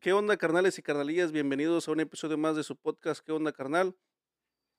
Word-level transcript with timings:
¿Qué 0.00 0.12
onda, 0.12 0.36
carnales 0.36 0.78
y 0.78 0.82
carnalillas? 0.82 1.32
Bienvenidos 1.32 1.88
a 1.88 1.90
un 1.90 1.98
episodio 1.98 2.38
más 2.38 2.54
de 2.54 2.62
su 2.62 2.76
podcast 2.76 3.20
¿Qué 3.20 3.32
onda, 3.32 3.50
carnal? 3.50 3.96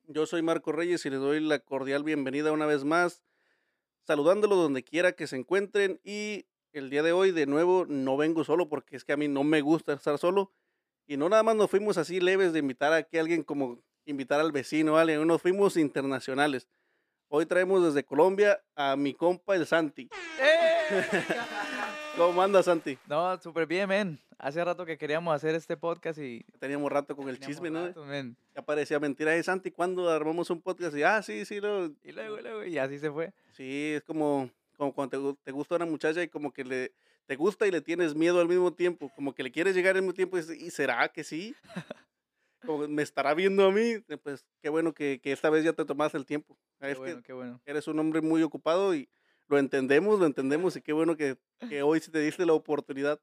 Yo 0.04 0.26
soy 0.26 0.42
Marco 0.42 0.72
Reyes 0.72 1.06
y 1.06 1.10
les 1.10 1.20
doy 1.20 1.42
la 1.42 1.60
cordial 1.60 2.06
bienvenida 2.06 2.54
una 2.54 2.66
vez 2.66 2.86
más, 2.86 3.22
saludándolo 4.08 4.56
donde 4.56 4.82
quiera 4.82 5.12
que 5.12 5.28
se 5.28 5.36
encuentren 5.36 6.00
y 6.06 6.46
el 6.72 6.90
día 6.90 7.04
de 7.04 7.12
hoy 7.12 7.32
de 7.32 7.48
nuevo 7.48 7.86
no 7.86 8.16
vengo 8.16 8.46
solo 8.46 8.70
porque 8.70 8.96
es 8.96 9.04
que 9.04 9.12
a 9.12 9.18
mí 9.18 9.28
no 9.28 9.44
me 9.44 9.60
gusta 9.60 9.92
estar 9.92 10.18
solo 10.20 10.54
y 11.06 11.18
no 11.18 11.28
nada 11.28 11.44
más 11.44 11.58
nos 11.58 11.70
fuimos 11.70 11.98
así 11.98 12.22
leves 12.22 12.54
de 12.54 12.60
invitar 12.60 12.94
a 12.94 13.04
que 13.04 13.20
alguien 13.20 13.44
como 13.44 13.84
invitar 14.06 14.40
al 14.40 14.54
vecino, 14.54 14.94
¿vale? 14.94 15.18
Nos 15.26 15.42
fuimos 15.42 15.76
internacionales. 15.76 16.70
Hoy 17.28 17.46
traemos 17.46 17.84
desde 17.84 18.06
Colombia 18.06 18.64
a 18.74 18.96
mi 18.96 19.14
compa 19.14 19.58
el 19.58 19.68
Santi. 19.68 20.10
¡Eh! 20.40 21.26
¿Cómo 22.20 22.42
anda 22.42 22.62
Santi? 22.62 22.98
No, 23.08 23.40
súper 23.42 23.66
bien, 23.66 23.88
men. 23.88 24.20
Hace 24.38 24.64
rato 24.64 24.86
que 24.86 24.98
queríamos 24.98 25.34
hacer 25.34 25.56
este 25.56 25.78
podcast 25.78 26.20
y... 26.20 26.44
Teníamos 26.60 26.92
rato 26.92 27.16
con 27.16 27.30
el 27.30 27.40
chisme, 27.40 27.70
¿no? 27.70 27.94
men. 28.06 28.36
Ya 28.54 28.62
parecía 28.62 29.00
mentira. 29.00 29.34
Hey, 29.34 29.42
Santi, 29.44 29.72
¿cuándo 29.72 30.10
armamos 30.10 30.50
un 30.50 30.62
podcast? 30.62 30.96
Y, 30.98 31.04
ah, 31.04 31.22
sí, 31.22 31.46
sí, 31.46 31.62
no. 31.62 31.86
Y 32.04 32.12
luego, 32.12 32.38
y 32.40 32.42
luego, 32.42 32.64
y 32.66 32.78
así 32.78 33.00
se 33.00 33.10
fue. 33.10 33.32
Sí, 33.54 33.94
es 33.96 34.04
como, 34.04 34.50
como 34.78 34.94
cuando 34.94 35.10
te, 35.12 35.18
gu- 35.18 35.38
te 35.44 35.52
gusta 35.52 35.76
una 35.76 35.86
muchacha 35.86 36.22
y 36.22 36.28
como 36.28 36.52
que 36.52 36.64
le, 36.66 36.92
te 37.26 37.36
gusta 37.38 37.66
y 37.68 37.72
le 37.72 37.80
tienes 37.82 38.14
miedo 38.16 38.40
al 38.42 38.48
mismo 38.50 38.74
tiempo. 38.74 39.10
Como 39.16 39.34
que 39.34 39.44
le 39.44 39.52
quieres 39.52 39.74
llegar 39.76 39.96
al 39.96 40.02
mismo 40.02 40.14
tiempo 40.14 40.38
y, 40.38 40.42
dices, 40.42 40.62
¿y 40.62 40.72
será 40.72 41.08
que 41.10 41.24
sí? 41.24 41.56
Como 42.66 42.86
me 42.90 43.02
estará 43.04 43.34
viendo 43.34 43.66
a 43.66 43.72
mí. 43.72 43.82
Eh, 44.10 44.18
Pues 44.22 44.46
qué 44.62 44.68
bueno 44.68 44.94
que, 44.94 45.22
que 45.24 45.32
esta 45.32 45.50
vez 45.50 45.64
ya 45.64 45.72
te 45.72 45.86
tomaste 45.86 46.18
el 46.18 46.26
tiempo. 46.26 46.58
Qué 46.82 46.92
Es 46.92 46.98
bueno, 46.98 47.22
qué 47.24 47.32
bueno. 47.32 47.62
eres 47.66 47.88
un 47.88 47.98
hombre 48.00 48.20
muy 48.22 48.44
ocupado 48.44 48.94
y 48.94 49.08
lo 49.50 49.58
entendemos, 49.58 50.20
lo 50.20 50.26
entendemos 50.26 50.76
y 50.76 50.82
qué 50.82 50.94
bueno 50.94 51.18
que, 51.18 51.38
que 51.68 51.82
hoy 51.82 52.00
sí 52.00 52.12
te 52.12 52.20
diste 52.20 52.46
la 52.46 52.54
oportunidad. 52.54 53.20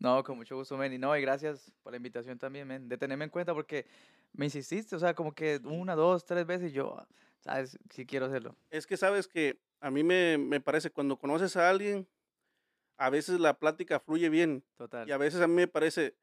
No, 0.00 0.22
con 0.22 0.36
mucho 0.36 0.56
gusto, 0.56 0.76
men. 0.76 0.92
Y 0.92 0.98
no, 0.98 1.16
y 1.16 1.20
gracias 1.20 1.72
por 1.82 1.92
la 1.92 1.96
invitación 1.96 2.38
también, 2.38 2.66
men. 2.66 2.88
De 2.88 2.96
tenerme 2.96 3.24
en 3.24 3.30
cuenta 3.30 3.52
porque 3.52 3.86
me 4.32 4.46
insististe, 4.46 4.96
o 4.96 4.98
sea, 4.98 5.14
como 5.14 5.32
que 5.32 5.60
una, 5.64 5.94
dos, 5.94 6.24
tres 6.24 6.46
veces 6.46 6.70
y 6.70 6.74
yo, 6.74 6.96
ah, 6.98 7.08
sabes, 7.40 7.78
sí 7.90 8.06
quiero 8.06 8.26
hacerlo. 8.26 8.56
Es 8.70 8.86
que 8.86 8.96
sabes 8.96 9.26
que 9.28 9.60
a 9.80 9.90
mí 9.90 10.02
me, 10.02 10.38
me 10.38 10.60
parece 10.60 10.90
cuando 10.90 11.18
conoces 11.18 11.56
a 11.56 11.68
alguien, 11.68 12.08
a 12.96 13.10
veces 13.10 13.40
la 13.40 13.58
plática 13.58 14.00
fluye 14.00 14.28
bien. 14.28 14.64
Total. 14.76 15.08
Y 15.08 15.12
a 15.12 15.18
veces 15.18 15.40
a 15.40 15.46
mí 15.46 15.54
me 15.54 15.68
parece, 15.68 16.16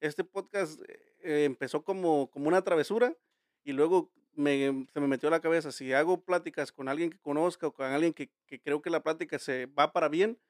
este 0.00 0.24
podcast 0.24 0.80
eh, 1.20 1.44
empezó 1.44 1.82
como, 1.82 2.30
como 2.30 2.48
una 2.48 2.62
travesura 2.62 3.16
y 3.64 3.72
luego 3.72 4.12
me, 4.34 4.86
se 4.92 5.00
me 5.00 5.08
metió 5.08 5.28
a 5.28 5.32
la 5.32 5.40
cabeza, 5.40 5.72
si 5.72 5.92
hago 5.92 6.24
pláticas 6.24 6.72
con 6.72 6.88
alguien 6.88 7.10
que 7.10 7.18
conozca 7.18 7.66
o 7.66 7.72
con 7.72 7.86
alguien 7.86 8.12
que, 8.12 8.30
que 8.46 8.60
creo 8.60 8.82
que 8.82 8.90
la 8.90 9.02
plática 9.02 9.38
se 9.38 9.66
va 9.66 9.92
para 9.92 10.08
bien, 10.08 10.40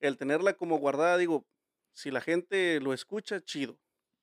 el 0.00 0.16
tenerla 0.18 0.54
como 0.54 0.78
guardada, 0.78 1.18
digo, 1.18 1.46
si 1.92 2.10
la 2.10 2.20
gente 2.20 2.80
lo 2.80 2.92
escucha, 2.92 3.40
chido, 3.42 3.80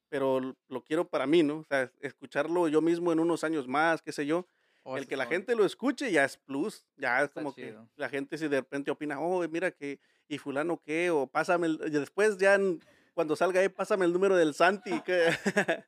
pero 0.10 0.56
lo 0.68 0.84
quiero 0.84 1.10
para 1.10 1.28
mí, 1.28 1.44
¿no? 1.44 1.60
O 1.60 1.64
sea, 1.66 1.92
escucharlo 2.02 2.68
yo 2.68 2.82
mismo 2.82 3.12
en 3.14 3.20
unos 3.20 3.44
años 3.44 3.68
más, 3.68 4.02
qué 4.02 4.12
sé 4.12 4.26
yo. 4.26 4.48
Oh, 4.84 4.98
el 4.98 5.08
que 5.08 5.16
la 5.18 5.28
gente 5.28 5.56
lo 5.56 5.66
escuche 5.66 6.12
ya 6.12 6.26
es 6.26 6.38
plus, 6.38 6.88
ya 6.98 7.22
es 7.24 7.30
como 7.30 7.56
que 7.56 7.78
la 7.96 8.10
gente 8.10 8.38
si 8.38 8.48
de 8.48 8.62
repente 8.62 8.92
opina, 8.92 9.20
oh, 9.22 9.48
mira 9.48 9.72
que, 9.72 10.00
y 10.28 10.38
fulano 10.40 10.82
qué, 10.82 11.12
o 11.12 11.28
pásame, 11.28 11.68
el-", 11.68 11.80
y 11.88 11.92
después 11.92 12.38
ya 12.38 12.56
en- 12.56 12.82
cuando 13.14 13.36
salga 13.36 13.60
ahí, 13.60 13.70
pásame 13.70 14.06
el 14.06 14.14
número 14.14 14.36
del 14.36 14.54
Santi, 14.54 15.02
que 15.06 15.30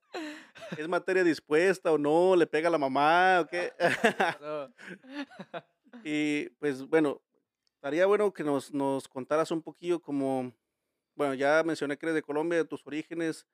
es 0.77 0.87
materia 0.87 1.23
dispuesta 1.23 1.91
o 1.91 1.97
no, 1.97 2.35
le 2.35 2.47
pega 2.47 2.67
a 2.67 2.71
la 2.71 2.77
mamá, 2.77 3.41
o 3.41 3.47
qué. 3.47 3.73
Y 6.03 6.49
pues 6.59 6.87
bueno, 6.87 7.21
estaría 7.75 8.07
bueno 8.07 8.33
que 8.33 8.43
nos, 8.43 8.73
nos 8.73 9.07
contaras 9.07 9.51
un 9.51 9.61
poquillo 9.61 10.01
como, 10.01 10.51
bueno, 11.15 11.35
ya 11.35 11.61
mencioné 11.63 11.97
que 11.97 12.07
eres 12.07 12.15
de 12.15 12.23
Colombia, 12.23 12.57
de 12.57 12.65
tus 12.65 12.85
orígenes, 12.85 13.45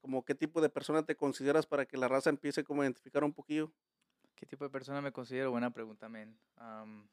como 0.00 0.24
qué 0.24 0.34
tipo 0.34 0.60
de 0.60 0.68
persona 0.68 1.04
te 1.04 1.14
consideras 1.14 1.64
para 1.64 1.86
que 1.86 1.96
la 1.96 2.08
raza 2.08 2.28
empiece 2.28 2.64
como 2.64 2.82
a 2.82 2.86
identificar 2.86 3.22
un 3.22 3.32
poquillo. 3.32 3.72
¿Qué 4.34 4.46
tipo 4.46 4.64
de 4.64 4.70
persona 4.70 5.00
me 5.00 5.12
considero? 5.12 5.52
Buena 5.52 5.70
pregunta, 5.70 6.08
men. 6.08 6.36
Am, 6.56 7.08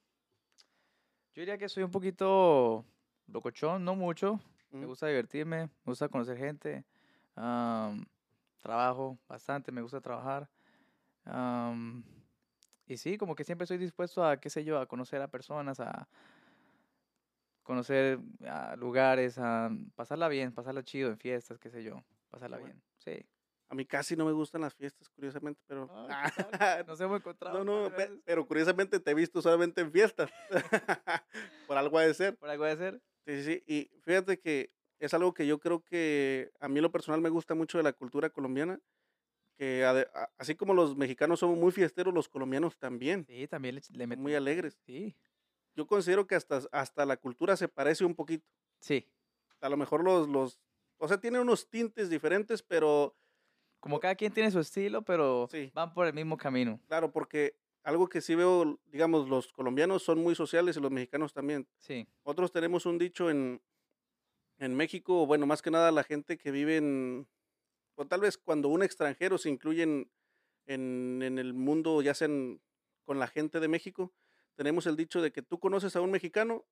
yo 1.33 1.41
diría 1.41 1.57
que 1.57 1.69
soy 1.69 1.83
un 1.83 1.91
poquito 1.91 2.83
locochón, 3.27 3.85
no 3.85 3.95
mucho. 3.95 4.39
Me 4.73 4.87
gusta 4.87 5.07
divertirme, 5.07 5.67
me 5.67 5.69
gusta 5.85 6.09
conocer 6.09 6.37
gente. 6.37 6.83
am, 7.35 8.05
trabajo 8.59 9.19
bastante, 9.27 9.71
me 9.71 9.81
gusta 9.81 10.01
trabajar. 10.01 10.49
am, 11.25 12.03
y 12.87 12.97
sí, 12.97 13.17
como 13.17 13.35
que 13.35 13.43
siempre 13.43 13.63
estoy 13.63 13.77
dispuesto 13.77 14.25
a, 14.25 14.37
qué 14.37 14.49
sé 14.49 14.63
yo, 14.63 14.79
a 14.79 14.87
conocer 14.87 15.21
a 15.21 15.27
personas, 15.27 15.79
a 15.79 16.07
conocer 17.61 18.19
a 18.47 18.75
lugares, 18.75 19.37
a 19.37 19.69
pasarla 19.95 20.27
bien, 20.27 20.51
pasarla 20.51 20.83
chido 20.83 21.09
en 21.09 21.17
fiestas, 21.17 21.59
qué 21.59 21.69
sé 21.69 21.83
yo, 21.83 22.03
pasarla 22.29 22.57
bueno. 22.57 22.73
bien. 22.73 22.83
Sí. 22.97 23.25
A 23.69 23.75
mí 23.75 23.85
casi 23.85 24.15
no 24.15 24.25
me 24.25 24.31
gustan 24.31 24.61
las 24.61 24.75
fiestas, 24.75 25.09
curiosamente, 25.09 25.61
pero... 25.67 25.87
Ah, 25.91 26.31
¿qué 26.35 26.43
tal? 26.43 26.51
Nos 26.87 26.99
hemos 26.99 27.19
encontrado. 27.19 27.63
no, 27.63 27.89
no, 27.89 27.95
pero 28.25 28.45
curiosamente 28.45 28.99
te 28.99 29.11
he 29.11 29.13
visto 29.13 29.41
solamente 29.41 29.81
en 29.81 29.91
fiestas. 29.91 30.31
Por 31.67 31.77
algo 31.77 31.97
ha 31.97 32.03
de 32.03 32.13
ser. 32.13 32.37
¿Por 32.37 32.49
algo 32.49 32.65
de 32.65 32.75
ser? 32.75 33.01
Sí, 33.25 33.43
sí. 33.43 33.63
Y 33.67 33.89
fíjate 34.01 34.39
que 34.39 34.71
es 34.99 35.13
algo 35.13 35.33
que 35.33 35.47
yo 35.47 35.59
creo 35.59 35.83
que 35.83 36.51
a 36.59 36.67
mí 36.67 36.77
en 36.79 36.83
lo 36.83 36.91
personal 36.91 37.21
me 37.21 37.29
gusta 37.29 37.55
mucho 37.55 37.77
de 37.77 37.83
la 37.83 37.93
cultura 37.93 38.29
colombiana, 38.29 38.79
que 39.57 39.85
a- 39.85 40.31
así 40.37 40.55
como 40.55 40.73
los 40.73 40.97
mexicanos 40.97 41.39
somos 41.39 41.57
muy 41.57 41.71
fiesteros, 41.71 42.13
los 42.13 42.29
colombianos 42.29 42.77
también, 42.79 43.25
Sí, 43.27 43.47
también 43.47 43.79
le, 43.91 44.07
meto- 44.07 44.21
muy 44.21 44.35
alegres. 44.35 44.79
Sí, 44.85 45.15
Yo 45.75 45.87
considero 45.87 46.27
que 46.27 46.35
hasta, 46.35 46.61
hasta 46.71 47.05
la 47.05 47.17
cultura 47.17 47.57
se 47.57 47.67
parece 47.67 48.05
un 48.05 48.15
poquito. 48.15 48.45
sí. 48.79 49.07
A 49.61 49.69
lo 49.69 49.77
mejor 49.77 50.03
los, 50.03 50.27
los, 50.27 50.59
o 50.97 51.07
sea, 51.07 51.19
tiene 51.19 51.39
unos 51.39 51.69
tintes 51.69 52.09
diferentes, 52.09 52.61
pero 52.63 53.15
Como 53.79 53.99
cada 53.99 54.15
quien 54.15 54.33
tiene 54.33 54.51
su 54.51 54.59
estilo, 54.59 55.03
pero 55.03 55.47
Sí. 55.51 55.71
van 55.73 55.93
por 55.93 56.07
el 56.07 56.13
mismo 56.13 56.37
camino. 56.37 56.79
claro, 56.87 57.11
porque 57.11 57.55
algo 57.83 58.07
que 58.07 58.21
sí 58.21 58.35
veo, 58.35 58.79
digamos, 58.85 59.29
los 59.29 59.51
colombianos 59.53 60.03
son 60.03 60.19
muy 60.19 60.35
sociales 60.35 60.77
y 60.77 60.81
los 60.81 60.91
mexicanos 60.91 61.33
también. 61.33 61.67
Sí, 61.79 62.07
Otros 62.23 62.51
tenemos 62.51 62.85
un 62.85 62.97
dicho 62.97 63.29
en, 63.29 63.61
en 64.57 64.75
México, 64.75 65.25
bueno, 65.25 65.45
más 65.45 65.61
que 65.61 65.71
nada 65.71 65.91
la 65.91 66.03
gente 66.03 66.37
que 66.37 66.51
vive 66.51 66.77
en, 66.77 67.27
o 67.95 68.07
tal 68.07 68.21
vez 68.21 68.37
cuando 68.37 68.69
un 68.69 68.83
extranjero 68.83 69.37
se 69.37 69.49
incluye 69.49 69.83
en, 69.83 70.11
en, 70.67 71.21
en 71.23 71.39
el 71.39 71.53
mundo, 71.53 72.01
ya 72.01 72.13
sea 72.13 72.27
en- 72.27 72.61
con 73.05 73.19
la 73.19 73.27
gente 73.27 73.59
de 73.59 73.67
México, 73.69 74.13
tenemos 74.55 74.87
el 74.87 74.95
dicho 74.97 75.21
de 75.21 75.31
que 75.31 75.41
tú 75.43 75.59
conoces 75.59 75.95
a 75.95 76.01
un 76.01 76.11
mexicano 76.11 76.65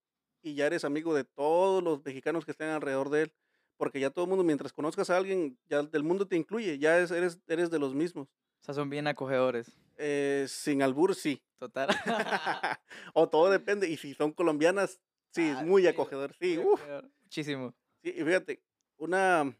y 0.43 0.55
ya 0.55 0.67
eres 0.67 0.85
amigo 0.85 1.13
de 1.15 1.25
todos 1.25 1.83
los 1.83 2.03
mexicanos 2.05 2.45
que 2.45 2.51
estén 2.51 2.69
alrededor 2.69 3.09
de 3.09 3.23
él, 3.23 3.33
porque 3.77 3.99
ya 3.99 4.11
todo 4.11 4.25
el 4.25 4.29
mundo, 4.29 4.43
mientras 4.45 4.73
conozcas 4.73 5.09
a 5.09 5.17
alguien, 5.17 5.59
ya 5.67 5.83
del 5.83 6.03
mundo 6.03 6.27
te 6.27 6.37
incluye, 6.37 6.79
ya 6.79 6.99
es- 6.99 7.11
eres, 7.11 7.39
eres 7.47 7.71
de 7.71 7.79
los 7.79 7.95
mismos. 7.95 8.29
O 8.61 8.63
sea, 8.63 8.75
son 8.75 8.89
bien 8.89 9.07
acogedores. 9.07 9.75
Eh, 9.97 10.45
sin 10.47 10.83
albur, 10.83 11.15
sí. 11.15 11.41
Total. 11.57 11.89
o 13.13 13.27
todo 13.27 13.49
depende, 13.49 13.89
y 13.89 13.97
si 13.97 14.13
son 14.13 14.31
colombianas, 14.31 14.99
sí, 15.31 15.51
Ah, 15.55 15.63
muy 15.63 15.81
sí, 15.83 15.87
acogedor, 15.87 16.35
sí, 16.39 16.57
muy 16.57 16.73
acogedor, 16.73 17.11
Muchísimo. 17.23 17.73
Sí, 18.03 18.09
y 18.09 18.23
fíjate, 18.23 18.63
una, 18.97 19.55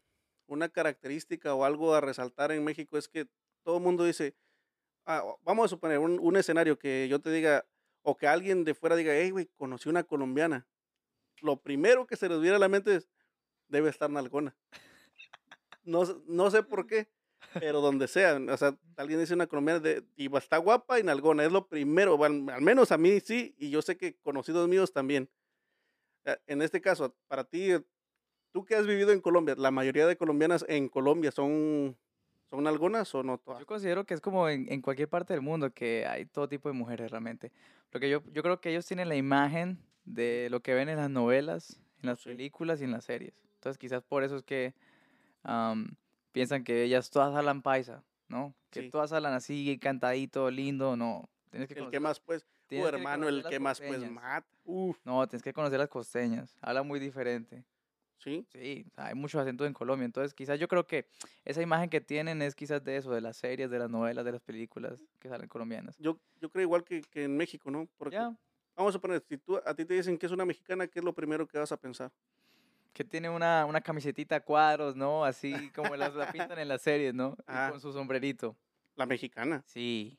una 0.46 0.68
característica 0.68 1.54
o 1.54 1.64
algo 1.64 1.94
a 1.94 2.00
resaltar 2.00 2.52
en 2.52 2.64
México 2.64 2.96
es 2.96 3.08
que 3.08 3.28
todo 3.64 3.78
el 3.78 3.82
mundo 3.82 4.04
dice, 4.04 4.36
ah, 5.04 5.22
vamos 5.42 5.66
a 5.66 5.68
suponer 5.68 5.98
un, 5.98 6.20
un 6.20 6.36
escenario 6.36 6.78
que 6.78 7.08
yo 7.08 7.20
te 7.20 7.30
diga, 7.30 7.66
o 8.02 8.16
que 8.16 8.26
alguien 8.28 8.64
de 8.64 8.74
fuera 8.74 8.96
diga, 8.96 9.12
hey, 9.14 9.30
güey, 9.30 9.46
conocí 9.56 9.88
una 9.88 10.04
colombiana. 10.04 10.66
Lo 11.40 11.60
primero 11.60 12.06
que 12.06 12.16
se 12.16 12.28
les 12.28 12.40
viene 12.40 12.56
a 12.56 12.60
la 12.60 12.68
mente 12.68 12.96
es, 12.96 13.08
debe 13.68 13.90
estar 13.90 14.10
nalgona. 14.10 14.56
No, 15.82 16.02
no 16.26 16.50
sé 16.50 16.62
por 16.62 16.86
qué, 16.88 17.08
pero 17.54 17.80
donde 17.80 18.08
sea, 18.08 18.36
o 18.36 18.56
sea, 18.56 18.76
alguien 18.96 19.20
dice 19.20 19.34
una 19.34 19.46
colombiana 19.46 19.80
de, 19.80 20.04
y 20.16 20.34
está 20.36 20.58
guapa 20.58 20.98
y 20.98 21.02
nalgona, 21.02 21.44
es 21.44 21.52
lo 21.52 21.68
primero, 21.68 22.16
bueno, 22.16 22.52
al 22.52 22.62
menos 22.62 22.92
a 22.92 22.98
mí 22.98 23.20
sí, 23.20 23.54
y 23.58 23.70
yo 23.70 23.82
sé 23.82 23.96
que 23.96 24.16
conocidos 24.22 24.68
míos 24.68 24.92
también. 24.92 25.28
Eh, 26.24 26.36
En 26.46 26.62
este 26.62 26.80
caso, 26.80 27.14
para 27.28 27.44
ti, 27.44 27.70
tú 28.52 28.64
que 28.64 28.74
has 28.74 28.86
vivido 28.86 29.12
en 29.12 29.20
Colombia, 29.20 29.54
la 29.56 29.70
mayoría 29.70 30.06
de 30.06 30.16
colombianas 30.16 30.64
en 30.68 30.88
Colombia 30.88 31.30
son, 31.30 31.96
son 32.50 32.64
nalgonas 32.64 33.14
o 33.14 33.22
no 33.22 33.38
todas. 33.38 33.60
Yo 33.60 33.66
considero 33.66 34.04
que 34.04 34.14
es 34.14 34.20
como 34.20 34.48
en, 34.48 34.70
en 34.72 34.82
cualquier 34.82 35.08
parte 35.08 35.32
del 35.32 35.42
mundo 35.42 35.72
que 35.72 36.06
hay 36.06 36.26
todo 36.26 36.48
tipo 36.48 36.68
de 36.68 36.74
mujeres 36.74 37.10
realmente. 37.10 37.52
Porque 37.90 38.08
yo, 38.08 38.22
yo 38.32 38.42
creo 38.42 38.60
que 38.60 38.70
ellos 38.70 38.86
tienen 38.86 39.08
la 39.08 39.16
imagen 39.16 39.78
de 40.04 40.48
lo 40.50 40.60
que 40.60 40.74
ven 40.74 40.88
en 40.88 40.96
las 40.96 41.10
novelas, 41.10 41.80
en 42.02 42.08
las 42.08 42.22
películas 42.22 42.80
y 42.80 42.84
en 42.84 42.92
las 42.92 43.04
series. 43.04 43.34
Entonces 43.54 43.78
quizás 43.78 44.02
por 44.02 44.24
eso 44.24 44.36
es 44.36 44.42
que 44.42 44.74
am, 45.42 45.96
piensan 46.32 46.64
que 46.64 46.82
ellas 46.82 47.10
todas 47.10 47.34
hablan 47.34 47.62
paisa, 47.62 48.02
¿no? 48.28 48.54
Que 48.70 48.82
Sí. 48.82 48.90
todas 48.90 49.12
hablan 49.12 49.34
así, 49.34 49.78
cantadito, 49.80 50.50
lindo, 50.50 50.96
no. 50.96 51.28
Tienes 51.50 51.68
que 51.68 51.74
El 51.74 51.90
que 51.90 51.98
conocer- 51.98 52.00
más, 52.00 52.20
pues, 52.20 52.42
tu 52.42 52.48
que 52.68 52.78
hermano, 52.80 53.28
el 53.28 53.44
que 53.44 53.60
más, 53.60 53.78
pues, 53.80 54.10
mata. 54.10 54.46
Uf, 54.64 54.96
No, 55.04 55.26
tienes 55.28 55.42
que 55.42 55.52
conocer 55.52 55.78
las 55.78 55.88
costeñas. 55.88 56.56
Habla 56.60 56.82
muy 56.82 56.98
diferente. 56.98 57.64
sí. 58.18 58.46
Sí, 58.52 58.86
hay 58.96 59.14
muchos 59.16 59.40
acentos 59.42 59.66
en 59.66 59.72
Colombia. 59.74 60.04
Entonces, 60.04 60.32
quizás 60.32 60.58
yo 60.60 60.68
creo 60.68 60.86
que 60.86 61.08
esa 61.44 61.60
imagen 61.60 61.90
que 61.90 62.00
tienen 62.00 62.40
es 62.40 62.54
quizás 62.54 62.82
de 62.84 62.96
eso, 62.96 63.10
de 63.10 63.20
las 63.20 63.36
series, 63.36 63.68
de 63.68 63.78
las 63.80 63.90
novelas, 63.90 64.24
de 64.24 64.30
las 64.32 64.40
películas 64.40 65.04
que 65.18 65.28
salen 65.28 65.48
colombianas. 65.48 65.96
Yo, 65.98 66.18
yo 66.40 66.48
creo 66.50 66.62
igual 66.62 66.84
que, 66.84 67.00
que 67.02 67.24
en 67.24 67.36
México, 67.36 67.70
¿no? 67.72 67.88
Porque 67.98 68.14
Ya. 68.14 68.32
vamos 68.76 68.94
a 68.94 69.00
poner, 69.00 69.24
si 69.28 69.38
tú, 69.38 69.56
a 69.66 69.74
ti 69.74 69.84
te 69.84 69.94
dicen 69.94 70.16
que 70.16 70.26
es 70.26 70.32
una 70.32 70.44
mexicana, 70.44 70.86
¿qué 70.86 71.00
es 71.00 71.04
lo 71.04 71.12
primero 71.12 71.48
que 71.48 71.58
vas 71.58 71.72
a 71.72 71.76
pensar? 71.76 72.12
Que 72.92 73.04
tiene 73.04 73.30
una, 73.30 73.64
una 73.66 73.80
camisetita 73.80 74.36
a 74.36 74.40
cuadros, 74.40 74.94
¿no? 74.96 75.24
Así 75.24 75.70
como 75.70 75.96
las 75.96 76.14
la 76.14 76.30
pintan 76.30 76.58
en 76.58 76.68
las 76.68 76.82
series, 76.82 77.14
¿no? 77.14 77.36
Ah. 77.46 77.68
con 77.70 77.80
su 77.80 77.92
sombrerito. 77.92 78.56
La 78.96 79.06
mexicana. 79.06 79.62
Sí, 79.66 80.18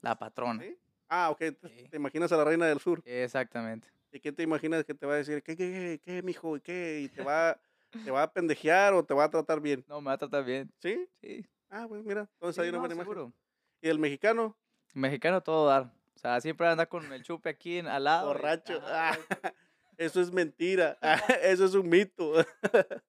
la 0.00 0.18
patrona. 0.18 0.62
¿Sí? 0.62 0.76
Ah, 1.08 1.30
ok. 1.30 1.38
Te, 1.38 1.56
Sí. 1.68 1.88
te 1.88 1.96
imaginas 1.96 2.32
a 2.32 2.36
la 2.36 2.44
reina 2.44 2.66
del 2.66 2.80
sur. 2.80 3.00
Exactamente. 3.04 3.88
¿Y 4.12 4.18
qué 4.18 4.32
te 4.32 4.42
imaginas 4.42 4.84
que 4.84 4.94
te 4.94 5.06
va 5.06 5.14
a 5.14 5.16
decir? 5.16 5.42
¿Qué, 5.42 5.56
qué, 5.56 5.70
qué, 5.72 6.00
qué 6.04 6.22
mijo? 6.22 6.56
¿Y 6.56 6.60
qué? 6.60 7.00
¿Y 7.04 7.08
te 7.08 7.22
va, 7.22 7.60
te 8.04 8.10
va 8.10 8.24
a 8.24 8.32
pendejear 8.32 8.92
o 8.94 9.04
te 9.04 9.14
va 9.14 9.24
a 9.24 9.30
tratar 9.30 9.60
bien? 9.60 9.84
No, 9.86 10.00
me 10.00 10.06
va 10.08 10.14
a 10.14 10.18
tratar 10.18 10.44
bien. 10.44 10.72
¿Sí? 10.78 11.08
Sí. 11.20 11.46
Ah, 11.68 11.86
pues 11.88 12.02
mira, 12.04 12.22
entonces 12.34 12.56
Sí, 12.56 12.62
hay 12.62 12.68
una 12.70 12.78
no, 12.78 12.80
buena 12.80 12.94
imagen. 12.94 13.12
seguro. 13.12 13.32
¿Y 13.80 13.88
el 13.88 14.00
mexicano? 14.00 14.56
Mexicano 14.94 15.40
todo 15.40 15.68
dar. 15.68 15.92
O 16.16 16.18
sea, 16.18 16.40
siempre 16.40 16.66
anda 16.66 16.86
con 16.86 17.12
el 17.12 17.22
chupe 17.22 17.48
aquí 17.50 17.78
en- 17.78 17.86
al 17.86 18.02
lado. 18.02 18.24
y- 18.30 18.32
Borracho. 18.32 18.80
Ajá, 18.84 19.16
eso 20.00 20.20
es 20.20 20.32
mentira. 20.32 20.98
eso 21.42 21.64
es 21.64 21.74
un 21.74 21.88
mito. 21.88 22.32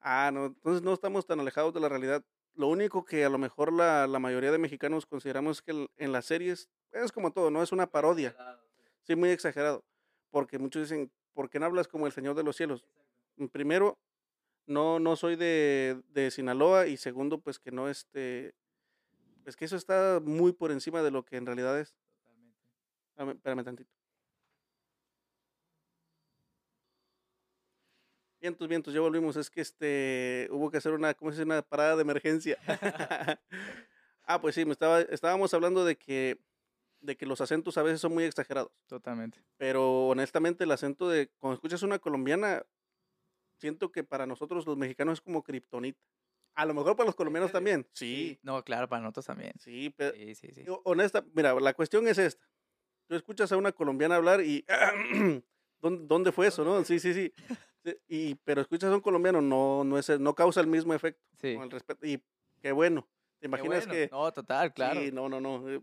ah, 0.00 0.30
no. 0.32 0.46
Entonces 0.46 0.82
no 0.82 0.92
estamos 0.92 1.26
tan 1.26 1.40
alejados 1.40 1.72
de 1.74 1.80
la 1.80 1.88
realidad. 1.88 2.24
Lo 2.54 2.68
único 2.68 3.04
que 3.04 3.24
a 3.24 3.28
lo 3.28 3.38
mejor 3.38 3.72
la, 3.72 4.06
la 4.06 4.18
mayoría 4.18 4.50
de 4.52 4.58
mexicanos 4.58 5.06
consideramos 5.06 5.62
que 5.62 5.70
el- 5.72 5.90
en 5.96 6.12
las 6.12 6.26
series 6.26 6.68
es 6.92 7.12
como 7.12 7.32
todo, 7.32 7.50
¿no? 7.50 7.62
Es 7.62 7.72
una 7.72 7.86
parodia. 7.90 8.34
Sí, 9.02 9.16
muy 9.16 9.30
exagerado. 9.30 9.84
Porque 10.30 10.58
muchos 10.58 10.82
dicen, 10.82 11.10
¿por 11.32 11.48
qué 11.48 11.58
no 11.58 11.66
hablas 11.66 11.88
como 11.88 12.06
el 12.06 12.12
Señor 12.12 12.34
de 12.34 12.42
los 12.42 12.56
Cielos? 12.56 12.84
Mm, 13.36 13.46
Primero, 13.46 13.98
no, 14.66 14.98
no 15.00 15.16
soy 15.16 15.36
de, 15.36 16.02
de 16.08 16.30
Sinaloa 16.30 16.86
y 16.86 16.96
segundo, 16.96 17.40
pues 17.40 17.58
que 17.58 17.70
no 17.72 17.88
este, 17.88 18.54
pues 19.42 19.56
que 19.56 19.64
eso 19.64 19.76
está 19.76 20.20
muy 20.22 20.52
por 20.52 20.70
encima 20.70 21.02
de 21.02 21.10
lo 21.10 21.24
que 21.24 21.36
en 21.36 21.46
realidad 21.46 21.78
es. 21.80 21.96
Dame- 23.16 23.32
Espérame 23.32 23.64
tantito. 23.64 23.90
Vientos, 28.40 28.68
vientos, 28.68 28.94
ya 28.94 29.00
volvimos. 29.00 29.36
Es 29.36 29.50
que 29.50 29.60
este 29.60 30.48
hubo 30.50 30.70
que 30.70 30.78
hacer 30.78 30.92
una, 30.92 31.12
¿cómo 31.14 31.30
se 31.30 31.36
dice? 31.36 31.44
Una 31.44 31.62
parada 31.62 31.96
de 31.96 32.02
emergencia. 32.02 32.56
ah, 34.24 34.40
pues 34.40 34.54
sí, 34.54 34.64
me 34.64 34.72
estaba, 34.72 35.00
estábamos 35.02 35.52
hablando 35.52 35.84
de 35.84 35.96
que, 35.96 36.40
de 37.00 37.16
que 37.16 37.26
los 37.26 37.40
acentos 37.42 37.76
a 37.76 37.82
veces 37.82 38.00
son 38.00 38.14
muy 38.14 38.24
exagerados. 38.24 38.72
Totalmente. 38.86 39.38
Pero 39.58 40.08
honestamente 40.08 40.64
el 40.64 40.70
acento 40.70 41.08
de, 41.08 41.28
cuando 41.38 41.54
escuchas 41.54 41.82
una 41.82 41.98
colombiana, 41.98 42.64
siento 43.58 43.92
que 43.92 44.04
para 44.04 44.26
nosotros 44.26 44.66
los 44.66 44.76
mexicanos 44.78 45.18
es 45.18 45.20
como 45.20 45.42
kriptonita. 45.42 46.00
A 46.54 46.64
lo 46.64 46.74
mejor 46.74 46.96
para 46.96 47.06
los 47.06 47.14
colombianos 47.14 47.52
también. 47.52 47.86
Sí, 47.92 48.38
No, 48.42 48.64
claro, 48.64 48.88
para 48.88 49.02
nosotros 49.02 49.26
también. 49.26 49.52
sí, 49.58 49.94
pero 49.96 50.14
Sí, 50.16 50.34
sí, 50.34 50.48
sí. 50.52 50.64
honesta, 50.84 51.24
mira, 51.34 51.54
la 51.60 51.74
cuestión 51.74 52.08
es 52.08 52.18
esta. 52.18 52.44
Tú 53.06 53.14
escuchas 53.16 53.52
a 53.52 53.56
una 53.56 53.72
colombiana 53.72 54.16
hablar 54.16 54.40
y 54.40 54.64
¿dónde, 55.80 56.06
dónde 56.06 56.32
fue 56.32 56.46
eso, 56.48 56.64
no? 56.64 56.82
Sí, 56.84 56.98
sí, 56.98 57.12
sí. 57.14 57.32
Sí, 57.84 57.96
Y 58.08 58.34
pero 58.36 58.60
escuchas 58.60 58.90
a 58.92 58.94
un 58.94 59.00
colombiano 59.00 59.40
no 59.40 59.84
no 59.84 59.98
es 59.98 60.08
no 60.20 60.34
causa 60.34 60.60
el 60.60 60.66
mismo 60.66 60.92
efecto 60.94 61.22
Sí. 61.38 61.54
con 61.54 61.64
el 61.64 61.70
respeto 61.70 62.06
y 62.06 62.22
qué 62.60 62.72
bueno. 62.72 63.08
¿Te 63.38 63.46
imaginas 63.46 63.86
bueno. 63.86 63.92
que 63.92 64.08
No, 64.12 64.32
total, 64.32 64.72
claro. 64.74 65.00
Sí, 65.00 65.10
no, 65.12 65.28
no, 65.28 65.40
no. 65.40 65.66
eh, 65.68 65.80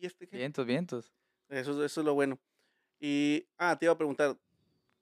¿Y 0.00 0.06
este 0.06 0.26
qué? 0.26 0.36
Vientos, 0.38 0.66
vientos. 0.66 1.12
Eso, 1.48 1.84
eso 1.84 2.00
es 2.00 2.04
lo 2.04 2.14
bueno. 2.14 2.38
Y, 2.98 3.46
ah, 3.58 3.76
te 3.78 3.86
iba 3.86 3.92
a 3.92 3.96
preguntar, 3.98 4.36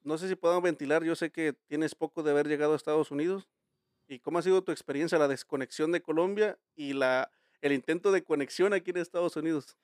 no 0.03 0.17
sé 0.19 0.27
si 0.27 0.35
podemos 0.35 0.61
ventilar, 0.63 1.03
yo 1.03 1.15
sé 1.15 1.31
que 1.31 1.53
tienes 1.53 1.95
poco 1.95 2.21
de 2.21 2.29
haber 2.31 2.47
llegado 2.47 2.73
a 2.73 2.75
Estados 2.75 3.09
Unidos. 3.09 3.49
¿Y 4.07 4.19
cómo 4.19 4.37
ha 4.37 4.43
sido 4.43 4.63
tu 4.63 4.71
experiencia, 4.71 5.17
la 5.17 5.27
desconexión 5.27 5.91
de 5.91 6.01
Colombia 6.03 6.59
y 6.75 6.93
la, 6.93 7.31
el 7.61 7.71
intento 7.73 8.11
de 8.11 8.23
conexión 8.23 8.73
aquí 8.73 8.91
en 8.91 8.97
Estados 8.97 9.35
Unidos? 9.35 9.75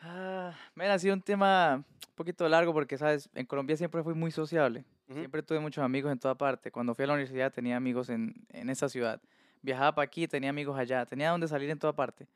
Ah, 0.00 0.54
mira, 0.74 0.94
ha 0.94 0.98
sido 0.98 1.14
un 1.14 1.22
tema 1.22 1.76
un 2.08 2.14
poquito 2.14 2.48
largo 2.48 2.72
porque, 2.72 2.96
¿sabes? 2.98 3.28
En 3.34 3.46
Colombia 3.46 3.76
siempre 3.76 4.02
fui 4.04 4.14
muy 4.14 4.30
sociable. 4.30 4.84
Siempre 5.12 5.42
tuve 5.42 5.60
muchos 5.60 5.84
amigos 5.84 6.10
en 6.10 6.18
toda 6.18 6.34
parte. 6.34 6.70
Cuando 6.70 6.94
fui 6.94 7.04
a 7.04 7.08
la 7.08 7.14
universidad 7.14 7.52
tenía 7.52 7.76
amigos 7.76 8.08
en, 8.08 8.34
en 8.48 8.70
esa 8.70 8.88
ciudad. 8.88 9.20
Viajaba 9.60 9.94
para 9.94 10.06
aquí, 10.06 10.26
tenía 10.26 10.50
amigos 10.50 10.78
allá. 10.78 11.04
Tenía 11.04 11.30
donde 11.30 11.46
salir 11.46 11.68
en 11.70 11.78
toda 11.78 11.94
parte. 11.94 12.26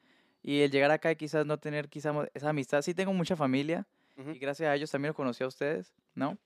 Y 0.43 0.61
el 0.61 0.71
llegar 0.71 0.91
acá 0.91 1.11
y 1.11 1.17
quizás 1.17 1.47
no 1.47 1.59
tener 1.59 1.89
quizás 1.89 2.15
esa 2.35 2.51
amistad. 2.51 2.83
Sí 2.83 2.95
tengo 2.95 3.13
mucha 3.13 3.37
familia 3.37 3.87
y 4.17 4.39
gracias 4.39 4.69
a 4.69 4.75
ellos 4.75 4.91
también 4.91 5.11
los 5.11 5.17
conocí 5.17 5.45
a 5.45 5.47
ustedes, 5.47 5.95
¿no? 6.15 6.37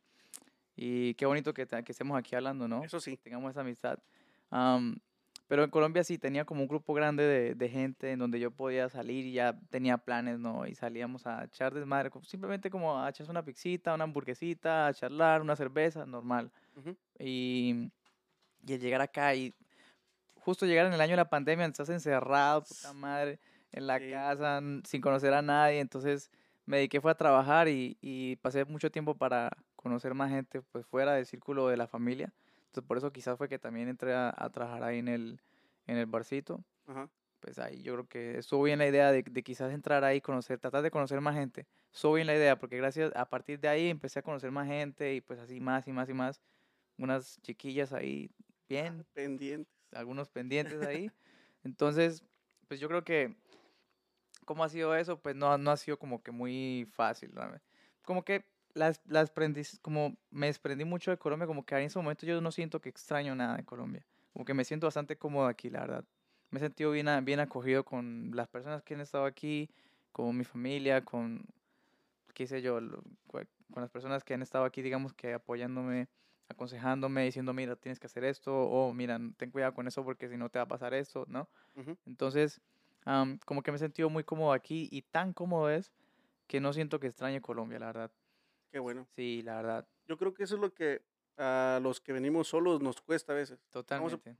Y 0.77 1.15
qué 1.15 1.27
bonito 1.27 1.55
que, 1.55 1.67
que 1.67 1.93
estemos 1.93 2.19
aquí 2.19 2.35
hablando, 2.35 2.69
¿no? 2.69 2.85
Eso 2.85 3.01
sí. 3.01 3.17
tengamos 3.17 3.51
esa 3.51 3.63
amistad. 3.63 3.99
Am, 4.51 4.97
pero 5.49 5.65
en 5.65 5.71
Colombia 5.71 6.05
sí 6.05 6.19
tenía 6.19 6.44
como 6.44 6.62
un 6.62 6.69
grupo 6.69 6.94
grande 6.94 7.25
de, 7.25 7.55
de 7.55 7.69
gente 7.69 8.12
en 8.12 8.19
donde 8.19 8.41
yo 8.41 8.50
podía 8.53 8.89
salir 8.89 9.27
y 9.27 9.33
ya 9.35 9.59
tenía 9.71 9.99
planes, 9.99 10.39
¿no? 10.39 10.67
Y 10.67 10.75
salíamos 10.75 11.27
a 11.27 11.44
echar 11.44 11.75
desmadre, 11.75 12.11
simplemente 12.23 12.71
como 12.71 12.99
a 13.03 13.09
echarse 13.11 13.31
una 13.31 13.44
pixita, 13.44 13.94
una 13.94 14.05
hamburguesita, 14.05 14.87
a 14.89 14.94
charlar, 14.94 15.43
una 15.43 15.56
cerveza, 15.56 16.06
normal. 16.06 16.53
Y, 17.19 17.93
y 18.67 18.73
el 18.75 18.81
llegar 18.81 19.00
acá 19.03 19.35
y 19.35 19.55
justo 20.37 20.67
llegar 20.67 20.87
en 20.87 20.93
el 20.94 21.00
año 21.00 21.12
de 21.12 21.17
la 21.19 21.31
pandemia, 21.31 21.67
estás 21.67 21.89
encerrado, 21.91 22.65
puta 22.67 22.93
madre, 22.93 23.41
en 23.73 23.87
la 23.87 23.99
Sí. 23.99 24.11
casa, 24.11 24.61
sin 24.85 25.00
conocer 25.00 25.35
a 25.35 25.43
nadie, 25.43 25.81
entonces 25.81 26.31
me 26.67 26.79
dediqué 26.79 27.00
fue 27.00 27.11
a 27.12 27.17
trabajar 27.17 27.69
y, 27.69 27.99
y 28.00 28.37
pasé 28.37 28.65
mucho 28.65 28.91
tiempo 28.91 29.17
para 29.17 29.50
conocer 29.77 30.15
más 30.15 30.31
gente 30.31 30.62
pues 30.62 30.87
fuera 30.87 31.15
del 31.15 31.27
círculo 31.27 31.69
de 31.69 31.77
la 31.77 31.87
familia. 31.89 32.35
Entonces 32.73 32.89
por 32.89 32.97
eso 32.97 33.13
quizás 33.13 33.37
fue 33.37 33.51
que 33.51 33.59
también 33.59 33.89
entré 33.89 34.15
a, 34.15 34.35
a 34.35 34.49
trabajar 34.49 34.83
ahí 34.83 34.99
en 34.99 35.09
el, 35.09 35.43
en 35.87 35.99
el 35.99 36.07
barcito. 36.07 36.65
Ajá. 36.87 37.11
Pues 37.41 37.59
ahí 37.59 37.83
yo 37.83 37.93
creo 37.93 38.09
que 38.09 38.39
estuvo 38.39 38.63
bien 38.63 38.79
la 38.79 38.87
idea 38.87 39.13
de, 39.13 39.23
de 39.23 39.43
quizás 39.43 39.73
entrar 39.75 40.05
ahí, 40.05 40.23
conocer, 40.23 40.59
tratar 40.59 40.83
de 40.83 40.91
conocer 40.91 41.21
más 41.21 41.35
gente. 41.35 41.67
Estuvo 41.93 42.15
bien 42.15 42.27
la 42.27 42.35
idea 42.35 42.59
porque 42.59 42.79
gracias, 42.79 43.13
a 43.15 43.29
partir 43.29 43.61
de 43.61 43.69
ahí 43.69 43.89
empecé 43.91 44.21
a 44.21 44.23
conocer 44.23 44.51
más 44.51 44.67
gente 44.69 45.15
y 45.15 45.21
pues 45.21 45.39
así 45.39 45.61
más 45.61 45.87
y 45.87 45.93
más 45.93 46.09
y 46.09 46.15
más. 46.15 46.41
Unas 46.97 47.39
chiquillas 47.43 47.93
ahí 47.93 48.31
bien, 48.71 49.05
Pendientes. 49.13 49.75
algunos 49.93 50.31
pendientes 50.31 50.81
ahí. 50.81 51.11
Entonces, 51.65 52.25
pues 52.69 52.81
yo 52.81 52.89
creo 52.89 53.05
que, 53.05 53.37
¿cómo 54.47 54.65
ha 54.65 54.71
sido 54.71 54.97
eso? 54.97 55.21
Pues 55.21 55.37
no, 55.37 55.59
no 55.59 55.73
ha 55.73 55.77
sido 55.77 55.99
como 55.99 56.23
que 56.23 56.31
muy 56.31 56.89
fácil. 56.91 57.35
¿no? 57.35 57.61
Como 58.03 58.25
que 58.25 58.47
las, 58.75 59.01
las 59.07 59.35
aprendiz- 59.35 59.81
como 59.83 60.17
me 60.31 60.47
desprendí 60.47 60.85
mucho 60.85 61.11
de 61.11 61.19
Colombia, 61.19 61.47
como 61.47 61.65
que 61.65 61.75
en 61.77 61.83
ese 61.83 61.99
momento 61.99 62.27
yo 62.27 62.41
no 62.41 62.53
siento 62.53 62.81
que 62.81 62.89
extraño 62.89 63.35
nada 63.35 63.57
de 63.57 63.65
Colombia. 63.65 64.07
Como 64.33 64.45
que 64.45 64.55
me 64.55 64.65
siento 64.65 64.87
bastante 64.87 65.17
cómodo 65.19 65.47
aquí, 65.47 65.71
la 65.71 65.81
verdad. 65.81 66.05
Me 66.51 66.59
he 66.59 66.61
sentido 66.61 66.91
bien, 66.91 67.07
bien 67.25 67.41
acogido 67.41 67.85
con 67.85 68.31
las 68.35 68.49
personas 68.49 68.83
que 68.83 68.95
han 68.95 69.01
estado 69.01 69.25
aquí, 69.25 69.71
con 70.13 70.37
mi 70.37 70.45
familia, 70.45 71.05
con, 71.05 71.45
qué 72.35 72.47
sé 72.47 72.63
yo, 72.63 72.79
con 73.29 73.47
las 73.83 73.91
personas 73.91 74.25
que 74.25 74.35
han 74.35 74.43
estado 74.43 74.65
aquí, 74.65 74.83
digamos 74.83 75.13
que 75.15 75.35
apoyándome, 75.35 76.09
aconsejándome, 76.49 77.25
diciendo, 77.25 77.53
mira, 77.55 77.77
tienes 77.77 77.99
que 78.01 78.07
hacer 78.07 78.25
esto, 78.25 78.55
o 78.55 78.93
mira, 78.93 79.19
ten 79.37 79.51
cuidado 79.51 79.75
con 79.75 79.87
eso 79.87 80.05
porque 80.05 80.29
si 80.29 80.37
no 80.37 80.51
te 80.51 80.59
va 80.59 80.65
a 80.65 80.69
pasar 80.69 80.94
esto, 80.94 81.25
¿no? 81.29 81.49
Entonces, 82.06 82.61
am, 83.05 83.39
como 83.46 83.63
que 83.63 83.70
me 83.73 83.77
he 83.77 83.79
sentido 83.81 84.11
muy 84.11 84.25
cómodo 84.25 84.53
aquí 84.53 84.89
y 84.91 85.03
tan 85.03 85.32
cómodo 85.32 85.70
es 85.70 85.93
que 86.49 86.61
no 86.61 86.73
siento 86.73 87.01
que 87.01 87.08
extrañe 87.08 87.41
Colombia, 87.43 87.79
la 87.79 87.87
verdad. 87.87 88.13
Qué 88.72 88.79
bueno. 88.79 89.06
Sí, 89.14 89.43
la 89.43 89.56
verdad, 89.56 89.86
Yo 90.08 90.17
creo 90.17 90.32
que 90.32 90.44
eso 90.44 90.55
es 90.55 90.60
lo 90.60 90.72
que 90.72 91.02
a 91.36 91.79
los 91.82 92.00
que 92.00 92.12
venimos 92.12 92.48
solos 92.48 92.81
nos 92.81 93.00
cuesta 93.02 93.32
a 93.32 93.36
veces. 93.36 93.60
totalmente. 93.70 94.36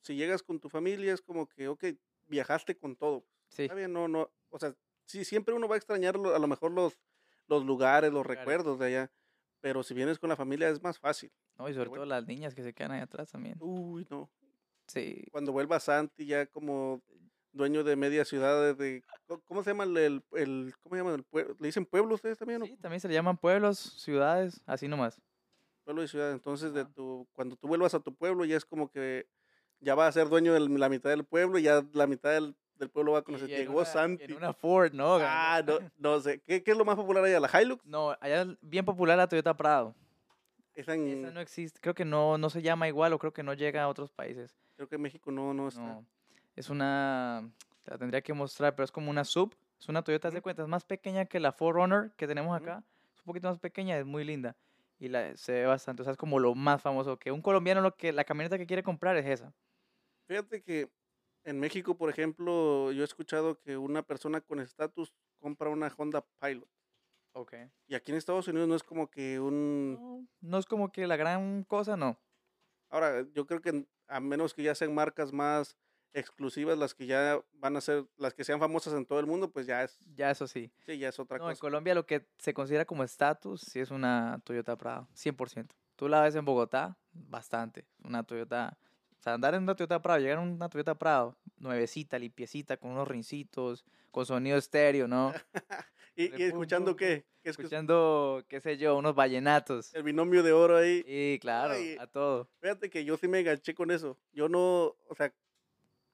Si 0.00 0.14
llegas 0.14 0.42
con 0.44 0.60
tu 0.60 0.68
familia 0.68 1.12
es 1.12 1.20
como 1.20 1.48
que, 1.48 1.66
ok, 1.66 1.84
viajaste 2.28 2.76
con 2.76 2.94
todo. 2.94 3.24
Sí, 3.48 3.64
Está 3.64 3.74
bien, 3.74 3.92
no, 3.92 4.06
no, 4.06 4.30
o 4.50 4.58
sea, 4.58 4.74
sí, 5.04 5.24
siempre 5.24 5.54
uno 5.54 5.66
va 5.66 5.74
a 5.74 5.78
extrañar 5.78 6.14
a 6.16 6.38
lo 6.38 6.46
mejor 6.46 6.70
los, 6.70 6.96
los 7.48 7.64
lugares, 7.66 8.12
los 8.12 8.24
recuerdos 8.24 8.78
de 8.78 8.86
allá, 8.86 9.12
pero 9.60 9.82
si 9.82 9.92
vienes 9.94 10.20
con 10.20 10.28
la 10.28 10.36
familia 10.36 10.68
es 10.68 10.80
más 10.80 10.98
fácil. 10.98 11.32
¿no? 11.58 11.68
y 11.68 11.74
sobre 11.74 11.88
bueno. 11.88 12.04
todo 12.04 12.10
las 12.10 12.26
niñas 12.26 12.54
que 12.54 12.62
se 12.62 12.72
quedan 12.72 12.92
ahí 12.92 13.00
atrás 13.00 13.30
también. 13.30 13.56
Uy, 13.60 14.06
no. 14.08 14.30
Sí, 14.86 15.24
Cuando 15.32 15.52
vuelva 15.52 15.80
Santi 15.80 16.26
ya 16.26 16.46
como 16.46 17.02
dueño 17.52 17.84
de 17.84 17.96
media 17.96 18.24
ciudad, 18.24 18.74
de, 18.74 19.02
¿cómo- 19.26 19.42
¿cómo 19.44 19.62
se 19.62 19.70
llama 19.70 19.84
el, 19.84 19.96
el, 19.96 20.22
el- 20.32 20.74
cómo 20.80 20.94
se 20.96 21.02
llama 21.02 21.14
el 21.14 21.22
pueblo? 21.24 21.54
¿Le 21.58 21.68
dicen 21.68 21.84
pueblo 21.86 22.14
ustedes 22.14 22.38
también? 22.38 22.62
o 22.62 22.66
sí, 22.66 22.76
también 22.78 23.00
se 23.00 23.08
le 23.08 23.14
llaman 23.14 23.36
pueblos, 23.36 23.78
ciudades, 23.78 24.60
así 24.66 24.88
nomás. 24.88 25.20
Pueblo 25.84 26.02
y 26.02 26.08
ciudad. 26.08 26.32
Entonces, 26.32 26.72
de 26.72 26.84
tu, 26.84 27.26
cuando 27.32 27.56
tú 27.56 27.68
vuelvas 27.68 27.92
a 27.94 28.00
tu 28.00 28.14
pueblo 28.14 28.44
ya 28.44 28.56
es 28.56 28.64
como 28.64 28.88
que 28.90 29.26
ya 29.80 29.94
vas 29.94 30.08
a 30.08 30.12
ser 30.12 30.28
dueño 30.28 30.52
de 30.54 30.60
la 30.60 30.88
mitad 30.88 31.10
del 31.10 31.24
pueblo 31.24 31.58
y 31.58 31.62
ya 31.64 31.84
la 31.92 32.06
mitad 32.06 32.30
del, 32.30 32.54
del 32.76 32.88
pueblo 32.88 33.12
va 33.12 33.18
a 33.18 33.22
conocer. 33.22 33.48
Llegó 33.48 33.74
una- 33.78 33.84
Santi. 33.84 34.24
En 34.24 34.34
una 34.34 34.52
Ford, 34.52 34.92
¿no? 34.92 35.16
Ah, 35.20 35.60
no, 35.66 35.78
no 35.98 36.20
sé. 36.20 36.40
¿Qué, 36.40 36.62
qué 36.62 36.70
es 36.70 36.76
lo 36.78 36.84
más 36.84 36.94
popular 36.96 37.24
allá? 37.24 37.40
¿La 37.40 37.60
Hilux? 37.60 37.84
No, 37.84 38.16
allá 38.20 38.42
es 38.42 38.48
bien 38.60 38.84
popular 38.84 39.16
la 39.18 39.26
Toyota 39.28 39.56
Prado. 39.56 39.94
Esa 40.74 40.94
en- 40.94 41.24
Esa 41.24 41.32
no 41.32 41.40
existe, 41.40 41.78
creo 41.80 41.94
que 41.94 42.04
no, 42.04 42.38
no 42.38 42.48
se 42.48 42.62
llama 42.62 42.88
igual 42.88 43.12
o 43.12 43.18
creo 43.18 43.32
que 43.32 43.42
no 43.42 43.52
llega 43.52 43.82
a 43.82 43.88
otros 43.88 44.10
países. 44.10 44.56
Creo 44.76 44.88
que 44.88 44.94
en 44.94 45.02
México 45.02 45.30
no, 45.30 45.52
no 45.52 45.68
está. 45.68 45.80
No, 45.82 46.06
es 46.56 46.70
una, 46.70 47.50
la 47.84 47.98
tendría 47.98 48.22
que 48.22 48.32
mostrar, 48.32 48.74
pero 48.74 48.84
es 48.84 48.92
como 48.92 49.10
una 49.10 49.24
sub, 49.24 49.54
es 49.78 49.88
una 49.88 50.02
Toyota, 50.02 50.30
de 50.30 50.42
cuenta, 50.42 50.62
es 50.62 50.68
más 50.68 50.84
pequeña 50.84 51.24
que 51.26 51.40
la 51.40 51.56
4Runner 51.56 52.14
que 52.16 52.26
tenemos 52.26 52.56
acá, 52.56 52.84
es 53.14 53.20
un 53.20 53.24
poquito 53.26 53.48
más 53.48 53.58
pequeña, 53.58 53.98
es 53.98 54.06
muy 54.06 54.24
linda 54.24 54.56
y 55.02 55.08
la, 55.08 55.36
se 55.36 55.52
ve 55.52 55.66
bastante, 55.66 56.02
o 56.02 56.04
sea, 56.04 56.12
es 56.12 56.16
como 56.16 56.38
lo 56.38 56.54
más 56.54 56.80
famoso, 56.80 57.18
que 57.18 57.32
un 57.32 57.42
colombiano 57.42 57.80
lo 57.80 57.96
que, 57.96 58.12
la 58.12 58.22
camioneta 58.22 58.56
que 58.56 58.66
quiere 58.66 58.84
comprar 58.84 59.16
es 59.16 59.26
esa. 59.26 59.52
Fíjate 60.28 60.62
que 60.62 60.92
en 61.42 61.58
México, 61.58 61.96
por 61.96 62.08
ejemplo, 62.08 62.92
yo 62.92 63.02
he 63.02 63.04
escuchado 63.04 63.58
que 63.58 63.76
una 63.76 64.04
persona 64.04 64.40
con 64.40 64.60
estatus 64.60 65.12
compra 65.40 65.70
una 65.70 65.92
Honda 65.96 66.24
Pilot. 66.40 66.68
Ok. 67.32 67.54
Y 67.88 67.96
aquí 67.96 68.12
en 68.12 68.18
Estados 68.18 68.46
Unidos 68.46 68.68
no 68.68 68.76
es 68.76 68.84
como 68.84 69.10
que 69.10 69.40
un... 69.40 69.94
No, 69.94 70.28
no 70.40 70.58
es 70.58 70.66
como 70.66 70.92
que 70.92 71.04
la 71.08 71.16
gran 71.16 71.64
cosa, 71.64 71.96
no. 71.96 72.16
Ahora, 72.88 73.26
yo 73.32 73.44
creo 73.44 73.60
que 73.60 73.84
a 74.06 74.20
menos 74.20 74.54
que 74.54 74.62
ya 74.62 74.76
sean 74.76 74.94
marcas 74.94 75.32
más 75.32 75.76
exclusivas, 76.14 76.76
las 76.78 76.94
que 76.94 77.06
ya 77.06 77.40
van 77.54 77.76
a 77.76 77.80
ser, 77.80 78.04
las 78.16 78.34
que 78.34 78.44
sean 78.44 78.58
famosas 78.60 78.94
en 78.94 79.06
todo 79.06 79.20
el 79.20 79.26
mundo, 79.26 79.50
pues 79.50 79.66
ya 79.66 79.82
es, 79.82 79.98
Ya 80.14 80.30
eso 80.30 80.46
sí. 80.46 80.70
sí, 80.86 80.98
ya 80.98 81.08
es 81.08 81.18
otra 81.18 81.38
No, 81.38 81.44
en 81.44 81.52
cosa. 81.52 81.60
Colombia 81.60 81.94
lo 81.94 82.06
que 82.06 82.26
se 82.38 82.52
considera 82.54 82.84
como 82.84 83.04
estatus 83.04 83.60
sí 83.62 83.80
es 83.80 83.90
una 83.90 84.40
Toyota 84.44 84.76
Prado, 84.76 85.08
100%. 85.14 85.74
Tú 85.96 86.08
la 86.08 86.20
ves 86.22 86.34
en 86.34 86.44
Bogotá, 86.44 86.96
bastante. 87.12 87.86
Una 88.04 88.22
Toyota, 88.24 88.76
o 89.18 89.22
sea, 89.22 89.34
andar 89.34 89.54
en 89.54 89.62
una 89.62 89.74
Toyota 89.74 90.02
Prado, 90.02 90.18
llegar 90.20 90.38
en 90.38 90.48
una 90.50 90.68
Toyota 90.68 90.94
Prado, 90.96 91.36
nuevecita, 91.58 92.18
limpiecita, 92.18 92.76
con 92.76 92.90
unos 92.90 93.06
rincitos, 93.08 93.84
con 94.10 94.26
sonido 94.26 94.58
estéreo, 94.58 95.06
¿no? 95.08 95.32
¿Y, 96.16 96.24
y 96.36 96.42
escuchando 96.42 96.94
qué? 96.96 97.24
¿Qué 97.42 97.50
escu- 97.50 97.62
Escuchando, 97.62 98.44
qué 98.48 98.60
sé 98.60 98.76
yo, 98.76 98.96
unos 98.96 99.14
vallenatos. 99.14 99.94
El 99.94 100.02
binomio 100.02 100.42
de 100.42 100.52
oro 100.52 100.76
ahí. 100.76 101.02
Sí, 101.06 101.38
claro, 101.40 101.74
Ay. 101.74 101.96
a 101.98 102.06
todo. 102.06 102.48
Fíjate 102.60 102.90
que 102.90 103.04
yo 103.04 103.16
sí 103.16 103.26
me 103.28 103.40
enganché 103.40 103.74
con 103.74 103.90
eso. 103.90 104.18
Yo 104.32 104.48
no, 104.48 104.94
o 105.08 105.14
sea, 105.16 105.32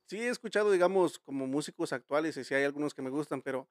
sí 0.09 0.19
he 0.21 0.29
escuchado, 0.29 0.71
digamos, 0.73 1.19
como 1.21 1.47
músicos 1.47 1.93
actuales 1.93 2.37
y 2.37 2.43
sí 2.45 2.55
hay 2.55 2.65
algunos 2.65 2.93
que 2.95 3.03
me 3.03 3.11
gustan, 3.11 3.41
pero 3.43 3.69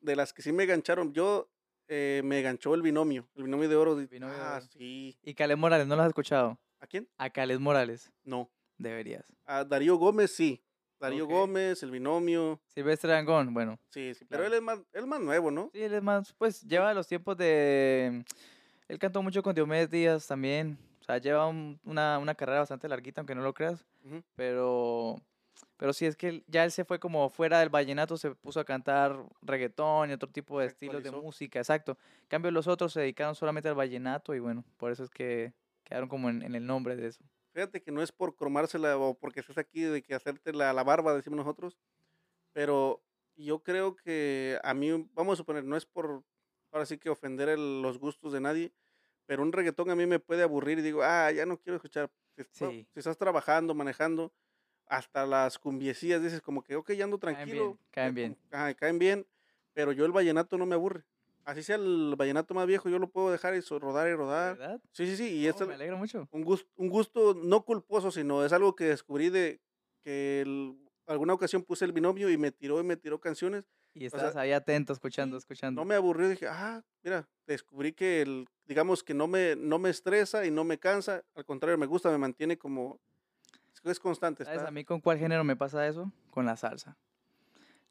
de 0.00 0.16
las 0.16 0.32
que 0.32 0.42
sí 0.42 0.52
me 0.52 0.64
engancharon, 0.64 1.12
yo 1.12 1.48
eh, 1.88 2.20
me 2.24 2.38
enganchó 2.40 2.74
el 2.74 2.82
binomio, 2.82 3.28
el 3.36 3.44
binomio 3.44 3.68
de 3.68 3.76
oro. 3.76 3.94
de 3.96 4.08
ah, 4.22 4.56
oro. 4.58 4.66
sí. 4.72 5.16
Y 5.22 5.34
Caled 5.34 5.56
Morales, 5.56 5.86
¿no 5.86 5.94
lo 5.96 6.02
has 6.02 6.08
escuchado? 6.08 6.58
¿A 6.80 6.86
quién? 6.86 7.08
A 7.16 7.30
Caled 7.30 7.58
Morales, 7.60 8.12
No. 8.24 8.50
deberías. 8.76 9.24
A 9.44 9.64
Darío 9.64 9.96
Gómez, 9.96 10.34
sí. 10.34 10.62
Darío. 10.98 11.26
Gómez, 11.26 11.82
el 11.82 11.90
binomio. 11.90 12.58
Silvestre 12.68 13.10
Dangond, 13.12 13.52
bueno, 13.52 13.78
Sí, 13.90 14.14
sí. 14.14 14.24
Pero 14.24 14.44
él 14.46 14.54
es 14.54 14.62
más, 14.62 14.78
él 14.92 15.02
es 15.02 15.06
más 15.06 15.20
nuevo, 15.20 15.50
¿no? 15.50 15.70
Sí, 15.74 15.82
él 15.82 15.92
es 15.94 16.02
más, 16.02 16.32
pues 16.32 16.62
lleva 16.62 16.92
los 16.94 17.06
tiempos 17.06 17.36
de... 17.36 18.24
Él 18.88 18.98
cantó 18.98 19.20
mucho 19.22 19.42
con 19.42 19.54
Diomedes 19.54 19.90
Díaz 19.90 20.26
también. 20.26 20.78
O 21.00 21.04
sea, 21.04 21.18
lleva 21.18 21.46
un- 21.46 21.78
una, 21.84 22.18
una 22.18 22.34
carrera 22.34 22.60
bastante 22.60 22.88
larguita, 22.88 23.20
aunque 23.20 23.34
no 23.34 23.42
lo 23.42 23.52
creas. 23.52 23.84
Pero, 24.36 25.20
pero 25.76 25.92
sí, 25.92 26.06
es 26.06 26.16
que 26.16 26.44
ya 26.48 26.64
él 26.64 26.70
se 26.72 26.84
fue 26.84 26.98
como 27.00 27.28
fuera 27.30 27.60
del 27.60 27.68
vallenato, 27.70 28.16
se 28.16 28.34
puso 28.34 28.60
a 28.60 28.64
cantar 28.64 29.24
reggaetón 29.42 30.10
y 30.10 30.12
otro 30.14 30.30
tipo 30.30 30.60
de 30.60 30.66
estilos 30.66 31.02
de 31.02 31.10
música, 31.10 31.58
exacto. 31.58 31.98
En 32.22 32.28
cambio, 32.28 32.50
los 32.50 32.66
otros 32.66 32.92
se 32.92 33.00
dedicaron 33.00 33.34
solamente 33.34 33.68
al 33.68 33.74
vallenato 33.74 34.34
y 34.34 34.40
bueno, 34.40 34.64
por 34.76 34.92
eso 34.92 35.04
es 35.04 35.10
que 35.10 35.54
quedaron 35.84 36.08
como 36.08 36.28
en, 36.30 36.42
en 36.42 36.54
el 36.54 36.66
nombre 36.66 36.96
de 36.96 37.08
eso. 37.08 37.24
Fíjate 37.54 37.82
que 37.82 37.90
no 37.92 38.02
es 38.02 38.12
por 38.12 38.36
cromársela 38.36 38.98
o 38.98 39.18
porque 39.18 39.40
estés 39.40 39.58
aquí 39.58 39.82
de 39.82 40.02
que 40.02 40.14
hacerte 40.14 40.52
la, 40.52 40.72
la 40.72 40.84
barba, 40.84 41.14
decimos 41.14 41.38
nosotros, 41.38 41.78
pero 42.52 43.04
yo 43.36 43.62
creo 43.62 43.96
que 43.96 44.58
a 44.62 44.74
mí, 44.74 44.90
vamos 45.12 45.34
a 45.34 45.36
suponer, 45.36 45.64
no 45.64 45.76
es 45.76 45.86
por, 45.86 46.24
ahora 46.72 46.86
sí 46.86 46.98
que 46.98 47.10
ofender 47.10 47.48
el- 47.48 47.82
los 47.82 47.98
gustos 47.98 48.32
de 48.32 48.40
nadie, 48.40 48.74
pero 49.26 49.42
un 49.42 49.52
reggaetón 49.52 49.90
a 49.90 49.96
mí 49.96 50.06
me 50.06 50.20
puede 50.20 50.42
aburrir 50.42 50.78
y 50.78 50.82
digo, 50.82 51.02
ah, 51.02 51.30
ya 51.32 51.46
no 51.46 51.58
quiero 51.60 51.76
escuchar. 51.76 52.10
Si 52.50 52.88
estás 52.94 53.18
trabajando, 53.18 53.74
manejando, 53.74 54.34
hasta 54.86 55.26
las 55.26 55.58
cumbiecillas 55.58 56.22
dices 56.22 56.40
como 56.40 56.62
que, 56.62 56.76
ok, 56.76 56.92
ya 56.92 57.04
ando 57.04 57.18
Caen 57.18 57.36
tranquilo. 57.36 57.64
bien, 57.64 57.78
caen 57.90 58.14
bien. 58.14 58.34
como- 58.34 58.48
ajá, 58.52 58.74
caen 58.74 58.98
bien, 58.98 59.26
pero 59.72 59.92
yo 59.92 60.04
el 60.04 60.12
vallenato 60.12 60.58
no 60.58 60.66
me 60.66 60.74
aburre. 60.74 61.04
Así 61.44 61.62
sea 61.62 61.76
el 61.76 62.14
vallenato 62.16 62.54
más 62.54 62.66
viejo, 62.66 62.88
yo 62.88 62.98
lo 62.98 63.08
puedo 63.08 63.30
dejar 63.30 63.54
y 63.54 63.60
rodar 63.60 64.08
y 64.08 64.14
rodar. 64.14 64.58
¿Verdad? 64.58 64.80
Sí, 64.92 65.06
sí, 65.06 65.16
sí, 65.16 65.28
y 65.36 65.46
Oh, 65.46 65.50
esto, 65.50 65.66
me 65.66 65.74
alegra 65.74 65.96
mucho. 65.96 66.28
un 66.32 66.42
gusto, 66.42 66.68
un 66.76 66.88
gusto 66.88 67.34
no 67.34 67.64
culposo, 67.64 68.10
sino 68.10 68.44
es 68.44 68.52
algo 68.52 68.74
que 68.74 68.84
descubrí 68.86 69.30
de 69.30 69.60
que 70.02 70.40
el- 70.40 70.76
alguna 71.06 71.34
ocasión 71.34 71.62
puse 71.62 71.84
el 71.84 71.92
binomio 71.92 72.30
y 72.30 72.36
me 72.36 72.50
tiró 72.50 72.80
y 72.80 72.84
me 72.84 72.96
tiró 72.96 73.20
canciones. 73.20 73.68
Y 73.94 74.00
sea, 74.10 74.18
estás 74.18 74.36
ahí 74.36 74.52
atento, 74.52 74.92
escuchando, 74.92 75.36
escuchando. 75.36 75.80
No 75.80 75.84
me 75.84 75.94
aburrió, 75.94 76.28
dije, 76.28 76.46
ah, 76.48 76.82
mira, 77.02 77.28
descubrí 77.46 77.92
que 77.92 78.22
el, 78.22 78.46
digamos 78.64 79.04
que 79.04 79.14
no 79.14 79.26
me, 79.28 79.54
no 79.56 79.78
me 79.78 79.90
estresa 79.90 80.44
y 80.46 80.50
no 80.50 80.64
me 80.64 80.78
cansa, 80.78 81.22
al 81.34 81.44
contrario, 81.44 81.78
me 81.78 81.86
gusta, 81.86 82.10
me 82.10 82.18
mantiene 82.18 82.58
como, 82.58 83.00
es, 83.90 84.00
constante. 84.00 84.44
¿Sabes 84.44 84.58
está- 84.58 84.68
a 84.68 84.72
mí 84.72 84.84
con 84.84 85.00
cuál 85.00 85.18
género 85.18 85.44
me 85.44 85.56
pasa 85.56 85.86
eso? 85.86 86.10
Con 86.30 86.46
la 86.46 86.56
salsa. 86.56 86.96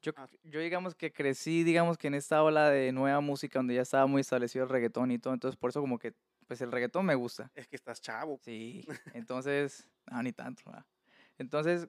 Yo, 0.02 0.12
Ah. 0.16 0.28
yo 0.44 0.60
digamos 0.60 0.94
que 0.94 1.12
crecí, 1.12 1.64
digamos 1.64 1.98
que 1.98 2.06
en 2.08 2.14
esta 2.14 2.42
ola 2.42 2.70
de 2.70 2.92
nueva 2.92 3.20
música 3.20 3.58
donde 3.58 3.74
ya 3.74 3.82
estaba 3.82 4.06
muy 4.06 4.20
establecido 4.20 4.64
el 4.64 4.70
reggaetón 4.70 5.10
y 5.10 5.18
todo, 5.18 5.34
entonces 5.34 5.56
por 5.56 5.70
eso 5.70 5.80
como 5.80 5.98
que, 5.98 6.14
pues 6.46 6.60
el 6.60 6.70
reggaetón 6.70 7.06
me 7.06 7.14
gusta. 7.14 7.50
Es 7.54 7.66
que 7.66 7.76
estás 7.76 8.00
chavo. 8.00 8.38
Sí, 8.42 8.86
entonces, 9.26 9.88
no, 10.10 10.22
ni 10.22 10.32
tanto. 10.32 10.62
Entonces, 11.38 11.88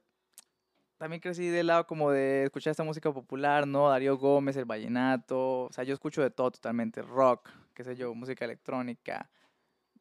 también 0.98 1.22
crecí 1.22 1.48
del 1.50 1.68
lado 1.68 1.86
como 1.86 2.10
de 2.10 2.46
escuchar 2.46 2.72
esta 2.72 2.84
música 2.84 3.14
popular, 3.14 3.68
¿no? 3.68 3.90
Darío 3.90 4.18
Gómez, 4.18 4.56
el 4.58 4.66
vallenato, 4.66 5.66
o 5.66 5.72
sea, 5.72 5.84
yo 5.84 5.94
escucho 5.94 6.24
de 6.24 6.32
todo 6.32 6.50
totalmente, 6.50 7.04
rock, 7.04 7.50
qué 7.76 7.84
sé 7.84 7.96
yo, 7.96 8.16
música 8.16 8.46
electrónica, 8.46 9.30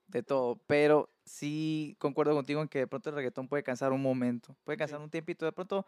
de 0.06 0.22
todo, 0.22 0.56
pero 0.66 1.10
sí 1.26 1.96
concuerdo 1.98 2.34
contigo 2.34 2.62
en 2.62 2.68
que 2.68 2.78
de 2.78 2.86
pronto 2.86 3.10
el 3.10 3.16
reggaetón 3.16 3.48
puede 3.48 3.62
cansar 3.62 3.92
un 3.92 4.00
momento, 4.00 4.56
puede 4.64 4.78
cansar 4.78 5.00
un 5.00 5.10
tiempito, 5.10 5.44
de 5.44 5.52
pronto 5.52 5.84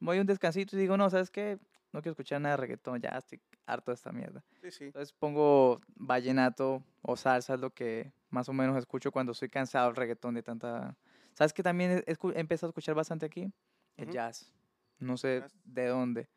me 0.00 0.08
doy 0.08 0.20
un 0.20 0.26
descansito 0.26 0.76
y 0.76 0.80
digo, 0.80 0.96
no, 0.96 1.10
¿sabes 1.10 1.30
qué? 1.30 1.58
No 1.92 2.00
quiero 2.00 2.12
escuchar 2.12 2.40
nada 2.40 2.56
de 2.56 2.62
reggaetón, 2.62 3.00
ya 3.00 3.10
estoy 3.10 3.40
harto 3.66 3.90
de 3.90 3.96
esta 3.96 4.12
mierda. 4.12 4.42
Sí, 4.62 4.70
sí. 4.70 4.84
Entonces 4.84 5.12
pongo 5.12 5.80
vallenato 5.96 6.82
o 7.02 7.16
salsa, 7.16 7.54
es 7.54 7.60
lo 7.60 7.70
que 7.70 8.12
más 8.30 8.48
o 8.48 8.52
menos 8.52 8.76
escucho 8.76 9.10
cuando 9.10 9.32
estoy 9.32 9.48
cansado 9.48 9.86
del 9.88 9.96
reggaetón 9.96 10.34
de 10.34 10.42
tanta... 10.42 10.96
¿Sabes 11.34 11.52
que 11.52 11.62
también 11.62 12.02
he, 12.06 12.12
he 12.12 12.40
empezado 12.40 12.68
a 12.68 12.70
escuchar 12.70 12.94
bastante 12.94 13.26
aquí? 13.26 13.52
El 13.96 14.10
jazz. 14.10 14.50
No 14.98 15.16
sé 15.16 15.40
Jazz. 15.40 15.54
de 15.64 15.86
dónde. 15.86 16.28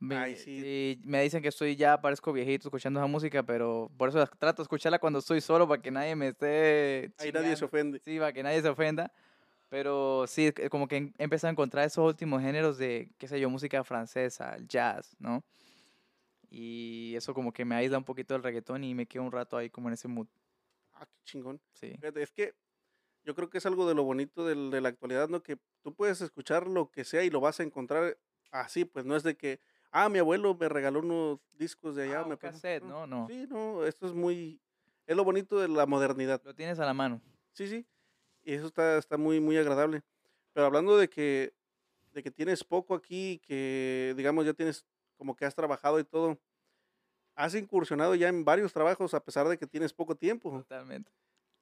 Me, 0.00 0.16
Ay, 0.16 0.36
sí. 0.36 0.60
sí, 0.60 1.00
me 1.04 1.22
dicen 1.22 1.42
que 1.42 1.48
estoy 1.48 1.74
ya, 1.74 2.00
parezco 2.00 2.32
viejito 2.32 2.68
escuchando 2.68 3.00
esa 3.00 3.08
música, 3.08 3.42
pero 3.42 3.90
por 3.96 4.08
eso 4.08 4.24
trato 4.38 4.62
de 4.62 4.64
escucharla 4.64 5.00
cuando 5.00 5.18
estoy 5.18 5.40
solo 5.40 5.66
para 5.66 5.82
que 5.82 5.90
nadie 5.90 6.14
me 6.14 6.28
esté... 6.28 7.12
Ahí 7.18 7.32
nadie 7.32 7.56
se 7.56 7.64
ofende. 7.64 8.00
Sí, 8.04 8.18
para 8.18 8.32
que 8.32 8.42
nadie 8.42 8.62
se 8.62 8.68
ofenda. 8.68 9.12
Pero 9.68 10.26
sí, 10.26 10.52
como 10.70 10.86
que 10.88 11.12
he 11.18 11.24
empezado 11.24 11.48
a 11.48 11.52
encontrar 11.52 11.84
esos 11.86 12.06
últimos 12.06 12.40
géneros 12.42 12.78
de, 12.78 13.10
qué 13.18 13.26
sé 13.28 13.40
yo, 13.40 13.50
música 13.50 13.82
francesa, 13.84 14.56
jazz, 14.66 15.16
¿no? 15.18 15.44
Y 16.50 17.14
eso 17.16 17.34
como 17.34 17.52
que 17.52 17.64
me 17.64 17.74
aísla 17.74 17.98
un 17.98 18.04
poquito 18.04 18.34
del 18.34 18.42
reggaetón 18.42 18.84
y 18.84 18.94
me 18.94 19.06
quedo 19.06 19.24
un 19.24 19.32
rato 19.32 19.56
ahí 19.56 19.68
como 19.68 19.88
en 19.88 19.94
ese 19.94 20.08
mood. 20.08 20.28
Ah, 20.94 21.06
qué 21.06 21.18
chingón. 21.24 21.60
Sí. 21.74 21.94
Es 22.00 22.32
que 22.32 22.54
yo 23.24 23.34
creo 23.34 23.50
que 23.50 23.58
es 23.58 23.66
algo 23.66 23.86
de 23.86 23.94
lo 23.94 24.04
bonito 24.04 24.46
del- 24.46 24.70
de 24.70 24.80
la 24.80 24.88
actualidad, 24.88 25.28
¿no? 25.28 25.42
Que 25.42 25.58
tú 25.82 25.94
puedes 25.94 26.20
escuchar 26.20 26.66
lo 26.66 26.90
que 26.90 27.04
sea 27.04 27.24
y 27.24 27.30
lo 27.30 27.40
vas 27.40 27.60
a 27.60 27.64
encontrar 27.64 28.18
así, 28.50 28.84
pues 28.86 29.04
no 29.04 29.16
es 29.16 29.22
de 29.22 29.36
que, 29.36 29.60
ah, 29.90 30.08
mi 30.08 30.18
abuelo 30.18 30.54
me 30.54 30.68
regaló 30.68 31.00
unos 31.00 31.40
discos 31.56 31.96
de 31.96 32.04
allá. 32.04 32.20
Ah, 32.20 32.22
un 32.24 32.30
me 32.30 32.36
pasó". 32.36 32.52
cassette, 32.52 32.84
no, 32.84 33.06
no. 33.06 33.26
Sí, 33.28 33.46
no, 33.48 33.84
esto 33.84 34.06
es 34.06 34.12
muy, 34.12 34.60
es 35.06 35.16
lo 35.16 35.24
bonito 35.24 35.58
de 35.58 35.68
la 35.68 35.86
modernidad. 35.86 36.40
Lo 36.44 36.54
tienes 36.54 36.78
a 36.78 36.86
la 36.86 36.94
mano. 36.94 37.20
Sí, 37.52 37.66
sí, 37.66 37.86
y 38.42 38.54
eso 38.54 38.66
está, 38.66 38.98
está 38.98 39.16
muy, 39.16 39.40
muy 39.40 39.56
agradable. 39.56 40.02
Pero 40.52 40.66
hablando 40.66 40.96
de 40.96 41.08
que, 41.08 41.54
de 42.12 42.22
que 42.22 42.30
tienes 42.30 42.64
poco 42.64 42.94
aquí, 42.94 43.40
que 43.46 44.14
digamos 44.16 44.46
ya 44.46 44.54
tienes 44.54 44.86
como 45.16 45.34
que 45.36 45.44
has 45.44 45.54
trabajado 45.54 45.98
y 45.98 46.04
todo, 46.04 46.38
has 47.34 47.54
incursionado 47.54 48.14
ya 48.14 48.28
en 48.28 48.44
varios 48.44 48.72
trabajos 48.72 49.14
a 49.14 49.22
pesar 49.22 49.48
de 49.48 49.58
que 49.58 49.66
tienes 49.66 49.92
poco 49.92 50.14
tiempo. 50.16 50.50
Totalmente. 50.50 51.10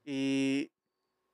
Y 0.05 0.71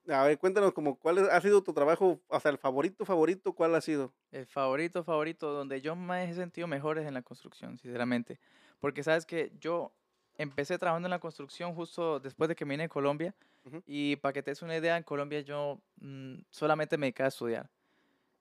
a 0.09 0.25
ver, 0.25 0.39
cuéntanos 0.39 0.73
como 0.73 0.99
cuál 0.99 1.31
ha 1.31 1.41
sido 1.41 1.63
tu 1.63 1.73
trabajo, 1.73 2.21
o 2.29 2.41
sea, 2.41 2.51
el 2.51 2.59
favorito, 2.59 3.05
favorito, 3.05 3.55
¿cuál 3.55 3.75
ha 3.75 3.81
sido? 3.81 4.15
El 4.31 4.47
favorito, 4.47 5.05
favorito, 5.05 5.53
donde 5.53 5.81
yo 5.83 5.95
me 5.95 6.25
he 6.25 6.35
sentido 6.35 6.67
mejor 6.67 6.99
es 6.99 7.07
en 7.07 7.15
la 7.15 7.23
construcción, 7.23 7.77
sinceramente. 7.79 8.41
Porque 8.81 9.03
sabes 9.03 9.27
que 9.27 9.53
yo 9.61 9.93
empecé 10.37 10.79
trabajando 10.79 11.07
en 11.07 11.11
la 11.11 11.19
construcción 11.21 11.75
justo 11.75 12.19
después 12.19 12.49
de 12.49 12.57
que 12.57 12.65
vine 12.65 12.85
a 12.85 12.89
Colombia. 12.89 13.35
Ujú. 13.65 13.83
Y 13.85 14.17
para 14.17 14.33
que 14.33 14.43
te 14.43 14.51
des 14.53 14.63
una 14.63 14.77
idea, 14.77 14.97
en 14.97 15.03
Colombia 15.03 15.41
yo 15.41 15.83
mm, 15.97 16.37
solamente 16.51 16.97
me 16.97 17.07
dedicaba 17.07 17.27
a 17.27 17.29
estudiar. 17.29 17.71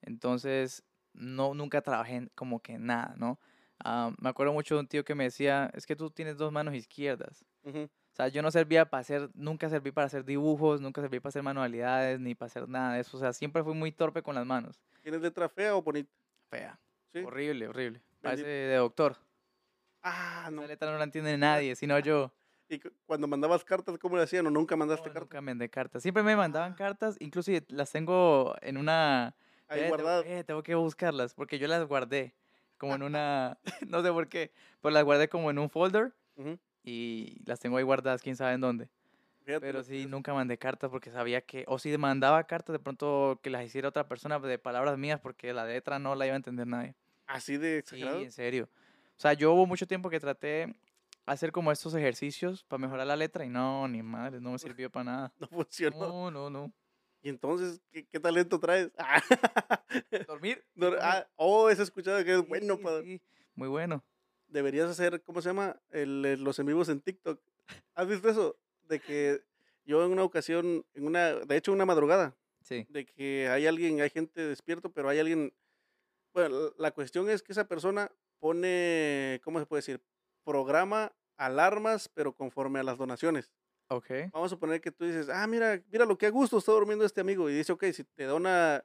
Entonces, 0.01 0.83
no, 1.13 1.53
nunca 1.53 1.81
trabajé 1.81 2.15
en 2.17 2.31
como 2.35 2.61
que 2.61 2.77
nada, 2.79 3.15
¿no? 3.17 3.39
Ah, 3.83 4.13
me 4.19 4.29
acuerdo 4.29 4.53
mucho 4.53 4.75
de 4.75 4.81
un 4.81 4.87
tío 4.87 5.05
que 5.05 5.15
me 5.15 5.25
decía, 5.25 5.71
es 5.73 5.85
que 5.85 5.95
tú 5.95 6.11
tienes 6.11 6.37
dos 6.37 6.51
manos 6.51 6.75
izquierdas. 6.75 7.45
Ujú. 7.63 7.79
O 7.85 7.89
sea, 8.21 8.27
yo 8.29 8.41
no 8.41 8.51
servía 8.51 8.85
para 8.85 9.01
hacer, 9.01 9.29
nunca 9.33 9.69
serví 9.69 9.91
para 9.91 10.07
hacer 10.07 10.23
dibujos, 10.25 10.81
nunca 10.81 11.01
serví 11.01 11.19
para 11.19 11.29
hacer 11.29 11.43
manualidades, 11.43 12.19
ni 12.19 12.35
para 12.35 12.47
hacer 12.47 12.67
nada 12.69 12.93
de 12.95 13.01
eso. 13.01 13.17
O 13.17 13.19
sea, 13.19 13.33
siempre 13.33 13.63
fui 13.63 13.73
muy 13.73 13.91
torpe 13.91 14.21
con 14.21 14.35
las 14.35 14.45
manos. 14.45 14.81
¿Tienes 15.01 15.21
letra 15.21 15.49
fea 15.49 15.75
o 15.75 15.81
bonita? 15.81 16.09
Fea. 16.49 16.79
Sí. 17.13 17.19
Horrible, 17.19 17.67
horrible. 17.67 18.01
Parece 18.21 18.45
de 18.45 18.75
doctor. 18.75 19.17
Ah, 20.03 20.49
no. 20.51 20.61
Esa 20.61 20.67
letra 20.69 20.91
no 20.91 20.97
la 20.97 21.03
entiende 21.03 21.37
nadie, 21.37 21.75
sino 21.75 21.97
yo. 21.99 22.31
Y 22.69 22.79
cu- 22.79 22.91
cuando 23.05 23.27
mandabas 23.27 23.63
cartas, 23.65 23.97
¿cómo 23.97 24.15
le 24.17 24.23
hacían? 24.23 24.47
¿O 24.47 24.49
nunca 24.51 24.75
No, 24.75 24.79
mandaste 24.79 25.05
cartas? 25.09 25.23
nunca 25.23 25.41
mandé 25.41 25.69
cartas. 25.69 26.01
Siempre 26.01 26.23
me 26.23 26.35
mandaban 26.35 26.73
cartas, 26.73 27.17
inclusive 27.19 27.65
las 27.69 27.91
tengo 27.91 28.55
en 28.61 28.77
una... 28.77 29.35
Ahí 29.67 29.79
Eh, 29.79 29.81
tengo- 29.83 29.87
guardadas. 29.89 30.25
eh, 30.25 30.43
tengo 30.45 30.63
que 30.63 30.75
buscarlas 30.75 31.33
porque 31.33 31.59
yo 31.59 31.67
las 31.67 31.85
guardé 31.87 32.33
como 32.77 32.95
en 32.95 33.03
una... 33.03 33.57
no 33.89 34.01
sé 34.01 34.11
por 34.11 34.27
qué, 34.29 34.51
pero 34.81 34.91
las 34.93 35.03
guardé 35.03 35.27
como 35.29 35.49
en 35.51 35.59
un 35.59 35.69
folder 35.69 36.13
Ujú. 36.35 36.57
Y 36.83 37.41
las 37.45 37.59
tengo 37.59 37.77
ahí 37.77 37.83
guardadas, 37.83 38.21
quién 38.21 38.35
sabe 38.35 38.53
en 38.53 38.61
dónde. 38.61 38.89
Fíjate 39.43 39.65
Pero 39.65 39.83
sí, 39.83 40.05
nunca 40.05 40.33
mandé 40.33 40.57
cartas 40.57 40.89
porque 40.91 41.09
sabía 41.09 41.41
que... 41.41 41.63
O 41.67 41.79
si 41.79 41.95
mandaba 41.97 42.43
cartas, 42.45 42.73
de 42.73 42.79
pronto 42.79 43.39
que 43.41 43.49
las 43.49 43.65
hiciera 43.65 43.89
otra 43.89 44.07
persona 44.07 44.37
de 44.39 44.59
palabras 44.59 44.97
mías 44.99 45.19
porque 45.19 45.51
la 45.53 45.65
letra 45.65 45.97
no 45.97 46.13
la 46.15 46.27
iba 46.27 46.33
a 46.33 46.37
entender 46.37 46.67
nadie. 46.67 46.95
Así 47.25 47.57
de 47.57 47.69
Sí, 47.77 47.77
exagerado. 47.79 48.19
en 48.21 48.31
serio. 48.31 48.69
O 49.17 49.19
sea, 49.21 49.33
yo 49.33 49.51
hubo 49.53 49.65
mucho 49.65 49.87
tiempo 49.87 50.09
que 50.09 50.19
traté 50.19 50.75
hacer 51.25 51.51
como 51.51 51.71
estos 51.71 51.93
ejercicios 51.95 52.63
para 52.65 52.79
mejorar 52.81 53.07
la 53.07 53.15
letra 53.15 53.43
y 53.45 53.49
no, 53.49 53.87
ni 53.87 54.03
madre, 54.03 54.39
no 54.41 54.51
me 54.51 54.59
sirvió 54.79 54.89
para 54.91 55.03
nada. 55.05 55.33
No 55.39 55.47
funcionó. 55.47 55.97
No, 55.99 56.31
no, 56.31 56.49
no. 56.49 56.73
Y 57.23 57.29
entonces, 57.29 57.81
¿qué, 57.91 58.05
qué 58.07 58.19
talento 58.19 58.59
traes? 58.59 58.91
Dormir. 60.27 60.63
Dor- 60.75 60.91
dormir. 60.95 60.99
ah, 61.01 61.27
oh, 61.35 61.69
he 61.69 61.73
escuchado 61.73 62.23
que 62.23 62.33
es 62.33 62.47
bueno. 62.47 62.75
Sí, 62.77 62.83
para- 62.83 63.01
sí, 63.01 63.21
Muy 63.55 63.67
bueno. 63.67 64.03
Deberías 64.51 64.89
hacer, 64.89 65.21
¿cómo 65.23 65.41
se 65.41 65.49
llama? 65.49 65.79
El, 65.91 66.21
los 66.43 66.59
en 66.59 66.65
vivos 66.65 66.89
en 66.89 66.99
TikTok. 67.01 67.39
¿Has 67.95 68.07
visto 68.07 68.29
eso? 68.29 68.57
De 68.87 68.99
que 68.99 69.41
yo 69.85 70.03
en 70.05 70.11
una 70.11 70.23
ocasión, 70.23 70.85
en 70.93 71.07
una, 71.07 71.35
de 71.35 71.55
hecho, 71.57 71.71
una 71.71 71.85
madrugada, 71.85 72.35
Sí. 72.61 72.85
de 72.89 73.05
que 73.05 73.47
hay 73.49 73.65
alguien, 73.65 74.01
hay 74.01 74.09
gente 74.09 74.41
despierto, 74.45 74.91
pero 74.91 75.09
hay 75.09 75.19
alguien. 75.19 75.53
Bueno, 76.33 76.73
la- 76.77 76.91
cuestión 76.91 77.29
es 77.29 77.41
que 77.41 77.53
esa 77.53 77.67
persona 77.67 78.11
pone, 78.39 79.39
¿cómo 79.43 79.59
se 79.59 79.65
puede 79.65 79.79
decir? 79.79 80.01
Programa 80.43 81.11
alarmas, 81.37 82.09
pero 82.09 82.33
conforme 82.35 82.79
a 82.79 82.83
las 82.83 82.97
donaciones. 82.97 83.51
Ok. 83.87 84.07
Vamos 84.31 84.47
a 84.47 84.55
suponer 84.55 84.79
que 84.81 84.91
tú 84.91 85.05
dices, 85.05 85.27
ah, 85.29 85.47
mira, 85.47 85.81
mira 85.91 86.05
lo 86.05 86.17
que 86.17 86.25
a 86.27 86.29
gusto 86.29 86.57
está 86.57 86.71
durmiendo 86.71 87.03
este 87.05 87.21
amigo. 87.21 87.49
Y 87.49 87.53
dice, 87.53 87.71
ok, 87.71 87.85
si 87.93 88.03
te 88.03 88.25
dona 88.25 88.83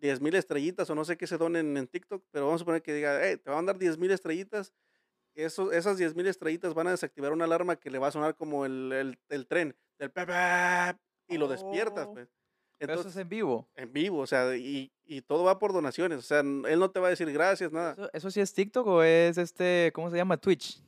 10 0.00 0.20
mil 0.20 0.34
estrellitas 0.34 0.88
o 0.90 0.94
no 0.94 1.04
sé 1.04 1.16
qué 1.16 1.26
se 1.26 1.36
donen 1.38 1.76
en 1.76 1.88
TikTok, 1.88 2.24
pero 2.30 2.44
vamos 2.46 2.58
a 2.60 2.62
suponer 2.62 2.82
que 2.82 2.94
diga, 2.94 3.20
hey, 3.22 3.36
te 3.36 3.50
van 3.50 3.64
a 3.64 3.72
dar 3.72 3.78
10 3.78 3.98
mil 3.98 4.10
estrellitas. 4.10 4.72
Eso, 5.38 5.70
esas 5.72 5.96
10 5.98 6.14
mil 6.16 6.26
estrellitas 6.26 6.74
van 6.74 6.88
a 6.88 6.90
desactivar 6.90 7.32
una 7.32 7.44
alarma 7.44 7.76
que 7.76 7.90
le 7.90 7.98
va 7.98 8.08
a 8.08 8.12
sonar 8.12 8.34
como 8.34 8.66
el, 8.66 8.92
el, 8.92 9.18
el 9.28 9.46
tren, 9.46 9.76
del 9.98 10.10
y 11.28 11.38
lo 11.38 11.46
despiertas, 11.48 12.06
Oh. 12.08 12.14
pues. 12.14 12.28
Pero 12.78 12.92
eso 12.92 13.00
Entonces, 13.02 13.16
es 13.18 13.22
en 13.22 13.28
vivo. 13.28 13.68
en 13.74 13.92
vivo, 13.92 14.18
o 14.18 14.26
sea, 14.26 14.56
y, 14.56 14.92
y 15.04 15.20
todo 15.22 15.42
va 15.44 15.58
por 15.58 15.72
donaciones. 15.72 16.18
O 16.18 16.22
sea, 16.22 16.40
él 16.40 16.78
no 16.78 16.90
te 16.90 17.00
va 17.00 17.08
a 17.08 17.10
decir 17.10 17.30
gracias, 17.32 17.72
nada. 17.72 17.92
¿Eso, 17.92 18.10
eso 18.12 18.30
sí 18.30 18.40
es 18.40 18.52
TikTok 18.54 18.86
o 18.86 19.02
es 19.02 19.36
este, 19.36 19.90
¿cómo 19.94 20.10
se 20.10 20.16
llama? 20.16 20.36
Twitch. 20.36 20.80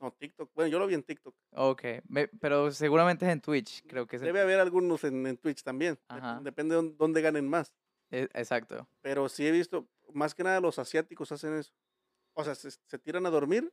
No, 0.00 0.12
TikTok. 0.12 0.50
Bueno, 0.54 0.68
yo 0.68 0.78
lo 0.78 0.86
vi 0.86 0.94
en 0.94 1.02
TikTok. 1.02 1.34
Ok. 1.52 1.82
Me- 2.08 2.28
pero 2.28 2.70
seguramente 2.72 3.24
es 3.26 3.32
en 3.32 3.40
Twitch. 3.40 3.82
Creo 3.88 4.06
que 4.06 4.16
es 4.16 4.22
Debe 4.22 4.40
haber 4.40 4.60
algunos 4.60 5.02
en, 5.04 5.26
en 5.26 5.36
Twitch 5.36 5.62
también. 5.64 5.98
Ajá. 6.08 6.40
Depende 6.42 6.74
de 6.80 6.92
dónde- 6.96 7.20
ganen 7.22 7.48
más. 7.48 7.72
e- 8.10 8.28
Exacto. 8.34 8.88
Pero 9.00 9.28
sí 9.28 9.44
he 9.46 9.50
visto, 9.50 9.86
más 10.12 10.34
que 10.36 10.44
nada 10.44 10.60
los 10.60 10.78
asiáticos 10.78 11.30
hacen 11.32 11.54
eso. 11.56 11.72
O 12.34 12.44
sea, 12.44 12.54
se, 12.54 12.70
se 12.70 12.98
tiran 13.00 13.26
a 13.26 13.30
dormir, 13.30 13.72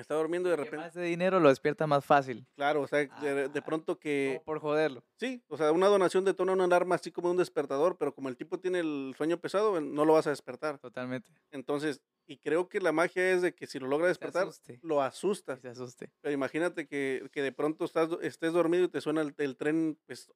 está 0.00 0.14
durmiendo 0.14 0.48
y 0.48 0.52
de 0.52 0.56
Que 0.56 0.64
repente, 0.64 0.84
más 0.84 0.94
de 0.94 1.02
dinero 1.04 1.40
lo 1.40 1.48
despierta 1.48 1.86
más 1.86 2.04
fácil. 2.04 2.46
claro, 2.54 2.82
o 2.82 2.86
sea, 2.86 3.00
de, 3.20 3.48
de 3.48 3.58
Ah, 3.58 3.64
pronto 3.64 3.98
que, 3.98 4.34
Como 4.34 4.44
por 4.44 4.60
joderlo. 4.60 5.04
sí, 5.16 5.42
o 5.48 5.56
sea, 5.56 5.72
una 5.72 5.86
donación 5.88 6.24
detona 6.24 6.52
una 6.52 6.64
alarma 6.64 6.94
así 6.94 7.10
como 7.12 7.30
un 7.30 7.36
despertador, 7.36 7.96
pero 7.98 8.14
como 8.14 8.28
el 8.28 8.36
tipo 8.36 8.58
tiene 8.60 8.80
el 8.80 9.14
sueño 9.16 9.38
pesado, 9.38 9.80
no 9.80 10.04
lo 10.04 10.14
vas 10.14 10.26
a 10.26 10.30
despertar. 10.30 10.78
Totalmente. 10.78 11.30
Entonces, 11.50 12.00
y 12.26 12.38
creo 12.38 12.68
que 12.68 12.80
la 12.80 12.92
magia 12.92 13.32
es 13.32 13.42
de 13.42 13.54
que 13.54 13.66
si 13.66 13.78
lo 13.78 13.86
logra 13.88 14.08
despertar, 14.08 14.42
asuste. 14.44 14.78
lo 14.82 14.96
y 14.96 15.00
asustas. 15.06 15.60
Se 15.60 15.68
asuste. 15.68 16.10
Pero 16.20 16.32
imagínate 16.34 16.86
que, 16.86 17.28
que 17.32 17.42
de 17.42 17.52
pronto 17.52 17.84
estás, 17.84 18.10
estés 18.22 18.52
dormido 18.52 18.84
y 18.84 18.88
te 18.88 19.00
suena 19.00 19.22
el, 19.22 19.34
el 19.38 19.56
tren, 19.56 19.98
pues, 20.06 20.30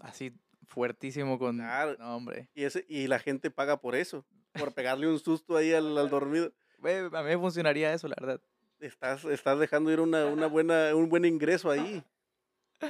Así 0.00 0.32
fuertísimo 0.66 1.38
con... 1.38 1.56
Claro. 1.58 1.96
No, 1.98 2.16
hombre. 2.16 2.50
y, 2.54 2.64
ese, 2.64 2.84
y 2.88 3.06
la 3.06 3.18
gente 3.18 3.50
paga 3.50 3.80
por 3.80 3.94
eso, 3.94 4.26
por 4.52 4.74
pegarle 4.74 5.06
un 5.08 5.18
susto 5.18 5.56
ahí 5.56 5.72
al, 5.72 5.96
al 5.96 6.10
dormido. 6.10 6.52
A 6.82 7.22
mí 7.22 7.28
me 7.28 7.38
funcionaría 7.38 7.92
eso, 7.94 8.06
la 8.08 8.16
verdad. 8.20 8.40
Estás, 8.80 9.24
estás 9.24 9.58
dejando 9.58 9.90
ir 9.90 10.00
una, 10.00 10.26
una 10.26 10.46
buena, 10.46 10.94
un 10.94 11.08
buen 11.08 11.24
ingreso 11.24 11.70
ahí. 11.70 12.04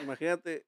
Imagínate, 0.03 0.67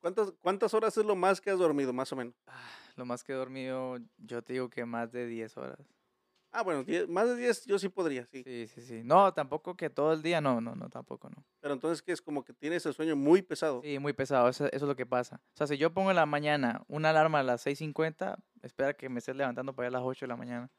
¿cuántas, 0.00 0.32
¿cuántas 0.40 0.74
horas 0.74 0.96
es 0.96 1.04
lo 1.04 1.16
más 1.16 1.40
que 1.40 1.50
has 1.50 1.58
dormido, 1.58 1.92
más 1.92 2.12
o 2.12 2.16
menos? 2.16 2.34
Ah, 2.46 2.68
Lo 2.96 3.04
más 3.04 3.24
que 3.24 3.32
he 3.32 3.36
dormido, 3.36 3.98
yo 4.18 4.42
te 4.42 4.54
digo 4.54 4.68
que 4.70 4.84
más 4.84 5.12
de 5.12 5.26
10 5.26 5.56
horas. 5.56 5.78
Ah, 6.52 6.62
bueno, 6.62 6.82
diez- 6.84 7.06
más 7.06 7.28
de 7.28 7.36
10 7.36 7.64
yo 7.64 7.78
sí 7.78 7.88
podría, 7.88 8.26
sí. 8.26 8.42
Sí, 8.42 8.66
sí, 8.66 8.82
sí. 8.82 9.02
No, 9.04 9.32
tampoco 9.32 9.76
que 9.76 9.88
todo 9.88 10.12
el 10.12 10.20
día, 10.20 10.40
no, 10.40 10.60
no, 10.60 10.74
no, 10.74 10.90
tampoco, 10.90 11.30
no. 11.30 11.44
Pero 11.60 11.74
entonces 11.74 12.02
que 12.02 12.10
es 12.10 12.20
como 12.20 12.44
que 12.44 12.52
tienes 12.52 12.84
el 12.86 12.92
sueño 12.92 13.14
muy 13.14 13.40
pesado. 13.40 13.82
Sí, 13.84 14.00
muy 14.00 14.12
pesado, 14.14 14.48
eso, 14.48 14.66
eso 14.66 14.74
es 14.76 14.82
lo 14.82 14.96
que 14.96 15.06
pasa. 15.06 15.40
O 15.54 15.56
sea, 15.56 15.68
si 15.68 15.78
yo 15.78 15.94
pongo 15.94 16.10
en 16.10 16.16
la 16.16 16.26
mañana 16.26 16.82
una 16.88 17.10
alarma 17.10 17.38
a 17.38 17.42
las 17.44 17.60
6.50, 17.62 18.36
espera 18.62 18.94
que 18.94 19.08
me 19.08 19.20
estés 19.20 19.36
levantando 19.36 19.74
para 19.74 19.86
ir 19.88 19.94
a 19.94 19.98
las 20.00 20.06
8 20.06 20.24
de 20.24 20.28
la 20.28 20.36
mañana. 20.36 20.70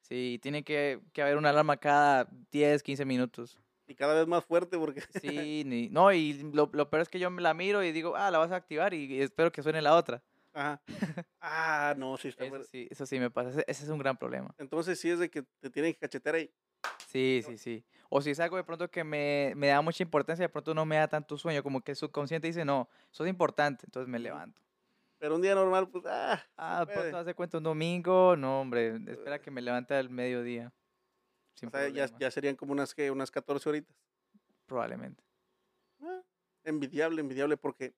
Sí, 0.00 0.38
tiene 0.42 0.62
que, 0.62 1.00
que 1.12 1.22
haber 1.22 1.36
una 1.36 1.50
alarma 1.50 1.76
cada 1.76 2.28
10, 2.50 2.82
15 2.82 3.04
minutos. 3.04 3.58
Y 3.88 3.94
cada 3.94 4.14
vez 4.14 4.26
más 4.26 4.44
fuerte 4.44 4.78
porque... 4.78 5.00
Sí, 5.22 5.62
ni, 5.64 5.88
no, 5.88 6.12
y 6.12 6.34
lo, 6.52 6.68
lo 6.72 6.90
peor 6.90 7.02
es 7.02 7.08
que 7.08 7.18
yo 7.18 7.30
me 7.30 7.42
la 7.42 7.54
miro 7.54 7.82
y 7.82 7.92
digo, 7.92 8.16
ah, 8.16 8.30
la 8.30 8.38
vas 8.38 8.50
a 8.50 8.56
activar 8.56 8.94
y, 8.94 9.20
espero 9.20 9.52
que 9.52 9.62
suene 9.62 9.80
la 9.82 9.94
otra. 9.94 10.22
Ajá. 10.52 10.80
Ah, 11.48 11.94
no, 11.96 12.16
sí 12.16 12.28
está 12.28 12.42
Eso 12.42 12.50
fuerte. 12.50 12.68
sí, 12.68 12.88
eso 12.90 13.06
sí 13.06 13.20
me 13.20 13.30
pasa, 13.30 13.50
ese, 13.50 13.64
ese 13.68 13.84
es 13.84 13.88
un 13.88 14.00
gran 14.00 14.16
problema. 14.16 14.52
Entonces 14.58 14.98
sí 14.98 15.08
es 15.08 15.20
de 15.20 15.30
que 15.30 15.44
te 15.60 15.70
tienen 15.70 15.92
que 15.92 16.00
cachetear 16.00 16.34
ahí. 16.34 16.50
Sí, 17.06 17.40
sí, 17.46 17.56
sí. 17.56 17.84
O 18.08 18.20
si 18.20 18.30
es 18.30 18.40
algo 18.40 18.56
de 18.56 18.64
pronto 18.64 18.90
que 18.90 19.04
me, 19.04 19.52
me 19.56 19.68
da 19.68 19.80
mucha 19.80 20.02
importancia, 20.02 20.44
de 20.44 20.48
pronto 20.48 20.74
no 20.74 20.84
me 20.84 20.96
da 20.96 21.06
tanto 21.06 21.38
sueño, 21.38 21.62
como 21.62 21.82
que 21.82 21.92
el 21.92 21.96
subconsciente 21.96 22.48
dice, 22.48 22.64
no, 22.64 22.88
eso 23.12 23.24
es 23.24 23.30
importante, 23.30 23.84
entonces 23.86 24.08
me 24.08 24.18
levanto. 24.18 24.60
Pero 25.26 25.34
un 25.34 25.42
día 25.42 25.56
normal, 25.56 25.88
pues, 25.88 26.04
ah, 26.06 26.40
se 26.40 26.52
Ah, 26.56 26.82
puede. 26.86 27.00
pronto 27.00 27.16
hace 27.16 27.34
cuenta 27.34 27.58
un 27.58 27.64
domingo, 27.64 28.36
no, 28.36 28.60
hombre, 28.60 28.94
espera 29.08 29.40
que 29.40 29.50
me 29.50 29.60
levante 29.60 29.92
al 29.92 30.08
mediodía. 30.08 30.72
O 31.66 31.68
sea, 31.68 31.88
ya, 31.88 32.08
ya 32.16 32.30
serían 32.30 32.54
como 32.54 32.70
unas, 32.70 32.94
¿qué? 32.94 33.10
unas 33.10 33.32
14 33.32 33.68
horitas. 33.68 33.92
probablemente. 34.66 35.24
Ah, 36.00 36.22
envidiable, 36.62 37.22
envidiable, 37.22 37.56
porque 37.56 37.96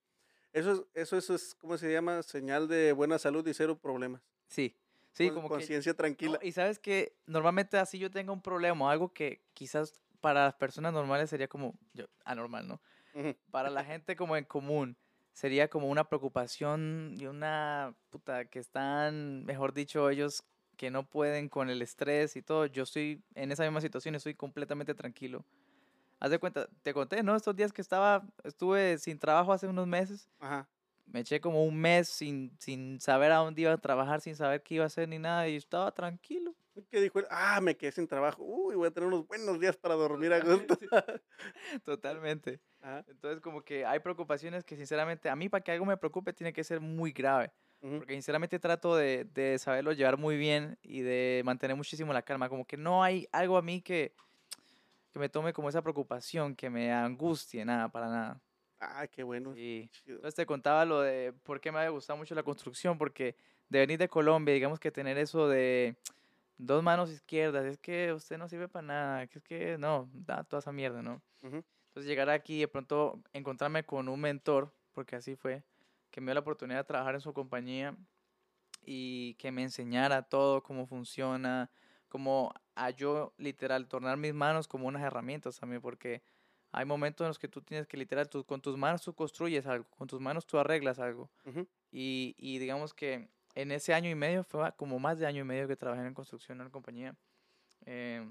eso 0.55 0.73
es, 0.73 0.83
eso, 0.95 1.19
eso 1.19 1.35
es, 1.35 1.55
¿cómo 1.55 1.77
se 1.77 1.93
llama? 1.93 2.23
Señal 2.23 2.67
de 2.67 2.93
buena 2.95 3.19
salud 3.19 3.47
y 3.47 3.53
cero 3.53 3.79
problemas. 3.79 4.23
Sí, 4.47 4.75
sí, 5.12 5.27
Con- 5.29 5.35
como 5.35 5.51
conciencia 5.51 5.93
no, 5.93 5.99
tranquila. 5.99 6.38
y 6.43 6.53
sabes 6.53 6.79
que 6.79 7.14
normalmente 7.27 7.77
así 7.77 7.99
yo 7.99 8.11
tengo 8.11 8.33
un 8.33 8.41
problema, 8.41 8.91
algo 8.91 9.12
que 9.12 9.45
quizás 9.53 9.93
para 10.23 10.45
las 10.47 10.55
personas 10.55 10.95
normales 10.95 11.29
sería 11.29 11.49
como, 11.49 11.75
yo, 11.93 12.07
anormal, 12.25 12.67
¿no? 12.69 12.81
Ujú. 13.14 13.37
Para 13.51 13.69
la 13.69 13.85
gente 13.93 14.17
como 14.17 14.35
en 14.35 14.47
común 14.47 14.97
sería 15.33 15.69
como 15.69 15.88
una 15.88 16.09
preocupación 16.09 17.14
y 17.19 17.27
una 17.27 17.95
puta 18.11 18.47
que 18.47 18.59
están, 18.59 19.45
mejor 19.45 19.73
dicho, 19.73 20.11
ellos 20.11 20.45
que 20.77 20.91
no 20.91 21.09
pueden 21.09 21.49
con 21.49 21.71
el 21.71 21.83
estrés 21.83 22.37
y 22.37 22.43
todo. 22.43 22.67
Yo 22.67 22.85
estoy 22.85 23.23
en 23.35 23.53
esa 23.53 23.64
misma 23.64 23.81
situación, 23.81 24.14
estoy 24.14 24.35
completamente 24.35 24.95
tranquilo. 24.95 25.45
Haz 26.21 26.31
de 26.31 26.38
cuenta, 26.38 26.69
te 26.83 26.95
conté, 26.95 27.23
¿no? 27.23 27.37
Estos 27.37 27.55
días 27.55 27.73
que 27.73 27.83
estaba, 27.83 28.27
estuve 28.45 28.99
sin 28.99 29.19
trabajo 29.19 29.53
hace 29.53 29.67
unos 29.67 29.87
meses. 29.87 30.29
Ajá. 30.41 30.69
Me 31.07 31.21
eché 31.21 31.41
como 31.41 31.64
un 31.64 31.77
mes 31.77 32.09
sin, 32.09 32.57
sin 32.59 33.01
saber 33.01 33.33
a 33.33 33.37
dónde 33.37 33.62
iba 33.62 33.73
a 33.73 33.79
trabajar, 33.79 34.21
sin 34.21 34.37
saber 34.37 34.62
qué 34.62 34.75
iba 34.77 34.85
a 34.85 34.88
hacer 34.88 35.09
ni 35.09 35.19
nada 35.19 35.49
y 35.49 35.57
estaba 35.57 35.93
tranquilo. 35.93 36.55
¿Qué 36.91 37.01
dijo 37.01 37.19
él? 37.19 37.27
Ah, 37.31 37.61
me 37.61 37.77
quedé 37.77 37.93
sin 37.93 38.07
trabajo. 38.07 38.43
Uy, 38.43 38.75
voy 38.75 38.88
a 38.88 38.91
tener 38.91 39.09
unos 39.09 39.27
buenos 39.27 39.59
días 39.59 39.77
para 39.77 39.95
dormir 39.95 40.33
a 40.33 40.41
gusto. 40.41 40.79
Totalmente. 41.85 42.61
Ajá. 42.81 43.05
Entonces 43.09 43.41
como 43.41 43.62
que 43.62 43.85
hay 43.85 44.01
preocupaciones 44.01 44.64
que 44.64 44.77
sinceramente 44.77 45.29
a 45.29 45.37
mí 45.37 45.49
para 45.49 45.62
que 45.62 45.73
algo 45.73 45.85
me 45.85 45.97
preocupe 45.97 46.33
tiene 46.33 46.53
que 46.53 46.64
ser 46.64 46.81
muy 46.81 47.12
grave. 47.12 47.53
Ujú. 47.81 47.99
Porque 47.99 48.14
sinceramente 48.14 48.59
trato 48.59 48.97
de, 48.97 49.25
de 49.25 49.59
saberlo 49.59 49.93
llevar 49.93 50.17
muy 50.17 50.37
bien 50.37 50.79
y 50.83 51.01
de 51.01 51.43
mantener 51.45 51.77
muchísimo 51.77 52.12
la 52.12 52.23
calma. 52.23 52.49
Como 52.49 52.67
que 52.67 52.77
no 52.77 53.03
hay 53.03 53.29
algo 53.33 53.57
a 53.57 53.62
mí 53.62 53.83
que, 53.83 54.14
que 55.12 55.19
me 55.19 55.29
tome 55.29 55.53
como 55.53 55.69
esa 55.69 55.83
preocupación, 55.83 56.55
que 56.55 56.71
me 56.71 56.93
angustie, 56.93 57.64
nada, 57.64 57.88
para 57.88 58.09
nada. 58.09 58.43
Ah, 58.81 59.07
qué 59.07 59.23
bueno. 59.23 59.55
Sí. 59.55 59.91
Entonces 60.07 60.35
te 60.35 60.47
contaba 60.47 60.85
lo 60.85 61.01
de 61.01 61.33
por 61.43 61.61
qué 61.61 61.73
me 61.73 61.79
había 61.79 61.91
gustado 61.91 62.17
mucho 62.17 62.35
la 62.35 62.43
construcción, 62.43 62.97
porque 62.99 63.37
de 63.69 63.81
venir 63.81 63.99
de 63.99 64.09
Colombia, 64.09 64.55
digamos 64.55 64.79
que 64.79 64.91
tener 64.91 65.19
eso 65.19 65.49
de 65.49 65.97
dos 66.59 66.83
manos 66.83 67.11
izquierdas, 67.11 67.64
es 67.64 67.79
que 67.79 68.12
usted 68.12 68.37
no 68.37 68.49
sirve 68.49 68.68
para 68.68 68.87
nada, 68.87 69.27
que 69.29 69.38
es 69.38 69.44
que 69.44 69.79
no, 69.79 70.11
da 70.12 70.44
toda 70.44 70.61
esa 70.61 70.73
mierda, 70.73 71.03
¿no? 71.03 71.23
Ujú. 71.42 71.64
Entonces 71.88 72.09
llegar 72.09 72.29
aquí 72.29 72.57
y 72.57 72.61
de 72.61 72.68
pronto 72.68 73.23
encontrarme 73.33 73.85
con 73.85 74.09
un 74.09 74.21
mentor, 74.21 74.75
porque 74.92 75.16
así 75.16 75.37
fue, 75.37 75.64
que 76.11 76.21
me 76.21 76.27
dio 76.27 76.35
la 76.35 76.40
oportunidad 76.40 76.81
de 76.81 76.85
trabajar 76.85 77.14
en 77.14 77.21
su 77.21 77.33
compañía 77.33 77.97
y 78.85 79.35
que 79.35 79.53
me 79.53 79.62
enseñara 79.62 80.23
todo, 80.23 80.62
cómo 80.62 80.87
funciona, 80.87 81.71
cómo 82.09 82.53
a 82.75 82.90
yo 82.90 83.35
literal 83.38 83.87
tornar 83.88 84.16
mis 84.16 84.35
manos 84.35 84.68
como 84.68 84.88
unas 84.88 85.03
herramientas 85.03 85.59
también, 85.59 85.81
porque 85.81 86.23
hay 86.73 86.85
momentos 86.85 87.25
en 87.25 87.29
los 87.29 87.38
que 87.38 87.49
tú 87.49 87.62
tienes 87.62 87.87
que 87.87 87.97
literal, 87.97 88.29
tú, 88.29 88.44
con 88.44 88.61
tus 88.61 88.77
manos 88.77 89.03
tú 89.03 89.14
construyes 89.14 89.66
algo, 89.66 89.87
con 89.90 90.09
tus 90.09 90.21
manos 90.21 90.47
tú 90.47 90.59
arreglas 90.59 90.99
algo. 90.99 91.31
Ujú. 91.44 91.66
Y, 91.90 92.35
y 92.38 92.59
digamos 92.59 92.92
que 92.92 93.31
en 93.59 93.73
ese 93.73 93.92
año 93.92 94.09
y 94.09 94.14
medio, 94.14 94.44
fue 94.44 94.73
como 94.77 95.01
más 95.01 95.18
de 95.18 95.27
año 95.27 95.40
y 95.40 95.44
medio 95.44 95.66
que 95.66 95.75
trabajé 95.75 96.07
en 96.07 96.14
construcción 96.14 96.59
en 96.59 96.66
la 96.66 96.71
compañía, 96.71 97.16
eh, 97.87 98.25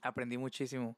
aprendí 0.00 0.38
muchísimo. 0.38 0.96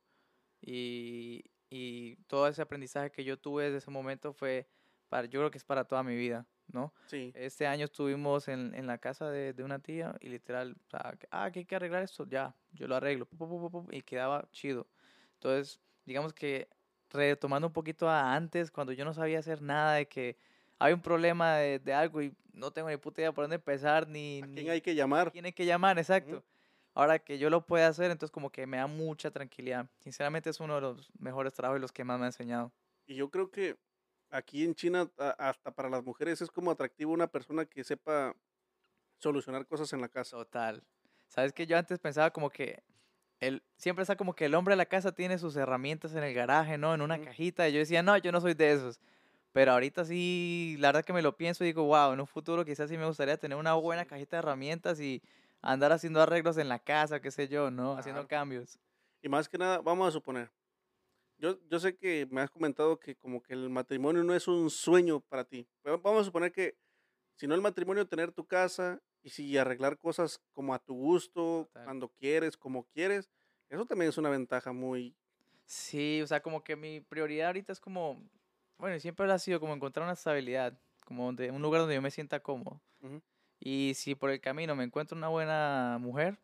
Y, 0.60 1.50
y 1.70 2.16
todo 2.26 2.46
ese 2.46 2.60
aprendizaje 2.60 3.10
que 3.10 3.24
yo 3.24 3.38
tuve 3.38 3.64
desde 3.64 3.78
ese 3.78 3.90
momento 3.90 4.34
fue, 4.34 4.68
para, 5.08 5.26
yo 5.28 5.40
creo 5.40 5.50
que 5.50 5.56
es 5.56 5.64
para 5.64 5.84
toda 5.84 6.02
mi 6.02 6.14
vida, 6.14 6.46
¿no? 6.66 6.92
Sí. 7.06 7.32
Este 7.34 7.66
año 7.66 7.86
estuvimos 7.86 8.48
en, 8.48 8.74
en 8.74 8.86
la 8.86 8.98
casa 8.98 9.30
de, 9.30 9.54
de 9.54 9.64
una 9.64 9.78
tía 9.78 10.14
y 10.20 10.28
literal, 10.28 10.76
o 10.86 10.90
sea, 10.90 11.16
ah, 11.30 11.50
que 11.50 11.60
hay 11.60 11.64
que 11.64 11.76
arreglar 11.76 12.02
esto, 12.02 12.26
ya, 12.28 12.54
yo 12.72 12.86
lo 12.86 12.96
arreglo, 12.96 13.26
y 13.92 14.02
quedaba 14.02 14.46
chido. 14.52 14.86
Entonces, 15.36 15.80
digamos 16.04 16.34
que 16.34 16.68
retomando 17.08 17.68
un 17.68 17.72
poquito 17.72 18.10
a 18.10 18.34
antes, 18.34 18.70
cuando 18.70 18.92
yo 18.92 19.06
no 19.06 19.14
sabía 19.14 19.38
hacer 19.38 19.62
nada, 19.62 19.94
de 19.94 20.06
que 20.06 20.36
hay 20.84 20.92
un 20.92 21.00
problema 21.00 21.56
de, 21.56 21.78
de 21.78 21.92
algo 21.94 22.22
y 22.22 22.34
no 22.52 22.70
tengo 22.70 22.88
ni 22.90 22.96
puta 22.96 23.20
idea 23.20 23.32
por 23.32 23.44
dónde 23.44 23.56
empezar, 23.56 24.06
ni, 24.06 24.40
¿A 24.42 24.46
ni 24.46 24.54
quién 24.54 24.70
hay 24.70 24.80
que 24.80 24.94
llamar? 24.94 25.32
quién 25.32 25.44
hay 25.44 25.52
que 25.52 25.66
llamar, 25.66 25.98
exacto. 25.98 26.44
Ahora 26.94 27.18
que 27.18 27.38
yo 27.38 27.50
lo 27.50 27.66
puedo 27.66 27.84
hacer, 27.86 28.10
entonces 28.10 28.30
como 28.30 28.50
que 28.50 28.66
me 28.66 28.76
da 28.76 28.86
mucha 28.86 29.30
tranquilidad. 29.30 29.86
Sinceramente 29.98 30.50
es 30.50 30.60
uno 30.60 30.76
de 30.76 30.80
los 30.82 31.10
mejores 31.18 31.52
trabajos 31.52 31.78
y 31.78 31.82
los 31.82 31.90
que 31.90 32.04
más 32.04 32.18
me 32.18 32.24
ha 32.24 32.28
enseñado. 32.28 32.72
Y 33.06 33.16
yo 33.16 33.30
creo 33.30 33.50
que 33.50 33.76
aquí 34.30 34.64
en 34.64 34.74
China, 34.74 35.10
a- 35.18 35.30
hasta 35.48 35.72
para 35.72 35.88
las 35.90 36.04
mujeres, 36.04 36.40
es 36.40 36.50
como 36.50 36.70
atractivo 36.70 37.12
una 37.12 37.26
persona 37.26 37.64
que 37.64 37.82
sepa 37.82 38.36
solucionar 39.18 39.66
cosas 39.66 39.92
en 39.92 40.00
la 40.00 40.08
casa. 40.08 40.36
Total. 40.36 40.82
Sabes 41.28 41.52
que 41.52 41.66
yo 41.66 41.76
antes 41.76 41.98
pensaba 41.98 42.30
como 42.30 42.50
que 42.50 42.82
el, 43.40 43.62
siempre 43.76 44.02
está 44.02 44.16
como 44.16 44.34
que 44.34 44.44
el 44.46 44.54
hombre 44.54 44.72
de 44.72 44.76
la 44.76 44.86
casa 44.86 45.12
tiene 45.12 45.38
sus 45.38 45.56
herramientas 45.56 46.14
en 46.14 46.22
el 46.22 46.34
garaje, 46.34 46.78
¿no? 46.78 46.94
En 46.94 47.02
una 47.02 47.20
cajita. 47.20 47.68
Y 47.68 47.72
yo 47.72 47.78
decía, 47.80 48.02
no, 48.02 48.16
yo 48.18 48.32
no 48.32 48.40
soy 48.40 48.54
de 48.54 48.72
esos. 48.72 49.00
Pero 49.54 49.70
ahorita 49.70 50.04
sí, 50.04 50.74
la 50.80 50.88
verdad 50.88 51.04
que 51.04 51.12
me 51.12 51.22
lo 51.22 51.36
pienso 51.36 51.62
y 51.62 51.68
digo, 51.68 51.84
wow, 51.84 52.12
en 52.12 52.18
un 52.18 52.26
futuro 52.26 52.64
quizás 52.64 52.90
sí 52.90 52.98
me 52.98 53.06
gustaría 53.06 53.36
tener 53.36 53.56
una 53.56 53.74
buena 53.74 54.04
cajita 54.04 54.36
de 54.36 54.38
herramientas 54.40 54.98
y 54.98 55.22
andar 55.62 55.92
haciendo 55.92 56.20
arreglos 56.20 56.58
en 56.58 56.68
la 56.68 56.80
casa, 56.80 57.20
qué 57.20 57.30
sé 57.30 57.46
yo, 57.46 57.70
¿no? 57.70 57.96
Haciendo 57.96 58.26
cambios. 58.26 58.80
Y 59.22 59.28
más 59.28 59.48
que 59.48 59.56
nada, 59.56 59.78
vamos 59.78 60.08
a 60.08 60.10
suponer, 60.10 60.50
yo, 61.38 61.56
yo 61.70 61.78
sé 61.78 61.96
que 61.96 62.26
me 62.32 62.40
has 62.40 62.50
comentado 62.50 62.98
que 62.98 63.14
como 63.14 63.40
que 63.40 63.54
el 63.54 63.70
matrimonio 63.70 64.24
no 64.24 64.34
es 64.34 64.48
un 64.48 64.70
sueño 64.70 65.20
para 65.20 65.44
ti, 65.44 65.68
pero 65.82 66.00
vamos 66.00 66.22
a 66.22 66.24
suponer 66.24 66.50
que 66.50 66.76
si 67.36 67.46
no 67.46 67.54
el 67.54 67.60
matrimonio, 67.60 68.08
tener 68.08 68.32
tu 68.32 68.44
casa 68.44 69.00
y 69.22 69.30
si 69.30 69.56
arreglar 69.56 69.98
cosas 69.98 70.40
como 70.52 70.74
a 70.74 70.80
tu 70.80 70.94
gusto, 70.94 71.68
Total. 71.68 71.84
cuando 71.84 72.08
quieres, 72.08 72.56
como 72.56 72.88
quieres, 72.88 73.30
eso 73.68 73.86
también 73.86 74.08
es 74.08 74.18
una 74.18 74.30
ventaja 74.30 74.72
muy... 74.72 75.14
Sí, 75.64 76.20
o 76.22 76.26
sea, 76.26 76.42
como 76.42 76.64
que 76.64 76.74
mi 76.74 77.00
prioridad 77.00 77.46
ahorita 77.46 77.72
es 77.72 77.80
como, 77.80 78.20
bueno, 78.78 78.98
siempre 79.00 79.30
ha 79.30 79.38
sido 79.38 79.60
como 79.60 79.74
encontrar 79.74 80.04
una 80.04 80.14
estabilidad, 80.14 80.78
como 81.04 81.26
donde, 81.26 81.50
un 81.50 81.62
lugar 81.62 81.80
donde 81.82 81.94
yo 81.94 82.02
me 82.02 82.10
sienta 82.10 82.40
cómodo. 82.40 82.80
Y 83.60 83.92
si 83.94 84.14
por 84.14 84.30
el 84.30 84.40
camino 84.40 84.74
me 84.74 84.84
encuentro 84.84 85.16
una 85.16 85.28
buena 85.28 85.98
mujer, 86.00 86.38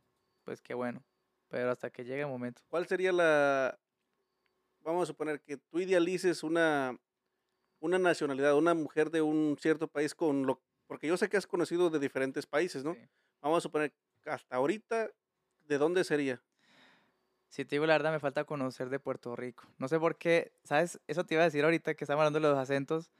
pues 0.44 0.60
qué 0.60 0.74
bueno. 0.74 1.04
Pero 1.48 1.70
hasta 1.70 1.90
que 1.90 2.04
llegue 2.04 2.22
el 2.22 2.28
momento. 2.28 2.62
¿Cuál 2.68 2.86
sería 2.86 3.12
la... 3.12 3.78
Vamos 4.80 5.02
a 5.02 5.06
suponer 5.06 5.40
que 5.42 5.56
tú 5.56 5.80
idealices 5.80 6.42
una, 6.42 6.96
una 7.80 7.98
nacionalidad, 7.98 8.56
una 8.56 8.74
mujer 8.74 9.10
de 9.10 9.20
un 9.20 9.56
cierto 9.60 9.88
país 9.88 10.14
con 10.14 10.46
lo... 10.46 10.62
Porque 10.86 11.06
yo 11.06 11.16
sé 11.16 11.28
que 11.28 11.36
has 11.36 11.46
conocido 11.46 11.90
de 11.90 11.98
diferentes 11.98 12.46
países, 12.46 12.84
¿no? 12.84 12.94
Sí. 12.94 13.00
Vamos 13.42 13.58
a 13.58 13.60
suponer 13.62 13.92
hasta 14.24 14.56
ahorita, 14.56 15.10
¿de 15.66 15.78
dónde 15.78 16.04
sería? 16.04 16.42
Si 17.50 17.64
te 17.64 17.74
digo 17.74 17.84
la 17.86 17.94
verdad, 17.94 18.12
me 18.12 18.20
falta 18.20 18.44
conocer 18.44 18.90
de 18.90 19.00
Puerto 19.00 19.34
Rico. 19.34 19.64
No 19.78 19.88
sé 19.88 19.98
por 19.98 20.16
qué, 20.16 20.52
¿sabes? 20.62 21.00
Eso 21.08 21.24
te 21.24 21.34
iba 21.34 21.42
a 21.42 21.46
decir 21.46 21.64
ahorita 21.64 21.94
que 21.94 22.04
estamos 22.04 22.20
hablando 22.22 22.38
de 22.38 22.48
los 22.48 22.56
acentos. 22.58 23.10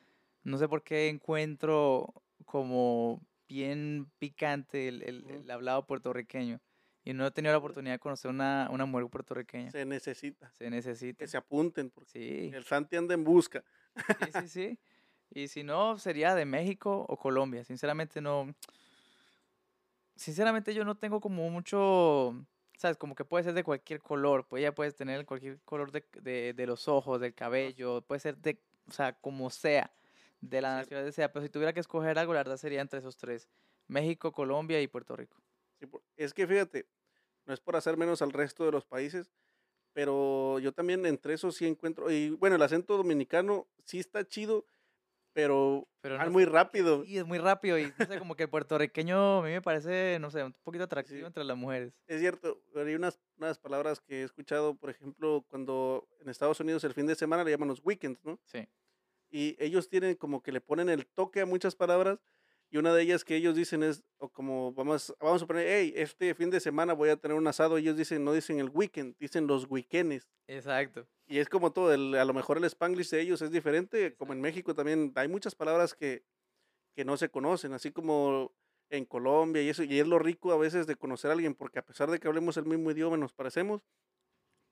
No 0.45 0.57
sé 0.57 0.69
por 0.69 0.83
qué 0.85 1.09
encuentro 1.09 2.15
como 2.47 3.21
bien 3.49 4.09
picante 4.19 4.87
el, 4.89 5.03
el- 5.03 5.51
hablado 5.51 5.85
puertorriqueño. 5.85 6.61
Y 7.05 7.13
no 7.13 7.27
he 7.27 7.31
tenido 7.33 7.53
la 7.53 7.59
oportunidad 7.59 7.95
de 7.95 7.99
conocer 7.99 8.31
una, 8.31 8.69
una 8.71 8.85
mujer 8.87 9.09
puertorriqueña. 9.11 9.73
Se 9.73 9.85
necesita. 9.85 10.53
Se 10.53 10.71
necesita. 10.71 11.19
Que 11.19 11.27
se 11.29 11.37
apunten, 11.37 11.91
porque 11.91 12.11
Sí, 12.11 12.51
el 12.55 12.65
Santi 12.65 12.97
anda 12.97 13.15
en 13.15 13.25
busca. 13.25 13.65
sí, 14.21 14.31
sí, 14.33 14.49
sí. 14.49 14.79
Y 15.33 15.49
si 15.49 15.65
no, 15.65 15.99
sería 15.99 16.35
de 16.37 16.45
México 16.45 17.05
o 17.09 17.17
Colombia. 17.17 17.65
Sinceramente 17.65 18.21
no. 18.21 18.55
Sinceramente 20.15 20.75
yo 20.75 20.85
no 20.85 20.97
tengo 20.97 21.21
como 21.21 21.49
mucho. 21.51 22.47
¿Sabes? 22.81 22.97
Como 22.97 23.15
que 23.15 23.27
puede 23.27 23.45
ser 23.45 23.53
de 23.53 23.63
cualquier 23.63 24.01
color. 24.01 24.47
Pues 24.49 24.63
ya 24.63 24.75
puedes 24.75 24.97
tener 24.97 25.27
cualquier 25.27 25.61
color 25.65 25.93
de, 25.93 26.03
de, 26.23 26.55
de 26.55 26.67
los 26.67 26.89
ojos, 26.89 27.21
del 27.21 27.35
cabello. 27.35 28.01
Puede 28.03 28.21
ser 28.21 28.39
de. 28.39 28.59
O 28.89 28.93
sea, 28.93 29.13
como 29.21 29.51
sea. 29.51 29.93
De 30.41 30.63
la 30.63 30.77
Cierto. 30.77 30.79
nacionalidad 30.79 31.09
que 31.11 31.13
sea. 31.13 31.33
Pero 31.33 31.45
si 31.45 31.51
tuviera 31.51 31.75
que 31.75 31.81
escoger 31.81 32.19
algo, 32.19 32.33
la 32.33 32.41
verdad 32.41 32.57
sería 32.57 32.81
entre 32.81 33.01
esos 33.01 33.19
tres: 33.19 33.51
México, 33.87 34.33
Colombia 34.33 34.81
y 34.81 34.89
Puerto 34.89 35.15
Rico. 35.15 35.43
Sí, 35.79 35.87
Es 36.17 36.35
que 36.35 36.47
fíjate, 36.47 36.87
no 37.47 37.55
es 37.55 37.61
por 37.61 37.77
hacer 37.77 37.97
menos 37.97 38.23
al 38.23 38.33
resto 38.33 38.65
de 38.65 38.73
los 38.73 38.85
países, 38.87 39.31
pero 39.93 40.59
yo 40.61 40.73
también 40.73 41.07
entre 41.07 41.35
esos 41.35 41.57
sí 41.57 41.67
encuentro, 41.67 42.11
y 42.11 42.31
bueno, 42.31 42.57
el 42.57 42.63
acento 42.63 42.97
dominicano 42.97 43.69
sí 43.85 43.99
está 44.01 44.27
chido, 44.27 44.67
pero 45.33 45.87
Pero 46.01 46.19
no 46.19 46.31
muy 46.31 46.45
rápido. 46.45 47.05
Sí, 47.05 47.19
es 47.19 47.25
muy 47.25 47.39
rápido. 47.39 47.79
Y 47.79 47.93
no 47.99 48.07
sé, 48.07 48.19
como 48.19 48.35
que 48.37 48.45
el 48.45 48.49
puertorriqueño 48.51 49.39
a 49.39 49.43
mí 49.43 49.51
me 49.51 49.63
parece, 49.63 50.19
no 50.21 50.31
sé, 50.31 50.43
un 50.45 50.53
poquito 50.63 50.85
atractivo 50.85 51.21
Sí. 51.21 51.27
entre 51.27 51.45
las 51.45 51.57
mujeres. 51.57 51.93
Es 52.07 52.21
cierto, 52.21 52.63
hay 52.75 52.95
unas, 52.95 53.21
unas 53.37 53.59
palabras 53.59 54.01
que 54.01 54.21
he 54.21 54.25
escuchado, 54.25 54.75
por 54.77 54.91
ejemplo, 54.91 55.45
cuando 55.49 56.09
en 56.21 56.29
Estados 56.29 56.61
Unidos 56.61 56.85
el 56.85 56.95
fin 56.95 57.07
de 57.07 57.15
semana 57.15 57.45
le 57.45 57.51
llaman 57.51 57.69
los 57.69 57.81
weekends, 57.85 58.25
¿no? 58.25 58.39
Sí. 58.45 58.69
Y 59.31 59.57
ellos 59.61 59.89
tienen 59.89 60.17
como 60.17 60.43
que 60.43 60.53
le 60.53 60.61
ponen 60.61 60.89
el 60.89 61.07
toque 61.07 61.41
a 61.41 61.47
muchas 61.47 61.77
palabras, 61.77 62.19
y 62.73 62.79
una 62.79 62.95
de 62.95 63.03
ellas 63.03 63.25
que 63.25 63.35
ellos 63.37 63.57
dicen 63.57 63.83
es, 63.83 64.05
o 64.19 64.29
como 64.29 64.73
vamos, 64.73 65.15
vamos 65.21 65.43
a 65.43 65.47
poner, 65.47 65.67
hey, 65.69 65.93
este 65.97 66.35
fin 66.35 66.51
de 66.51 66.61
semana 66.61 66.93
voy 66.93 67.09
a 67.09 67.17
tener 67.17 67.37
un 67.37 67.47
asado, 67.49 67.77
ellos 67.79 67.97
dicen, 67.97 68.25
no 68.25 68.33
dicen 68.33 68.59
el 68.61 68.71
weekend, 68.71 69.17
dicen 69.19 69.47
los 69.49 69.67
weekendes. 69.69 70.29
Exacto. 70.47 71.07
Y 71.31 71.39
es 71.39 71.49
como 71.49 71.73
todo, 71.73 71.95
el- 71.95 72.17
a 72.17 72.25
lo 72.25 72.35
mejor 72.35 72.59
el 72.59 72.65
spanglish 72.65 73.09
de 73.11 73.21
ellos 73.21 73.41
es 73.41 73.53
diferente, 73.53 74.17
como 74.17 74.33
en 74.33 74.41
México 74.41 74.75
también 74.75 75.13
hay 75.15 75.29
muchas 75.29 75.55
palabras 75.55 75.95
que, 75.95 76.25
que 76.97 77.05
no 77.05 77.17
se 77.17 77.31
conocen, 77.31 77.73
así 77.73 77.93
como 77.93 78.53
en 78.91 79.05
Colombia 79.05 79.63
y 79.63 79.69
eso, 79.69 79.85
y 79.85 80.01
es 80.01 80.09
lo 80.09 80.19
rico 80.19 80.51
a 80.53 80.59
veces 80.59 80.89
de 80.89 80.97
conocer 80.97 81.31
a 81.31 81.35
alguien, 81.35 81.55
porque 81.55 81.79
a 81.79 81.87
pesar 81.87 82.11
de 82.11 82.19
que 82.19 82.27
hablemos 82.27 82.57
el 82.57 82.65
mismo 82.65 82.91
idioma, 82.91 83.17
nos 83.17 83.33
parecemos, 83.33 83.83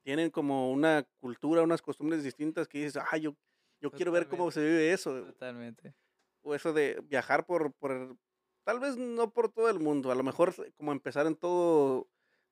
tienen 0.05 0.31
como 0.31 0.73
una 0.73 1.07
cultura, 1.21 1.63
unas 1.63 1.81
costumbres 1.81 2.25
distintas 2.25 2.67
que 2.67 2.79
dices, 2.79 2.97
ah, 2.97 3.17
yo, 3.19 3.37
yo 3.81 3.93
quiero 3.93 4.11
ver 4.11 4.27
cómo 4.27 4.51
se 4.51 4.61
vive 4.61 4.93
eso, 4.93 5.27
Totalmente. 5.27 5.95
o 6.43 6.57
eso 6.57 6.73
de 6.73 7.01
viajar 7.05 7.47
por, 7.47 7.73
por, 7.75 8.17
tal 8.65 8.81
vez 8.81 8.97
no 8.97 9.33
por 9.33 9.49
todo 9.53 9.71
el 9.71 9.79
mundo, 9.79 10.11
a 10.11 10.17
lo 10.17 10.25
mejor 10.25 10.53
como 10.77 10.91
empezar 10.91 11.29
en 11.29 11.37
todo, 11.37 12.09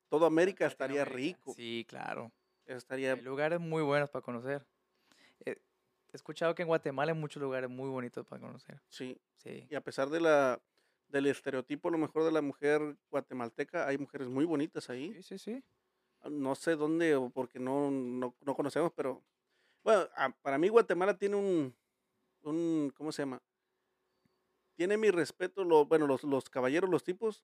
todo 0.09 0.25
América 0.25 0.65
estaría 0.65 1.03
rico, 1.03 1.53
Sí, 1.53 1.85
claro. 1.89 2.31
Estaría, 2.75 3.13
Hay 3.13 3.21
lugares 3.21 3.59
muy 3.59 3.81
buenos 3.83 4.09
para 4.09 4.23
conocer. 4.23 4.65
Eh, 5.45 5.57
He 6.13 6.15
escuchado 6.15 6.55
que 6.55 6.61
en 6.63 6.67
Guatemala 6.69 7.11
hay 7.11 7.17
muchos 7.17 7.41
lugares 7.41 7.69
muy 7.69 7.89
bonitos 7.89 8.25
para 8.25 8.41
conocer. 8.41 8.81
sí, 8.89 9.17
Sí. 9.37 9.67
y 9.69 9.75
a 9.75 9.81
pesar 9.81 10.09
de 10.09 10.19
la 10.19 10.61
del 11.07 11.27
estereotipo 11.27 11.87
a 11.87 11.91
lo 11.91 11.97
mejor 11.97 12.23
de 12.25 12.31
la 12.31 12.41
mujer 12.41 12.97
guatemalteca, 13.09 13.87
hay 13.87 13.97
mujeres 13.97 14.27
muy 14.27 14.43
bonitas 14.45 14.89
ahí. 14.89 15.13
Sí, 15.13 15.23
sí, 15.23 15.37
sí. 15.37 15.63
No 16.29 16.55
sé 16.55 16.75
dónde 16.75 17.15
o 17.15 17.29
porque 17.29 17.59
no, 17.59 17.89
no, 17.91 18.35
no 18.41 18.55
conocemos, 18.55 18.91
pero 18.93 19.23
bueno, 19.83 20.07
a- 20.15 20.29
para 20.41 20.57
mí 20.57 20.67
Guatemala 20.69 21.17
tiene 21.17 21.35
un, 21.37 21.75
un, 22.43 22.91
¿cómo 22.95 23.11
se 23.11 23.21
llama? 23.23 23.41
Tiene 24.75 24.97
mi 24.97 25.09
respeto, 25.09 25.63
lo, 25.63 25.85
bueno, 25.85 26.05
los, 26.07 26.23
los 26.23 26.49
caballeros, 26.49 26.89
los 26.89 27.03
tipos. 27.03 27.43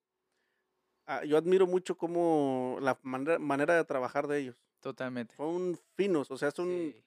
Ah, 1.06 1.24
yo 1.24 1.38
admiro 1.38 1.68
mucho 1.68 1.98
como 1.98 2.78
la 2.82 2.98
manera, 3.04 3.40
manera 3.40 3.76
de 3.76 3.86
trabajar 3.86 4.28
de 4.28 4.40
ellos. 4.40 4.56
Totalmente. 4.80 5.36
Son 5.36 5.78
finos, 5.96 6.30
o 6.32 6.38
sea, 6.38 6.52
son, 6.52 6.68
Sí. 6.70 7.04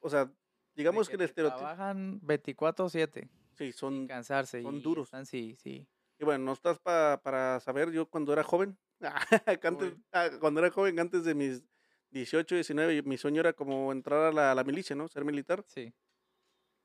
o 0.00 0.08
sea, 0.10 0.26
De 0.26 0.32
digamos 0.74 1.08
que 1.08 1.14
el 1.14 1.18
te 1.18 1.24
estereotipo, 1.24 1.58
Trabajan 1.60 2.20
24-7 2.22 3.28
sí, 3.52 3.64
sin 3.64 3.72
son, 3.72 4.06
cansarse. 4.06 4.62
son 4.62 4.76
y 4.76 4.80
duros. 4.80 5.06
están- 5.08 5.26
sí, 5.26 5.56
sí. 5.56 5.86
Y 6.18 6.24
bueno, 6.24 6.44
no 6.44 6.52
estás 6.52 6.78
pa- 6.78 7.20
para 7.22 7.58
saber, 7.60 7.90
yo 7.92 8.06
cuando 8.08 8.32
era 8.32 8.44
joven, 8.44 8.78
que 9.60 9.66
antes- 9.66 9.94
ah, 10.12 10.28
cuando 10.40 10.60
era 10.60 10.70
joven, 10.70 10.98
antes 11.00 11.24
de 11.24 11.34
mis 11.34 11.64
18, 12.10 12.54
19, 12.54 13.02
mi 13.02 13.16
sueño 13.16 13.40
era 13.40 13.52
como 13.52 13.90
entrar 13.92 14.24
a 14.26 14.32
la, 14.32 14.54
la 14.54 14.64
milicia, 14.64 14.94
¿no? 14.96 15.08
Ser 15.08 15.24
militar. 15.24 15.64
Sí. 15.66 15.92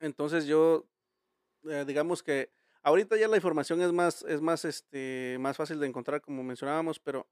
Entonces 0.00 0.46
yo, 0.46 0.86
eh, 1.68 1.84
digamos 1.86 2.22
que 2.22 2.50
ahorita 2.86 3.16
ya 3.16 3.26
la 3.28 3.36
información 3.36 3.80
es 3.82 3.92
más, 3.92 4.22
es 4.22 4.40
más, 4.40 4.64
este, 4.64 5.36
más 5.40 5.56
fácil 5.56 5.80
de 5.80 5.88
encontrar, 5.88 6.20
como 6.20 6.42
mencionábamos, 6.44 7.00
pero, 7.00 7.26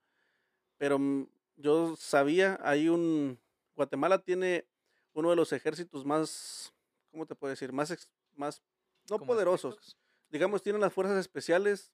pero 0.78 0.98
mm, 0.98 1.28
yo 1.56 1.94
sabía, 1.96 2.58
hay 2.62 2.88
un, 2.88 3.38
Guatemala 3.76 4.18
tiene 4.18 4.66
uno 5.14 5.30
de 5.30 5.36
los 5.36 5.52
ejércitos 5.52 6.04
más, 6.04 6.74
¿cómo 7.10 7.24
te 7.26 7.36
puedo 7.36 7.50
decir? 7.50 7.72
Más, 7.72 7.94
más, 8.34 8.62
no 9.08 9.18
poderosos, 9.20 9.74
aspectos. 9.74 9.96
digamos, 10.28 10.62
tienen 10.62 10.80
las 10.80 10.92
fuerzas 10.92 11.18
especiales 11.18 11.92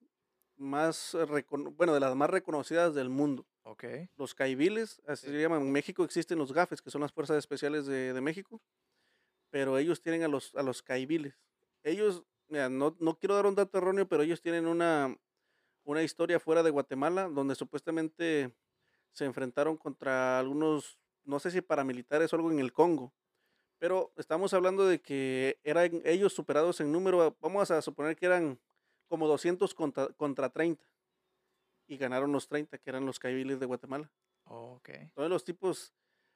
más, 0.57 1.17
bueno, 1.77 1.93
de 1.95 2.01
las 2.01 2.15
más 2.17 2.31
reconocidas 2.31 2.95
del 2.95 3.11
mundo. 3.11 3.47
Ok. 3.65 3.85
Los 4.17 4.35
caiviles, 4.35 5.03
así 5.07 5.27
Sí. 5.27 5.33
se 5.33 5.41
llaman. 5.41 5.61
En 5.63 5.73
México 5.73 6.03
existen 6.05 6.39
los 6.39 6.53
gafes, 6.53 6.81
que 6.83 6.91
son 6.91 7.03
las 7.03 7.13
fuerzas 7.13 7.37
especiales 7.37 7.85
de, 7.87 8.13
de 8.15 8.21
México, 8.23 8.63
pero 9.51 9.77
ellos 9.79 10.01
tienen 10.01 10.23
a 10.23 10.29
los, 10.29 10.55
a 10.55 10.63
los 10.63 10.83
caiviles. 10.83 11.35
Ellos, 11.83 12.25
mira, 12.51 12.69
no, 12.69 12.97
no 13.01 13.19
quiero 13.19 13.35
dar 13.35 13.47
un 13.47 13.55
dato 13.55 13.79
erróneo, 13.79 14.07
pero 14.07 14.23
ellos 14.23 14.43
tienen 14.43 14.67
una, 14.67 15.17
una 15.85 16.03
historia 16.03 16.39
fuera 16.39 16.63
de 16.63 16.71
Guatemala, 16.71 17.29
donde 17.29 17.55
supuestamente 17.55 18.55
se 19.13 19.25
enfrentaron 19.25 19.77
contra 19.77 20.39
algunos, 20.39 20.99
no 21.25 21.41
sé 21.41 21.51
si 21.51 21.61
paramilitares 21.61 22.33
o 22.33 22.37
algo 22.37 22.51
en 22.51 22.59
el 22.59 22.73
Congo. 22.73 23.13
Pero 23.79 24.13
estamos 24.17 24.53
hablando 24.53 24.87
de 24.87 25.01
que 25.01 25.59
eran 25.65 26.03
ellos 26.05 26.35
superados 26.35 26.81
en 26.81 26.93
número, 26.93 27.37
vamos 27.41 27.71
a 27.71 27.81
suponer 27.81 28.15
que 28.15 28.27
eran 28.27 28.61
como 29.09 29.27
200 29.27 29.75
contra, 29.75 30.09
contra 30.09 30.51
30. 30.51 30.85
Y 31.87 31.97
ganaron 31.97 32.31
los 32.31 32.47
30, 32.47 32.79
que 32.79 32.91
eran 32.91 33.07
los 33.07 33.19
caiviles 33.19 33.59
de 33.59 33.67
Guatemala. 33.67 34.13
Ok. 34.45 34.91
Todos 35.15 35.31
los 35.31 35.45
tipos, 35.45 35.93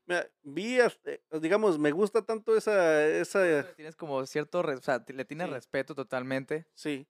mira, 0.07 0.29
vi, 0.43 0.79
eh, 0.81 1.21
digamos, 1.41 1.79
me 1.79 1.91
gusta 1.93 2.23
tanto 2.23 2.57
esa, 2.57 3.07
esa, 3.07 3.75
Tienes 3.75 3.97
como 3.97 4.25
cierto, 4.27 4.61
o 4.61 4.77
sea, 4.81 5.05
le 5.09 5.25
tienes 5.25 5.47
Sí. 5.49 5.53
respeto 5.53 5.95
totalmente. 5.95 6.67
sí. 6.75 7.07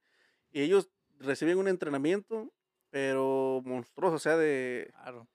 Y 0.51 0.63
ellos 0.63 0.89
reciben 1.19 1.59
un 1.59 1.67
entrenamiento, 1.67 2.53
pero 2.91 3.61
monstruoso, 3.65 4.15
o 4.17 4.19
sea, 4.21 4.37
de, 4.37 4.89
Claro. 5.03 5.27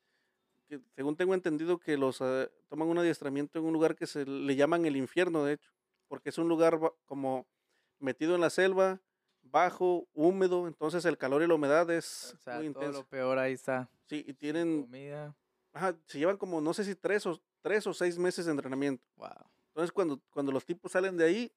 que 0.69 0.79
según 0.95 1.17
tengo 1.17 1.33
entendido 1.33 1.77
que 1.79 1.97
los 1.97 2.21
eh, 2.21 2.49
toman 2.69 2.87
un 2.87 2.99
adiestramiento 2.99 3.59
en 3.59 3.65
un 3.65 3.73
lugar 3.73 3.95
que 3.97 4.07
se 4.07 4.25
le 4.25 4.55
llaman 4.55 4.85
el 4.85 4.95
infierno, 4.95 5.43
de 5.43 5.53
hecho. 5.53 5.71
porque 6.07 6.29
es 6.29 6.37
un 6.37 6.47
lugar 6.47 6.79
como 7.05 7.45
metido 7.99 8.33
en 8.33 8.41
la 8.41 8.49
selva, 8.49 8.99
bajo, 9.41 10.07
húmedo, 10.13 10.67
entonces 10.67 11.03
el 11.05 11.17
calor 11.17 11.43
y 11.43 11.47
la 11.47 11.53
humedad 11.55 11.89
es 11.91 12.33
O 12.35 12.37
sea, 12.39 12.55
muy 12.55 12.71
todo 12.71 12.83
intenso. 12.83 12.99
lo 13.01 13.07
peor 13.07 13.37
ahí 13.39 13.53
está. 13.53 13.89
Sí, 14.07 14.23
y 14.27 14.33
tienen, 14.33 14.83
Comida. 14.83 15.35
ajá, 15.73 15.95
se 16.07 16.17
llevan 16.17 16.37
como, 16.37 16.61
no 16.61 16.73
sé 16.73 16.83
si 16.83 16.95
tres 16.95 17.25
o, 17.27 17.39
tres 17.61 17.87
o 17.87 17.93
seis 17.93 18.17
meses 18.17 18.45
de 18.45 18.51
entrenamiento. 18.51 19.03
Wow. 19.17 19.29
Entonces, 19.69 19.91
cuando, 19.91 20.21
cuando 20.31 20.51
los 20.51 20.65
tipos 20.65 20.91
salen 20.91 21.17
de 21.17 21.25
ahí, 21.25 21.51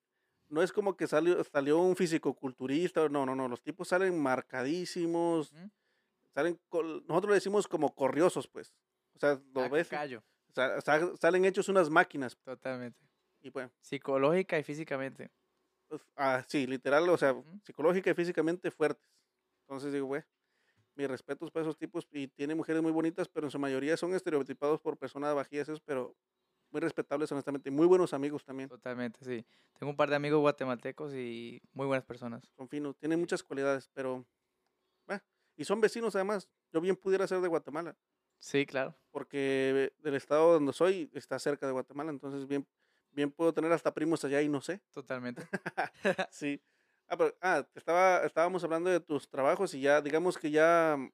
no 0.48 0.62
es 0.62 0.72
como 0.72 0.96
que 0.96 1.06
salió, 1.06 1.42
salió 1.44 1.78
un 1.78 1.96
fisicoculturista, 1.96 3.08
no, 3.08 3.24
no, 3.26 3.34
no, 3.34 3.48
los 3.48 3.62
tipos 3.62 3.88
salen 3.88 4.20
marcadísimos, 4.20 5.52
salen, 6.34 6.60
nosotros 7.06 7.28
le 7.30 7.34
decimos 7.34 7.66
como 7.68 7.94
corriosos, 7.94 8.48
pues. 8.48 8.74
O 9.14 9.18
sea, 9.18 9.40
lo 9.54 9.62
Ah, 9.62 9.68
ves, 9.68 9.88
salen 11.20 11.44
hechos 11.44 11.68
unas 11.68 11.88
máquinas. 11.90 12.36
Totalmente. 12.44 13.00
Y 13.40 13.50
bueno, 13.50 13.72
Psicológica 13.80 14.58
y 14.58 14.62
físicamente. 14.62 15.30
pues, 15.88 16.02
ah, 16.16 16.44
sí, 16.48 16.66
literal, 16.66 17.08
o 17.08 17.16
sea, 17.16 17.34
psicológica 17.64 18.10
y 18.10 18.14
físicamente 18.14 18.70
fuertes. 18.70 19.04
Entonces 19.66 19.92
digo, 19.92 20.06
güey, 20.06 20.22
mis 20.94 21.08
respetos 21.08 21.50
para 21.50 21.62
esos 21.64 21.76
tipos 21.76 22.06
y 22.12 22.28
tiene 22.28 22.54
mujeres 22.54 22.82
muy 22.82 22.92
bonitas, 22.92 23.28
pero 23.28 23.46
en 23.46 23.50
su 23.50 23.58
mayoría 23.58 23.96
son 23.96 24.14
estereotipados 24.14 24.80
por 24.80 24.96
personas 24.98 25.34
bajías, 25.34 25.68
pero 25.84 26.16
muy 26.70 26.80
respetables, 26.80 27.30
honestamente, 27.32 27.68
y 27.68 27.72
muy 27.72 27.86
buenos 27.86 28.14
amigos 28.14 28.44
también, 28.44 28.68
Totalmente, 28.68 29.24
sí. 29.24 29.44
Tengo 29.78 29.90
un 29.90 29.96
par 29.96 30.08
de 30.10 30.16
amigos 30.16 30.40
guatemaltecos 30.40 31.14
y 31.14 31.60
muy 31.72 31.86
buenas 31.86 32.04
personas. 32.04 32.42
son 32.56 32.68
finos, 32.68 32.96
tienen 32.98 33.20
muchas 33.20 33.42
cualidades, 33.42 33.90
pero, 33.92 34.26
bueno, 35.06 35.22
y 35.56 35.64
son 35.64 35.80
vecinos 35.80 36.14
además, 36.16 36.48
yo 36.72 36.80
bien 36.80 36.96
pudiera 36.96 37.26
ser 37.26 37.40
de 37.40 37.48
Guatemala, 37.48 37.96
Sí, 38.38 38.66
claro. 38.66 38.96
porque 39.10 39.92
del 39.98 40.14
estado 40.14 40.54
donde 40.54 40.72
soy 40.72 41.10
está 41.14 41.38
cerca 41.38 41.66
de 41.66 41.72
Guatemala, 41.72 42.10
entonces 42.10 42.46
bien, 42.46 42.66
bien 43.10 43.30
puedo 43.30 43.52
tener 43.52 43.72
hasta 43.72 43.92
primos 43.94 44.24
allá 44.24 44.40
y 44.42 44.48
no 44.48 44.60
sé. 44.60 44.80
Totalmente. 44.92 45.42
Sí. 46.30 46.60
Ah, 47.08 47.16
pero, 47.16 47.36
ah, 47.40 47.66
estaba, 47.74 48.24
estábamos 48.24 48.64
hablando 48.64 48.90
de 48.90 49.00
tus 49.00 49.28
trabajos 49.28 49.74
y 49.74 49.80
ya, 49.82 50.00
digamos 50.00 50.38
que 50.38 50.50
ya 50.50 50.96
mm, 50.98 51.10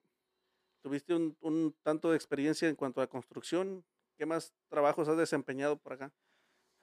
tuviste 0.83 1.15
un, 1.15 1.37
un 1.41 1.77
tanto 1.83 2.11
de 2.11 2.17
experiencia 2.17 2.69
en 2.69 2.77
cuanto 2.77 3.01
a 3.03 3.09
construcción. 3.09 3.85
¿Qué 4.19 4.27
más 4.27 4.55
trabajos 4.71 5.09
has 5.09 5.19
desempeñado 5.19 5.79
por 5.79 5.95
acá? 5.95 6.13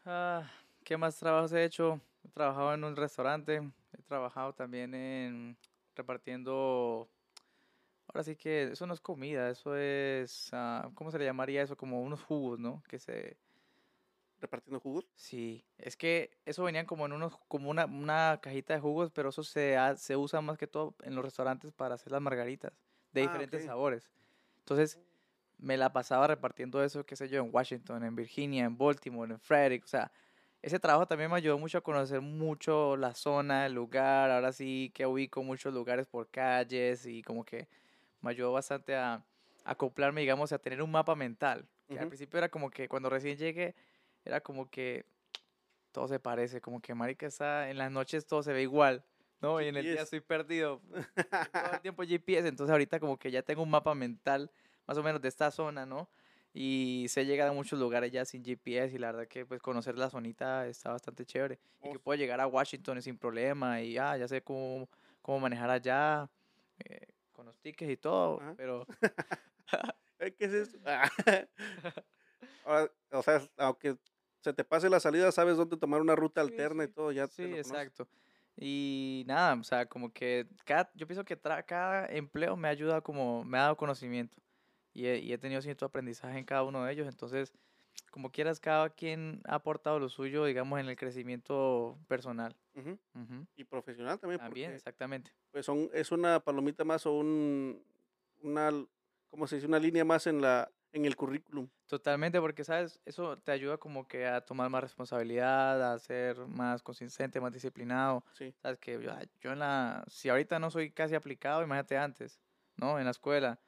Ah, 0.05 0.49
¿Qué 0.83 0.97
más 0.97 1.17
trabajos 1.17 1.51
he 1.53 1.63
hecho? 1.63 1.99
He 2.23 2.29
trabajado 2.29 2.73
en 2.73 2.83
un 2.83 2.95
restaurante, 2.95 3.61
he 3.93 4.01
trabajado 4.03 4.53
también 4.53 4.93
en 4.93 5.57
repartiendo, 5.95 7.09
ahora 8.07 8.23
sí 8.23 8.35
que 8.35 8.63
eso 8.71 8.87
no 8.87 8.93
es 8.93 9.01
comida, 9.01 9.49
eso 9.49 9.75
es, 9.77 10.49
ah, 10.53 10.89
¿cómo 10.95 11.11
se 11.11 11.19
le 11.19 11.25
llamaría 11.25 11.63
eso? 11.63 11.77
Como 11.77 12.01
unos 12.01 12.23
jugos, 12.23 12.59
¿no? 12.59 12.83
Que 12.89 12.99
se, 12.99 13.37
¿Repartiendo 14.45 14.79
jugos? 14.79 15.05
sí, 15.13 15.65
es 15.77 15.95
que 15.97 16.31
eso 16.45 16.63
venían 16.63 16.85
como 16.85 17.05
en 17.05 17.13
unos, 17.13 17.37
como 17.47 17.69
una, 17.69 17.85
una 17.85 18.39
cajita 18.41 18.73
de 18.73 18.79
jugos, 18.79 19.11
pero 19.11 19.29
eso 19.29 19.43
se, 19.43 19.77
ha- 19.77 19.95
se 19.97 20.17
usa 20.17 20.41
más 20.41 20.57
que 20.57 20.67
todo 20.67 20.95
en 21.03 21.15
los 21.15 21.23
restaurantes 21.25 21.71
para 21.73 21.95
hacer 21.95 22.11
las 22.11 22.21
margaritas 22.21 22.73
de 23.13 23.21
Ah, 23.21 23.21
diferentes 23.21 23.63
ok. 23.63 23.63
sabores. 23.63 24.11
Entonces, 24.59 24.99
me 25.59 25.77
la 25.77 25.93
pasaba 25.93 26.27
repartiendo 26.27 26.83
eso, 26.83 27.05
qué 27.05 27.15
sé 27.15 27.29
yo, 27.29 27.43
en 27.43 27.49
Washington, 27.53 28.03
en 28.05 28.15
Virginia, 28.15 28.65
en 28.65 28.77
Baltimore, 28.77 29.33
en 29.33 29.39
Frederick, 29.39 29.85
o 29.85 29.87
sea, 29.87 30.11
ese 30.61 30.79
trabajo 30.79 31.07
también 31.07 31.29
me 31.31 31.37
ayudó 31.37 31.59
mucho 31.59 31.77
a 31.79 31.81
conocer 31.81 32.21
mucho 32.21 32.97
la 32.97 33.13
zona, 33.15 33.67
el 33.67 33.73
lugar, 33.73 34.31
ahora 34.31 34.51
sí 34.53 34.91
que 34.95 35.05
ubico 35.07 35.43
muchos 35.43 35.73
lugares 35.73 36.07
por 36.07 36.29
calles 36.29 37.05
y 37.05 37.21
como 37.23 37.45
que 37.45 37.67
me 38.21 38.31
ayudó 38.31 38.51
bastante 38.51 38.95
a, 38.95 39.25
acoplarme, 39.63 40.21
digamos, 40.21 40.51
a 40.51 40.59
tener 40.59 40.81
un 40.81 40.91
mapa 40.91 41.15
mental, 41.15 41.67
que 41.89 41.99
al 41.99 42.07
Ujú. 42.07 42.07
principio 42.07 42.37
era 42.37 42.49
como 42.49 42.69
que 42.69 42.87
cuando 42.87 43.09
recién 43.09 43.37
llegué, 43.37 43.75
era 44.25 44.41
como 44.41 44.69
que 44.69 45.05
todo 45.91 46.07
se 46.07 46.19
parece, 46.19 46.61
como 46.61 46.81
que 46.81 46.93
marica 46.95 47.25
está, 47.27 47.69
en 47.69 47.77
las 47.77 47.91
noches 47.91 48.25
todo 48.27 48.43
se 48.43 48.53
ve 48.53 48.61
igual, 48.63 49.05
¿no? 49.41 49.61
Y 49.61 49.67
en 49.67 49.77
el 49.77 49.89
día 49.89 50.01
GPS. 50.01 50.03
estoy 50.03 50.21
perdido, 50.21 50.81
todo 51.59 51.71
el 51.73 51.81
tiempo 51.81 52.03
GPS, 52.03 52.47
entonces 52.47 52.71
ahorita 52.71 52.99
como 52.99 53.17
que 53.17 53.31
ya 53.31 53.43
tengo 53.43 53.63
un 53.63 53.69
mapa 53.69 53.95
mental 53.95 54.51
más 54.87 54.97
o 54.97 55.03
menos 55.03 55.21
de 55.21 55.29
esta 55.29 55.51
zona, 55.51 55.85
¿no? 55.85 56.09
Y 56.53 57.07
se 57.09 57.25
llega 57.25 57.47
a 57.49 57.53
muchos 57.53 57.79
lugares 57.79 58.11
ya 58.11 58.25
sin 58.25 58.43
GPS 58.43 58.95
y 58.95 58.99
la 58.99 59.07
verdad 59.11 59.27
que 59.27 59.45
pues 59.45 59.61
conocer 59.61 59.97
la 59.97 60.09
zonita 60.09 60.67
está 60.67 60.91
bastante 60.91 61.25
chévere. 61.25 61.59
Y 61.83 61.89
que 61.89 61.99
Oh, 61.99 61.99
puedo 61.99 62.17
llegar 62.17 62.39
a 62.41 62.47
Washington 62.47 63.01
sin 63.01 63.17
problema 63.17 63.81
y 63.81 63.97
ah, 63.97 64.17
ya 64.17 64.27
sé 64.27 64.41
cómo, 64.41 64.89
cómo 65.21 65.39
manejar 65.41 65.69
allá 65.69 66.29
eh, 66.85 67.07
con 67.33 67.45
los 67.45 67.59
tickets 67.59 67.91
y 67.91 67.97
todo, 67.97 68.39
Ajá. 68.39 68.55
pero 68.55 68.85
¿Qué 70.19 70.45
es 70.45 70.53
eso? 70.53 70.77
O 73.11 73.21
sea, 73.23 73.41
aunque 73.57 73.97
se 74.45 74.53
te 74.53 74.63
pase 74.65 74.89
la 74.89 74.99
salida, 75.01 75.31
sabes 75.33 75.57
dónde 75.57 75.77
tomar 75.77 76.01
una 76.01 76.15
ruta 76.15 76.41
Sí, 76.41 76.41
alterna 76.41 76.85
y 76.85 76.87
sí. 76.87 76.93
todo, 76.93 77.11
ya 77.11 77.27
te 77.27 77.47
sí, 77.47 77.47
lo 77.49 77.59
conoces. 77.59 77.89
exacto. 77.89 78.07
Y 78.55 79.23
nada, 79.27 79.55
o 79.59 79.63
sea, 79.63 79.87
como 79.87 80.13
que 80.13 80.47
cada, 80.65 80.91
yo 80.95 81.07
pienso 81.07 81.25
que 81.25 81.39
tra- 81.41 81.65
cada 81.65 82.07
empleo 82.07 82.55
me 82.55 82.67
ha 82.67 82.71
ayudado 82.71 83.03
como, 83.03 83.43
me 83.43 83.57
ha 83.57 83.61
dado 83.63 83.77
conocimiento 83.77 84.37
y 84.93 85.07
he, 85.07 85.17
y 85.19 85.33
he 85.33 85.37
tenido 85.37 85.61
cierto 85.61 85.85
aprendizaje 85.85 86.37
en 86.39 86.45
cada 86.45 86.63
uno 86.63 86.83
de 86.85 86.93
ellos, 86.93 87.07
entonces, 87.07 87.53
como 88.11 88.31
quieras, 88.31 88.59
cada 88.59 88.89
quien 88.91 89.41
ha 89.45 89.55
aportado 89.55 89.99
lo 89.99 90.09
suyo, 90.09 90.45
digamos, 90.45 90.79
en 90.79 90.87
el 90.89 90.95
crecimiento 90.97 91.99
personal. 92.07 92.57
Ujú. 92.75 92.99
Ujú, 93.15 93.47
Y 93.55 93.65
profesional 93.65 94.19
también, 94.19 94.39
También, 94.39 94.71
porque 94.71 94.73
exactamente. 94.73 95.33
pues 95.51 95.65
son, 95.65 95.89
es 95.93 96.11
una 96.11 96.39
palomita 96.41 96.83
más 96.85 97.05
o 97.07 97.13
un, 97.13 97.85
una, 98.43 98.71
¿cómo 99.29 99.47
se 99.47 99.55
dice? 99.57 99.67
Una 99.67 99.79
línea 99.79 100.05
más 100.05 100.27
en 100.27 100.41
la, 100.41 100.71
en 100.93 101.05
el 101.05 101.15
currículum. 101.17 101.69
Totalmente, 101.87 102.39
porque 102.41 102.63
sabes, 102.63 102.99
eso 103.05 103.37
te 103.37 103.51
ayuda 103.51 103.77
como 103.77 104.07
que 104.07 104.25
a 104.25 104.41
tomar 104.41 104.69
más 104.71 104.81
responsabilidad, 104.81 105.93
a 105.93 105.99
ser 105.99 106.37
más 106.47 106.81
consistente, 106.81 107.39
más 107.39 107.53
disciplinado. 107.53 108.23
Sí. 108.33 108.55
Sabes 108.61 108.79
que 108.79 108.99
yo, 109.39 109.51
en 109.51 109.59
la, 109.59 110.03
si 110.07 110.29
ahorita 110.29 110.57
no 110.57 110.71
soy 110.71 110.89
casi 110.89 111.13
aplicado, 111.13 111.61
imagínate 111.61 111.95
antes, 111.95 112.39
¿no? 112.75 112.97
En 112.97 113.05
la 113.05 113.11
escuela. 113.11 113.59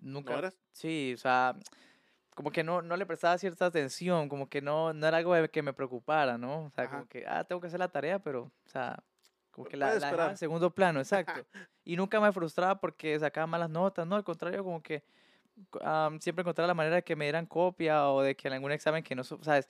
¿No 0.00 0.14
Nunca, 0.14 0.36
eras? 0.36 0.58
sí, 0.72 1.12
o 1.14 1.18
sea, 1.18 1.56
como 2.34 2.50
que 2.50 2.64
no, 2.64 2.82
no 2.82 2.96
le 2.96 3.06
prestaba 3.06 3.38
cierta 3.38 3.66
atención, 3.66 4.28
como 4.28 4.48
que 4.48 4.60
no, 4.60 4.92
no 4.92 5.06
era 5.06 5.18
algo 5.18 5.32
que 5.48 5.62
me 5.62 5.72
preocupara, 5.72 6.36
¿no? 6.36 6.64
O 6.64 6.70
sea, 6.70 6.84
Ajá. 6.84 6.92
como 6.92 7.08
que, 7.08 7.24
ah, 7.24 7.44
tengo 7.44 7.60
que 7.60 7.68
hacer 7.68 7.78
la 7.78 7.88
tarea, 7.88 8.18
pero, 8.18 8.42
o 8.42 8.68
sea, 8.68 9.00
como 9.52 9.68
que 9.68 9.76
la, 9.76 9.94
la 10.00 10.30
en 10.30 10.36
segundo 10.36 10.74
plano, 10.74 10.98
exacto. 11.38 11.46
Y 11.84 11.94
nunca 11.94 12.20
me 12.20 12.32
frustraba 12.32 12.80
porque 12.80 13.16
sacaba 13.20 13.46
malas 13.46 13.70
notas, 13.70 14.04
¿no? 14.08 14.16
Al 14.16 14.24
contrario, 14.24 14.64
como 14.64 14.82
que 14.82 15.04
am, 15.82 16.20
siempre 16.20 16.42
encontraba 16.42 16.68
la 16.68 16.74
manera 16.74 16.96
de 16.96 17.04
que 17.04 17.16
me 17.16 17.24
dieran 17.24 17.46
copia 17.46 18.08
o 18.08 18.22
de 18.22 18.36
que 18.36 18.48
en 18.48 18.54
algún 18.54 18.72
examen 18.72 19.02
que 19.02 19.14
no, 19.14 19.24
¿sabes? 19.24 19.68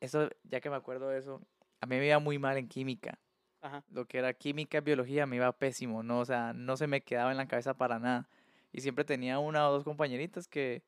Eso, 0.00 0.28
ya 0.44 0.60
que 0.60 0.70
me 0.70 0.76
acuerdo 0.76 1.08
de 1.08 1.18
eso, 1.18 1.40
a 1.80 1.86
mí 1.86 1.96
me 1.96 2.06
iba 2.06 2.18
muy 2.18 2.38
mal 2.38 2.56
en 2.56 2.68
química. 2.68 3.18
Ajá. 3.60 3.84
Lo 3.90 4.06
que 4.06 4.18
era 4.18 4.32
química, 4.32 4.80
biología, 4.80 5.26
me 5.26 5.36
iba 5.36 5.52
pésimo, 5.52 6.02
¿no? 6.02 6.20
O 6.20 6.24
sea, 6.24 6.52
no 6.54 6.76
se 6.76 6.86
me 6.86 7.02
quedaba 7.02 7.30
en 7.30 7.36
la 7.36 7.46
cabeza 7.46 7.74
para 7.74 7.98
nada. 7.98 8.28
Y 8.72 8.80
siempre 8.80 9.04
tenía 9.04 9.38
una 9.38 9.68
o 9.68 9.72
dos 9.72 9.84
compañeritas 9.84 10.48
que 10.48 10.82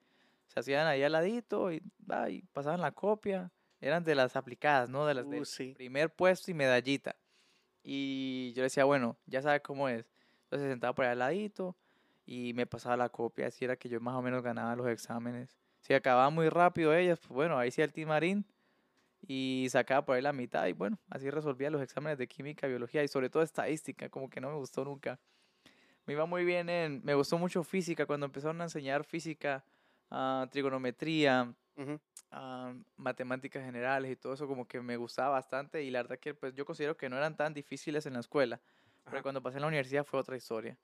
se 0.46 0.60
hacían 0.60 0.86
ahí 0.86 1.02
al 1.02 1.12
ladito 1.12 1.72
y, 1.72 1.82
va, 2.10 2.30
y 2.30 2.42
pasaban 2.52 2.80
la 2.80 2.92
copia. 2.92 3.50
Eran 3.80 4.04
de 4.04 4.14
las 4.14 4.36
aplicadas, 4.36 4.88
¿no? 4.88 5.06
De 5.06 5.14
las 5.14 5.26
Uh, 5.26 5.30
del 5.30 5.46
sí. 5.46 5.74
primer 5.74 6.14
puesto 6.14 6.50
y 6.50 6.54
medallita. 6.54 7.16
Y 7.82 8.52
yo 8.54 8.62
decía, 8.62 8.84
bueno, 8.84 9.18
ya 9.26 9.42
sabe 9.42 9.60
cómo 9.60 9.88
es. 9.88 10.06
Entonces 10.44 10.66
se 10.66 10.70
sentaba 10.70 10.94
por 10.94 11.04
ahí 11.04 11.12
al 11.12 11.18
ladito 11.18 11.76
y 12.24 12.52
me 12.54 12.66
pasaba 12.66 12.96
la 12.96 13.08
copia. 13.08 13.46
Así 13.46 13.64
era 13.64 13.76
que 13.76 13.88
yo 13.88 14.00
más 14.00 14.14
o 14.14 14.22
menos 14.22 14.42
ganaba 14.42 14.76
los 14.76 14.88
exámenes. 14.88 15.56
Si 15.80 15.94
acababa 15.94 16.30
muy 16.30 16.48
rápido 16.48 16.94
ellas, 16.94 17.18
pues 17.18 17.30
bueno, 17.30 17.58
ahí 17.58 17.70
sí 17.70 17.82
el 17.82 17.92
timarín 17.92 18.46
y 19.26 19.66
sacaba 19.70 20.04
por 20.04 20.16
ahí 20.16 20.22
la 20.22 20.32
mitad 20.32 20.66
y 20.66 20.72
bueno, 20.72 20.98
así 21.08 21.30
resolvía 21.30 21.70
los 21.70 21.82
exámenes 21.82 22.18
de 22.18 22.26
química, 22.26 22.66
biología 22.66 23.02
y 23.04 23.08
sobre 23.08 23.30
todo 23.30 23.42
estadística, 23.42 24.08
como 24.08 24.28
que 24.28 24.40
no 24.40 24.50
me 24.50 24.56
gustó 24.56 24.84
nunca. 24.84 25.18
Me 26.06 26.14
iba 26.14 26.26
muy 26.26 26.44
bien 26.44 26.68
en, 26.68 27.00
me 27.04 27.14
gustó 27.14 27.38
mucho 27.38 27.62
física 27.62 28.06
cuando 28.06 28.26
empezaron 28.26 28.60
a 28.60 28.64
enseñar 28.64 29.04
física, 29.04 29.64
ah, 30.10 30.48
trigonometría, 30.50 31.54
ah, 32.32 32.74
matemáticas 32.96 33.64
generales 33.64 34.10
y 34.10 34.16
todo 34.16 34.34
eso 34.34 34.48
como 34.48 34.66
que 34.66 34.80
me 34.80 34.96
gustaba 34.96 35.30
bastante 35.30 35.82
y 35.82 35.90
la 35.90 36.02
verdad 36.02 36.18
que 36.18 36.34
pues 36.34 36.54
yo 36.54 36.64
considero 36.64 36.96
que 36.96 37.08
no 37.08 37.16
eran 37.16 37.36
tan 37.36 37.54
difíciles 37.54 38.06
en 38.06 38.14
la 38.14 38.20
escuela, 38.20 38.60
pero 39.04 39.22
cuando 39.22 39.40
pasé 39.40 39.58
en 39.58 39.62
la 39.62 39.68
universidad 39.68 40.04
fue 40.04 40.18
otra 40.18 40.36
historia. 40.36 40.76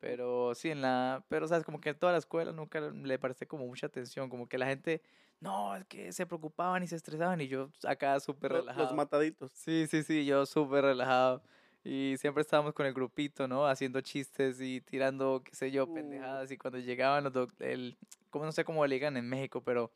Pero 0.00 0.54
sí, 0.54 0.70
en 0.70 0.80
la, 0.80 1.24
pero 1.28 1.46
sabes, 1.46 1.64
como 1.64 1.80
que 1.80 1.90
en 1.90 1.98
toda 1.98 2.12
la 2.12 2.18
escuela 2.18 2.52
nunca 2.52 2.80
le 2.80 3.18
presté 3.18 3.46
como 3.46 3.66
mucha 3.66 3.86
atención, 3.86 4.30
como 4.30 4.48
que 4.48 4.56
la 4.56 4.66
gente, 4.66 5.02
no, 5.40 5.76
es 5.76 5.84
que 5.84 6.10
se 6.12 6.24
preocupaban 6.26 6.82
y 6.82 6.86
se 6.86 6.96
estresaban 6.96 7.40
y 7.42 7.48
yo 7.48 7.68
acá 7.86 8.18
súper 8.20 8.52
relajado. 8.52 8.84
Los 8.86 8.94
mataditos. 8.94 9.52
Sí, 9.52 9.86
sí, 9.90 10.02
sí, 10.02 10.24
yo 10.24 10.46
súper 10.46 10.84
relajado. 10.84 11.42
Y 11.84 12.14
siempre 12.18 12.40
estábamos 12.42 12.72
con 12.74 12.84
el 12.86 12.92
grupito, 12.94 13.46
¿no? 13.48 13.66
Haciendo 13.66 14.00
chistes 14.00 14.60
y 14.60 14.80
tirando, 14.80 15.42
qué 15.44 15.54
sé 15.54 15.70
yo, 15.70 15.84
Uh. 15.84 15.94
pendejadas. 15.94 16.50
Y 16.50 16.56
cuando 16.58 16.78
llegaban 16.78 17.24
los, 17.24 17.48
el, 17.58 17.96
como 18.30 18.44
no 18.46 18.52
sé 18.52 18.64
cómo 18.64 18.86
le 18.86 18.94
digan 18.96 19.16
en 19.18 19.28
México, 19.28 19.62
pero 19.62 19.90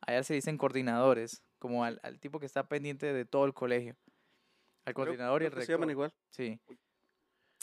allá 0.00 0.22
se 0.24 0.34
dicen 0.34 0.56
coordinadores, 0.58 1.42
como 1.58 1.84
al, 1.84 1.98
al 2.04 2.18
tipo 2.20 2.38
que 2.40 2.46
está 2.46 2.68
pendiente 2.68 3.12
de 3.12 3.24
todo 3.24 3.44
el 3.46 3.54
colegio. 3.54 3.96
Al 4.84 4.94
Creo- 4.94 5.06
coordinador 5.06 5.42
y 5.42 5.46
el 5.46 5.52
que 5.52 5.62
se 5.62 5.72
llaman 5.72 5.88
rector. 5.88 5.90
igual. 5.92 6.12
Sí. 6.30 6.60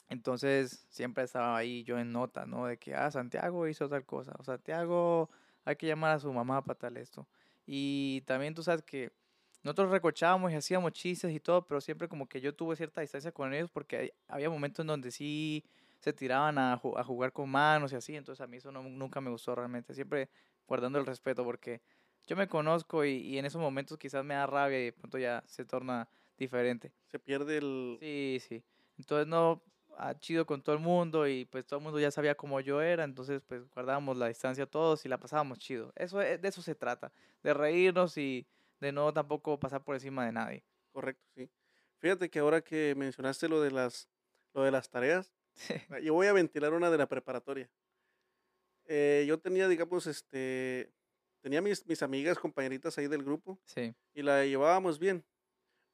Entonces 0.10 0.86
siempre 0.90 1.24
estaba 1.24 1.58
ahí 1.58 1.84
yo 1.84 1.98
en 2.00 2.12
nota, 2.12 2.46
¿no? 2.46 2.68
De 2.68 2.78
que, 2.78 2.94
ah, 2.96 3.10
Santiago 3.12 3.68
hizo 3.68 3.90
tal 3.90 4.06
cosa. 4.06 4.34
O 4.40 4.44
Santiago 4.44 5.30
hay 5.66 5.76
que 5.76 5.88
llamar 5.88 6.12
a 6.12 6.20
su 6.20 6.32
mamá 6.32 6.64
para 6.64 6.78
tal 6.78 6.98
esto. 6.98 7.28
Y 7.66 8.22
también 8.22 8.54
tú 8.54 8.62
sabes 8.64 8.84
que 8.84 9.12
nosotros 9.64 9.90
recochábamos 9.90 10.52
y 10.52 10.56
hacíamos 10.56 10.92
chistes 10.92 11.32
y 11.34 11.40
todo, 11.40 11.66
pero 11.66 11.82
siempre 11.82 12.08
como 12.08 12.28
que 12.28 12.40
yo 12.40 12.54
tuve 12.56 12.76
cierta 12.76 13.02
distancia 13.02 13.32
con 13.32 13.54
ellos 13.54 13.70
porque 13.72 14.14
había 14.28 14.50
momentos 14.50 14.84
en 14.84 14.88
donde 14.88 15.10
sí 15.12 15.64
se 16.00 16.14
tiraban 16.14 16.58
a, 16.60 16.80
ju- 16.80 16.98
a 17.00 17.04
jugar 17.04 17.32
con 17.34 17.50
manos 17.50 17.92
y 17.92 17.96
así, 17.96 18.16
entonces 18.16 18.42
a 18.44 18.48
mí 18.48 18.58
eso 18.58 18.72
no- 18.72 18.84
nunca 18.84 19.22
me 19.22 19.32
gustó 19.32 19.56
realmente, 19.56 19.96
siempre 19.96 20.30
guardando 20.68 21.00
el 21.00 21.06
respeto 21.08 21.44
porque 21.44 21.82
yo 22.28 22.36
me 22.36 22.48
conozco 22.48 23.06
y, 23.06 23.12
y 23.18 23.38
en 23.40 23.46
esos 23.46 23.62
momentos 23.62 23.98
quizás 23.98 24.24
me 24.24 24.34
da 24.36 24.46
rabia 24.46 24.80
y 24.80 24.86
de 24.86 24.94
pronto 24.94 25.18
ya 25.18 25.44
se 25.48 25.66
torna 25.66 26.08
diferente. 26.38 26.92
Se 27.08 27.18
pierde 27.20 27.58
el... 27.58 27.98
Sí, 28.00 28.40
sí. 28.48 28.64
Entonces 28.98 29.28
no, 29.28 29.64
ah, 29.98 30.18
chido 30.20 30.46
con 30.46 30.62
todo 30.64 30.76
el 30.76 30.82
mundo 30.82 31.28
y 31.28 31.46
pues 31.46 31.66
todo 31.66 31.80
el 31.80 31.84
mundo 31.84 32.00
ya 32.00 32.12
sabía 32.12 32.36
cómo 32.36 32.60
yo 32.62 32.82
era, 32.82 33.04
entonces 33.04 33.42
pues 33.48 33.70
guardábamos 33.72 34.18
la 34.18 34.28
distancia 34.28 34.66
todos 34.66 35.06
y 35.06 35.10
la 35.10 35.20
pasábamos 35.20 35.60
chido. 35.60 35.92
Eso 35.96 36.22
es- 36.22 36.42
de 36.42 36.48
eso 36.50 36.62
se 36.62 36.76
trata, 36.76 37.12
de 37.44 37.54
reírnos 37.54 38.18
y 38.18 38.48
de 38.80 38.92
no 38.92 39.14
tampoco 39.14 39.60
pasar 39.60 39.84
por 39.84 39.96
encima 39.96 40.26
de 40.26 40.32
nadie. 40.34 40.66
Correcto, 40.92 41.24
sí. 41.36 41.50
Fíjate 42.00 42.30
que 42.30 42.40
ahora 42.40 42.62
que 42.62 42.94
mencionaste 42.96 43.48
lo 43.50 43.62
de 43.62 43.72
las, 43.72 44.10
lo 44.54 44.64
de 44.64 44.72
las 44.72 44.90
tareas, 44.90 45.34
ah, 45.90 46.00
yo 46.00 46.14
voy 46.14 46.28
a 46.28 46.34
ventilar 46.34 46.74
una 46.74 46.90
de 46.92 46.98
la 46.98 47.08
preparatoria. 47.08 47.70
Eh, 48.86 49.26
yo 49.28 49.40
tenía, 49.40 49.68
digamos, 49.68 50.06
este, 50.08 50.94
tenía 51.42 51.62
mis, 51.62 51.86
mis 51.88 52.04
amigas, 52.04 52.38
compañeritas 52.40 52.98
ahí 52.98 53.08
del 53.08 53.24
grupo 53.24 53.60
Sí, 53.66 53.96
y 54.14 54.22
la 54.24 54.46
llevábamos 54.46 55.00
bien. 55.00 55.26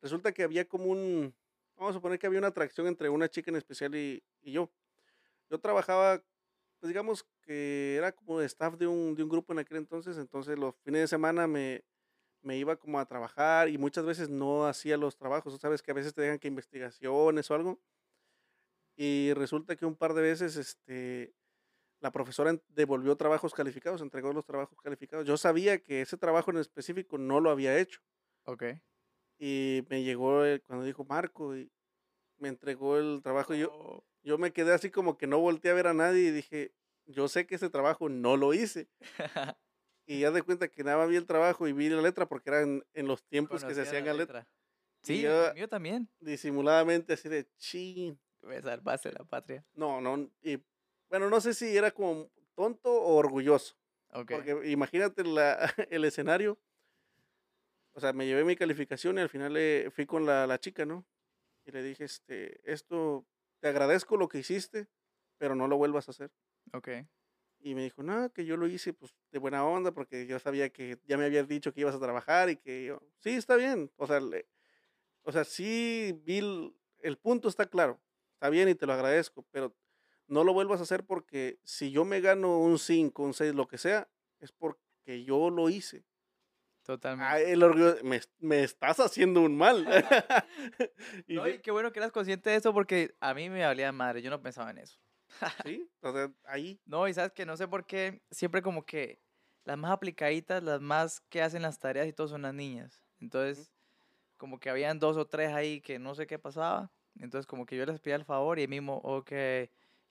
Resulta 0.02 0.34
que 0.34 0.44
había 0.44 0.68
como 0.68 0.86
un, 0.86 1.36
vamos 1.82 1.96
a 1.96 1.98
suponer 1.98 2.20
que 2.20 2.28
había 2.28 2.40
una 2.40 2.50
atracción 2.50 2.86
entre 2.86 3.10
una 3.10 3.28
chica 3.28 3.50
en 3.50 3.58
especial 3.58 3.96
y, 3.96 4.24
y 4.42 4.52
yo. 4.52 4.72
Yo 5.50 5.60
trabajaba, 5.60 6.24
pues 6.80 6.90
digamos 6.90 7.26
que 7.42 7.96
era 7.98 8.12
como 8.12 8.40
de 8.40 8.46
staff 8.46 8.76
de 8.76 8.88
un, 8.88 9.16
de 9.16 9.24
un 9.24 9.30
grupo 9.30 9.52
en 9.54 9.60
aquel 9.60 9.78
entonces, 9.78 10.18
entonces 10.18 10.60
los 10.60 10.76
fines 10.84 11.02
de 11.02 11.08
semana 11.08 11.48
me, 11.48 11.84
me 12.44 12.58
iba 12.58 12.76
como 12.78 13.00
a 13.00 13.06
trabajar 13.08 13.70
y 13.70 13.78
muchas 13.80 14.06
veces 14.06 14.30
no 14.30 14.68
hacía 14.68 14.98
los 14.98 15.18
trabajos, 15.18 15.60
sabes 15.60 15.82
que 15.82 15.92
a 15.92 15.96
veces 15.96 16.14
te 16.14 16.22
dejan 16.22 16.40
que 16.40 16.48
investigaciones 16.50 17.50
o 17.50 17.56
algo. 17.56 17.82
Y 18.96 19.34
resulta 19.34 19.76
que 19.76 19.86
un 19.86 19.96
par 19.96 20.14
de 20.14 20.22
veces 20.22 20.58
este, 20.58 21.34
la 22.02 22.12
profesora 22.12 22.56
devolvió 22.70 23.16
trabajos 23.16 23.54
calificados, 23.54 24.02
entregó 24.02 24.34
los 24.34 24.46
trabajos 24.46 24.80
calificados. 24.82 25.26
Yo 25.26 25.38
sabía 25.38 25.80
que 25.82 26.02
ese 26.02 26.18
trabajo 26.18 26.52
en 26.52 26.58
específico 26.58 27.18
no 27.18 27.40
lo 27.40 27.50
había 27.50 27.78
hecho. 27.80 28.02
ok. 28.46 28.64
Y 29.44 29.84
me 29.90 30.04
llegó 30.04 30.46
el- 30.46 30.62
cuando 30.62 30.86
dijo 30.86 31.04
Marco 31.04 31.56
y 31.58 31.68
me 32.38 32.48
entregó 32.50 32.98
el 33.00 33.22
trabajo. 33.24 33.56
Yo, 33.56 33.72
Oh, 33.74 34.04
yo 34.22 34.38
me 34.38 34.54
quedé 34.54 34.72
así 34.72 34.92
como 34.92 35.18
que 35.18 35.26
no 35.26 35.40
volteé 35.40 35.72
a 35.72 35.74
ver 35.74 35.88
a 35.88 35.96
nadie 35.96 36.28
y 36.28 36.32
dije, 36.32 36.74
yo 37.08 37.28
sé 37.28 37.48
que 37.48 37.56
ese 37.56 37.70
trabajo 37.72 38.08
no 38.08 38.38
lo 38.38 38.54
hice. 38.54 38.88
Y 40.08 40.20
ya 40.22 40.32
de 40.32 40.42
cuenta 40.42 40.68
que 40.68 40.84
nada 40.84 41.06
vi 41.06 41.16
el 41.16 41.26
trabajo 41.26 41.68
y 41.68 41.74
vi 41.74 41.88
la 41.88 42.02
letra 42.02 42.28
porque 42.28 42.50
eran 42.50 42.84
en 42.94 43.08
los 43.08 43.24
tiempos 43.24 43.64
que 43.64 43.70
se 43.70 43.82
conocía 43.82 44.00
hacían 44.00 44.06
la 44.06 44.14
letra. 44.14 44.40
letra. 44.40 44.52
Sí, 45.04 45.22
yo- 45.22 45.54
mío 45.54 45.70
también. 45.70 46.10
Disimuladamente 46.20 47.14
así 47.14 47.30
de 47.30 47.48
chin. 47.58 48.20
Me 48.42 48.62
salvaste 48.62 49.12
la 49.14 49.24
patria. 49.24 49.64
No, 49.74 50.02
no. 50.02 50.30
Y 50.42 50.58
bueno, 51.10 51.30
no 51.30 51.40
sé 51.40 51.54
si 51.54 51.78
era 51.78 51.92
como 51.92 52.30
tonto 52.56 52.92
o 52.92 53.16
orgulloso. 53.16 53.76
Ok. 54.12 54.32
Porque 54.32 54.70
imagínate 54.72 55.24
la- 55.24 55.58
el 55.90 56.04
escenario. 56.04 56.58
O 57.94 58.00
sea, 58.00 58.14
me 58.14 58.26
llevé 58.26 58.44
mi 58.44 58.56
calificación 58.56 59.18
y 59.18 59.22
al 59.22 59.30
final 59.30 59.54
le 59.54 59.90
fui 59.92 60.06
con 60.06 60.26
la, 60.26 60.48
la 60.48 60.60
chica, 60.60 60.86
¿no? 60.86 61.06
Y 61.66 61.72
le 61.72 61.84
dije, 61.84 62.06
este, 62.06 62.62
esto, 62.72 63.28
te 63.62 63.70
agradezco 63.70 64.18
lo 64.18 64.30
que 64.30 64.40
hiciste, 64.40 64.90
pero 65.38 65.56
no 65.56 65.68
lo 65.68 65.78
vuelvas 65.78 66.08
a 66.10 66.12
hacer. 66.12 66.32
Ok. 66.74 66.90
Y 67.60 67.76
me 67.76 67.84
dijo, 67.84 68.04
no, 68.04 68.32
que 68.34 68.46
yo 68.46 68.58
lo 68.58 68.68
hice 68.68 68.94
pues 68.94 69.14
de 69.32 69.40
buena 69.40 69.66
onda 69.66 69.94
porque 69.94 70.26
yo 70.28 70.40
sabía 70.40 70.70
que 70.72 71.00
ya 71.06 71.18
me 71.18 71.26
habías 71.26 71.48
dicho 71.48 71.74
que 71.74 71.82
ibas 71.82 71.96
a 71.96 72.00
trabajar 72.00 72.50
y 72.50 72.58
que 72.58 72.86
yo, 72.86 73.02
sí, 73.20 73.32
está 73.32 73.56
bien. 73.56 73.92
O 73.98 74.08
sea, 74.08 74.20
le- 74.20 74.48
o 75.24 75.32
sea, 75.32 75.44
sí, 75.44 76.20
vi 76.24 76.40
el, 76.40 76.76
el 77.00 77.18
punto 77.18 77.50
está 77.50 77.68
claro, 77.68 78.02
está 78.34 78.50
bien 78.50 78.70
y 78.70 78.76
te 78.76 78.86
lo 78.86 78.94
agradezco, 78.94 79.46
pero 79.52 79.76
no 80.28 80.44
lo 80.44 80.54
vuelvas 80.54 80.80
a 80.80 80.84
hacer 80.84 81.06
porque 81.06 81.60
si 81.64 81.92
yo 81.92 82.06
me 82.06 82.22
gano 82.22 82.60
un 82.60 82.80
5, 82.80 83.24
un 83.24 83.34
6, 83.34 83.54
lo 83.56 83.68
que 83.68 83.78
sea, 83.78 84.10
es 84.40 84.52
porque 84.52 85.24
yo 85.26 85.50
lo 85.50 85.70
hice. 85.70 86.06
Totalmente. 86.92 87.34
Ah, 87.34 87.40
el 87.40 87.64
orgullo, 87.64 87.96
me, 88.04 88.20
me 88.40 88.64
estás 88.64 89.00
haciendo 89.00 89.42
un 89.42 89.58
mal. 89.58 89.86
y 91.28 91.36
No, 91.36 91.48
y 91.48 91.60
qué 91.60 91.72
bueno 91.72 91.92
que 91.92 92.00
eras 92.00 92.12
consciente 92.12 92.50
de 92.50 92.58
eso 92.58 92.74
porque 92.74 93.16
a 93.20 93.34
mí 93.34 93.50
me 93.50 93.66
valía 93.66 93.92
madre, 93.92 94.22
yo 94.22 94.30
no 94.30 94.42
pensaba 94.42 94.72
en 94.72 94.80
eso. 94.80 94.98
sí, 95.66 95.90
o 96.02 96.12
sea, 96.12 96.32
ahí, 96.44 96.80
No, 96.86 97.08
y 97.08 97.14
sabes 97.14 97.32
que 97.32 97.46
no 97.46 97.56
sé 97.56 97.68
por 97.68 97.86
qué, 97.86 98.22
siempre 98.32 98.62
como 98.62 98.86
que 98.86 99.22
las 99.64 99.78
más 99.78 99.92
aplicaditas, 99.92 100.64
las 100.64 100.82
más 100.82 101.22
que 101.30 101.42
hacen 101.42 101.62
las 101.62 101.80
tareas 101.80 102.08
y 102.08 102.14
todo 102.14 102.28
son 102.28 102.42
las 102.42 102.54
niñas. 102.54 103.02
Entonces, 103.20 103.72
como 104.38 104.60
que 104.60 104.70
habían 104.70 105.00
dos 105.00 105.18
o 105.18 105.28
tres 105.28 105.54
ahí 105.54 105.82
que 105.82 106.00
no 106.00 106.16
sé 106.16 106.28
qué 106.28 106.40
pasaba. 106.40 106.92
Entonces, 107.20 107.46
como 107.46 107.66
que 107.66 107.78
yo 107.78 107.86
les 107.86 108.00
pedía 108.00 108.16
el 108.16 108.26
favor 108.26 108.58
y 108.58 108.64
ahí 108.64 108.68
mismo, 108.68 108.98
ok, 108.98 109.32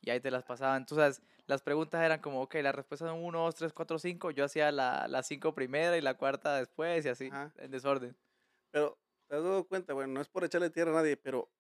y 0.01 0.11
ahí 0.11 0.21
te 0.21 0.31
las 0.31 0.45
pasaban. 0.45 0.83
Entonces, 0.83 1.23
las 1.47 1.63
preguntas 1.63 2.03
eran 2.03 2.21
como, 2.21 2.43
ok, 2.43 2.55
las 2.63 2.75
respuestas 2.75 3.09
son 3.11 3.23
1, 3.25 3.41
2, 3.41 3.55
3, 3.55 3.73
4, 3.73 3.99
5. 3.99 4.31
Yo 4.31 4.45
hacía 4.45 4.73
la, 4.73 5.09
la 5.09 5.23
cinco 5.23 5.55
primera 5.55 5.97
y 5.97 6.01
la 6.01 6.15
cuarta 6.17 6.57
después 6.57 7.05
y 7.05 7.09
así, 7.09 7.29
Ajá. 7.31 7.53
en 7.59 7.71
desorden. 7.71 8.17
Pero 8.71 8.99
te 9.29 9.37
has 9.37 9.43
dado 9.43 9.67
cuenta, 9.67 9.93
bueno, 9.95 10.13
no 10.13 10.21
es 10.21 10.29
por 10.29 10.45
echarle 10.45 10.71
tierra 10.71 10.93
a 10.93 10.95
nadie, 10.95 11.17
pero 11.17 11.51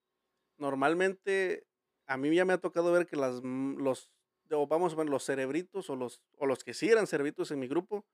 normalmente 0.58 1.66
a 2.06 2.16
mí 2.16 2.34
ya 2.34 2.44
me 2.44 2.52
ha 2.54 2.58
tocado 2.58 2.92
ver 2.92 3.06
que 3.06 3.16
las, 3.16 3.40
mm, 3.42 3.78
los, 3.82 4.10
o 4.50 4.66
vamos 4.66 4.92
a 4.92 4.96
ver, 4.96 5.08
los 5.08 5.24
cerebritos 5.24 5.90
o 5.90 5.96
los, 5.96 6.22
o 6.38 6.46
los 6.46 6.64
que 6.64 6.74
sí 6.74 6.88
eran 6.88 7.06
cerebritos 7.06 7.50
en 7.50 7.60
mi 7.60 7.68
grupo, 7.68 8.06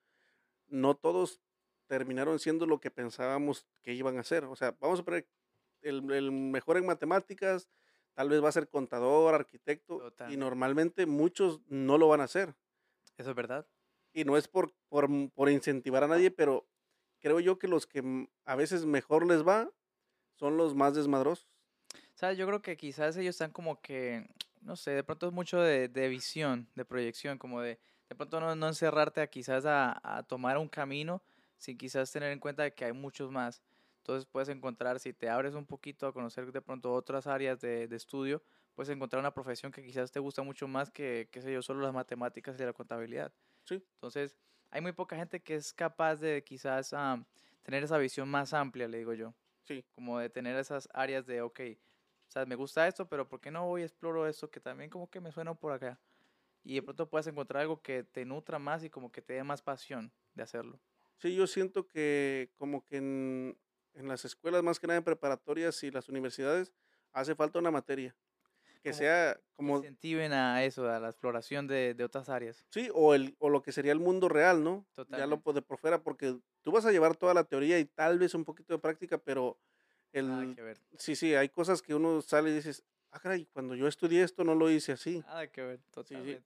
no 0.69 0.97
todos 0.97 1.43
terminaron 1.87 2.39
siendo 2.39 2.67
lo 2.67 2.81
que 2.81 2.91
pensábamos 2.91 3.67
que 3.83 3.95
iban 3.95 4.19
a 4.19 4.25
ser. 4.25 4.45
O 4.45 4.57
sea, 4.57 4.77
vamos 4.81 5.01
a 5.01 5.05
poner 5.05 5.29
el, 5.83 6.11
el 6.13 6.33
mejor 6.33 6.77
en 6.79 6.87
matemáticas, 6.87 7.71
tal 8.17 8.31
vez 8.31 8.43
va 8.45 8.51
a 8.51 8.53
ser 8.53 8.71
contador, 8.71 9.35
arquitecto, 9.37 10.07
y 10.25 10.39
normalmente 10.39 11.07
muchos 11.07 11.63
no 11.69 11.99
lo 11.99 12.09
van 12.09 12.23
a 12.23 12.25
hacer. 12.25 12.57
¿Eso 13.19 13.31
es 13.31 13.37
verdad? 13.37 13.69
Y 14.13 14.25
no 14.25 14.37
es 14.37 14.49
por, 14.49 14.75
por, 14.89 15.09
por 15.33 15.51
incentivar 15.51 16.03
a 16.05 16.09
nadie, 16.09 16.31
pero 16.31 16.69
creo 17.21 17.41
yo 17.41 17.59
que 17.59 17.69
los 17.69 17.87
que 17.87 18.01
m- 18.01 18.31
a 18.45 18.57
veces 18.57 18.85
mejor 18.87 19.27
les 19.27 19.47
va 19.47 19.73
son 20.35 20.57
los 20.57 20.75
más 20.75 20.95
desmadrosos. 20.95 21.49
¿Sabes? 22.15 22.39
Yo 22.39 22.47
creo 22.47 22.63
que 22.63 22.77
quizás 22.77 23.17
ellos 23.17 23.35
están 23.35 23.53
como 23.53 23.81
que, 23.81 24.27
no 24.61 24.77
sé, 24.77 24.93
de 24.93 25.05
pronto 25.05 25.27
es 25.29 25.33
mucho 25.33 25.61
de, 25.61 25.89
de 25.89 26.09
visión, 26.09 26.69
de 26.75 26.85
proyección, 26.85 27.39
como 27.39 27.61
de, 27.61 27.79
de 28.09 28.15
pronto 28.17 28.41
no, 28.41 28.55
no 28.57 28.69
encerrarte 28.69 29.21
a 29.21 29.27
quizás 29.29 29.65
a, 29.67 30.01
a 30.03 30.23
tomar 30.25 30.59
un 30.59 30.69
camino 30.69 31.23
sin 31.59 31.79
quizás 31.79 32.11
tener 32.13 32.33
en 32.33 32.41
cuenta 32.41 32.71
que 32.71 32.85
hay 32.85 32.93
muchos 32.93 33.31
más. 33.31 33.63
Entonces 34.07 34.27
puedes 34.31 34.49
encontrar, 34.49 35.01
si 35.01 35.13
te 35.13 35.29
abres 35.29 35.55
un 35.55 35.67
poquito 35.67 36.07
a 36.07 36.13
conocer 36.13 36.53
de 36.53 36.63
pronto 36.63 36.93
otras 36.93 37.27
áreas 37.27 37.61
de, 37.61 37.89
de 37.89 37.97
estudio, 37.97 38.41
puedes 38.75 38.89
encontrar 38.95 39.19
una 39.19 39.35
profesión 39.35 39.73
que 39.73 39.83
quizás 39.83 40.13
te 40.13 40.21
gusta 40.21 40.43
mucho 40.43 40.69
más 40.69 40.91
que, 40.93 41.29
qué 41.33 41.43
sé 41.43 41.53
yo, 41.53 41.61
solo 41.61 41.81
las 41.83 41.93
matemáticas 41.93 42.59
y 42.61 42.63
la 42.65 42.73
contabilidad. 42.73 43.33
Sí. 43.65 43.83
Entonces, 43.97 44.37
hay 44.71 44.81
muy 44.81 44.93
poca 44.93 45.17
gente 45.17 45.43
que 45.43 45.57
es 45.57 45.73
capaz 45.73 46.17
de 46.17 46.45
quizás 46.45 46.95
tener 47.63 47.83
esa 47.85 47.99
visión 47.99 48.29
más 48.29 48.55
amplia, 48.55 48.89
le 48.89 48.99
digo 48.99 49.13
yo 49.15 49.35
Sí, 49.65 49.85
como 49.95 50.19
de 50.19 50.31
tener 50.31 50.57
esas 50.57 50.89
áreas 50.95 51.27
de, 51.27 51.43
ok, 51.43 51.61
o 52.29 52.31
sea, 52.31 52.47
me 52.47 52.55
gusta 52.57 52.87
esto, 52.89 53.09
pero 53.09 53.29
¿por 53.29 53.41
qué 53.41 53.51
no 53.51 53.67
voy 53.67 53.83
y 53.83 53.85
exploro 53.85 54.27
esto 54.29 54.51
que 54.51 54.61
también 54.61 54.91
como 54.91 55.11
que 55.11 55.21
me 55.21 55.33
suena 55.33 55.55
por 55.55 55.73
acá? 55.73 56.01
Y 56.65 56.75
de 56.77 56.83
pronto 56.83 57.11
puedes 57.11 57.27
encontrar 57.29 57.63
algo 57.63 57.83
que 57.83 58.05
te 58.05 58.25
nutra 58.27 58.59
más 58.59 58.85
y 58.85 58.91
como 58.91 59.13
que 59.13 59.23
te 59.23 59.35
dé 59.35 59.45
más 59.45 59.63
pasión 59.63 60.13
de 60.35 60.43
hacerlo. 60.45 60.81
sí, 61.19 61.35
yo 61.35 61.47
siento 61.47 61.87
que 61.87 62.53
como 62.57 62.85
que 62.85 62.97
en, 62.99 63.59
en 63.97 64.09
las 64.09 64.25
escuelas, 64.25 64.63
más 64.63 64.79
que 64.79 64.87
nada 64.87 64.99
en 64.99 65.05
preparatorias 65.05 65.83
y 65.83 65.91
las 65.91 66.09
universidades, 66.09 66.73
hace 67.13 67.35
falta 67.35 67.59
una 67.59 67.71
materia. 67.71 68.15
Que 68.83 68.91
Como 68.91 68.99
sea 68.99 69.41
como, 69.55 69.77
Incentiven 69.79 70.33
a 70.33 70.63
eso, 70.65 70.89
a 70.89 71.01
la 71.01 71.09
exploración 71.09 71.67
de, 71.67 71.95
de 71.95 72.05
otras 72.05 72.29
áreas. 72.29 72.65
sí, 72.71 72.89
o, 72.95 73.15
el, 73.15 73.35
o 73.41 73.49
lo 73.51 73.61
que 73.63 73.73
sería 73.73 73.91
el 73.91 73.99
mundo 73.99 74.29
real, 74.29 74.63
¿no? 74.63 74.87
Ya 74.97 75.03
lo 75.03 75.05
Totalmente. 75.07 75.43
puede 75.43 75.63
por 75.63 75.79
fuera, 75.79 76.03
porque 76.03 76.39
tú 76.63 76.71
vas 76.71 76.85
a 76.87 76.93
llevar 76.93 77.17
toda 77.17 77.35
la 77.35 77.43
teoría 77.45 77.79
y 77.81 77.85
tal 77.87 78.19
vez 78.21 78.35
un 78.35 78.45
poquito 78.45 78.75
de 78.75 78.79
práctica, 78.79 79.19
pero 79.19 79.59
Nada 80.13 80.43
el, 80.45 80.55
que 80.55 80.63
ver. 80.63 80.79
sí, 80.99 81.17
sí, 81.17 81.35
hay 81.35 81.49
cosas 81.49 81.83
que 81.83 81.95
uno 81.97 82.21
sale 82.23 82.51
y 82.51 82.55
dices, 82.55 82.85
ah, 83.11 83.19
caray, 83.19 83.47
cuando 83.47 83.75
yo 83.75 83.89
estudié 83.89 84.23
esto 84.23 84.45
no 84.45 84.55
lo 84.55 84.71
hice 84.71 84.93
así. 84.93 85.19
Nada 85.27 85.49
que 85.49 85.63
ver, 85.63 85.81
totalmente. 85.91 86.45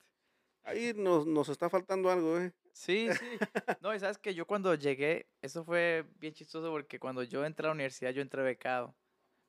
Ahí 0.62 0.92
nos, 0.94 1.26
nos 1.26 1.48
está 1.51 1.68
faltando 1.68 2.11
algo, 2.11 2.38
¿eh? 2.38 2.53
Sí, 2.80 3.10
sí. 3.12 3.38
No, 3.82 3.94
y 3.94 4.00
sabes 4.00 4.16
que 4.16 4.34
yo 4.34 4.46
cuando 4.46 4.74
llegué, 4.74 5.28
eso 5.42 5.64
fue 5.64 6.06
bien 6.18 6.32
chistoso 6.32 6.70
porque 6.70 6.98
cuando 6.98 7.22
yo 7.22 7.44
entré 7.44 7.66
a 7.66 7.68
la 7.68 7.74
universidad, 7.74 8.10
yo 8.12 8.22
entré 8.22 8.42
becado. 8.42 8.86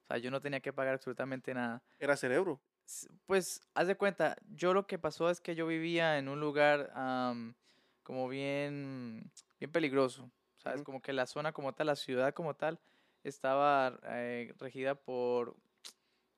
O 0.04 0.08
sea, 0.08 0.18
yo 0.18 0.30
no 0.32 0.42
tenía 0.42 0.60
que 0.60 0.74
pagar 0.74 0.96
absolutamente 0.96 1.54
nada. 1.54 1.82
Era 1.98 2.18
cerebro. 2.18 2.62
Pues, 3.26 3.62
haz 3.74 3.88
de 3.88 3.96
cuenta, 3.96 4.36
yo 4.50 4.74
lo 4.74 4.86
que 4.86 5.00
pasó 5.00 5.30
es 5.30 5.40
que 5.40 5.56
yo 5.56 5.66
vivía 5.66 6.18
en 6.18 6.28
un 6.28 6.42
lugar 6.42 6.92
am, 6.94 7.56
como 8.04 8.28
bien, 8.28 9.32
bien 9.62 9.72
peligroso, 9.72 10.30
¿sabes? 10.58 10.84
Como 10.84 11.02
que 11.02 11.14
la 11.14 11.26
zona 11.26 11.54
como 11.54 11.72
tal, 11.74 11.88
la 11.88 11.96
ciudad 11.96 12.34
como 12.34 12.54
tal, 12.56 12.82
estaba 13.24 13.98
eh, 14.10 14.54
regida 14.60 14.96
por 14.96 15.56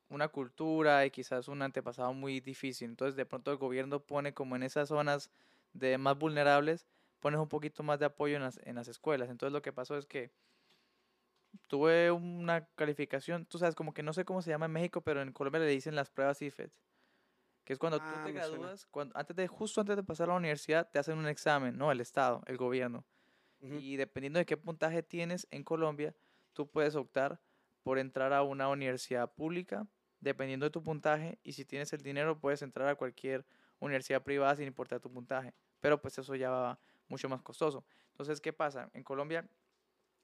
una 0.09 0.27
cultura 0.27 1.05
y 1.05 1.11
quizás 1.11 1.47
un 1.47 1.61
antepasado 1.61 2.13
muy 2.13 2.39
difícil. 2.39 2.89
Entonces, 2.89 3.15
de 3.15 3.25
pronto 3.25 3.51
el 3.51 3.57
gobierno 3.57 3.99
pone 4.05 4.33
como 4.33 4.55
en 4.55 4.63
esas 4.63 4.89
zonas 4.89 5.31
de 5.74 5.97
más 5.97 6.17
vulnerables, 6.17 6.88
pones 7.19 7.39
un 7.39 7.49
poquito 7.49 7.84
más 7.84 7.99
de 7.99 8.05
apoyo 8.05 8.36
en 8.38 8.43
las, 8.43 8.59
en 8.63 8.76
las 8.76 8.88
escuelas. 8.88 9.30
Entonces, 9.30 9.53
lo 9.53 9.61
que 9.61 9.74
pasó 9.74 9.97
es 9.97 10.05
que 10.05 10.34
tuve 11.67 12.11
una 12.11 12.67
calificación, 12.76 13.45
tú 13.45 13.57
sabes, 13.57 13.76
como 13.76 13.93
que 13.93 14.03
no 14.03 14.13
sé 14.13 14.26
cómo 14.26 14.41
se 14.41 14.49
llama 14.49 14.65
en 14.65 14.71
México, 14.71 15.01
pero 15.01 15.21
en 15.21 15.32
Colombia 15.34 15.61
le 15.61 15.67
dicen 15.67 15.95
las 15.95 16.09
pruebas 16.09 16.41
IFED. 16.41 16.71
Que 17.65 17.74
es 17.74 17.80
cuando 17.80 17.99
tú 17.99 18.05
Ah, 18.05 18.24
te 18.24 18.34
me 18.34 18.41
suena. 18.41 18.67
gradúas, 18.67 18.88
cuando, 18.88 19.17
antes 19.17 19.36
de, 19.36 19.47
justo 19.47 19.82
antes 19.82 19.95
de 19.95 20.03
pasar 20.03 20.30
a 20.30 20.34
la 20.34 20.39
universidad, 20.39 20.89
te 20.91 20.99
hacen 20.99 21.17
un 21.17 21.28
examen, 21.28 21.78
¿no? 21.78 21.91
El 21.91 22.01
Estado, 22.01 22.43
el 22.47 22.57
gobierno. 22.57 23.05
Ujú. 23.61 23.80
Y 23.80 23.97
dependiendo 23.97 24.39
de 24.39 24.45
qué 24.45 24.57
puntaje 24.57 25.03
tienes 25.03 25.47
en 25.51 25.63
Colombia, 25.63 26.15
tú 26.53 26.69
puedes 26.69 26.95
optar 26.95 27.41
por 27.84 27.99
entrar 27.99 28.34
a 28.34 28.43
una 28.43 28.69
universidad 28.69 29.34
pública, 29.34 29.88
dependiendo 30.19 30.65
de 30.65 30.71
tu 30.71 30.84
puntaje, 30.84 31.39
y 31.43 31.53
si 31.53 31.65
tienes 31.65 31.93
el 31.93 32.01
dinero, 32.01 32.39
puedes 32.39 32.61
entrar 32.61 32.88
a 32.89 32.95
cualquier 32.95 33.45
universidad 33.80 34.24
privada 34.24 34.55
sin 34.55 34.67
importar 34.67 34.99
tu 34.99 35.11
puntaje. 35.11 35.53
Pero 35.80 36.01
pues 36.01 36.17
eso 36.17 36.36
ya 36.36 36.49
va 36.49 36.80
mucho 37.07 37.30
más 37.30 37.41
costoso. 37.41 37.86
Entonces, 38.11 38.39
¿qué 38.41 38.53
pasa? 38.53 38.89
En 38.93 39.03
Colombia, 39.03 39.47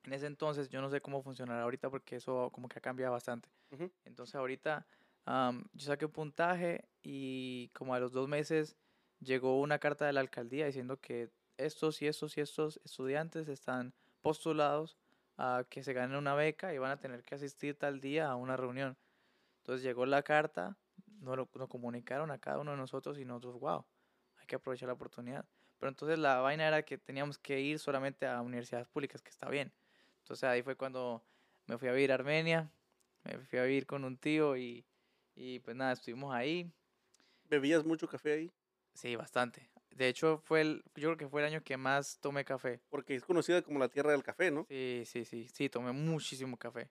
en 0.03 0.13
ese 0.13 0.27
entonces, 0.27 0.69
yo 0.69 0.81
no 0.81 0.89
sé 0.89 1.01
cómo 1.01 1.21
funcionará 1.21 1.63
ahorita 1.63 1.89
porque 1.89 2.15
eso 2.15 2.49
como 2.51 2.67
que 2.69 2.79
ha 2.79 2.81
cambiado 2.81 3.13
bastante. 3.13 3.49
Ujú. 3.71 3.91
Entonces 4.05 4.35
ahorita 4.35 4.87
am, 5.25 5.65
yo 5.73 5.87
saqué 5.87 6.05
un 6.05 6.11
puntaje 6.11 6.87
y 7.01 7.69
como 7.69 7.93
a 7.93 7.99
los 7.99 8.11
dos 8.11 8.27
meses 8.27 8.77
llegó 9.19 9.59
una 9.59 9.79
carta 9.79 10.05
de 10.05 10.13
la 10.13 10.21
alcaldía 10.21 10.65
diciendo 10.65 10.99
que 10.99 11.29
estos 11.57 12.01
y 12.01 12.07
estos 12.07 12.37
y 12.37 12.41
estos 12.41 12.79
estudiantes 12.85 13.49
están 13.49 13.93
postulados 14.21 14.97
a 15.37 15.65
que 15.69 15.83
se 15.83 15.93
ganen 15.93 16.17
una 16.17 16.33
beca 16.33 16.73
y 16.73 16.77
van 16.77 16.91
a 16.91 16.99
tener 16.99 17.23
que 17.23 17.35
asistir 17.35 17.77
tal 17.77 17.99
día 17.99 18.29
a 18.29 18.35
una 18.35 18.57
reunión. 18.57 18.97
Entonces 19.59 19.83
llegó 19.83 20.05
la 20.05 20.23
carta, 20.23 20.77
nos 21.19 21.37
lo 21.37 21.49
nos 21.53 21.69
comunicaron 21.69 22.31
a 22.31 22.39
cada 22.39 22.59
uno 22.59 22.71
de 22.71 22.77
nosotros 22.77 23.17
y 23.19 23.25
nosotros, 23.25 23.59
wow, 23.59 23.85
hay 24.37 24.47
que 24.47 24.55
aprovechar 24.55 24.87
la 24.87 24.93
oportunidad. 24.93 25.45
Pero 25.77 25.89
entonces 25.89 26.19
la 26.19 26.39
vaina 26.39 26.67
era 26.67 26.83
que 26.83 26.97
teníamos 26.97 27.37
que 27.37 27.61
ir 27.61 27.79
solamente 27.79 28.27
a 28.27 28.41
universidades 28.41 28.87
públicas, 28.87 29.21
que 29.21 29.29
está 29.29 29.49
bien. 29.49 29.71
Entonces 30.19 30.43
ahí 30.43 30.61
fue 30.61 30.75
cuando 30.75 31.23
me 31.67 31.77
fui 31.77 31.87
a 31.87 31.93
vivir 31.93 32.11
a 32.11 32.15
Armenia, 32.15 32.71
me 33.23 33.37
fui 33.39 33.59
a 33.59 33.63
vivir 33.63 33.85
con 33.85 34.03
un 34.03 34.17
tío 34.17 34.57
y, 34.57 34.85
y 35.35 35.59
pues 35.59 35.75
nada, 35.75 35.93
estuvimos 35.93 36.33
ahí. 36.33 36.71
¿Bebías 37.49 37.85
mucho 37.85 38.07
café 38.07 38.33
ahí? 38.33 38.51
Sí, 38.93 39.15
bastante. 39.15 39.69
De 39.91 40.07
hecho, 40.07 40.39
fue 40.45 40.61
el, 40.61 40.83
yo 40.95 41.09
creo 41.09 41.17
que 41.17 41.27
fue 41.27 41.41
el 41.41 41.47
año 41.47 41.63
que 41.63 41.77
más 41.77 42.19
tomé 42.19 42.45
café. 42.45 42.81
Porque 42.89 43.15
es 43.15 43.23
conocida 43.23 43.61
como 43.61 43.79
la 43.79 43.89
tierra 43.89 44.11
del 44.11 44.23
café, 44.23 44.51
¿no? 44.51 44.65
Sí, 44.69 45.03
sí, 45.05 45.25
sí, 45.25 45.47
sí, 45.53 45.69
tomé 45.69 45.91
muchísimo 45.91 46.57
café. 46.57 46.89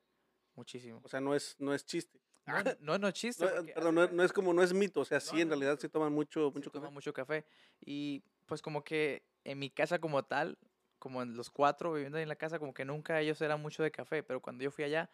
Muchísimo. 0.55 1.01
O 1.05 1.09
sea, 1.09 1.21
no 1.21 1.35
es, 1.35 1.55
no 1.59 1.75
es 1.75 1.85
chiste. 1.87 2.21
No, 2.49 2.73
no, 2.81 2.99
no 2.99 3.11
chiste. 3.11 3.45
No, 3.45 3.51
porque 3.55 3.73
perdón, 3.73 3.95
no, 3.95 4.05
es- 4.05 4.13
no 4.13 4.23
es 4.25 4.33
como, 4.33 4.53
no 4.53 4.63
es 4.63 4.73
mito, 4.75 5.01
o 5.01 5.05
sea, 5.05 5.21
sí, 5.21 5.41
en 5.41 5.49
realidad 5.49 5.79
se 5.79 5.89
toman 5.89 6.13
mucho, 6.13 6.51
mucho 6.55 6.71
café. 6.73 6.91
mucho 6.91 7.13
café. 7.13 7.45
Y 7.81 8.23
pues 8.47 8.63
como 8.63 8.83
que 8.85 9.23
en 9.45 9.59
mi 9.59 9.71
casa 9.71 9.99
como 10.01 10.25
tal, 10.25 10.59
como 10.99 11.23
en 11.23 11.37
los 11.37 11.51
cuatro 11.51 11.93
viviendo 11.93 12.19
ahí 12.19 12.23
en 12.23 12.29
la 12.29 12.37
casa, 12.37 12.59
como 12.59 12.75
que 12.75 12.85
nunca 12.85 13.21
ellos 13.21 13.41
eran 13.41 13.61
mucho 13.63 13.83
de 13.83 13.91
café, 13.91 14.23
pero 14.23 14.41
cuando 14.41 14.65
yo 14.65 14.71
fui 14.71 14.85
allá, 14.85 15.11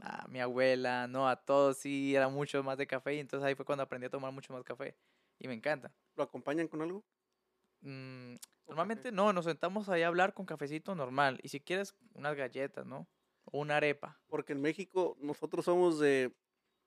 a 0.00 0.26
mi 0.28 0.40
abuela, 0.40 1.06
no, 1.06 1.28
a 1.28 1.36
todos 1.36 1.78
sí 1.78 2.14
era 2.14 2.28
mucho 2.28 2.62
más 2.62 2.78
de 2.78 2.86
café 2.86 3.14
y 3.14 3.20
entonces 3.20 3.46
ahí 3.46 3.54
fue 3.54 3.64
cuando 3.64 3.82
aprendí 3.84 4.06
a 4.06 4.10
tomar 4.10 4.32
mucho 4.32 4.52
más 4.52 4.64
café 4.64 4.96
y 5.38 5.48
me 5.48 5.54
encanta. 5.54 5.92
¿Lo 6.16 6.24
acompañan 6.24 6.68
con 6.68 6.82
algo? 6.82 7.04
Mm, 7.80 8.34
¿O 8.34 8.38
normalmente 8.68 9.04
café? 9.04 9.12
no, 9.12 9.32
nos 9.32 9.44
sentamos 9.44 9.88
ahí 9.88 10.02
a 10.02 10.08
hablar 10.08 10.34
con 10.34 10.46
cafecito 10.46 10.94
normal 10.94 11.38
y 11.42 11.48
si 11.48 11.60
quieres 11.60 11.94
unas 12.14 12.36
galletas, 12.36 12.86
¿no? 12.86 13.08
O 13.44 13.58
una 13.60 13.76
arepa. 13.76 14.20
Porque 14.28 14.52
en 14.52 14.60
México 14.60 15.16
nosotros 15.20 15.64
somos 15.64 15.98
de 15.98 16.32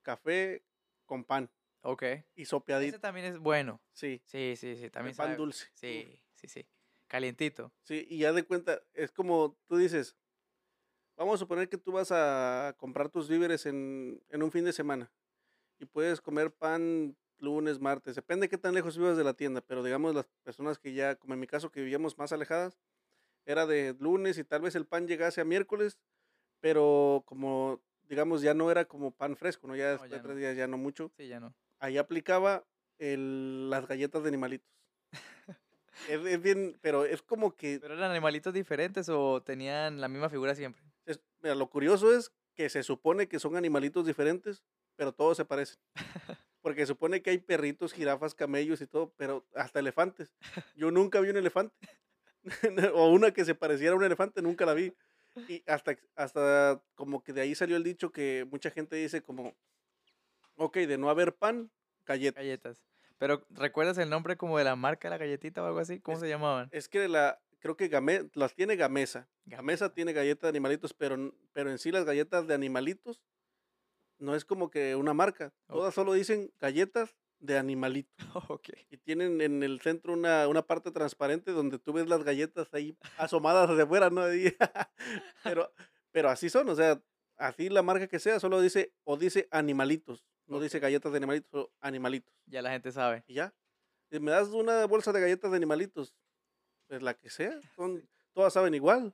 café 0.05 0.63
con 1.05 1.25
pan 1.25 1.49
Ok. 1.81 2.03
y 2.35 2.43
Ese 2.43 2.49
sopeadito. 2.51 2.99
también 2.99 3.25
es 3.25 3.37
bueno. 3.39 3.81
Sí, 3.91 4.21
Sí, 4.25 4.55
sí, 4.55 4.75
sí, 4.77 4.89
también 4.89 5.15
pan 5.15 5.27
sabe- 5.27 5.37
dulce. 5.37 5.67
Sí, 5.73 6.21
sí, 6.35 6.47
sí. 6.47 6.65
Calientito. 7.07 7.71
Sí, 7.81 8.05
y 8.09 8.19
ya 8.19 8.31
de 8.33 8.43
cuenta, 8.43 8.81
es 8.93 9.11
como 9.11 9.57
tú 9.67 9.77
dices, 9.77 10.15
vamos 11.17 11.35
a 11.35 11.37
suponer 11.37 11.69
que 11.69 11.77
tú 11.77 11.91
vas 11.91 12.11
a 12.11 12.73
comprar 12.77 13.09
tus 13.09 13.27
víveres 13.29 13.65
en, 13.65 14.23
en 14.29 14.41
un 14.43 14.51
fin 14.51 14.63
de 14.65 14.73
semana 14.73 15.11
y 15.79 15.85
puedes 15.85 16.21
comer 16.21 16.51
pan 16.53 17.15
lunes, 17.37 17.79
martes, 17.79 18.15
depende 18.15 18.45
de 18.45 18.49
qué 18.49 18.57
tan 18.57 18.73
lejos 18.73 18.97
vivas 18.97 19.17
de 19.17 19.23
la 19.23 19.33
tienda, 19.33 19.61
pero 19.61 19.83
digamos 19.83 20.15
las 20.15 20.25
personas 20.43 20.79
que 20.79 20.93
ya, 20.93 21.15
como 21.15 21.33
en 21.33 21.39
mi 21.39 21.47
caso, 21.47 21.69
que 21.71 21.81
vivíamos 21.81 22.17
más 22.17 22.31
alejadas, 22.31 22.79
era 23.45 23.65
de 23.67 23.95
lunes 23.99 24.37
y 24.39 24.43
tal 24.43 24.61
vez 24.61 24.73
el 24.75 24.87
pan 24.87 25.05
llegase 25.07 25.41
a 25.41 25.45
miércoles, 25.45 25.99
pero 26.61 27.21
como, 27.27 27.81
digamos, 28.09 28.41
ya 28.41 28.53
no 28.53 28.69
era 28.71 28.85
como 28.85 29.11
pan 29.11 29.35
fresco, 29.35 29.67
¿no? 29.67 29.75
Ya 29.75 29.91
después 29.91 30.09
ya 30.11 30.17
de 30.17 30.23
tres 30.23 30.35
no. 30.35 30.39
días 30.39 30.55
ya 30.57 30.67
no 30.67 30.77
mucho, 30.77 31.11
Sí, 31.17 31.27
ya 31.27 31.39
no. 31.39 31.53
ahí 31.79 31.97
aplicaba 31.97 32.65
el- 32.99 33.69
las 33.69 33.87
galletas 33.87 34.23
de 34.23 34.29
animalitos. 34.29 34.69
es, 36.09 36.25
es 36.25 36.41
bien, 36.41 36.77
pero 36.81 37.05
es 37.05 37.21
como 37.21 37.55
que 37.55 37.79
¿Pero 37.79 37.93
eran 37.95 38.11
animalitos 38.11 38.53
diferentes 38.53 39.09
o 39.09 39.41
tenían 39.43 40.01
la 40.01 40.07
misma 40.07 40.29
figura 40.29 40.55
siempre? 40.55 40.81
Es- 41.05 41.19
mira, 41.41 41.55
lo 41.55 41.69
curioso 41.69 42.13
es 42.13 42.31
que 42.55 42.69
se 42.69 42.83
supone 42.83 43.27
que 43.27 43.39
son 43.39 43.55
animalitos 43.57 44.05
diferentes, 44.05 44.63
pero 44.95 45.13
todos 45.13 45.37
se 45.37 45.45
parecen. 45.45 45.77
Porque 46.61 46.81
se 46.81 46.87
supone 46.87 47.21
que 47.21 47.29
hay 47.29 47.37
perritos, 47.37 47.93
jirafas, 47.93 48.33
camellos 48.33 48.81
y 48.81 48.87
todo, 48.87 49.13
pero 49.17 49.45
hasta 49.53 49.79
elefantes. 49.79 50.33
Yo 50.75 50.89
nunca 50.89 51.19
vi 51.19 51.29
un 51.29 51.37
elefante. 51.37 51.75
o 52.95 53.09
una 53.09 53.31
que 53.31 53.45
se 53.45 53.53
pareciera 53.53 53.93
a 53.93 53.97
un 53.97 54.03
elefante, 54.03 54.41
nunca 54.41 54.65
la 54.65 54.73
vi. 54.73 54.91
Y 55.47 55.63
hasta, 55.67 55.97
hasta 56.15 56.81
como 56.95 57.23
que 57.23 57.33
de 57.33 57.41
ahí 57.41 57.55
salió 57.55 57.75
el 57.77 57.83
dicho 57.83 58.11
que 58.11 58.47
mucha 58.49 58.71
gente 58.71 58.95
dice 58.95 59.21
como, 59.21 59.55
ok, 60.55 60.77
de 60.77 60.97
no 60.97 61.09
haber 61.09 61.35
pan, 61.35 61.71
galletas. 62.05 62.37
Galletas. 62.43 62.83
Pero 63.17 63.45
¿recuerdas 63.49 63.97
el 63.97 64.09
nombre 64.09 64.35
como 64.37 64.57
de 64.57 64.63
la 64.65 64.75
marca 64.75 65.07
de 65.07 65.11
la 65.11 65.17
galletita 65.17 65.63
o 65.63 65.65
algo 65.65 65.79
así? 65.79 65.99
¿Cómo 65.99 66.15
Es- 66.17 66.21
se 66.21 66.29
llamaban? 66.29 66.67
Es 66.71 66.89
que 66.89 67.07
la, 67.07 67.39
creo 67.59 67.77
que 67.77 67.87
Game- 67.87 68.29
las 68.33 68.53
tiene 68.55 68.75
Gamesa. 68.75 69.27
Gamesa 69.45 69.93
tiene 69.93 70.11
galletas 70.13 70.43
de 70.43 70.49
animalitos, 70.49 70.93
pero, 70.93 71.33
pero 71.53 71.69
en 71.69 71.77
sí 71.79 71.91
las 71.91 72.05
galletas 72.05 72.47
de 72.47 72.53
animalitos 72.53 73.21
no 74.17 74.35
es 74.35 74.45
como 74.45 74.69
que 74.69 74.95
una 74.95 75.13
marca. 75.13 75.53
Todas 75.67 75.93
solo 75.93 76.13
dicen 76.13 76.51
galletas 76.59 77.15
de 77.45 77.57
animalitos. 77.57 78.15
ok. 78.49 78.69
Y 78.89 78.97
tienen 78.97 79.41
en 79.41 79.63
el 79.63 79.81
centro 79.81 80.13
una, 80.13 80.47
una 80.47 80.61
parte 80.61 80.91
transparente 80.91 81.51
donde 81.51 81.79
tú 81.79 81.93
ves 81.93 82.07
las 82.07 82.23
galletas 82.23 82.67
ahí 82.73 82.97
asomadas 83.17 83.69
hacia 83.69 83.83
afuera, 83.83 84.09
¿no? 84.09 84.23
Pero, 85.43 85.71
pero 86.11 86.29
así 86.29 86.49
son, 86.49 86.69
o 86.69 86.75
sea, 86.75 87.01
así 87.37 87.69
la 87.69 87.81
marca 87.81 88.07
que 88.07 88.19
sea, 88.19 88.39
solo 88.39 88.61
dice, 88.61 88.93
o 89.03 89.17
dice 89.17 89.47
animalitos. 89.51 90.25
No 90.47 90.59
dice 90.59 90.79
galletas 90.79 91.11
de 91.11 91.17
animalitos, 91.17 91.69
animalitos. 91.81 92.33
Ya 92.45 92.61
la 92.61 92.71
gente 92.71 92.91
sabe. 92.91 93.23
Y 93.27 93.33
ya. 93.33 93.53
Y 94.11 94.19
me 94.19 94.31
das 94.31 94.49
una 94.49 94.85
bolsa 94.85 95.11
de 95.11 95.21
galletas 95.21 95.51
de 95.51 95.57
animalitos. 95.57 96.13
Pues 96.87 97.01
la 97.01 97.15
que 97.15 97.29
sea. 97.29 97.59
Son, 97.75 98.07
todas 98.33 98.53
saben 98.53 98.73
igual. 98.73 99.13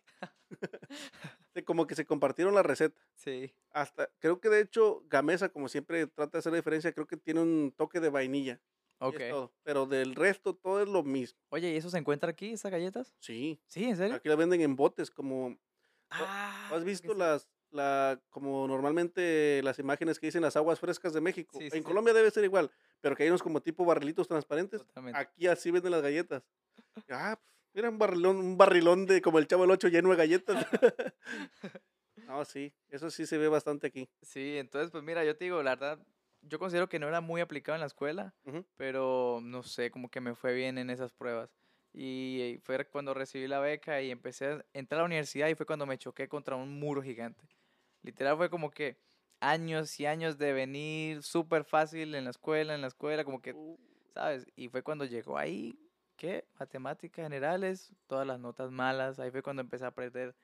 Como 1.65 1.85
que 1.85 1.95
se 1.95 2.05
compartieron 2.05 2.55
la 2.55 2.63
receta. 2.63 2.99
Sí. 3.15 3.53
Hasta, 3.71 4.09
creo 4.19 4.39
que 4.39 4.49
de 4.49 4.61
hecho, 4.61 5.03
Gamesa, 5.07 5.49
como 5.49 5.67
siempre 5.69 6.07
trata 6.07 6.33
de 6.33 6.39
hacer 6.39 6.51
la 6.53 6.57
diferencia, 6.57 6.93
creo 6.93 7.07
que 7.07 7.17
tiene 7.17 7.41
un 7.41 7.73
toque 7.75 7.99
de 7.99 8.09
vainilla. 8.09 8.61
y 9.01 9.03
Ok. 9.05 9.19
es 9.19 9.29
todo. 9.31 9.53
Pero 9.63 9.85
del 9.85 10.15
resto, 10.15 10.55
todo 10.55 10.81
es 10.81 10.87
lo 10.87 11.03
mismo. 11.03 11.39
Oye, 11.49 11.71
¿y 11.73 11.77
eso 11.77 11.89
se 11.89 11.97
encuentra 11.97 12.29
aquí, 12.31 12.53
esas 12.53 12.71
galletas? 12.71 13.15
Sí. 13.19 13.61
Sí, 13.67 13.85
¿en 13.85 13.97
serio? 13.97 14.15
Aquí 14.15 14.29
la 14.29 14.35
venden 14.35 14.61
en 14.61 14.75
botes, 14.75 15.11
como. 15.11 15.57
Ah, 16.09 16.69
¿Has 16.73 16.83
visto 16.83 17.13
las, 17.13 17.47
la, 17.69 18.21
como 18.29 18.67
normalmente 18.67 19.61
las 19.63 19.79
imágenes 19.79 20.19
que 20.19 20.27
dicen 20.27 20.41
las 20.41 20.55
aguas 20.57 20.79
frescas 20.79 21.13
de 21.13 21.21
México? 21.21 21.57
Sí, 21.57 21.65
en 21.65 21.71
sí, 21.71 21.77
sí. 21.77 21.83
Colombia 21.83 22.13
debe 22.13 22.29
ser 22.31 22.43
igual, 22.43 22.69
pero 22.99 23.15
que 23.15 23.23
hay 23.23 23.29
unos 23.29 23.41
como 23.43 23.61
tipo 23.61 23.85
barrilitos 23.85 24.27
transparentes. 24.27 24.81
Totalmente. 24.85 25.17
Aquí 25.19 25.47
así 25.47 25.71
venden 25.71 25.91
las 25.91 26.01
galletas. 26.01 26.43
Ah, 27.09 27.39
pues, 27.41 27.60
mira 27.73 27.89
un 27.89 27.97
barrilón, 27.99 28.37
un 28.37 28.57
barrilón 28.57 29.05
de 29.05 29.21
como 29.21 29.39
el 29.39 29.47
chavo 29.47 29.63
del 29.63 29.71
8 29.71 29.87
lleno 29.87 30.09
de 30.09 30.15
galletas. 30.17 30.65
no, 32.27 32.45
sí, 32.45 32.73
eso 32.89 33.09
sí 33.11 33.25
se 33.25 33.37
ve 33.37 33.47
bastante 33.47 33.87
aquí. 33.87 34.09
Sí, 34.21 34.57
entonces, 34.57 34.91
pues 34.91 35.03
mira, 35.03 35.23
yo 35.25 35.35
te 35.35 35.45
digo, 35.45 35.63
la 35.63 35.71
verdad, 35.75 36.05
yo 36.41 36.59
considero 36.59 36.87
que 36.89 36.99
no 36.99 37.07
era 37.07 37.21
muy 37.21 37.41
aplicado 37.41 37.75
en 37.75 37.81
la 37.81 37.87
escuela, 37.87 38.35
Ujú. 38.45 38.65
pero 38.77 39.39
no 39.41 39.63
sé, 39.63 39.89
como 39.91 40.09
que 40.09 40.21
me 40.21 40.35
fue 40.35 40.53
bien 40.53 40.77
en 40.77 40.89
esas 40.89 41.11
pruebas. 41.11 41.49
Y 41.93 42.59
fue 42.63 42.85
cuando 42.87 43.13
recibí 43.13 43.47
la 43.47 43.59
beca 43.59 44.01
y 44.01 44.11
empecé 44.11 44.45
a 44.47 44.65
entrar 44.73 44.99
a 44.99 45.01
la 45.03 45.05
universidad 45.07 45.47
y 45.49 45.55
fue 45.55 45.65
cuando 45.65 45.85
me 45.85 45.97
choqué 45.97 46.27
contra 46.29 46.55
un 46.55 46.79
muro 46.79 47.01
gigante. 47.01 47.47
Literal 48.03 48.37
fue 48.37 48.49
como 48.49 48.71
que 48.71 48.97
años 49.41 49.99
y 49.99 50.05
años 50.05 50.37
de 50.37 50.53
venir 50.53 51.23
súper 51.23 51.65
fácil 51.65 52.15
en 52.15 52.25
la 52.25 52.29
escuela, 52.31 52.75
en 52.75 52.81
la 52.81 52.87
escuela, 52.87 53.25
como 53.25 53.41
que, 53.41 53.53
Uh, 53.53 53.77
¿sabes? 54.13 54.45
Y 54.55 54.69
fue 54.69 54.83
cuando 54.83 55.05
llegó 55.05 55.37
ahí, 55.37 55.79
¿qué? 56.21 56.45
Matemáticas 56.59 57.23
generales, 57.25 57.91
todas 58.05 58.27
las 58.27 58.39
notas 58.39 58.69
malas, 58.69 59.19
ahí 59.19 59.31
fue 59.31 59.41
cuando 59.41 59.63
empecé 59.63 59.85
a 59.85 59.87
aprender 59.87 60.35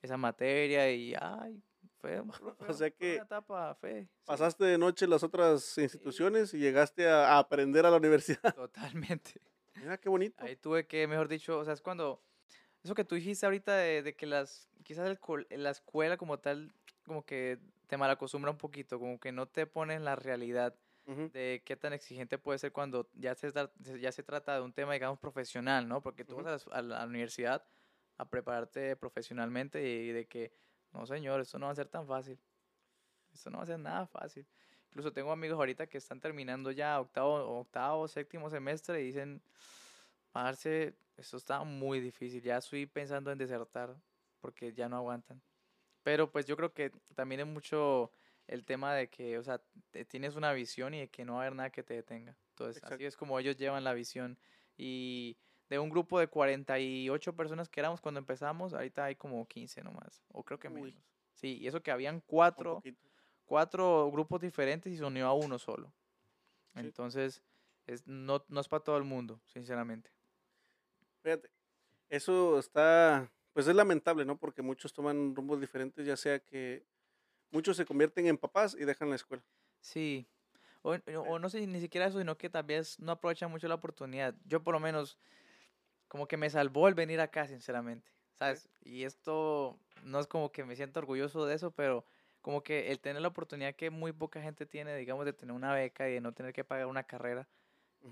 esa 0.00 0.16
materia 0.16 0.88
y, 0.92 1.12
ay, 1.20 1.60
fue, 2.00 2.22
fue- 2.58 2.72
sea 2.72 2.88
que 2.88 3.14
una 3.16 3.24
etapa 3.24 3.74
fe. 3.74 4.04
sí, 4.04 4.08
Pasaste 4.24 4.64
de 4.64 4.78
noche 4.78 5.08
las 5.08 5.24
otras 5.24 5.76
instituciones 5.76 6.54
y 6.54 6.58
llegaste 6.58 7.08
a, 7.08 7.32
a 7.32 7.38
aprender 7.40 7.84
a 7.84 7.90
la 7.90 7.96
universidad. 7.96 8.38
Totalmente. 8.54 9.40
Mira 9.74 9.98
qué 9.98 10.08
bonito. 10.08 10.44
Ahí 10.44 10.54
tuve 10.54 10.86
que, 10.86 11.08
mejor 11.08 11.26
dicho, 11.26 11.58
o 11.58 11.64
sea, 11.64 11.74
es 11.74 11.82
cuando, 11.82 12.22
eso 12.84 12.94
que 12.94 13.04
tú 13.04 13.16
dijiste 13.16 13.44
ahorita 13.44 13.74
de, 13.76 14.04
de 14.04 14.14
que 14.14 14.26
las, 14.26 14.68
quizás 14.84 15.08
el 15.08 15.18
la 15.50 15.70
escuela 15.70 16.16
como 16.16 16.38
tal, 16.38 16.72
como 17.04 17.24
que 17.26 17.58
te 17.88 17.96
malacostumbra 17.96 18.52
un 18.52 18.58
poquito, 18.58 19.00
como 19.00 19.18
que 19.18 19.32
no 19.32 19.46
te 19.46 19.66
pone 19.66 19.94
en 19.94 20.04
la 20.04 20.14
realidad 20.14 20.76
Ujú. 21.06 21.32
de 21.32 21.62
qué 21.66 21.76
tan 21.76 21.92
exigente 21.92 22.38
puede 22.38 22.58
ser 22.58 22.72
cuando 22.72 23.10
ya 23.14 23.34
se, 23.34 23.52
ya 24.00 24.12
se 24.12 24.22
trata 24.22 24.54
de 24.56 24.62
un 24.62 24.72
tema, 24.72 24.92
digamos, 24.94 25.18
profesional, 25.18 25.88
¿no? 25.88 26.02
Porque 26.02 26.24
tú 26.24 26.36
Ujú. 26.36 26.44
vas 26.44 26.66
a 26.68 26.82
la, 26.82 26.98
a 26.98 27.00
la 27.02 27.06
universidad 27.06 27.66
a 28.18 28.28
prepararte 28.30 28.96
profesionalmente 28.96 29.82
y 29.84 30.12
de 30.12 30.28
que 30.28 30.52
no 30.92 31.06
señor, 31.06 31.40
esto 31.40 31.58
no 31.58 31.66
va 31.66 31.72
a 31.72 31.74
ser 31.74 31.88
tan 31.88 32.06
fácil. 32.06 32.40
Esto 33.32 33.50
no 33.50 33.58
va 33.58 33.64
a 33.64 33.66
ser 33.66 33.78
nada 33.78 34.06
fácil. 34.06 34.46
Incluso 34.86 35.12
tengo 35.12 35.32
amigos 35.32 35.56
ahorita 35.58 35.88
que 35.88 35.98
están 35.98 36.20
terminando 36.20 36.70
ya 36.70 37.00
octavo, 37.00 37.58
octavo, 37.60 38.06
séptimo 38.08 38.48
semestre 38.50 39.02
y 39.02 39.06
dicen, 39.06 39.42
Marce, 40.34 40.98
esto 41.16 41.36
está 41.36 41.64
muy 41.64 42.00
difícil, 42.00 42.42
ya 42.42 42.58
estoy 42.58 42.86
pensando 42.86 43.30
en 43.32 43.38
desertar 43.38 43.96
porque 44.40 44.72
ya 44.74 44.88
no 44.88 44.96
aguantan. 44.96 45.42
Pero 46.02 46.32
pues 46.32 46.46
yo 46.46 46.56
creo 46.56 46.74
que 46.74 46.90
también 47.14 47.42
es 47.42 47.46
mucho 47.48 48.12
el 48.46 48.64
tema 48.64 48.94
de 48.94 49.08
que, 49.08 49.38
o 49.38 49.42
sea, 49.42 49.60
tienes 50.08 50.36
una 50.36 50.52
visión 50.52 50.94
y 50.94 51.00
de 51.00 51.08
que 51.08 51.24
no 51.24 51.34
va 51.34 51.40
a 51.40 51.42
haber 51.42 51.56
nada 51.56 51.70
que 51.70 51.82
te 51.82 51.94
detenga. 51.94 52.36
Entonces, 52.50 52.82
así 52.84 53.04
es 53.04 53.16
como 53.16 53.38
ellos 53.38 53.56
llevan 53.56 53.84
la 53.84 53.94
visión. 53.94 54.38
Y 54.76 55.36
de 55.68 55.78
un 55.78 55.88
grupo 55.88 56.18
de 56.18 56.28
48 56.28 57.34
personas 57.34 57.68
que 57.68 57.80
éramos 57.80 58.00
cuando 58.00 58.18
empezamos, 58.18 58.74
ahorita 58.74 59.04
hay 59.04 59.16
como 59.16 59.46
15 59.46 59.82
nomás, 59.82 60.22
o 60.28 60.44
creo 60.44 60.58
que 60.58 60.68
menos. 60.68 60.94
Sí, 61.32 61.58
y 61.58 61.66
eso 61.66 61.82
que 61.82 61.90
habían 61.90 62.20
cuatro, 62.20 62.82
cuatro 63.44 64.10
grupos 64.10 64.40
diferentes 64.40 64.92
y 64.92 64.96
se 64.96 65.04
unió 65.04 65.26
a 65.26 65.32
uno 65.32 65.58
solo. 65.58 65.92
Entonces, 66.74 67.42
es, 67.86 68.06
no, 68.06 68.44
no 68.48 68.60
es 68.60 68.68
para 68.68 68.84
todo 68.84 68.96
el 68.96 69.04
mundo, 69.04 69.40
sinceramente. 69.46 70.10
Fíjate, 71.22 71.50
eso 72.08 72.58
está, 72.58 73.30
pues 73.52 73.66
es 73.66 73.74
lamentable, 73.74 74.24
¿no? 74.24 74.36
Porque 74.38 74.62
muchos 74.62 74.92
toman 74.92 75.34
rumbos 75.34 75.60
diferentes, 75.60 76.06
ya 76.06 76.16
sea 76.16 76.38
que 76.38 76.84
muchos 77.54 77.76
se 77.76 77.86
convierten 77.86 78.26
en 78.26 78.36
papás 78.36 78.76
y 78.78 78.84
dejan 78.84 79.08
la 79.08 79.16
escuela. 79.16 79.42
Sí, 79.80 80.26
o, 80.82 80.96
o, 81.28 81.38
no 81.38 81.48
sé 81.48 81.66
ni 81.66 81.80
siquiera 81.80 82.06
eso, 82.06 82.18
sino 82.18 82.36
que 82.36 82.50
tal 82.50 82.64
vez 82.64 82.98
no 82.98 83.12
aprovechan 83.12 83.50
mucho 83.50 83.68
la 83.68 83.76
oportunidad. 83.76 84.34
Yo 84.44 84.62
por 84.62 84.74
lo 84.74 84.80
menos, 84.80 85.18
como 86.08 86.26
que 86.26 86.36
me 86.36 86.50
salvó 86.50 86.88
el 86.88 86.94
venir 86.94 87.20
acá, 87.20 87.46
sinceramente, 87.46 88.12
¿sabes? 88.34 88.68
Y 88.82 89.04
esto 89.04 89.78
no 90.02 90.20
es 90.20 90.26
como 90.26 90.52
que 90.52 90.64
me 90.64 90.76
siento 90.76 91.00
orgulloso 91.00 91.46
de 91.46 91.54
eso, 91.54 91.70
pero 91.70 92.04
como 92.42 92.62
que 92.62 92.90
el 92.90 93.00
tener 93.00 93.22
la 93.22 93.28
oportunidad 93.28 93.74
que 93.74 93.88
muy 93.88 94.12
poca 94.12 94.42
gente 94.42 94.66
tiene, 94.66 94.94
digamos, 94.96 95.24
de 95.24 95.32
tener 95.32 95.54
una 95.54 95.72
beca 95.72 96.08
y 96.08 96.14
de 96.14 96.20
no 96.20 96.32
tener 96.32 96.52
que 96.52 96.64
pagar 96.64 96.86
una 96.86 97.04
carrera, 97.04 97.48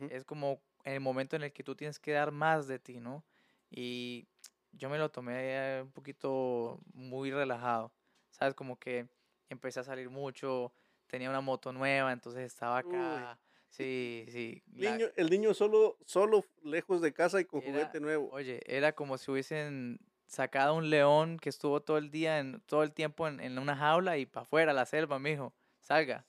es 0.09 0.25
como 0.25 0.63
el 0.85 1.01
momento 1.01 1.37
en 1.37 1.43
el 1.43 1.53
que 1.53 1.63
tú 1.63 1.77
tienes 1.77 1.99
que 1.99 2.13
dar 2.13 2.33
más 2.33 2.67
de 2.67 2.79
ti, 2.79 2.99
¿no? 2.99 3.27
Y 3.71 4.27
yo 4.73 4.89
me 4.89 4.97
lo 4.97 5.11
tomé 5.11 5.83
un 5.83 5.93
poquito 5.93 6.81
muy 6.95 7.31
relajado, 7.31 7.93
¿sabes? 8.31 8.55
Como 8.55 8.79
que 8.79 9.09
empecé 9.53 9.81
a 9.81 9.85
salir 9.85 10.11
mucho, 10.11 10.73
tenía 11.07 11.31
una 11.31 11.41
moto 11.41 11.73
nueva, 11.73 12.13
entonces 12.13 12.45
estaba 12.45 12.79
acá. 12.79 13.39
Sí, 13.69 14.27
sí. 14.29 14.63
Niño, 14.73 15.07
el 15.17 15.31
niño 15.31 15.55
solo, 15.55 15.97
solo 16.05 16.45
lejos 16.63 17.01
de 17.01 17.13
casa 17.13 17.41
y 17.41 17.45
con 17.45 17.61
juguete 17.61 18.01
nuevo. 18.01 18.29
Oye, 18.33 18.61
era 18.67 18.93
como 18.93 19.17
si 19.17 19.31
hubiesen 19.31 19.99
sacado 20.27 20.75
un 20.75 20.91
león 20.91 21.39
que 21.39 21.49
estuvo 21.49 21.81
todo 21.81 21.99
el 21.99 22.11
día, 22.11 22.39
en, 22.39 22.61
todo 22.67 22.83
el 22.83 22.93
tiempo 22.93 23.29
en, 23.29 23.41
en 23.41 23.59
una 23.59 23.77
jaula 23.77 24.19
y 24.19 24.27
para 24.27 24.45
afuera, 24.45 24.73
la 24.73 24.87
selva, 24.87 25.19
mijo, 25.19 25.55
salga. 25.81 26.27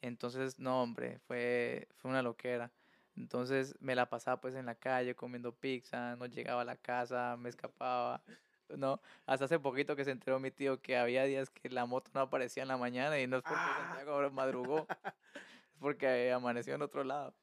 Entonces, 0.00 0.58
no, 0.58 0.82
hombre, 0.82 1.20
fue, 1.20 1.88
fue 1.96 2.10
una 2.10 2.22
loquera. 2.22 2.72
Entonces 3.16 3.74
me 3.80 3.94
la 3.94 4.08
pasaba 4.08 4.40
pues 4.40 4.54
en 4.54 4.66
la 4.66 4.74
calle 4.74 5.14
comiendo 5.14 5.54
pizza, 5.54 6.16
no 6.16 6.26
llegaba 6.26 6.62
a 6.62 6.64
la 6.64 6.76
casa, 6.76 7.36
me 7.38 7.48
escapaba. 7.48 8.22
¿No? 8.68 9.00
Hasta 9.26 9.46
hace 9.46 9.58
poquito 9.58 9.96
que 9.96 10.04
se 10.04 10.10
enteró 10.10 10.38
mi 10.38 10.50
tío 10.50 10.80
que 10.80 10.96
había 10.96 11.24
días 11.24 11.50
que 11.50 11.68
la 11.68 11.86
moto 11.86 12.10
no 12.14 12.20
aparecía 12.20 12.62
en 12.62 12.68
la 12.68 12.76
mañana 12.76 13.20
y 13.20 13.26
no 13.26 13.38
es 13.38 13.42
porque 13.42 13.58
ah. 13.58 13.94
Santiago 13.94 14.30
madrugó, 14.30 14.86
es 15.34 15.78
porque 15.78 16.32
amaneció 16.32 16.74
en 16.74 16.82
otro 16.82 17.04
lado. 17.04 17.34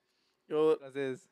Yo 0.48 0.74
Entonces... 0.74 1.30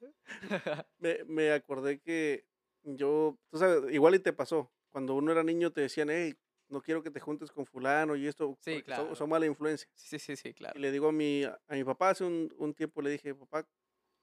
me, 0.98 1.24
me 1.24 1.52
acordé 1.52 1.98
que 1.98 2.44
yo, 2.84 3.38
tú 3.50 3.58
sabes, 3.58 3.92
igual 3.92 4.14
y 4.14 4.20
te 4.20 4.32
pasó, 4.32 4.70
cuando 4.90 5.14
uno 5.14 5.32
era 5.32 5.42
niño 5.42 5.72
te 5.72 5.82
decían, 5.82 6.08
hey, 6.10 6.34
no 6.68 6.82
quiero 6.82 7.02
que 7.02 7.10
te 7.10 7.20
juntes 7.20 7.50
con 7.50 7.66
fulano 7.66 8.16
y 8.16 8.26
esto, 8.26 8.56
sí, 8.60 8.82
claro. 8.82 9.14
son, 9.14 9.28
mala 9.28 9.46
influencia. 9.46 9.88
Sí, 9.94 10.18
sí, 10.18 10.36
sí, 10.36 10.52
claro. 10.54 10.78
Y 10.78 10.82
le 10.82 10.92
digo 10.92 11.08
a 11.08 11.12
mi, 11.12 11.44
a 11.44 11.58
mi 11.70 11.84
papá 11.84 12.10
hace 12.10 12.24
un, 12.24 12.52
un 12.58 12.74
tiempo, 12.74 13.02
le 13.02 13.10
dije, 13.10 13.34
papá, 13.34 13.66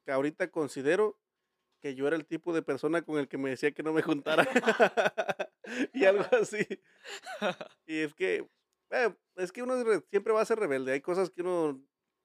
que 0.04 0.12
ahorita 0.12 0.50
considero 0.50 1.18
que 1.86 1.94
yo 1.94 2.08
era 2.08 2.16
el 2.16 2.26
tipo 2.26 2.52
de 2.52 2.64
persona 2.64 3.04
con 3.04 3.20
el 3.20 3.28
que 3.28 3.38
me 3.38 3.52
decía 3.52 3.72
que 3.72 3.84
no 3.84 3.94
me 3.94 4.02
juntara. 4.02 4.44
y 5.94 6.04
algo 6.06 6.24
así. 6.42 6.66
y 7.86 8.00
es 8.00 8.12
que, 8.16 8.50
eh, 8.90 9.16
es 9.36 9.52
que 9.52 9.62
uno 9.62 9.76
siempre 10.10 10.34
va 10.34 10.42
a 10.42 10.46
ser 10.46 10.58
rebelde. 10.58 10.94
Hay 10.94 11.02
cosas 11.02 11.30
que 11.30 11.44
uno, 11.44 11.80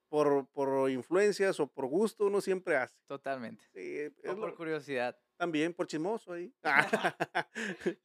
por, 0.08 0.48
por 0.48 0.90
influencias 0.90 1.60
o 1.60 1.66
por 1.66 1.88
gusto, 1.88 2.24
uno 2.24 2.40
siempre 2.40 2.74
hace. 2.74 2.96
Totalmente. 3.04 3.62
Sí, 3.74 4.10
o 4.26 4.34
por 4.34 4.54
curiosidad. 4.54 5.20
También, 5.36 5.74
por 5.74 5.86
chismoso 5.86 6.32
ahí. 6.32 6.54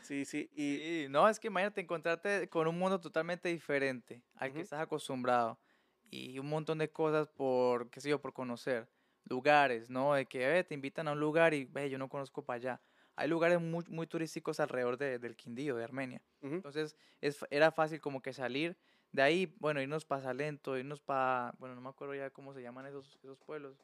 sí, 0.00 0.24
sí. 0.24 0.48
Y... 0.54 1.06
no, 1.10 1.28
es 1.28 1.38
que 1.38 1.48
imagínate 1.48 1.82
encontrarte 1.82 2.48
con 2.48 2.66
un 2.66 2.78
mundo 2.78 2.98
totalmente 2.98 3.50
diferente 3.50 4.24
al 4.36 4.54
que 4.54 4.62
estás 4.62 4.80
acostumbrado. 4.80 5.60
Y 6.08 6.38
un 6.38 6.48
montón 6.48 6.78
de 6.78 6.90
cosas 6.90 7.28
por, 7.28 7.90
qué 7.90 8.00
sé 8.00 8.08
yo, 8.08 8.22
por 8.22 8.32
conocer 8.32 8.88
lugares, 9.24 9.90
¿no? 9.90 10.14
De 10.14 10.26
que 10.26 10.64
te 10.64 10.74
invitan 10.74 11.08
a 11.08 11.12
un 11.12 11.20
lugar 11.20 11.54
y 11.54 11.64
ve, 11.64 11.88
yo 11.90 11.98
no 11.98 12.08
conozco 12.08 12.44
para 12.44 12.56
allá. 12.56 12.80
Hay 13.14 13.28
lugares 13.28 13.60
muy, 13.60 13.84
muy 13.88 14.06
turísticos 14.06 14.58
alrededor 14.60 14.96
de, 14.96 15.18
del 15.18 15.36
Quindío, 15.36 15.76
de 15.76 15.84
Armenia. 15.84 16.22
Entonces, 16.40 16.96
es, 17.20 17.44
era 17.50 17.70
fácil 17.70 18.00
como 18.00 18.20
que 18.20 18.32
salir 18.32 18.76
de 19.12 19.22
ahí, 19.22 19.54
bueno, 19.60 19.80
irnos 19.82 20.04
para 20.06 20.22
Salento, 20.22 20.78
irnos 20.78 21.00
para, 21.00 21.54
bueno, 21.58 21.74
no 21.74 21.82
me 21.82 21.90
acuerdo 21.90 22.14
ya 22.14 22.30
cómo 22.30 22.54
se 22.54 22.62
llaman 22.62 22.86
esos, 22.86 23.18
esos 23.22 23.38
pueblos, 23.38 23.76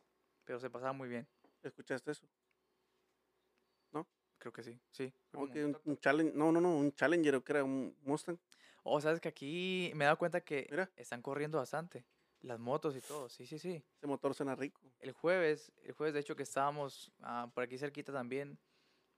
pero 0.44 0.58
se 0.58 0.70
pasaba 0.70 0.92
muy 0.94 1.08
bien. 1.08 1.28
¿Escuchaste 1.62 2.12
eso? 2.12 2.26
¿No? 3.92 4.06
Creo 4.38 4.52
que 4.52 4.62
sí, 4.62 4.80
sí. 4.90 5.12
un, 5.34 5.98
challenge, 5.98 6.32
no, 6.34 6.50
no, 6.50 6.60
no, 6.60 6.74
un 6.74 6.92
Challenger, 6.94 7.42
que 7.42 7.52
era 7.52 7.64
un 7.64 7.94
Mustang. 8.02 8.38
Oh, 8.84 9.00
sabes 9.00 9.20
que 9.20 9.28
aquí 9.28 9.92
me 9.94 10.04
he 10.04 10.06
dado 10.06 10.18
cuenta 10.18 10.40
que 10.40 10.66
están 10.96 11.20
corriendo 11.20 11.58
bastante. 11.58 12.06
Las 12.40 12.60
motos 12.60 12.96
y 12.96 13.00
todo, 13.00 13.28
sí, 13.28 13.46
sí, 13.46 13.58
sí. 13.58 13.82
Ese 13.96 14.06
motor 14.06 14.32
suena 14.34 14.54
rico. 14.54 14.80
El 15.00 15.12
jueves, 15.12 15.72
el 15.82 15.92
jueves 15.92 16.14
de 16.14 16.20
hecho 16.20 16.36
que 16.36 16.44
estábamos 16.44 17.12
ah, 17.20 17.50
por 17.52 17.64
aquí 17.64 17.76
cerquita 17.78 18.12
también, 18.12 18.58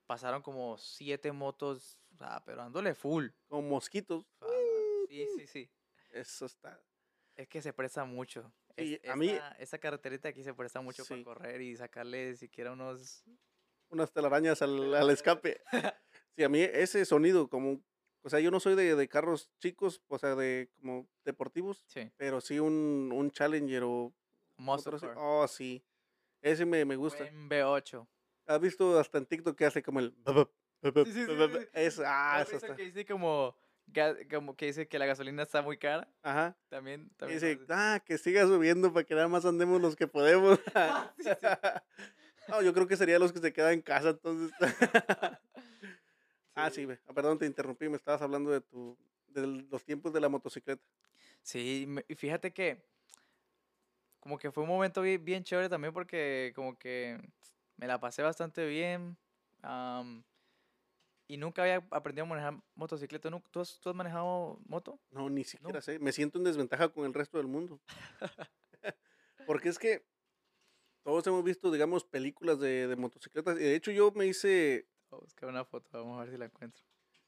pasaron 0.07 0.41
como 0.41 0.77
siete 0.77 1.31
motos, 1.31 1.99
o 2.19 2.43
pero 2.45 2.57
dándole 2.57 2.95
full. 2.95 3.27
Como 3.47 3.69
mosquitos. 3.69 4.25
Ah, 4.41 4.47
sí, 5.07 5.27
sí, 5.37 5.47
sí. 5.47 5.71
Eso 6.09 6.45
está. 6.45 6.81
Es 7.35 7.47
que 7.47 7.61
se 7.61 7.73
presta 7.73 8.03
mucho. 8.05 8.51
Y 8.77 9.07
a 9.07 9.15
mí. 9.15 9.37
Esa 9.59 9.77
carreterita 9.77 10.29
aquí 10.29 10.43
se 10.43 10.53
presta 10.53 10.81
mucho 10.81 11.05
para 11.05 11.23
correr 11.23 11.61
y 11.61 11.75
sacarle 11.75 12.35
siquiera 12.35 12.71
unos. 12.71 13.23
Unas 13.89 14.11
telarañas 14.11 14.61
al, 14.61 14.93
al 14.95 15.09
escape. 15.09 15.61
sí, 16.35 16.43
a 16.43 16.49
mí 16.49 16.61
ese 16.61 17.05
sonido, 17.05 17.49
como 17.49 17.81
o 18.23 18.29
sea, 18.29 18.39
yo 18.39 18.51
no 18.51 18.59
soy 18.59 18.75
de, 18.75 18.95
de, 18.95 19.07
carros 19.07 19.49
chicos, 19.59 20.01
o 20.07 20.17
sea, 20.17 20.35
de 20.35 20.69
como 20.75 21.07
deportivos, 21.25 21.83
sí. 21.87 22.11
pero 22.17 22.41
sí 22.41 22.59
un, 22.59 23.11
un 23.13 23.31
Challenger 23.31 23.83
o... 23.83 24.13
Muscle 24.57 24.97
Oh, 25.15 25.47
sí. 25.47 25.83
Ese 26.41 26.65
me, 26.65 26.85
me 26.85 26.95
gusta. 26.95 27.23
Un 27.23 27.49
V8. 27.49 28.07
¿Has 28.45 28.59
visto 28.59 28.99
hasta 28.99 29.17
en 29.17 29.25
TikTok 29.25 29.57
que 29.57 29.65
hace 29.65 29.81
como 29.81 29.99
el... 29.99 30.13
Sí, 30.83 30.91
sí, 31.05 31.25
sí, 31.25 31.67
Es, 31.73 32.01
ah, 32.03 32.41
eso 32.41 32.57
está. 32.57 32.75
que 32.75 32.83
dice 32.85 33.05
como, 33.05 33.55
como 34.31 34.55
que 34.55 34.65
dice 34.67 34.87
que 34.87 34.97
la 34.97 35.05
gasolina 35.05 35.43
está 35.43 35.61
muy 35.61 35.77
cara? 35.77 36.11
Ajá. 36.23 36.57
También, 36.69 37.09
también 37.17 37.39
dice, 37.39 37.59
ah, 37.69 38.01
que 38.03 38.17
siga 38.17 38.45
subiendo 38.45 38.91
para 38.91 39.05
que 39.05 39.13
nada 39.13 39.27
más 39.27 39.45
andemos 39.45 39.79
los 39.79 39.95
que 39.95 40.07
podemos. 40.07 40.59
no, 42.47 42.61
yo 42.61 42.73
creo 42.73 42.87
que 42.87 42.97
sería 42.97 43.19
los 43.19 43.31
que 43.31 43.39
se 43.39 43.53
quedan 43.53 43.73
en 43.73 43.81
casa, 43.81 44.09
entonces... 44.09 44.51
Ah, 46.55 46.69
sí, 46.69 46.87
ah, 47.07 47.13
perdón, 47.13 47.39
te 47.39 47.45
interrumpí, 47.45 47.87
me 47.89 47.97
estabas 47.97 48.21
hablando 48.21 48.51
de 48.51 48.61
tu 48.61 48.97
de 49.27 49.47
los 49.47 49.83
tiempos 49.85 50.11
de 50.11 50.19
la 50.19 50.29
motocicleta. 50.29 50.83
Sí, 51.41 51.87
y 52.07 52.15
fíjate 52.15 52.51
que 52.51 52.83
como 54.19 54.37
que 54.37 54.51
fue 54.51 54.63
un 54.63 54.69
momento 54.69 55.01
bien, 55.01 55.43
chévere 55.43 55.67
también 55.67 55.93
porque 55.93 56.51
como 56.55 56.77
que 56.77 57.19
me 57.77 57.87
la 57.87 57.99
pasé 57.99 58.21
bastante 58.21 58.65
bien 58.67 59.17
y 61.27 61.37
nunca 61.37 61.63
había 61.63 61.83
aprendido 61.91 62.25
a 62.25 62.29
manejar 62.29 62.61
motocicleta. 62.75 63.29
¿Tú 63.51 63.61
has, 63.61 63.79
¿Tú 63.79 63.89
has 63.89 63.95
manejado 63.95 64.59
moto? 64.65 64.99
No, 65.11 65.29
ni 65.29 65.43
siquiera 65.43 65.81
sé. 65.81 65.97
Me 65.97 66.11
siento 66.11 66.37
en 66.37 66.43
desventaja 66.43 66.89
con 66.89 67.05
el 67.05 67.13
resto 67.13 67.37
del 67.37 67.47
mundo. 67.47 67.79
porque 69.47 69.69
es 69.69 69.79
que 69.79 70.05
todos 71.03 71.25
hemos 71.27 71.43
visto, 71.43 71.71
digamos, 71.71 72.03
películas 72.03 72.59
de, 72.59 72.85
de 72.87 72.95
motocicletas. 72.95 73.55
Y 73.55 73.63
de 73.63 73.75
hecho 73.75 73.91
yo 73.91 74.11
me 74.11 74.27
hice 74.27 74.90
Voy 75.11 75.17
a 75.17 75.23
buscar 75.23 75.49
una 75.49 75.65
foto, 75.65 75.89
vamos 75.91 76.17
a 76.17 76.21
ver 76.21 76.31
si 76.31 76.37
la 76.37 76.45
encuentro. 76.45 76.81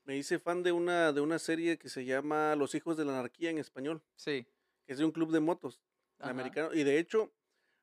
Me 0.05 0.15
hice 0.15 0.39
fan 0.39 0.63
de 0.63 0.71
una, 0.71 1.11
de 1.11 1.19
una 1.19 1.37
serie 1.37 1.77
que 1.77 1.89
se 1.89 2.05
llama 2.05 2.55
Los 2.55 2.75
Hijos 2.75 2.95
de 2.95 3.03
la 3.03 3.11
Anarquía 3.11 3.49
en 3.49 3.57
español. 3.57 4.01
Sí. 4.15 4.47
Que 4.85 4.93
es 4.93 4.99
de 4.99 5.05
un 5.05 5.11
club 5.11 5.31
de 5.31 5.41
motos 5.41 5.81
americano. 6.19 6.73
Y 6.73 6.83
de 6.83 6.97
hecho, 6.97 7.33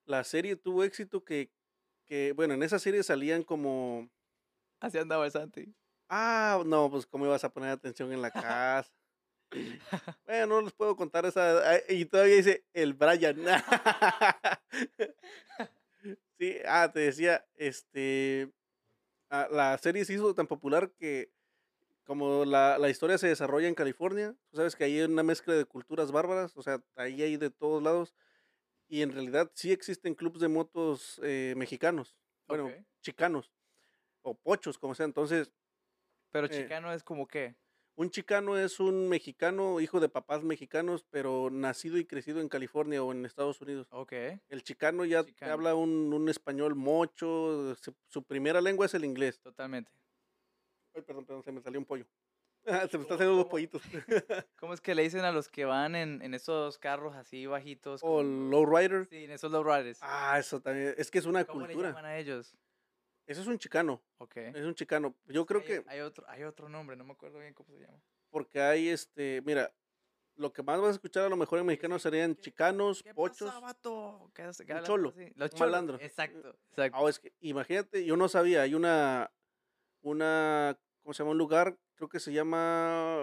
la 0.06 0.24
serie 0.24 0.56
tuvo 0.56 0.84
éxito 0.84 1.22
que, 1.22 1.52
que, 2.06 2.32
bueno, 2.32 2.54
en 2.54 2.62
esa 2.62 2.78
serie 2.78 3.02
salían 3.02 3.42
como... 3.42 4.08
Así 4.80 4.96
andaba 4.96 5.26
el 5.26 5.32
Santi. 5.32 5.74
Ah, 6.08 6.62
no, 6.64 6.90
pues 6.90 7.06
cómo 7.06 7.26
ibas 7.26 7.44
a 7.44 7.52
poner 7.52 7.70
atención 7.70 8.10
en 8.10 8.22
la 8.22 8.30
casa. 8.30 8.90
bueno, 10.24 10.46
no 10.46 10.60
les 10.62 10.72
puedo 10.72 10.96
contar 10.96 11.26
esa. 11.26 11.78
Y 11.90 12.06
todavía 12.06 12.36
dice 12.36 12.64
el 12.72 12.94
Brian. 12.94 13.36
sí, 16.38 16.56
ah, 16.66 16.90
te 16.90 17.00
decía, 17.00 17.46
este, 17.54 18.50
la 19.30 19.78
serie 19.78 20.04
se 20.04 20.14
hizo 20.14 20.34
tan 20.34 20.46
popular 20.46 20.92
que 20.98 21.32
como 22.04 22.44
la, 22.44 22.78
la 22.78 22.88
historia 22.88 23.18
se 23.18 23.28
desarrolla 23.28 23.68
en 23.68 23.74
California, 23.74 24.34
tú 24.50 24.56
sabes 24.56 24.74
que 24.74 24.84
ahí 24.84 24.98
hay 24.98 25.04
una 25.04 25.22
mezcla 25.22 25.54
de 25.54 25.64
culturas 25.64 26.10
bárbaras, 26.12 26.56
o 26.56 26.62
sea, 26.62 26.82
ahí 26.96 27.22
hay 27.22 27.36
de 27.36 27.50
todos 27.50 27.82
lados, 27.82 28.14
y 28.88 29.02
en 29.02 29.12
realidad 29.12 29.50
sí 29.54 29.70
existen 29.70 30.14
clubes 30.14 30.40
de 30.40 30.48
motos 30.48 31.20
eh, 31.22 31.54
mexicanos, 31.56 32.16
bueno, 32.48 32.72
chicanos, 33.00 33.52
o 34.22 34.34
pochos, 34.34 34.78
como 34.78 34.94
sea. 34.94 35.06
Entonces, 35.06 35.52
Pero 36.32 36.46
eh, 36.46 36.50
chicano 36.50 36.92
es 36.92 37.04
como 37.04 37.28
qué? 37.28 37.54
Un 37.96 38.10
chicano 38.10 38.56
es 38.56 38.80
un 38.80 39.08
mexicano, 39.08 39.80
hijo 39.80 40.00
de 40.00 40.08
papás 40.08 40.42
mexicanos, 40.42 41.04
pero 41.10 41.50
nacido 41.50 41.98
y 41.98 42.04
crecido 42.06 42.40
en 42.40 42.48
California 42.48 43.02
o 43.02 43.12
en 43.12 43.26
Estados 43.26 43.60
Unidos. 43.60 43.88
Ok. 43.90 44.12
El 44.48 44.62
chicano 44.62 45.04
ya 45.04 45.24
Chicano. 45.24 45.52
habla 45.52 45.74
un, 45.74 46.12
un 46.12 46.28
español 46.28 46.74
mocho, 46.74 47.74
su, 47.76 47.94
su 48.08 48.22
primera 48.22 48.60
lengua 48.60 48.86
es 48.86 48.94
el 48.94 49.04
inglés. 49.04 49.38
Totalmente. 49.40 49.92
Ay, 50.94 51.02
perdón, 51.02 51.24
perdón, 51.26 51.42
se 51.44 51.52
me 51.52 51.60
salió 51.60 51.78
un 51.78 51.84
pollo. 51.86 52.06
se 52.64 52.72
me 52.72 52.78
están 52.84 53.02
¿Cómo- 53.02 53.08
saliendo 53.08 53.34
dos 53.36 53.44
cómo? 53.44 53.50
pollitos. 53.50 53.82
¿Cómo 54.58 54.74
es 54.74 54.80
que 54.80 54.94
le 54.94 55.02
dicen 55.02 55.20
a 55.24 55.32
los 55.32 55.48
que 55.48 55.64
van 55.66 55.94
en, 55.94 56.22
en 56.22 56.32
esos 56.34 56.78
carros 56.78 57.14
así 57.16 57.44
bajitos? 57.46 58.02
o 58.02 58.06
como- 58.06 58.22
lowrider. 58.22 59.06
Sí, 59.10 59.24
en 59.24 59.30
esos 59.32 59.52
lowriders. 59.52 59.98
Ah, 60.00 60.38
eso 60.38 60.60
también. 60.60 60.94
Es 60.96 61.10
que 61.10 61.18
es 61.18 61.26
una 61.26 61.44
¿Cómo 61.44 61.60
le 61.60 61.66
cultura. 61.66 61.90
llaman 61.90 62.06
a 62.06 62.16
ellos? 62.18 62.56
Eso 63.30 63.42
es 63.42 63.46
un 63.46 63.58
chicano. 63.58 64.02
Ok. 64.18 64.36
Es 64.38 64.64
un 64.64 64.74
chicano. 64.74 65.14
Yo 65.26 65.46
creo 65.46 65.60
hay, 65.60 65.66
que 65.66 65.84
Hay 65.86 66.00
otro, 66.00 66.24
hay 66.28 66.42
otro 66.42 66.68
nombre, 66.68 66.96
no 66.96 67.04
me 67.04 67.12
acuerdo 67.12 67.38
bien 67.38 67.54
cómo 67.54 67.70
se 67.72 67.78
llama. 67.78 68.02
porque 68.28 68.60
hay 68.60 68.88
este, 68.88 69.40
mira, 69.44 69.72
lo 70.34 70.52
que 70.52 70.64
más 70.64 70.80
vas 70.80 70.88
a 70.88 70.92
escuchar 70.94 71.24
a 71.26 71.28
lo 71.28 71.36
mejor 71.36 71.60
en 71.60 71.66
mexicano 71.66 71.96
Sí, 71.98 72.02
serían 72.02 72.34
¿qué- 72.34 72.40
chicanos, 72.40 73.02
¿Qué 73.04 73.14
pochos. 73.14 73.48
pasa, 73.48 73.60
vato? 73.60 74.32
¿Qué 74.34 74.42
Un 74.46 74.82
cholo, 74.84 75.10
así? 75.10 75.32
Los 75.36 75.52
un 75.52 75.58
cholos. 75.58 75.60
malandro. 75.60 75.98
Exacto, 76.00 76.56
exacto. 76.70 76.98
Ah, 76.98 77.08
es 77.08 77.20
que 77.20 77.32
imagínate, 77.40 78.04
yo 78.04 78.16
no 78.16 78.28
sabía, 78.28 78.62
hay 78.62 78.74
una, 78.74 79.30
una, 80.02 80.76
¿cómo 81.02 81.14
se 81.14 81.22
llama? 81.22 81.30
Un 81.32 81.38
lugar, 81.38 81.78
creo 81.94 82.08
que 82.08 82.18
se 82.18 82.32
llama 82.32 82.58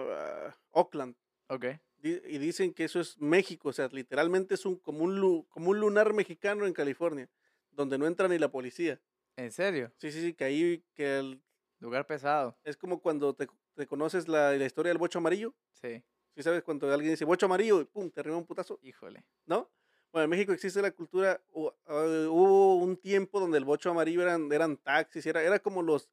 ah, 0.00 0.56
Oakland. 0.70 1.16
Ok. 1.48 1.66
di- 1.98 2.20
Y 2.26 2.38
dicen 2.38 2.72
que 2.72 2.84
eso 2.84 2.98
es 3.00 3.18
México, 3.20 3.68
o 3.68 3.72
sea, 3.74 3.88
literalmente 3.88 4.54
es 4.54 4.64
un 4.64 4.78
como, 4.78 5.04
un 5.04 5.42
como 5.50 5.70
un 5.70 5.80
lunar 5.80 6.14
mexicano 6.14 6.66
en 6.66 6.72
California, 6.72 7.28
donde 7.70 7.98
no 7.98 8.06
entra 8.06 8.26
ni 8.28 8.38
la 8.38 8.50
policía. 8.50 9.00
¿En 9.38 9.52
serio? 9.52 9.92
Sí, 9.98 10.10
sí, 10.10 10.20
sí, 10.20 10.34
que 10.34 10.44
ahí, 10.44 10.84
que 10.94 11.18
el- 11.20 11.40
Lugar 11.80 12.06
pesado. 12.06 12.58
es 12.64 12.76
como 12.76 13.00
cuando 13.00 13.34
te, 13.34 13.46
te 13.74 13.86
conoces 13.86 14.26
la, 14.26 14.52
la 14.56 14.64
historia 14.66 14.90
del 14.90 14.98
bocho 14.98 15.18
amarillo. 15.20 15.54
Sí. 15.70 16.02
Sí, 16.34 16.42
sabes, 16.42 16.62
cuando 16.64 16.92
alguien 16.92 17.12
dice 17.12 17.24
bocho 17.24 17.46
amarillo 17.46 17.80
y 17.80 17.84
pum, 17.84 18.10
te 18.10 18.18
arriba 18.20 18.36
un 18.36 18.44
putazo, 18.46 18.80
Híjole. 18.82 19.24
¿no? 19.46 19.70
Bueno, 20.10 20.24
en 20.24 20.30
México 20.30 20.52
existe 20.52 20.82
la 20.82 20.90
cultura, 20.90 21.40
ah, 21.54 22.04
hubo 22.30 22.76
un 22.76 22.96
tiempo 22.96 23.38
donde 23.38 23.58
el 23.58 23.64
bocho 23.64 23.90
amarillo 23.90 24.22
eran, 24.22 24.50
eran 24.52 24.76
taxis, 24.76 25.24
era, 25.26 25.40
era 25.42 25.60
como 25.60 25.82
los, 25.82 26.08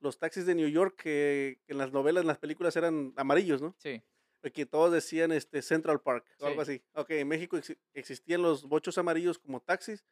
los 0.00 0.18
taxis 0.18 0.44
de 0.46 0.54
New 0.56 0.68
York 0.68 0.96
que, 1.00 1.60
que 1.66 1.72
en 1.74 1.78
las 1.78 1.92
novelas, 1.92 2.22
en 2.22 2.26
las 2.28 2.38
películas 2.38 2.74
eran 2.74 3.12
amarillos, 3.16 3.62
¿no? 3.62 3.74
Sí. 3.78 4.02
Que 4.52 4.66
todos 4.66 4.92
decían 4.92 5.30
este, 5.32 5.62
Central 5.62 6.00
Park 6.00 6.26
o 6.40 6.46
algo 6.46 6.64
Sí. 6.64 6.72
así. 6.72 6.84
Ok, 6.94 7.10
en 7.10 7.28
México 7.28 7.56
exi- 7.56 7.78
existían 7.94 8.42
los 8.42 8.64
bochos 8.64 8.98
amarillos 8.98 9.38
como 9.38 9.60
taxis, 9.60 10.04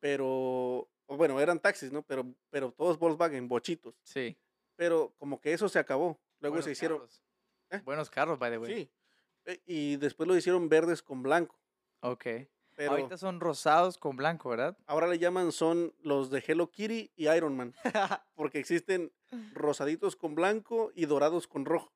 pero, 0.00 0.88
bueno, 1.08 1.40
eran 1.40 1.60
taxis, 1.60 1.92
¿no? 1.92 2.02
Pero, 2.02 2.26
pero 2.50 2.72
todos 2.72 2.98
Volkswagen, 2.98 3.48
bochitos. 3.48 3.94
Sí. 4.02 4.36
Pero 4.76 5.14
como 5.18 5.40
que 5.40 5.52
eso 5.52 5.68
se 5.68 5.78
acabó. 5.78 6.20
Luego 6.40 6.54
Buenos 6.54 6.64
se 6.66 6.72
hicieron, 6.72 6.98
carros. 6.98 7.22
¿Eh? 7.70 7.80
Buenos 7.84 8.10
carros, 8.10 8.38
by 8.38 8.50
the 8.50 8.58
way. 8.58 8.74
sí. 8.74 8.90
Eh, 9.46 9.60
Y 9.66 9.96
después 9.96 10.26
lo 10.28 10.36
hicieron 10.36 10.68
verdes 10.68 11.02
con 11.02 11.22
blanco. 11.22 11.58
Ok. 12.00 12.26
Pero 12.74 12.90
Ahorita 12.90 13.16
son 13.16 13.40
rosados 13.40 13.96
con 13.96 14.16
blanco, 14.16 14.50
¿verdad? 14.50 14.76
ahora 14.86 15.06
le 15.06 15.18
llaman 15.18 15.50
son 15.50 15.94
los 16.02 16.28
de 16.30 16.44
Hello 16.46 16.70
Kitty 16.70 17.10
y 17.16 17.26
Iron 17.30 17.56
Man, 17.56 17.74
porque 18.34 18.58
existen 18.58 19.10
rosaditos 19.54 20.14
con 20.14 20.34
blanco 20.34 20.92
y 20.94 21.06
dorados 21.06 21.46
con 21.48 21.64
rojo. 21.64 21.90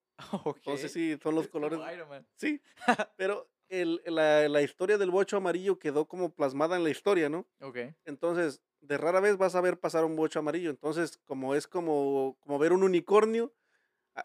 Entonces 0.57 0.90
sí, 0.90 1.18
son 1.22 1.34
los 1.34 1.48
como 1.48 1.68
colores. 1.68 1.94
Iron 1.94 2.09
Man. 2.09 2.26
Sí, 2.36 2.62
pero 3.16 3.51
el, 3.70 4.02
la, 4.06 4.48
la 4.48 4.62
historia 4.62 4.98
del 4.98 5.10
bocho 5.10 5.36
amarillo 5.38 5.78
quedó 5.78 6.06
como 6.06 6.34
plasmada 6.34 6.76
en 6.76 6.84
la 6.84 6.90
historia, 6.90 7.28
¿no? 7.28 7.48
Ok. 7.60 7.78
Entonces, 8.04 8.60
de 8.80 8.98
rara 8.98 9.20
vez 9.20 9.36
vas 9.38 9.54
a 9.54 9.60
ver 9.60 9.78
pasar 9.80 10.04
un 10.04 10.16
bocho 10.16 10.38
amarillo. 10.40 10.70
Entonces, 10.70 11.18
como 11.24 11.54
es 11.54 11.66
como, 11.66 12.36
como 12.40 12.58
ver 12.58 12.72
un 12.72 12.82
unicornio, 12.82 13.54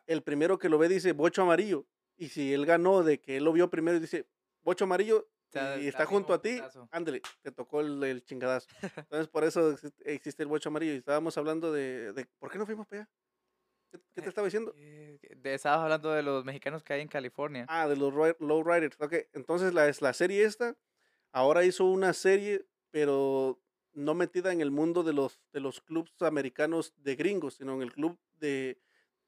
el 0.07 0.23
primero 0.23 0.57
que 0.59 0.69
lo 0.69 0.77
ve 0.77 0.89
dice 0.89 1.13
bocho 1.13 1.41
amarillo. 1.43 1.85
Y 2.17 2.29
si 2.29 2.53
él 2.53 2.65
ganó 2.65 3.03
de 3.03 3.19
que 3.21 3.37
él 3.37 3.43
lo 3.43 3.53
vio 3.53 3.69
primero 3.69 3.97
y 3.97 3.99
dice 4.01 4.27
bocho 4.63 4.85
amarillo 4.85 5.29
y 5.79 5.87
está 5.87 6.05
junto 6.05 6.33
un 6.33 6.39
a 6.39 6.41
ti, 6.41 6.59
ándale, 6.91 7.21
te 7.41 7.51
tocó 7.51 7.81
el, 7.81 8.03
el 8.03 8.23
chingadazo. 8.23 8.67
Entonces, 9.09 9.27
por 9.27 9.43
eso 9.43 9.71
existe, 9.71 10.13
existe 10.13 10.43
el 10.43 10.49
bocho 10.49 10.69
amarillo. 10.69 10.93
Y 10.93 10.97
estábamos 10.97 11.37
hablando 11.37 11.71
de, 11.71 12.13
de- 12.13 12.25
¿por 12.39 12.51
qué 12.51 12.57
no 12.57 12.65
fuimos 12.65 12.87
para 12.87 13.01
allá? 13.03 13.09
¿Qué, 13.97 14.03
qué 14.13 14.21
te 14.21 14.27
Eh, 14.27 14.29
estaba 14.29 14.45
diciendo? 14.45 14.73
Eh, 14.77 15.19
de- 15.37 15.53
Estabas 15.53 15.79
hablando 15.83 16.11
de 16.11 16.23
los 16.23 16.43
mexicanos 16.45 16.83
que 16.83 16.93
hay 16.93 17.01
en 17.01 17.07
California. 17.07 17.65
Ah, 17.69 17.87
de 17.87 17.95
los 17.95 18.13
ri- 18.13 18.35
lowriders. 18.39 18.97
Ok, 18.99 19.13
entonces 19.33 19.73
la, 19.73 19.91
la 19.99 20.13
serie 20.13 20.43
esta, 20.43 20.75
ahora 21.31 21.63
hizo 21.65 21.85
una 21.85 22.13
serie, 22.13 22.65
pero 22.91 23.59
no 23.93 24.13
metida 24.13 24.51
en 24.51 24.61
el 24.61 24.71
mundo 24.71 25.03
de 25.03 25.13
los, 25.13 25.39
de 25.53 25.59
los 25.61 25.81
clubs 25.81 26.13
americanos 26.21 26.93
de 26.97 27.15
gringos, 27.15 27.55
sino 27.55 27.73
en 27.75 27.81
el 27.81 27.93
club 27.93 28.17
de, 28.39 28.77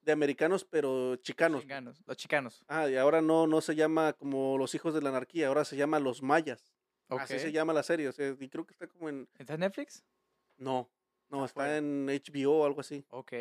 de 0.01 0.11
americanos, 0.11 0.65
pero 0.65 1.15
chicanos. 1.17 1.61
Chicanos, 1.61 2.01
los 2.05 2.17
chicanos. 2.17 2.65
Ah, 2.67 2.89
y 2.89 2.97
ahora 2.97 3.21
no, 3.21 3.47
no 3.47 3.61
se 3.61 3.75
llama 3.75 4.13
como 4.13 4.57
los 4.57 4.75
hijos 4.75 4.93
de 4.93 5.01
la 5.01 5.09
anarquía, 5.09 5.47
ahora 5.47 5.63
se 5.65 5.77
llama 5.77 5.99
los 5.99 6.21
mayas. 6.21 6.73
Ok. 7.09 7.21
Así 7.21 7.39
se 7.39 7.53
llama 7.53 7.71
la 7.71 7.83
serie, 7.83 8.09
o 8.09 8.11
sea, 8.11 8.35
y 8.37 8.49
creo 8.49 8.65
que 8.65 8.73
está 8.73 8.87
como 8.87 9.07
en... 9.07 9.29
¿Está 9.37 9.53
en 9.53 9.61
Netflix? 9.61 10.03
No, 10.57 10.89
no, 11.29 11.45
Está 11.45 11.53
fuera. 11.53 11.77
está 11.77 11.85
en 11.85 12.09
HBO 12.09 12.51
o 12.61 12.65
algo 12.65 12.81
así, 12.81 13.05
Ok. 13.09 13.33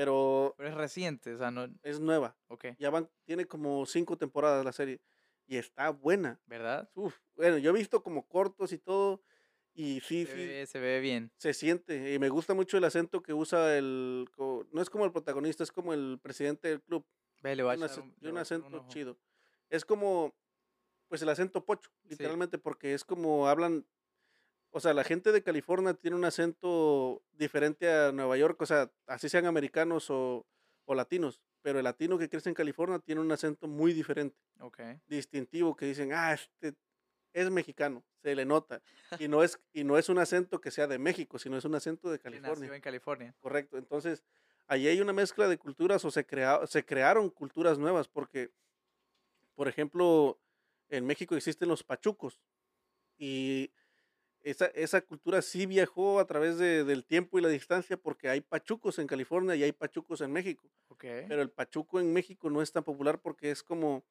Pero 0.00 0.54
Pero 0.56 0.68
es 0.70 0.74
reciente, 0.74 1.34
o 1.34 1.38
sea, 1.38 1.50
no. 1.50 1.68
es 1.82 2.00
nueva. 2.00 2.36
Ok. 2.48 2.66
Ya 2.78 2.88
van, 2.90 3.10
tiene 3.24 3.44
como 3.46 3.84
cinco 3.86 4.16
temporadas 4.16 4.64
la 4.64 4.72
serie 4.72 5.00
y 5.46 5.56
está 5.58 5.90
buena. 5.90 6.40
¿Verdad? 6.46 6.90
Uf, 6.94 7.16
bueno, 7.34 7.58
yo 7.58 7.70
he 7.70 7.74
visto 7.74 8.02
como 8.02 8.26
cortos 8.26 8.72
y 8.72 8.78
todo, 8.78 9.22
y 9.74 10.00
sí, 10.00 10.24
Se 10.24 10.32
sí, 10.32 10.38
ve, 10.38 10.66
se 10.66 10.80
ve 10.80 11.00
bien. 11.00 11.30
se 11.36 11.52
siente. 11.52 12.14
Y 12.14 12.18
me 12.18 12.28
gusta 12.30 12.54
mucho 12.54 12.78
el 12.78 12.84
acento 12.84 13.22
que 13.22 13.34
usa 13.34 13.76
el. 13.76 14.26
No 14.72 14.80
es 14.80 14.88
como 14.88 15.04
el 15.04 15.12
protagonista, 15.12 15.62
es 15.64 15.72
como 15.72 15.92
el 15.92 16.18
presidente 16.22 16.68
del 16.68 16.82
club. 16.82 17.04
Ve, 17.42 17.54
le 17.56 17.62
voy 17.62 17.72
a 17.72 17.76
Tiene 17.76 17.84
un, 17.86 17.90
echar 17.90 18.02
un- 18.04 18.10
un 18.10 18.10
a 18.10 18.18
echar 18.18 18.32
un 18.32 18.38
acento 18.38 18.76
ojo. 18.78 18.88
chido. 18.88 19.18
Es 19.68 19.84
como, 19.84 20.34
pues 21.08 21.20
el 21.22 21.28
acento 21.28 21.64
pocho, 21.64 21.90
literalmente, 22.04 22.56
porque 22.58 22.94
es 22.94 23.04
como 23.04 23.48
hablan. 23.48 23.86
O 24.70 24.80
sea, 24.80 24.94
la 24.94 25.02
gente 25.04 25.32
de 25.32 25.42
California 25.42 25.94
tiene 25.94 26.16
un 26.16 26.24
acento 26.24 27.22
diferente 27.32 27.90
a 27.90 28.12
Nueva 28.12 28.36
York, 28.36 28.60
o 28.62 28.66
sea, 28.66 28.90
así 29.06 29.28
sean 29.28 29.46
americanos 29.46 30.10
o, 30.10 30.46
o 30.84 30.94
latinos. 30.94 31.40
Pero 31.62 31.78
el 31.78 31.84
latino 31.84 32.16
que 32.18 32.28
crece 32.28 32.48
en 32.48 32.54
California 32.54 32.98
tiene 33.00 33.20
un 33.20 33.30
acento 33.32 33.66
muy 33.68 33.92
diferente 33.92 34.36
Ok. 34.60 34.80
distintivo 35.06 35.76
que 35.76 35.86
dicen, 35.86 36.12
ah, 36.12 36.32
este 36.32 36.74
es 37.32 37.50
mexicano, 37.50 38.04
se 38.22 38.34
le 38.34 38.44
nota. 38.44 38.80
Y 39.26 39.28
no 39.28 39.42
es, 39.42 39.60
y 39.72 39.84
no 39.84 39.98
es 39.98 40.08
un 40.08 40.18
acento 40.18 40.60
que 40.60 40.70
sea 40.70 40.86
de 40.86 40.98
México, 40.98 41.38
sino 41.38 41.56
es 41.58 41.64
un 41.64 41.74
acento 41.74 42.10
de 42.10 42.18
Que 42.18 42.30
nació 42.30 42.42
California. 42.42 42.74
en 42.76 42.80
California. 42.82 43.34
Correcto. 43.40 43.76
Entonces, 43.76 44.24
allí 44.68 44.86
hay 44.88 45.00
una 45.00 45.12
mezcla 45.12 45.48
de 45.48 45.58
culturas 45.58 46.04
o 46.04 46.10
se, 46.12 46.24
crea, 46.24 46.64
se 46.66 46.84
crearon 46.84 47.28
culturas 47.28 47.76
nuevas, 47.78 48.06
porque, 48.08 48.50
por 49.54 49.66
ejemplo, 49.68 50.40
en 50.88 51.04
México 51.06 51.34
existen 51.36 51.68
los 51.68 51.82
pachucos. 51.82 52.40
Y 53.18 53.70
esa, 54.42 54.66
esa 54.66 55.00
cultura 55.02 55.42
sí 55.42 55.66
viajó 55.66 56.18
a 56.18 56.26
través 56.26 56.58
de- 56.58 56.84
del 56.84 57.04
tiempo 57.04 57.38
y 57.38 57.42
la 57.42 57.48
distancia, 57.48 57.96
porque 57.96 58.28
hay 58.28 58.40
pachucos 58.40 58.98
en 58.98 59.06
California 59.06 59.54
y 59.56 59.62
hay 59.62 59.72
pachucos 59.72 60.20
en 60.22 60.32
México 60.32 60.70
Ok. 60.88 61.04
pero 61.28 61.42
el 61.42 61.50
pachuco 61.50 62.00
en 62.00 62.12
México 62.12 62.48
no 62.50 62.62
es 62.62 62.72
tan 62.72 62.82
popular 62.84 63.20
porque 63.20 63.50
es 63.50 63.62
como, 63.62 64.04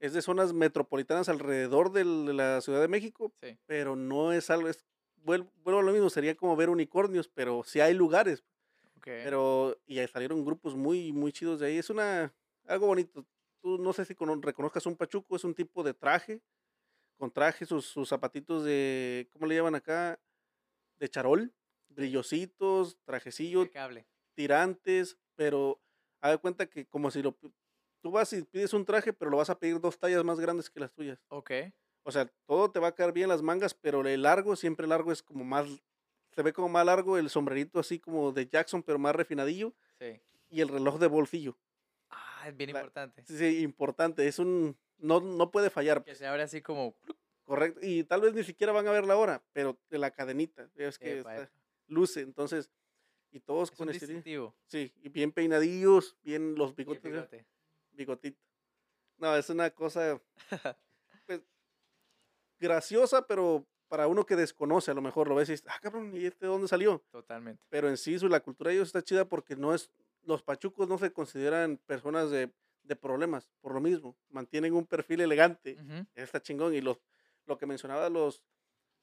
es 0.00 0.12
de 0.14 0.22
zonas 0.22 0.52
metropolitanas 0.52 1.28
alrededor 1.28 1.92
del- 1.92 2.26
de 2.26 2.32
la 2.34 2.60
Ciudad 2.60 2.80
de 2.80 2.88
México, 2.88 3.32
Sí. 3.40 3.56
pero 3.66 3.94
no 3.96 4.32
es 4.32 4.50
algo, 4.50 4.68
es, 4.68 4.84
vuel- 5.24 5.48
vuelvo 5.62 5.80
a 5.80 5.82
lo 5.84 5.92
mismo, 5.92 6.10
sería 6.10 6.34
como 6.34 6.56
ver 6.56 6.68
unicornios, 6.70 7.28
pero 7.28 7.62
sí 7.64 7.80
hay 7.80 7.94
lugares, 7.94 8.42
Ok. 8.96 9.04
pero, 9.06 9.76
y 9.86 9.98
ahí 10.00 10.08
salieron 10.08 10.44
grupos 10.44 10.74
muy, 10.74 11.12
muy 11.12 11.32
chidos 11.32 11.60
de 11.60 11.66
ahí, 11.68 11.78
es 11.78 11.88
una, 11.90 12.34
algo 12.66 12.86
bonito, 12.88 13.24
tú 13.60 13.78
no 13.78 13.92
sé 13.92 14.04
si 14.04 14.14
cono- 14.16 14.40
reconozcas 14.40 14.86
un 14.86 14.96
pachuco, 14.96 15.36
es 15.36 15.44
un 15.44 15.54
tipo 15.54 15.84
de 15.84 15.94
traje, 15.94 16.40
con 17.22 17.30
traje, 17.30 17.64
sus, 17.66 17.86
sus 17.86 18.08
zapatitos 18.08 18.64
de, 18.64 19.28
¿cómo 19.30 19.46
le 19.46 19.54
llaman 19.54 19.76
acá? 19.76 20.20
De 20.98 21.08
charol, 21.08 21.54
brillositos, 21.88 22.98
trajecillo, 23.04 23.60
Impecable. 23.60 24.08
tirantes, 24.34 25.16
pero 25.36 25.80
de 26.20 26.36
cuenta 26.38 26.66
que 26.66 26.84
como 26.88 27.12
si 27.12 27.22
lo 27.22 27.38
tú 28.02 28.10
vas 28.10 28.32
y 28.32 28.42
pides 28.42 28.72
un 28.72 28.84
traje, 28.84 29.12
pero 29.12 29.30
lo 29.30 29.36
vas 29.36 29.50
a 29.50 29.56
pedir 29.60 29.78
dos 29.78 30.00
tallas 30.00 30.24
más 30.24 30.40
grandes 30.40 30.68
que 30.68 30.80
las 30.80 30.92
tuyas. 30.92 31.20
Ok. 31.28 31.52
O 32.02 32.10
sea, 32.10 32.26
todo 32.48 32.72
te 32.72 32.80
va 32.80 32.88
a 32.88 32.94
caer 32.96 33.12
bien 33.12 33.28
las 33.28 33.40
mangas, 33.40 33.72
pero 33.72 34.04
el 34.04 34.22
largo, 34.22 34.56
siempre 34.56 34.88
largo 34.88 35.12
es 35.12 35.22
como 35.22 35.44
más, 35.44 35.68
se 36.32 36.42
ve 36.42 36.52
como 36.52 36.70
más 36.70 36.84
largo, 36.84 37.18
el 37.18 37.30
sombrerito 37.30 37.78
así 37.78 38.00
como 38.00 38.32
de 38.32 38.48
Jackson, 38.48 38.82
pero 38.82 38.98
más 38.98 39.14
refinadillo, 39.14 39.76
Sí. 40.00 40.20
y 40.48 40.60
el 40.60 40.66
reloj 40.66 40.98
de 40.98 41.06
bolsillo. 41.06 41.56
Ah, 42.10 42.48
es 42.48 42.56
bien 42.56 42.72
La- 42.72 42.80
importante. 42.80 43.22
Sí, 43.26 43.38
sí, 43.38 43.62
importante, 43.62 44.26
es 44.26 44.40
un, 44.40 44.76
no, 45.02 45.20
no 45.20 45.50
puede 45.50 45.68
fallar, 45.70 46.02
Que 46.04 46.14
se 46.14 46.26
abre 46.26 46.42
así 46.42 46.62
como. 46.62 46.94
correcto, 47.44 47.80
y 47.82 48.04
tal 48.04 48.20
vez 48.22 48.32
ni 48.34 48.44
siquiera 48.44 48.72
van 48.72 48.86
a 48.88 48.92
ver 48.92 49.04
la 49.04 49.16
hora, 49.16 49.42
pero 49.52 49.78
de 49.90 49.98
la 49.98 50.10
cadenita, 50.10 50.68
es 50.76 50.98
que 50.98 51.18
Epa, 51.20 51.32
está- 51.34 51.42
epa. 51.44 51.52
luce, 51.88 52.20
entonces, 52.20 52.70
Y 53.34 53.40
todos 53.40 53.70
Es 53.70 53.76
con 53.78 53.88
un 53.88 53.94
distintivo. 53.94 54.54
Sí, 54.66 54.92
y 55.02 55.08
bien 55.08 55.32
peinadillos, 55.32 56.16
bien 56.22 56.54
los 56.54 56.76
bigotes. 56.76 57.04
¿eh? 57.06 57.10
bigote. 57.10 57.46
bigotito. 57.92 58.38
No, 59.16 59.34
es 59.36 59.48
una 59.48 59.70
cosa 59.70 60.20
pues, 61.26 61.40
graciosa, 62.58 63.26
pero 63.26 63.66
para 63.88 64.06
uno 64.06 64.24
que 64.24 64.36
desconoce, 64.36 64.90
a 64.90 64.94
lo 64.94 65.02
mejor 65.02 65.28
lo 65.28 65.34
ves 65.34 65.48
y 65.48 65.52
dices, 65.52 65.66
ah, 65.68 65.78
cabrón, 65.80 66.14
¿y 66.16 66.26
este 66.26 66.46
de 66.46 66.52
dónde 66.52 66.68
salió? 66.68 67.02
Totalmente. 67.10 67.62
Pero 67.68 67.88
en 67.88 67.96
sí, 67.96 68.18
su, 68.18 68.28
la 68.28 68.40
cultura 68.40 68.68
de 68.68 68.76
ellos 68.76 68.88
está 68.88 69.02
chida 69.02 69.26
porque 69.28 69.56
no 69.56 69.74
es, 69.74 69.90
los 70.24 70.42
pachucos 70.42 70.88
no 70.88 70.98
se 70.98 71.12
consideran 71.12 71.78
personas 71.86 72.30
de, 72.30 72.50
de 72.82 72.96
problemas, 72.96 73.48
por 73.60 73.74
lo 73.74 73.80
mismo, 73.80 74.16
mantienen 74.28 74.74
un 74.74 74.86
perfil 74.86 75.20
elegante, 75.20 75.76
Ujú. 75.80 76.06
está 76.14 76.40
chingón, 76.42 76.74
y 76.74 76.80
los, 76.80 76.98
lo 77.46 77.58
que 77.58 77.66
mencionaba, 77.66 78.08
los, 78.08 78.44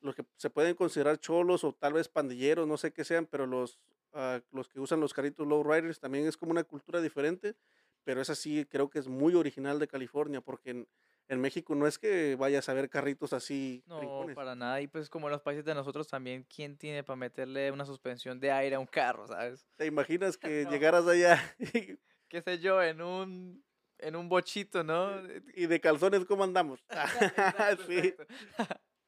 los 0.01 0.15
que 0.15 0.25
se 0.37 0.49
pueden 0.49 0.75
considerar 0.75 1.19
cholos 1.19 1.63
o 1.63 1.73
tal 1.73 1.93
vez 1.93 2.07
pandilleros, 2.09 2.67
no 2.67 2.77
sé 2.77 2.91
qué 2.93 3.03
sean, 3.03 3.25
pero 3.25 3.45
los, 3.45 3.79
ah, 4.13 4.41
los 4.51 4.67
que 4.67 4.79
usan 4.79 4.99
los 4.99 5.13
carritos 5.13 5.47
lowriders 5.47 5.99
también 5.99 6.27
es 6.27 6.37
como 6.37 6.51
una 6.51 6.63
cultura 6.63 7.01
diferente, 7.01 7.55
pero 8.03 8.21
esa 8.21 8.35
sí 8.35 8.65
creo 8.65 8.89
que 8.89 8.99
es 8.99 9.07
muy 9.07 9.35
original 9.35 9.79
de 9.79 9.87
California, 9.87 10.41
porque 10.41 10.71
en, 10.71 10.87
en 11.27 11.41
México 11.41 11.75
no 11.75 11.85
es 11.85 11.99
que 11.99 12.35
vayas 12.35 12.67
a 12.69 12.73
ver 12.73 12.89
carritos 12.89 13.33
así. 13.33 13.83
No, 13.87 13.97
brincones. 13.97 14.35
para 14.35 14.55
nada. 14.55 14.81
Y 14.81 14.87
pues 14.87 15.09
como 15.09 15.27
en 15.27 15.33
los 15.33 15.41
países 15.41 15.65
de 15.65 15.75
nosotros 15.75 16.07
también, 16.07 16.43
¿quién 16.43 16.77
tiene 16.77 17.03
para 17.03 17.17
meterle 17.17 17.71
una 17.71 17.85
suspensión 17.85 18.39
de 18.39 18.51
aire 18.51 18.75
a 18.75 18.79
un 18.79 18.87
carro, 18.87 19.27
sabes? 19.27 19.67
¿Te 19.77 19.85
imaginas 19.85 20.37
que 20.37 20.63
No. 20.65 20.71
llegaras 20.71 21.07
allá 21.07 21.39
y, 21.59 21.63
Qué 22.29 22.41
sé 22.41 22.59
yo, 22.59 22.81
en 22.81 23.01
un, 23.01 23.63
en 23.99 24.15
un 24.15 24.29
bochito, 24.29 24.83
¿no? 24.83 25.21
y 25.55 25.67
de 25.67 25.79
calzones 25.79 26.25
cómo 26.25 26.43
andamos? 26.43 26.83
Exacto, 26.89 27.83
sí, 27.87 27.97
exacto. 27.97 28.25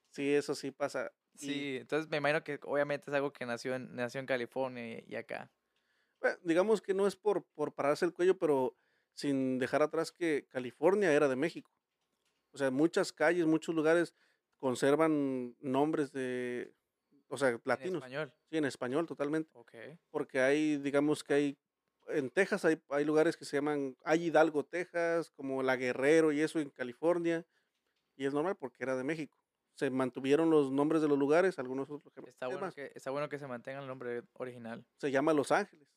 sí, 0.09 0.33
eso 0.33 0.55
sí 0.55 0.71
pasa. 0.71 1.11
Y, 1.35 1.37
Sí, 1.39 1.77
entonces 1.77 2.09
me 2.09 2.17
imagino 2.17 2.43
que 2.43 2.59
obviamente 2.63 3.09
es 3.09 3.15
algo 3.15 3.31
que 3.33 3.45
nació 3.45 3.75
en, 3.75 3.95
nació 3.95 4.19
en 4.19 4.25
California 4.25 4.99
y, 4.99 5.05
y 5.07 5.15
acá. 5.15 5.49
bueno, 6.19 6.37
digamos 6.43 6.81
que 6.81 6.93
no 6.93 7.07
es 7.07 7.15
por, 7.15 7.45
por 7.53 7.73
pararse 7.73 8.05
el 8.05 8.13
cuello, 8.13 8.37
pero 8.37 8.77
sin 9.13 9.57
dejar 9.59 9.81
atrás 9.81 10.11
que 10.11 10.47
California 10.49 11.11
era 11.13 11.27
de 11.27 11.35
México. 11.35 11.71
O 12.53 12.57
sea, 12.57 12.69
muchas 12.71 13.11
calles, 13.13 13.45
muchos 13.45 13.73
lugares 13.73 14.13
conservan 14.57 15.55
nombres 15.59 16.11
de, 16.11 16.73
o 17.29 17.37
sea, 17.37 17.49
En 17.49 17.61
latinos. 17.65 17.95
español. 18.03 18.33
Sí, 18.49 18.57
en 18.57 18.65
español 18.65 19.07
totalmente. 19.07 19.49
Ok. 19.53 19.73
Porque 20.11 20.39
hay, 20.41 20.77
digamos 20.77 21.23
que 21.23 21.33
hay, 21.33 21.57
en 22.08 22.30
Texas 22.30 22.66
hay, 22.66 22.82
hay 22.89 23.06
lugares 23.06 23.38
que 23.38 23.45
se 23.45 23.58
llaman, 23.58 23.95
hay 24.04 24.26
Hidalgo, 24.26 24.66
Texas, 24.66 25.30
como 25.32 25.64
La 25.64 25.76
Guerrero 25.76 26.32
y 26.32 26.41
eso 26.41 26.60
en 26.60 26.70
California. 26.70 27.45
Y 28.16 28.26
es 28.26 28.34
normal 28.34 28.56
porque 28.56 28.84
era 28.84 28.95
de 28.95 29.04
México. 29.04 29.38
Se 29.76 29.89
mantuvieron 29.89 30.49
los 30.49 30.72
nombres 30.72 31.02
de 31.02 31.08
los 31.08 31.18
lugares, 31.18 31.58
algunos 31.58 31.89
otros. 31.89 32.14
Está 32.28 32.47
es 32.47 32.54
bueno, 32.54 32.72
que, 32.72 32.91
está 32.93 33.12
bueno 33.12 33.30
que 33.30 33.39
se 33.39 33.47
mantenga 33.47 33.80
el 33.80 33.88
nombre 33.88 34.24
original. 34.34 34.86
se 34.97 35.12
llama 35.12 35.34
Los 35.34 35.52
Ángeles. 35.52 35.88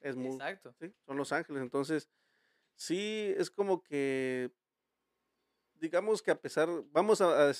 Es 0.00 0.16
muy, 0.16 0.32
Exacto. 0.32 0.74
sí, 0.80 0.92
son 1.06 1.16
Los 1.16 1.32
Ángeles. 1.32 1.62
Entonces, 1.62 2.08
sí, 2.74 3.32
es 3.36 3.50
como 3.50 3.82
que, 3.82 4.50
digamos 5.74 6.22
que 6.22 6.32
a 6.32 6.40
pesar, 6.40 6.68
vamos 6.90 7.20
a, 7.20 7.52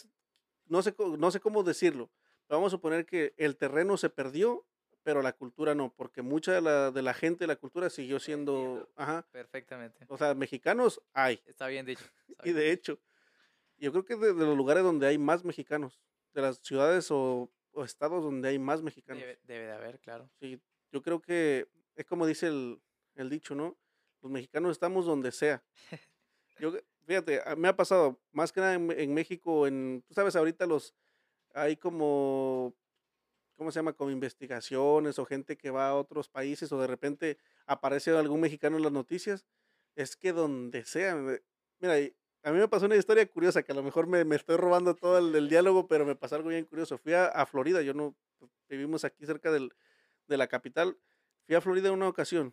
no, 0.67 0.83
sé, 0.83 0.95
no 0.99 1.31
sé 1.31 1.41
cómo 1.41 1.63
decirlo, 1.63 2.11
pero 2.47 2.59
vamos 2.59 2.73
a 2.73 2.77
suponer 2.77 3.07
que 3.07 3.35
el 3.37 3.57
terreno 3.57 3.97
se 3.97 4.11
perdió, 4.11 4.67
pero 5.03 5.23
la 5.23 5.33
cultura 5.33 5.75
no, 5.75 5.93
porque 5.95 6.23
mucha 6.23 6.53
de 6.53 6.61
la, 6.61 6.91
de 6.91 7.03
la 7.03 7.15
gente 7.15 7.41
de 7.41 7.49
la 7.49 7.57
cultura 7.57 7.91
siguió 7.91 8.19
siendo, 8.21 8.89
ajá, 8.97 9.27
Perfectamente. 9.31 10.05
o 10.09 10.17
sea, 10.17 10.35
mexicanos 10.35 11.01
hay, 11.13 11.41
Está 11.47 11.67
bien 11.67 11.87
dicho. 11.87 12.05
está 12.29 12.49
y 12.49 12.53
de 12.53 12.73
hecho, 12.73 13.01
yo 13.79 13.91
creo 13.93 14.05
que 14.05 14.17
de, 14.17 14.33
de 14.33 14.45
los 14.47 14.57
lugares 14.57 14.83
donde 14.83 15.07
hay 15.07 15.19
más 15.19 15.45
mexicanos, 15.45 16.01
de 16.35 16.43
las 16.43 16.59
ciudades 16.59 17.11
o, 17.11 17.51
o 17.73 17.85
estados 17.85 18.23
donde 18.23 18.49
hay 18.49 18.59
más 18.59 18.83
mexicanos. 18.83 19.23
Debe, 19.23 19.39
debe 19.43 19.67
de 19.67 19.73
haber, 19.73 19.99
claro. 20.01 20.31
Sí, 20.41 20.61
yo 20.91 21.03
creo 21.03 21.21
que 21.21 21.69
es 21.97 22.07
como 22.07 22.27
dice 22.27 22.47
el, 22.47 22.81
el 23.17 23.29
dicho, 23.29 23.55
¿no? 23.55 23.77
Los 24.23 24.31
mexicanos 24.31 24.73
estamos 24.73 25.05
donde 25.05 25.33
sea. 25.33 25.63
Yo, 26.59 26.73
fíjate, 27.07 27.41
me 27.57 27.69
ha 27.69 27.77
pasado, 27.77 28.21
más 28.31 28.53
que 28.53 28.61
nada 28.61 28.75
en, 28.75 28.91
en 28.93 29.15
México, 29.15 29.67
en, 29.67 30.05
tú 30.07 30.15
sabes, 30.15 30.37
ahorita 30.37 30.67
los, 30.67 30.95
hay 31.55 31.77
como, 31.77 32.75
¿cómo 33.63 33.71
se 33.71 33.79
llama? 33.79 33.93
Como 33.93 34.11
investigaciones 34.11 35.21
o 35.21 35.25
gente 35.25 35.57
que 35.57 35.71
va 35.71 35.89
a 35.89 35.95
otros 35.95 36.29
países 36.29 36.73
o 36.73 36.81
de 36.81 36.89
repente 36.89 37.39
aparece 37.65 38.11
algún 38.11 38.41
mexicano 38.41 38.77
en 38.77 38.83
las 38.83 38.91
noticias. 38.91 39.47
Es 39.95 40.17
que 40.17 40.33
donde 40.33 40.85
sea, 40.85 41.15
mira, 41.79 41.95
a 42.43 42.51
mí 42.51 42.59
me 42.59 42.67
pasó 42.67 42.87
una 42.87 42.97
historia 42.97 43.25
curiosa 43.31 43.63
que 43.63 43.71
a 43.71 43.75
lo 43.77 43.85
mejor 43.85 44.09
me, 44.09 44.25
me 44.25 44.35
estoy 44.35 44.57
robando 44.57 44.97
todo 44.97 45.19
el, 45.19 45.49
diálogo, 45.49 45.87
pero 45.87 46.05
me 46.05 46.17
pasó 46.17 46.35
algo 46.35 46.49
bien 46.49 46.65
curioso. 46.65 46.99
Fui 46.99 47.13
a, 47.13 47.27
a 47.27 47.47
Florida, 47.47 47.83
yo 47.83 47.95
no, 47.95 48.17
pues, 48.41 48.51
vivimos 48.69 49.05
aquí 49.05 49.25
cerca 49.27 49.53
del, 49.53 49.73
de 50.27 50.37
la 50.37 50.49
capital. 50.49 50.99
Fui 51.47 51.55
a 51.55 51.61
Florida 51.61 51.93
una 51.93 52.09
ocasión, 52.09 52.53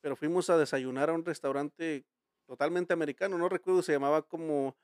pero 0.00 0.14
fuimos 0.14 0.48
a 0.48 0.56
desayunar 0.56 1.10
a 1.10 1.12
un 1.12 1.24
restaurante 1.24 2.06
totalmente 2.46 2.92
americano, 2.92 3.36
no 3.36 3.48
recuerdo, 3.48 3.82
se 3.82 3.92
llamaba 3.92 4.22
como 4.22 4.76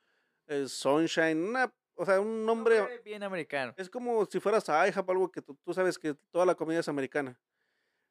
eh, 0.49 0.67
Sunshine, 0.67 1.39
una- 1.39 1.73
o 1.97 2.05
sea, 2.05 2.21
un 2.21 2.45
nombre, 2.45 2.79
Nombre 2.79 2.99
bien 2.99 3.23
americano. 3.23 3.75
es 3.77 3.91
como 3.91 4.25
si 4.27 4.39
fueras 4.41 4.69
a 4.69 4.87
IHOP, 4.89 5.11
algo 5.11 5.31
que 5.31 5.43
tú, 5.43 5.57
tú 5.65 5.73
sabes 5.75 5.99
que 5.99 6.15
toda 6.31 6.47
la 6.47 6.55
comida 6.55 6.81
es 6.81 6.89
americana. 6.89 7.39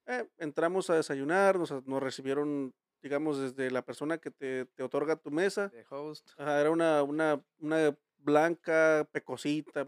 Eh, 0.08 0.28
entramos 0.38 0.90
a 0.90 0.96
desayunar, 0.96 1.58
nos, 1.58 1.72
nos 1.86 2.04
recibieron, 2.04 2.74
digamos, 3.02 3.40
desde 3.40 3.72
la 3.72 3.84
persona 3.84 4.18
que 4.18 4.32
te, 4.32 4.66
te 4.66 4.84
otorga 4.84 5.16
tu 5.16 5.32
mesa, 5.32 5.70
De 5.70 5.86
host. 5.90 6.30
Ajá, 6.38 6.60
era 6.62 6.72
una, 6.72 7.04
una, 7.04 7.42
una 7.60 7.98
blanca, 8.18 9.08
pecosita, 9.12 9.88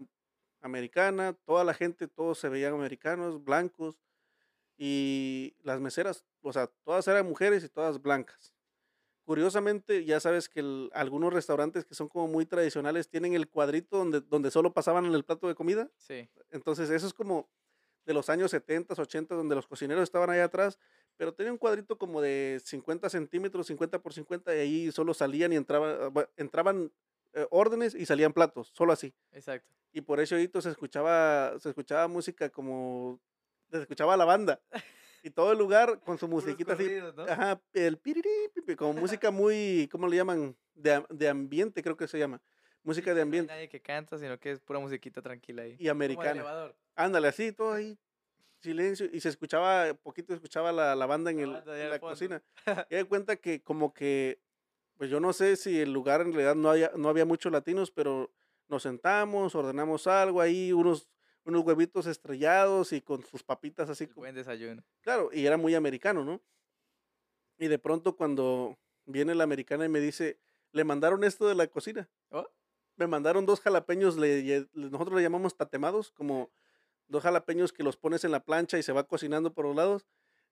americana. 0.61 1.33
Toda 1.45 1.63
la 1.63 1.73
gente, 1.73 2.07
todos 2.07 2.39
se 2.39 2.49
veían 2.49 2.73
americanos, 2.73 3.43
blancos. 3.43 3.99
Y 4.77 5.55
las 5.63 5.79
meseras, 5.79 6.23
o 6.41 6.53
sea, 6.53 6.67
todas 6.83 7.07
eran 7.07 7.25
mujeres 7.25 7.63
y 7.63 7.69
todas 7.69 7.99
blancas. 8.01 8.53
Curiosamente, 9.27 10.05
ya 10.05 10.21
sabes 10.21 10.47
que 10.47 10.61
el- 10.61 10.89
algunos 10.93 11.33
restaurantes 11.33 11.83
que 11.83 11.95
son 11.95 12.07
como 12.07 12.29
muy 12.29 12.45
tradicionales 12.45 13.09
tienen 13.09 13.33
el 13.33 13.49
cuadrito 13.49 13.97
donde, 13.97 14.21
donde 14.21 14.51
solo 14.51 14.73
pasaban 14.73 15.03
el 15.13 15.25
plato 15.25 15.49
de 15.49 15.55
comida. 15.55 15.91
Sí. 15.97 16.29
Entonces, 16.49 16.89
eso 16.89 17.05
es 17.05 17.13
como 17.13 17.49
de 18.05 18.13
los 18.13 18.29
años 18.29 18.51
70, 18.51 18.93
80, 18.97 19.35
donde 19.35 19.53
los 19.53 19.67
cocineros 19.67 20.03
estaban 20.03 20.29
ahí 20.29 20.39
atrás, 20.39 20.79
pero 21.17 21.33
tenía 21.33 21.51
un 21.51 21.57
cuadrito 21.57 21.97
como 21.97 22.21
de 22.21 22.61
50 22.63 23.09
centímetros, 23.09 23.67
50 23.67 23.99
por 24.01 24.13
50, 24.13 24.55
y 24.55 24.59
ahí 24.59 24.91
solo 24.93 25.13
salían 25.13 25.51
y 25.51 25.57
entraban, 25.57 26.13
entraban 26.37 26.93
eh, 27.33 27.45
órdenes 27.51 27.95
y 27.95 28.05
salían 28.05 28.31
platos, 28.31 28.71
solo 28.73 28.93
así. 28.93 29.13
Exacto. 29.33 29.67
Y 29.91 29.99
por 29.99 30.21
eso 30.21 30.35
ahí 30.35 30.49
se 30.61 30.69
escuchaba, 30.69 31.59
se 31.59 31.67
escuchaba 31.67 32.07
música 32.07 32.49
como, 32.49 33.19
se 33.71 33.81
escuchaba 33.81 34.15
la 34.15 34.23
banda. 34.23 34.61
Y 35.27 35.29
todo 35.29 35.51
el 35.51 35.57
lugar 35.57 35.99
con 35.99 36.17
su 36.17 36.25
musiquita 36.25 36.71
así, 36.71 36.89
¿no? 37.13 37.23
ajá, 37.23 37.61
el 37.73 37.97
piriri, 37.97 38.29
pipi, 38.53 38.77
como 38.77 38.93
música 39.19 39.29
muy, 39.29 39.89
¿cómo 39.91 40.07
le 40.07 40.15
llaman? 40.15 40.55
De, 40.73 41.03
de 41.09 41.27
ambiente, 41.27 41.83
creo 41.83 41.97
que 41.97 42.07
se 42.07 42.17
llama. 42.17 42.41
Música 42.81 43.09
de 43.09 43.15
No 43.15 43.17
hay 43.17 43.23
ambiente 43.23 43.53
nadie 43.53 43.67
que 43.67 43.81
canta, 43.81 44.17
sino 44.17 44.39
que 44.39 44.51
es 44.51 44.61
pura 44.61 44.79
musiquita 44.79 45.21
tranquila 45.21 45.63
ahí. 45.63 45.75
y 45.77 45.89
americana. 45.89 46.71
Ándale, 46.95 47.27
así, 47.27 47.51
todo 47.51 47.73
ahí, 47.73 47.99
silencio, 48.61 49.09
y 49.11 49.19
se 49.19 49.27
escuchaba, 49.27 49.93
poquito 49.95 50.33
escuchaba 50.33 50.71
la, 50.71 50.95
la 50.95 51.05
banda 51.05 51.29
en, 51.29 51.37
La 51.39 51.43
el, 51.43 51.51
banda 51.51 51.73
allá 51.73 51.83
en 51.83 51.89
la 51.89 51.99
cocina. 51.99 52.43
Y 52.89 52.95
de 52.95 53.03
cuenta 53.03 53.35
que 53.35 53.61
como 53.61 53.93
que, 53.93 54.39
pues 54.95 55.09
yo 55.09 55.19
no 55.19 55.33
sé 55.33 55.57
si 55.57 55.81
el 55.81 55.91
lugar 55.91 56.21
en 56.21 56.31
realidad 56.31 56.55
no, 56.55 56.69
haya, 56.69 56.93
no 56.95 57.09
había 57.09 57.25
muchos 57.25 57.51
latinos, 57.51 57.91
pero 57.91 58.31
nos 58.69 58.83
sentamos, 58.83 59.55
ordenamos 59.55 60.07
algo 60.07 60.39
ahí, 60.39 60.71
unos, 60.71 61.09
unos 61.47 61.63
huevitos 61.63 62.05
estrellados 62.07 62.91
y 62.93 63.01
con 63.01 63.23
sus 63.23 63.43
papitas 63.43 63.89
así, 63.89 64.03
El 64.03 64.09
como- 64.11 64.21
buen 64.23 64.35
desayuno. 64.35 64.83
claro, 65.01 65.29
y 65.33 65.45
era 65.45 65.57
muy 65.57 65.75
americano, 65.75 66.23
¿no? 66.23 66.41
Y 67.57 67.67
de 67.67 67.79
pronto 67.79 68.15
cuando 68.15 68.77
viene 69.05 69.33
la 69.33 69.43
americana 69.45 69.85
y 69.85 69.89
me 69.89 69.99
dice, 69.99 70.39
le 70.71 70.83
mandaron 70.83 71.23
esto 71.23 71.47
de 71.47 71.55
la 71.55 71.67
cocina 71.67 72.09
Oh, 72.29 72.47
me 72.97 73.07
mandaron 73.07 73.45
dos 73.45 73.61
jalapeños, 73.61 74.17
le- 74.17 74.67
nosotros 74.73 75.15
le 75.15 75.21
llamamos 75.23 75.55
tatemados, 75.55 76.11
como 76.11 76.51
dos 77.07 77.23
jalapeños 77.23 77.71
que 77.71 77.83
los 77.83 77.95
pones 77.95 78.23
en 78.25 78.31
la 78.31 78.43
plancha 78.43 78.77
y 78.77 78.83
se 78.83 78.91
va 78.91 79.07
cocinando 79.07 79.53
por 79.53 79.65
los 79.65 79.75
lados. 79.75 80.05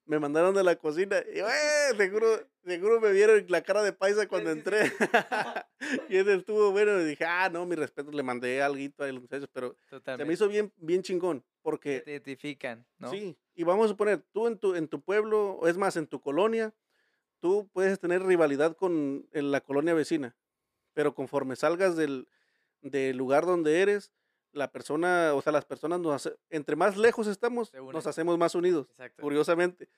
Me 0.06 0.20
mandaron 0.20 0.54
de 0.54 0.64
la 0.64 0.76
cocina 0.76 1.18
y 1.34 1.40
¡eh! 1.40 1.44
seguro, 1.98 2.28
seguro 2.64 3.02
me 3.02 3.12
vieron 3.12 3.44
la 3.50 3.62
cara 3.62 3.82
de 3.82 3.92
paisa 3.92 4.28
cuando 4.28 4.52
entré. 4.52 4.92
y 6.10 6.18
ese 6.18 6.36
estuvo 6.36 6.72
bueno. 6.72 7.00
Y 7.02 7.06
dije, 7.06 7.26
ah, 7.26 7.50
no, 7.50 7.66
mi 7.66 7.76
respeto, 7.76 8.12
le 8.12 8.22
mandé 8.24 8.62
algo 8.62 8.80
a 9.00 9.08
los 9.08 9.22
muchachos, 9.22 9.50
pero 9.52 9.76
se 9.86 9.90
totalmente. 9.90 10.26
me 10.28 10.34
hizo 10.34 10.48
bien, 10.48 10.72
bien 10.78 11.02
chingón, 11.02 11.44
porque 11.62 12.02
Te 12.02 12.12
identifican, 12.12 12.86
¿no? 13.00 13.10
Sí, 13.10 13.36
y 13.56 13.64
vamos 13.64 13.86
a 13.86 13.90
suponer, 13.90 14.24
tú 14.32 14.48
en 14.48 14.60
tu, 14.60 14.76
en 14.76 14.88
tu 14.88 15.02
pueblo, 15.02 15.54
o 15.54 15.68
es 15.68 15.78
más, 15.78 15.96
en 15.98 16.08
tu 16.08 16.22
colonia, 16.22 16.74
tú 17.40 17.70
puedes 17.74 18.00
tener 18.00 18.24
rivalidad 18.24 18.76
con 18.76 19.28
en 19.32 19.52
la 19.52 19.62
colonia 19.62 19.94
vecina, 19.94 20.36
pero 20.94 21.16
conforme 21.16 21.56
salgas 21.56 21.96
del, 21.96 22.28
del 22.82 23.18
lugar 23.18 23.46
donde 23.46 23.82
eres, 23.82 24.12
la 24.56 24.72
persona, 24.72 25.34
o 25.36 25.42
sea, 25.42 25.52
las 25.52 25.66
personas, 25.66 26.00
nos 26.00 26.14
hace- 26.14 26.36
entre 26.50 26.76
más 26.76 26.98
lejos 26.98 27.28
estamos, 27.28 27.72
nos 27.74 28.08
hacemos 28.08 28.38
más 28.38 28.56
unidos, 28.56 28.88
Exacto. 28.90 29.22
curiosamente. 29.22 29.90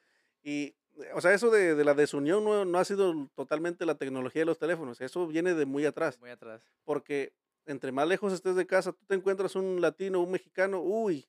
Y, 0.44 0.76
o 1.14 1.22
sea, 1.22 1.34
eso 1.34 1.50
de, 1.52 1.76
de 1.76 1.84
la 1.86 1.94
desunión 1.94 2.44
no, 2.44 2.66
no 2.66 2.78
ha 2.80 2.86
sido 2.86 3.30
totalmente 3.36 3.86
la 3.86 3.96
tecnología 3.96 4.42
de 4.42 4.46
los 4.48 4.58
teléfonos, 4.60 5.00
eso 5.02 5.28
viene 5.28 5.54
de 5.54 5.66
muy 5.66 5.86
atrás 5.86 6.20
Muy 6.20 6.30
atrás. 6.32 6.62
porque 6.84 7.34
entre 7.66 7.92
más 7.92 8.08
lejos 8.08 8.34
estés 8.34 8.56
de 8.56 8.66
casa, 8.66 8.94
tú 8.94 9.06
te 9.06 9.16
encuentras 9.16 9.56
un 9.56 9.80
latino, 9.82 10.22
un 10.22 10.32
mexicano, 10.32 10.80
uy, 10.82 11.28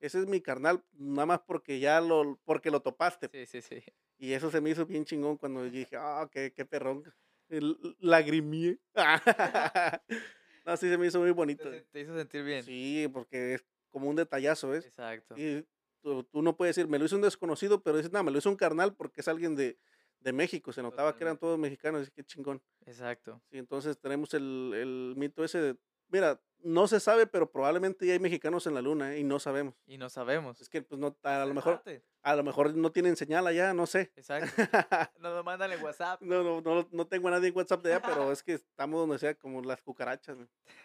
ese 0.00 0.20
es 0.20 0.26
mi 0.26 0.40
carnal, 0.40 0.82
nada 0.92 1.26
más 1.26 1.40
porque 1.40 1.78
ya 1.80 2.00
lo, 2.00 2.38
porque 2.44 2.70
lo 2.70 2.80
topaste. 2.80 3.28
Sí, 3.32 3.44
sí, 3.46 3.60
sí. 3.60 3.82
Y 4.16 4.32
eso 4.32 4.50
se 4.50 4.60
me 4.60 4.70
hizo 4.70 4.86
bien 4.86 5.04
chingón 5.04 5.36
cuando 5.36 5.62
dije, 5.64 5.96
ah, 5.98 6.28
qué, 6.32 6.52
qué 6.54 6.64
perrón. 6.64 7.02
El, 7.48 7.76
lagrimie. 7.98 8.78
no, 10.64 10.76
sí 10.76 10.88
se 10.88 10.98
me 10.98 11.06
hizo 11.06 11.20
muy 11.20 11.30
bonito. 11.30 11.70
Te, 11.70 11.82
te 11.82 12.00
hizo 12.00 12.16
sentir 12.16 12.44
bien. 12.44 12.62
Sí, 12.62 13.08
porque 13.12 13.54
es 13.54 13.64
como 13.90 14.08
un 14.08 14.16
detallazo, 14.16 14.68
¿ves? 14.70 14.86
Exacto. 14.86 15.34
Y 15.36 15.66
tú, 16.00 16.24
tú 16.24 16.42
no 16.42 16.56
puedes 16.56 16.76
decir, 16.76 16.88
me 16.88 16.98
lo 16.98 17.04
hizo 17.04 17.16
un 17.16 17.22
desconocido, 17.22 17.82
pero 17.82 17.96
dices, 17.96 18.12
no, 18.12 18.22
me 18.22 18.30
lo 18.30 18.38
hizo 18.38 18.50
un 18.50 18.56
carnal 18.56 18.94
porque 18.94 19.20
es 19.20 19.28
alguien 19.28 19.56
de, 19.56 19.78
de 20.20 20.32
México. 20.32 20.72
Se 20.72 20.82
notaba 20.82 21.16
que 21.16 21.24
eran 21.24 21.38
todos 21.38 21.58
mexicanos, 21.58 22.08
y 22.08 22.10
qué 22.10 22.24
chingón. 22.24 22.62
Exacto. 22.86 23.42
Sí, 23.50 23.58
entonces 23.58 23.98
tenemos 23.98 24.32
el, 24.34 24.72
el 24.74 25.14
mito 25.16 25.44
ese 25.44 25.58
de, 25.60 25.76
mira, 26.08 26.40
no 26.62 26.86
se 26.86 27.00
sabe, 27.00 27.26
pero 27.26 27.50
probablemente 27.50 28.06
ya 28.06 28.12
hay 28.12 28.18
mexicanos 28.18 28.66
en 28.66 28.74
la 28.74 28.82
luna 28.82 29.14
¿eh? 29.14 29.20
y 29.20 29.24
no 29.24 29.38
sabemos. 29.38 29.74
Y 29.86 29.98
no 29.98 30.08
sabemos. 30.08 30.60
Es 30.60 30.68
que 30.68 30.82
pues 30.82 31.00
no, 31.00 31.16
a 31.22 31.44
lo 31.44 31.54
mejor, 31.54 31.82
a 32.22 32.36
lo 32.36 32.42
mejor 32.42 32.74
no 32.74 32.92
tienen 32.92 33.16
señal 33.16 33.46
allá, 33.46 33.72
no 33.74 33.86
sé. 33.86 34.12
Exacto. 34.16 34.50
Nos 35.18 35.34
lo 35.34 35.44
mandan 35.44 35.72
en 35.72 35.82
WhatsApp. 35.82 36.20
No, 36.22 36.42
no, 36.42 36.60
no, 36.60 36.88
no 36.90 37.06
tengo 37.06 37.28
a 37.28 37.32
nadie 37.32 37.48
en 37.48 37.56
WhatsApp 37.56 37.82
de 37.82 37.94
allá, 37.94 38.02
pero 38.06 38.30
es 38.32 38.42
que 38.42 38.54
estamos 38.54 39.00
donde 39.00 39.18
sea, 39.18 39.34
como 39.34 39.62
las 39.62 39.80
cucarachas, 39.82 40.36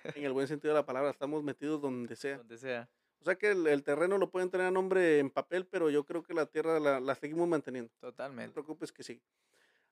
en 0.03 0.23
el 0.23 0.33
buen 0.33 0.47
sentido 0.47 0.73
de 0.73 0.79
la 0.79 0.85
palabra, 0.85 1.09
estamos 1.09 1.43
metidos 1.43 1.81
donde 1.81 2.15
sea. 2.15 2.37
Donde 2.37 2.57
sea. 2.57 2.89
O 3.19 3.23
sea 3.25 3.35
que 3.35 3.51
el, 3.51 3.65
el 3.65 3.81
terreno 3.83 4.17
lo 4.19 4.29
pueden 4.29 4.51
tener 4.51 4.67
a 4.67 4.71
nombre 4.71 5.17
en 5.19 5.31
papel, 5.31 5.65
pero 5.65 5.89
yo 5.89 6.03
creo 6.05 6.21
que 6.21 6.33
la 6.33 6.45
tierra 6.45 6.79
la, 6.79 6.99
la 6.99 7.15
seguimos 7.15 7.47
manteniendo. 7.47 7.91
No 8.01 8.09
te 8.09 8.11
Totalmente. 8.11 8.53
preocupes 8.53 8.91
que 8.91 9.03
sí. 9.03 9.21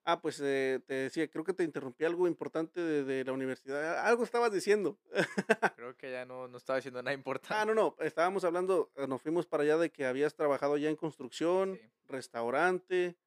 Ah, 0.05 0.21
pues 0.21 0.39
eh, 0.41 0.81
te 0.85 0.93
decía, 0.95 1.29
creo 1.29 1.45
que 1.45 1.53
te 1.53 1.63
interrumpí 1.63 2.03
algo 2.03 2.27
importante 2.27 2.81
de, 2.81 3.03
de 3.05 3.23
la 3.23 3.31
universidad. 3.31 4.05
Algo 4.05 4.23
estabas 4.23 4.51
diciendo. 4.51 4.99
Creo 5.77 5.95
que 5.95 6.11
ya 6.11 6.25
no, 6.25 6.47
no 6.49 6.57
estaba 6.57 6.77
diciendo 6.77 7.01
nada 7.01 7.13
importante. 7.13 7.55
Ah, 7.55 7.65
no, 7.65 7.73
no, 7.73 7.95
estábamos 7.99 8.43
hablando, 8.43 8.91
eh, 8.95 9.07
nos 9.07 9.21
fuimos 9.21 9.45
para 9.47 9.63
allá 9.63 9.77
de 9.77 9.91
que 9.91 10.05
habías 10.05 10.35
trabajado 10.35 10.77
ya 10.77 10.89
en 10.89 10.95
construcción, 10.97 11.75
Sí. 11.75 11.91
restaurante. 12.07 13.17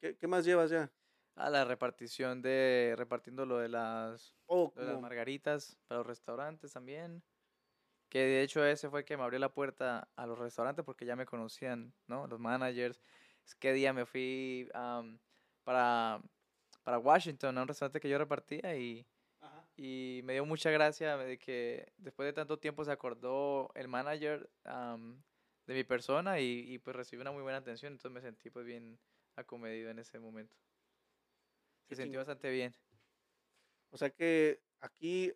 ¿Qué, 0.00 0.16
qué 0.16 0.26
más 0.26 0.44
llevas 0.46 0.70
ya? 0.70 0.90
A 1.36 1.50
la 1.50 1.64
repartición 1.64 2.42
de. 2.42 2.94
repartiendo 2.96 3.44
lo 3.46 3.58
de 3.58 3.68
las. 3.68 4.36
Oh, 4.46 4.72
lo 4.74 4.84
de 4.86 4.92
las 4.92 5.00
margaritas 5.00 5.78
para 5.86 5.98
los 5.98 6.06
restaurantes 6.06 6.72
también. 6.72 7.22
Que 8.08 8.20
de 8.20 8.42
hecho 8.42 8.64
ese 8.64 8.90
fue 8.90 9.04
que 9.04 9.16
me 9.16 9.22
abrió 9.22 9.38
la 9.38 9.52
puerta 9.54 10.08
a 10.16 10.26
los 10.26 10.38
restaurantes 10.38 10.84
porque 10.84 11.06
ya 11.06 11.14
me 11.14 11.26
conocían, 11.26 11.94
¿no? 12.08 12.26
Los 12.26 12.40
managers. 12.40 13.00
Es 13.44 13.54
que 13.54 13.72
día 13.72 13.92
me 13.92 14.06
fui 14.06 14.68
para, 15.64 16.20
para 16.82 16.98
Washington 16.98 17.58
a 17.58 17.62
un 17.62 17.68
restaurante 17.68 18.00
que 18.00 18.08
yo 18.08 18.18
repartía 18.18 18.76
y, 18.76 19.06
y 19.76 20.20
me 20.24 20.34
dio 20.34 20.44
mucha 20.46 20.70
gracia 20.70 21.16
de 21.16 21.38
que 21.38 21.92
después 21.98 22.26
de 22.26 22.32
tanto 22.32 22.58
tiempo 22.58 22.84
se 22.84 22.92
acordó 22.92 23.70
el 23.74 23.88
manager 23.88 24.50
am, 24.64 25.22
de 25.66 25.74
mi 25.74 25.84
persona 25.84 26.40
y, 26.40 26.64
y, 26.74 26.78
pues 26.78 26.96
recibí 26.96 27.20
una 27.22 27.32
muy 27.32 27.42
buena 27.42 27.58
atención, 27.58 27.92
entonces 27.92 28.12
me 28.12 28.20
sentí 28.20 28.50
pues 28.50 28.66
bien 28.66 28.98
acomedido 29.36 29.90
en 29.90 29.98
ese 29.98 30.18
momento. 30.18 30.56
Se 31.88 31.96
chingón. 31.96 32.18
bastante 32.18 32.50
bien. 32.50 32.74
O 33.90 33.96
sea 33.96 34.10
que 34.10 34.60
aquí, 34.80 35.32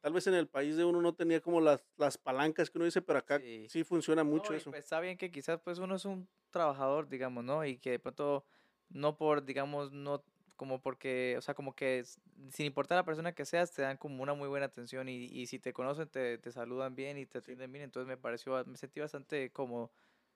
tal 0.00 0.12
vez 0.12 0.26
en 0.26 0.34
el 0.34 0.48
país 0.48 0.76
de 0.76 0.84
uno 0.84 1.00
no 1.02 1.14
tenía 1.14 1.40
como 1.40 1.60
las, 1.60 1.84
las 1.96 2.18
palancas 2.18 2.70
que 2.70 2.78
uno 2.78 2.84
dice, 2.86 3.02
pero 3.02 3.18
acá 3.18 3.38
sí, 3.40 3.66
Sí. 3.68 3.84
funciona 3.84 4.24
No, 4.24 4.30
mucho 4.30 4.54
y 4.54 4.56
eso. 4.56 4.70
pues 4.70 4.84
está 4.84 5.00
bien 5.00 5.16
que 5.18 5.30
quizás 5.30 5.60
pues 5.60 5.78
uno 5.78 5.96
es 5.96 6.04
un 6.04 6.28
trabajador, 6.50 7.08
digamos, 7.08 7.44
¿no? 7.44 7.64
Y 7.64 7.78
que 7.78 7.90
de 7.92 7.98
pronto 7.98 8.44
no 8.88 9.16
por, 9.16 9.44
digamos, 9.44 9.92
no 9.92 10.24
como 10.56 10.80
porque, 10.80 11.34
o 11.38 11.42
sea, 11.42 11.54
como 11.54 11.74
que 11.74 12.04
sin 12.50 12.66
importar 12.66 12.96
la 12.96 13.04
persona 13.04 13.34
que 13.34 13.44
seas, 13.44 13.72
te 13.72 13.82
dan 13.82 13.96
como 13.98 14.22
una 14.22 14.34
muy 14.34 14.48
buena 14.48 14.66
atención 14.66 15.08
y, 15.08 15.24
y 15.26 15.46
si 15.46 15.58
te 15.58 15.72
conocen, 15.72 16.08
te, 16.08 16.38
te 16.38 16.50
saludan 16.52 16.94
bien 16.94 17.18
y 17.18 17.26
te 17.26 17.38
Sí. 17.38 17.52
atienden 17.52 17.72
bien, 17.72 17.84
entonces 17.84 18.08
me 18.08 18.16
pareció, 18.16 18.64
me 18.66 18.76
sentí 18.78 19.00
bastante 19.00 19.50
cómodo. 19.52 19.92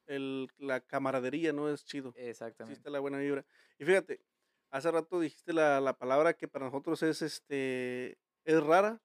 El, 0.06 0.48
la 0.58 0.80
camaradería 0.80 1.52
no 1.52 1.68
es 1.70 1.84
chido. 1.84 2.12
Sí 2.12 2.18
Exactamente. 2.28 2.72
está 2.72 2.90
la 2.90 3.00
buena 3.00 3.18
vibra. 3.18 3.46
Y 3.78 3.84
fíjate, 3.84 4.24
hace 4.70 4.90
rato 4.90 5.20
dijiste 5.20 5.52
la, 5.52 5.80
la 5.80 5.96
palabra 5.98 6.34
que 6.34 6.48
para 6.48 6.66
nosotros 6.66 7.02
es 7.02 7.22
este 7.22 8.18
es 8.44 8.62
rara. 8.62 9.02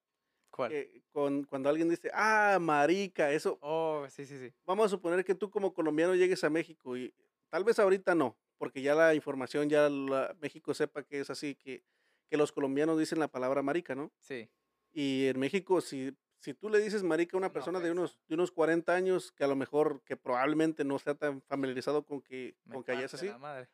¿Cuál? 0.50 0.76
con, 1.12 1.43
cuando 1.46 1.70
alguien 1.70 1.89
dice, 1.89 2.10
ah, 2.14 2.58
marica, 2.62 3.32
eso, 3.32 3.62
Oh, 3.62 4.06
sí, 4.10 4.26
sí, 4.26 4.38
sí. 4.39 4.54
vamos 4.66 4.88
a 4.88 4.89
suponer 4.89 5.24
que 5.26 5.36
tú 5.36 5.50
como 5.50 5.74
colombiano 5.74 6.16
llegues 6.16 6.43
a 6.43 6.50
México 6.50 6.98
y 6.98 7.14
tal 7.50 7.64
vez 7.64 7.80
ahorita 7.80 8.16
no, 8.16 8.38
porque 8.58 8.82
ya 8.82 8.95
la 8.95 9.14
información, 9.16 9.70
ya 9.70 9.89
la- 9.89 10.36
México 10.41 10.74
sepa 10.74 11.03
que 11.03 11.20
es 11.20 11.30
así, 11.30 11.56
que, 11.56 11.84
que 12.30 12.38
los 12.38 12.51
colombianos 12.51 12.97
dicen 12.99 13.20
la 13.20 13.28
palabra 13.28 13.62
marica, 13.62 13.95
¿no? 13.95 14.12
Sí, 14.20 14.49
Y 14.93 15.28
en 15.28 15.39
México, 15.39 15.82
si, 15.82 16.16
si 16.39 16.53
tú 16.53 16.70
le 16.70 16.80
dices 16.80 17.03
marica 17.03 17.36
a 17.36 17.39
una 17.39 17.51
persona 17.51 17.80
de 17.80 17.86
ofensa. 17.91 17.99
unos, 18.01 18.20
de 18.28 18.36
unos 18.36 18.51
40 18.51 18.93
años, 18.95 19.32
que 19.34 19.43
a 19.43 19.47
lo 19.47 19.56
mejor, 19.56 20.01
que 20.06 20.16
probablemente 20.16 20.84
no 20.86 20.97
sea 20.99 21.16
tan 21.16 21.41
familiarizado 21.41 22.06
con 22.06 22.22
que, 22.22 22.56
con 22.72 22.84
que 22.84 22.91
allá 22.93 23.06
es 23.06 23.14
así, 23.14 23.30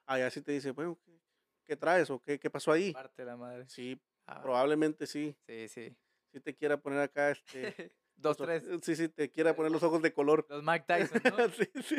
allá 0.05 0.29
sí 0.31 0.41
te 0.41 0.51
dice, 0.51 0.71
bueno, 0.71 0.97
¿qué, 1.05 1.19
qué 1.65 1.75
traes 1.77 2.09
o 2.09 2.19
qué, 2.19 2.39
qué 2.39 2.49
pasó 2.49 2.71
ahí? 2.71 2.91
Parte 2.93 3.23
la 3.23 3.37
madre. 3.37 3.67
Sí, 3.69 3.99
Ah, 4.27 4.41
probablemente 4.41 5.05
sí, 5.07 5.35
sí, 5.45 5.67
sí. 5.67 5.95
sí 6.31 6.39
te 6.39 6.55
quiera 6.55 6.77
poner 6.77 6.99
acá, 6.99 7.31
este, 7.31 7.75
Dos, 8.15 8.37
los 8.39 8.47
tres. 8.47 8.63
Sí, 8.83 8.95
sí, 8.95 9.09
te 9.09 9.31
quiera 9.31 9.55
poner 9.55 9.71
los 9.71 9.81
ojos 9.83 10.01
de 10.01 10.13
color. 10.13 10.45
Los 10.47 10.63
Mike 10.63 10.85
Tyson, 10.87 11.21
¿no? 11.23 11.49
sí, 11.49 11.69
sí. 11.83 11.95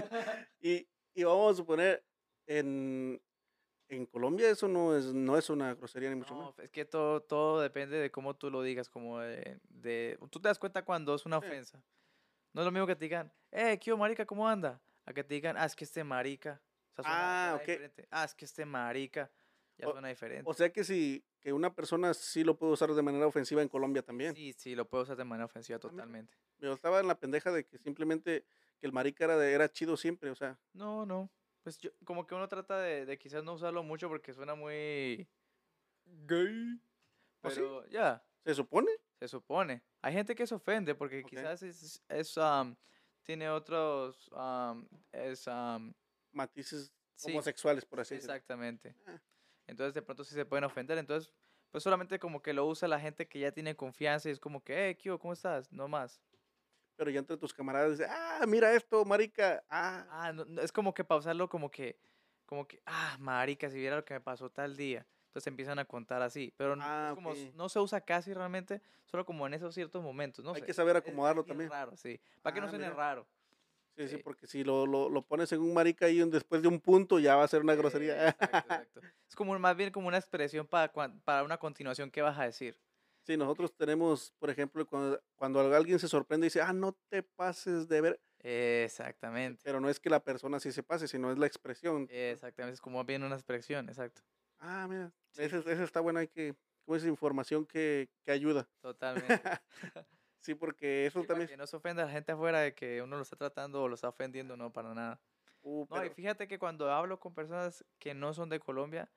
Y, 0.61 0.89
y 1.15 1.25
vamos 1.25 1.53
a 1.53 1.57
suponer, 1.57 2.05
en, 2.47 3.21
en 3.89 4.07
Colombia 4.07 4.49
eso 4.51 4.69
no 4.69 4.97
es, 4.97 5.07
no 5.13 5.37
es 5.37 5.51
una 5.51 5.75
grosería 5.75 6.11
ni 6.11 6.17
mucho 6.17 6.35
No, 6.35 6.41
menos. 6.41 6.59
es 6.59 6.71
que 6.71 6.85
todo, 6.85 7.21
todo 7.23 7.61
depende 7.61 7.97
de 7.99 8.11
cómo 8.11 8.35
tú 8.37 8.51
lo 8.51 8.63
digas, 8.63 8.89
como 8.89 9.21
de, 9.21 9.59
de- 9.69 10.19
Tú 10.31 10.41
te 10.41 10.49
das 10.49 10.59
cuenta 10.59 10.85
cuando 10.85 11.15
es 11.15 11.27
una 11.27 11.41
Sí. 11.41 11.47
ofensa. 11.47 11.83
No 12.53 12.61
es 12.63 12.65
lo 12.67 12.73
mismo 12.73 12.87
que 12.87 12.97
te 12.97 13.05
digan, 13.07 13.33
eh, 13.51 13.79
¿qué 13.79 13.95
marica, 13.95 14.27
¿cómo 14.27 14.49
anda? 14.49 14.81
A 15.07 15.13
que 15.13 15.25
te 15.25 15.35
digan, 15.35 15.57
ah, 15.57 15.65
es 15.65 15.75
que 15.75 15.85
este 15.85 16.05
marica. 16.05 16.63
O 16.97 17.03
sea, 17.03 17.53
Ah, 17.53 17.55
ok. 17.57 17.61
diferente. 17.67 18.07
Ah, 18.11 18.25
es 18.25 18.35
que 18.35 18.45
este 18.45 18.65
marica. 18.67 19.31
Ya 19.79 19.89
O- 19.89 19.93
suena 19.93 20.09
diferente. 20.09 20.43
O 20.49 20.53
sea 20.53 20.71
que 20.71 20.85
si 20.85 21.25
que 21.41 21.53
una 21.53 21.75
persona 21.75 22.13
sí 22.15 22.45
lo 22.45 22.57
puede 22.59 22.75
usar 22.75 22.93
de 22.93 23.03
manera 23.03 23.27
ofensiva 23.27 23.63
en 23.63 23.69
Colombia 23.69 24.03
también. 24.03 24.35
Sí, 24.37 24.53
sí, 24.53 24.75
lo 24.77 24.87
puedo 24.89 25.03
usar 25.05 25.17
de 25.17 25.25
manera 25.25 25.47
ofensiva 25.47 25.79
totalmente. 25.79 26.37
Yo 26.59 26.73
estaba 26.75 27.01
en 27.01 27.09
la 27.09 27.19
pendeja 27.19 27.51
de 27.51 27.65
que 27.67 27.79
simplemente 27.79 28.45
que 28.79 28.87
el 28.87 28.93
marica 28.93 29.25
era, 29.25 29.37
de- 29.39 29.53
era 29.53 29.69
chido 29.73 29.97
siempre, 29.97 30.31
o 30.31 30.35
sea, 30.37 30.61
No, 30.75 31.05
no. 31.07 31.31
Pues 31.63 31.79
yo, 31.79 31.91
como 32.05 32.27
que 32.27 32.35
uno 32.35 32.49
trata 32.49 32.81
de, 32.81 33.07
de 33.07 33.19
quizás 33.19 33.45
no 33.45 33.55
usarlo 33.55 33.83
mucho 33.83 34.09
porque 34.09 34.33
suena 34.33 34.55
muy 34.55 35.29
gay. 36.05 36.81
¿Oh, 37.43 37.51
sí? 37.51 37.57
Pero 37.57 37.87
ya. 37.89 38.25
se 38.45 38.55
supone. 38.55 38.91
Se 39.21 39.29
supone. 39.29 39.83
Hay 40.01 40.13
gente 40.13 40.35
que 40.35 40.47
se 40.47 40.55
ofende 40.55 40.95
porque 40.95 41.25
quizás 41.25 41.63
es, 41.63 42.03
es 42.09 42.39
am, 42.39 42.77
tiene 43.23 43.49
otros, 43.49 44.29
am, 44.35 44.89
es, 45.13 45.47
am, 45.47 45.95
Matices 46.33 46.93
sí, 47.15 47.31
homosexuales, 47.31 47.85
por 47.85 48.01
así 48.01 48.15
decirlo. 48.15 48.35
exactamente. 48.35 48.97
Ah. 49.07 49.21
Entonces 49.69 49.95
de 49.95 50.03
pronto 50.03 50.25
sí 50.25 50.35
se 50.35 50.45
pueden 50.45 50.65
ofender. 50.65 50.99
Entonces, 50.99 51.33
pues 51.71 51.85
solamente 51.85 52.19
como 52.19 52.43
que 52.43 52.53
lo 52.53 52.67
usa 52.67 52.89
la 52.89 52.99
gente 52.99 53.29
que 53.29 53.39
ya 53.39 53.53
tiene 53.53 53.77
confianza 53.77 54.29
y 54.29 54.33
es 54.33 54.41
como 54.41 54.63
que, 54.65 54.99
¿qué 55.01 55.11
hubo? 55.11 55.19
¿Cómo 55.19 55.33
estás? 55.33 55.71
No 55.73 55.87
más. 55.87 56.21
Pero 57.03 57.11
ya 57.11 57.19
entre 57.19 57.37
tus 57.37 57.53
camaradas 57.53 57.99
dices, 57.99 58.07
ah, 58.09 58.45
mira 58.47 58.73
esto, 58.75 59.05
marica. 59.05 59.65
Ah, 59.69 60.07
Ah, 60.09 60.33
no, 60.33 60.45
no, 60.45 60.63
es 60.63 60.71
como 60.71 60.95
que 60.95 61.03
pausarlo 61.03 61.49
como 61.49 61.69
que, 61.69 61.99
como 62.47 62.69
que, 62.69 62.81
ah, 62.87 63.17
marica, 63.19 63.69
si 63.69 63.77
viera 63.77 63.97
lo 63.97 64.05
que 64.05 64.15
me 64.15 64.21
pasó 64.21 64.51
tal 64.51 64.77
día. 64.77 65.05
Entonces 65.27 65.49
empiezan 65.49 65.81
a 65.81 65.85
contar 65.85 66.23
así. 66.23 66.55
Pero 66.57 66.77
no- 66.77 66.85
Ah, 66.85 67.09
es 67.09 67.15
como, 67.17 67.33
s- 67.33 67.49
ok. 67.49 67.55
no 67.57 67.69
se 67.69 67.81
usa 67.81 68.01
casi 68.03 68.33
realmente, 68.33 68.81
solo 69.05 69.27
como 69.27 69.45
en 69.49 69.55
esos 69.55 69.75
ciertos 69.75 70.01
momentos. 70.01 70.45
No 70.45 70.55
Hay 70.55 70.61
sé, 70.61 70.67
que 70.67 70.75
saber 70.75 70.95
es- 70.95 71.03
es 71.03 71.09
acomodarlo 71.09 71.43
bien 71.43 71.49
también. 71.49 71.71
raro, 71.71 71.97
sí. 71.97 72.21
Para 72.41 72.55
que 72.55 72.61
no 72.61 72.67
Ah, 72.69 72.71
suene 72.71 72.85
mira. 72.85 72.97
raro. 72.97 73.27
sí, 73.97 74.09
sí, 74.09 74.17
sí. 74.19 74.23
porque 74.23 74.47
si 74.47 74.63
lo, 74.63 74.87
lo, 74.87 75.09
lo 75.09 75.23
pones 75.23 75.51
en 75.51 75.61
un 75.61 75.75
marica 75.75 76.07
ahí 76.07 76.19
después 76.31 76.63
de 76.63 76.69
un 76.69 76.79
punto, 76.79 77.19
ya 77.19 77.35
va 77.35 77.43
a 77.43 77.49
ser 77.49 77.63
una 77.63 77.75
grosería. 77.75 78.29
Eh, 78.29 78.29
Exacto, 78.29 78.39
exacto. 78.79 79.01
Es 79.29 79.35
como 79.35 79.59
más 79.59 79.75
bien 79.77 79.91
como 79.91 80.07
una 80.07 80.19
expresión 80.19 80.69
para, 80.69 80.93
para 80.93 81.43
una 81.43 81.59
continuación 81.59 82.13
que 82.13 82.23
vas 82.23 82.39
a 82.39 82.45
decir. 82.45 82.79
Sí, 83.25 83.37
nosotros 83.37 83.75
tenemos, 83.77 84.33
por 84.39 84.51
ejemplo, 84.51 84.85
cuando, 84.87 85.23
cuando 85.37 85.61
alguien 85.61 85.99
se 85.99 86.09
sorprende 86.09 86.47
y 86.47 86.49
dice, 86.49 86.61
ah, 86.61 86.73
no 86.73 86.93
te 87.09 87.23
pases 87.23 87.87
de 87.87 88.01
ver, 88.01 88.21
Exactamente. 88.41 89.63
pero 89.65 89.81
no 89.81 89.89
es 89.89 90.01
que 90.01 90.11
la 90.11 90.25
persona 90.25 90.59
sí 90.59 90.73
se 90.73 90.83
pase, 90.83 91.07
sino 91.07 91.31
es 91.31 91.39
la 91.39 91.47
expresión. 91.47 92.09
Exactamente. 92.11 92.75
Es 92.75 92.81
como 92.81 93.05
bien 93.05 93.23
una 93.23 93.37
expresión, 93.37 93.89
exacto. 93.89 94.23
Ah, 94.59 94.87
mira, 94.89 95.13
Sí. 95.31 95.43
esa, 95.43 95.59
esa 95.59 95.85
está 95.85 96.01
buena, 96.01 96.21
hay 96.21 96.29
que, 96.29 96.57
como 96.85 96.97
es 96.97 97.05
información 97.05 97.65
que, 97.65 98.11
que 98.25 98.33
ayuda. 98.33 98.69
Totalmente. 98.81 99.29
Sí, 100.45 100.57
porque 100.57 101.07
eso 101.07 101.21
Sí, 101.21 101.27
para 101.29 101.39
también, 101.39 101.49
que 101.51 101.57
no 101.57 101.69
se 101.69 101.77
ofenda 101.77 102.03
a 102.03 102.07
la 102.07 102.11
gente 102.13 102.33
afuera 102.33 102.59
de 102.59 102.75
que 102.75 103.01
uno 103.01 103.15
lo 103.17 103.23
está 103.23 103.37
tratando 103.37 103.81
o 103.81 103.87
lo 103.89 103.95
está 103.95 104.09
ofendiendo, 104.09 104.57
no, 104.57 104.73
para 104.73 104.93
nada. 104.93 105.21
uh, 105.63 105.87
No, 105.89 106.05
y 106.05 106.11
fíjate 106.11 106.49
que 106.49 106.59
cuando 106.59 106.91
hablo 106.91 107.21
con 107.21 107.33
personas 107.33 107.85
que 108.01 108.13
no 108.15 108.35
son 108.35 108.49
de 108.49 108.59
Colombia, 108.59 109.09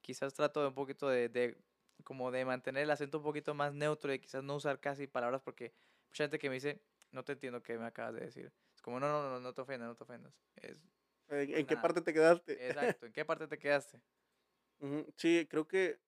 quizás 0.00 0.34
trato 0.34 0.60
de 0.62 0.68
un 0.68 0.74
poquito 0.74 1.08
de, 1.08 1.28
de 1.28 1.60
como 2.04 2.30
de 2.30 2.44
mantener 2.44 2.84
el 2.84 2.90
acento 2.90 3.18
un 3.18 3.24
poquito 3.24 3.54
más 3.54 3.74
neutro 3.74 4.12
y 4.12 4.18
quizás 4.20 4.42
no 4.44 4.56
usar 4.56 4.80
casi 4.80 5.06
palabras 5.06 5.42
porque 5.42 5.74
mucha 6.08 6.24
gente 6.24 6.38
que 6.38 6.48
me 6.48 6.56
dice, 6.56 6.82
no 7.10 7.24
te 7.24 7.32
entiendo 7.32 7.62
qué 7.62 7.78
me 7.78 7.86
acabas 7.86 8.14
de 8.14 8.20
decir. 8.20 8.52
Es 8.74 8.82
como, 8.82 9.00
no, 9.00 9.08
no, 9.08 9.30
no, 9.30 9.40
no 9.40 9.54
te 9.54 9.60
ofendas, 9.62 9.88
no 9.88 9.96
te 9.96 10.04
ofendas. 10.04 10.34
Es, 10.56 10.80
¿en, 11.28 11.54
en 11.54 11.66
qué 11.66 11.76
parte 11.76 12.00
te 12.00 12.12
quedaste? 12.12 12.52
exacto, 12.68 13.06
¿en 13.06 13.12
qué 13.12 13.24
parte 13.24 13.46
te 13.48 13.58
quedaste? 13.58 14.00
Sí, 15.16 15.46
creo 15.50 15.66
que, 15.66 16.00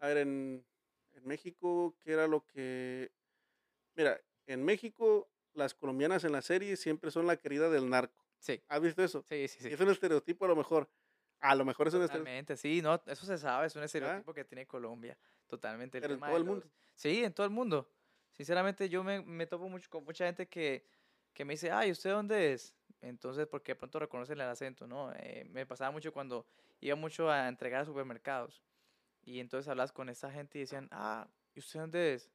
a 0.00 0.08
ver, 0.08 0.18
en, 0.18 0.66
en 1.12 1.26
México, 1.26 1.96
¿qué 2.00 2.12
era 2.12 2.26
lo 2.26 2.46
que... 2.46 3.12
Mira, 3.96 4.20
en 4.46 4.64
México 4.64 5.30
las 5.54 5.74
colombianas 5.74 6.24
en 6.24 6.32
la 6.32 6.42
serie 6.42 6.76
siempre 6.76 7.10
son 7.10 7.26
la 7.26 7.36
querida 7.36 7.70
del 7.70 7.90
narco. 7.90 8.26
Sí, 8.38 8.62
¿Has 8.68 8.80
visto 8.80 9.02
eso? 9.02 9.26
sí, 9.28 9.48
sí, 9.48 9.60
sí. 9.60 9.68
Es 9.68 9.80
un 9.80 9.90
estereotipo 9.90 10.44
a 10.44 10.48
lo 10.48 10.56
mejor. 10.56 10.90
A 11.40 11.54
lo 11.54 11.64
mejor 11.64 11.88
es 11.88 11.94
un 11.94 12.02
estereotipo. 12.02 12.24
Totalmente, 12.24 12.56
sí, 12.56 12.82
no, 12.82 13.00
eso 13.06 13.26
se 13.26 13.38
sabe, 13.38 13.66
es 13.66 13.76
un 13.76 13.82
estereotipo 13.82 14.34
que 14.34 14.44
tiene 14.44 14.66
Colombia, 14.66 15.16
totalmente. 15.46 15.98
el 15.98 16.02
Pero 16.02 16.14
en 16.14 16.20
todo 16.20 16.36
el 16.36 16.44
mundo. 16.44 16.64
los- 16.64 16.72
Sí, 16.94 17.24
en 17.24 17.32
todo 17.32 17.46
el 17.46 17.52
mundo. 17.52 17.90
Sinceramente, 18.32 18.88
yo 18.88 19.02
me, 19.02 19.22
me 19.22 19.46
topo 19.46 19.68
mucho 19.68 19.88
con 19.90 20.04
mucha 20.04 20.26
gente 20.26 20.48
que, 20.48 20.86
que 21.32 21.44
me 21.44 21.54
dice, 21.54 21.70
ay, 21.70 21.90
¿usted 21.90 22.10
dónde 22.10 22.52
es? 22.52 22.74
Entonces, 23.00 23.46
porque 23.46 23.72
de 23.72 23.76
pronto 23.76 23.98
reconocen 23.98 24.38
el 24.40 24.46
acento, 24.48 24.86
¿no? 24.86 25.12
Eh, 25.14 25.46
me 25.50 25.64
pasaba 25.66 25.90
mucho 25.90 26.12
cuando 26.12 26.46
iba 26.80 26.94
mucho 26.96 27.30
a 27.30 27.48
entregar 27.48 27.82
a 27.82 27.84
supermercados. 27.86 28.62
Y 29.22 29.40
entonces 29.40 29.68
hablas 29.68 29.92
con 29.92 30.08
esa 30.08 30.30
gente 30.30 30.58
y 30.58 30.62
decían, 30.62 30.88
ah, 30.90 31.28
¿y 31.54 31.60
usted 31.60 31.80
dónde 31.80 32.14
es? 32.14 32.30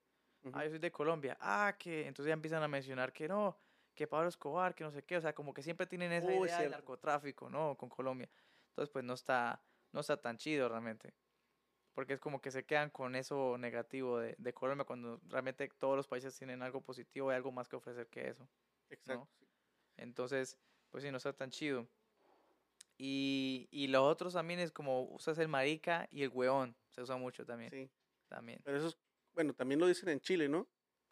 Ah, 0.53 0.63
yo 0.63 0.69
soy 0.71 0.79
de 0.79 0.91
Colombia. 0.91 1.37
Ah, 1.39 1.75
que 1.77 2.07
entonces 2.07 2.27
ya 2.29 2.33
empiezan 2.33 2.61
a 2.61 2.67
mencionar 2.67 3.11
que 3.13 3.27
no, 3.27 3.57
que 3.95 4.05
Pablo 4.07 4.29
Escobar, 4.29 4.75
que 4.75 4.83
no 4.83 4.91
sé 4.91 5.03
qué. 5.03 5.17
O 5.17 5.21
sea, 5.21 5.33
como 5.33 5.53
que 5.53 5.63
siempre 5.63 5.87
tienen 5.87 6.11
esa 6.11 6.31
idea 6.33 6.59
del 6.61 6.71
narcotráfico, 6.71 7.49
¿no? 7.49 7.75
Con 7.75 7.89
Colombia. 7.89 8.29
Entonces, 8.75 8.91
pues 8.91 9.05
no 9.05 9.13
está, 9.13 9.63
no 9.93 10.01
está 10.01 10.17
tan 10.17 10.35
chido 10.35 10.67
realmente. 10.67 11.13
Porque 11.93 12.11
es 12.11 12.19
como 12.19 12.41
que 12.41 12.51
se 12.51 12.65
quedan 12.65 12.89
con 12.89 13.15
eso 13.15 13.57
negativo 13.57 14.19
de, 14.19 14.35
de 14.37 14.53
Colombia 14.53 14.83
cuando 14.83 15.21
realmente 15.29 15.69
todos 15.79 15.95
los 15.95 16.09
países 16.09 16.37
tienen 16.37 16.61
algo 16.61 16.81
positivo 16.81 17.31
y 17.31 17.35
algo 17.35 17.53
más 17.53 17.69
que 17.69 17.77
ofrecer 17.77 18.07
que 18.09 18.27
eso. 18.27 18.49
Exacto. 18.89 19.29
sí. 19.39 19.47
Entonces, 19.95 20.57
pues 20.91 21.05
sí, 21.05 21.09
no 21.09 21.15
está 21.15 21.31
tan 21.31 21.51
chido. 21.51 21.87
Y, 22.97 23.69
y 23.71 23.87
lo 23.87 24.05
otro 24.05 24.29
también 24.29 24.59
es 24.59 24.73
como 24.73 25.03
usas 25.03 25.37
el 25.37 25.47
marica 25.47 26.09
y 26.11 26.23
el 26.23 26.29
hueón. 26.29 26.75
Se 26.89 27.01
usa 27.01 27.15
mucho 27.15 27.45
también. 27.45 27.71
Sí. 27.71 27.89
También. 28.27 28.59
Pero 28.65 28.77
eso 28.77 28.87
es, 28.87 28.97
bueno, 29.33 29.53
también 29.53 29.79
lo 29.79 29.87
dicen 29.87 30.09
en 30.09 30.19
Chile, 30.19 30.49
¿no? 30.49 30.67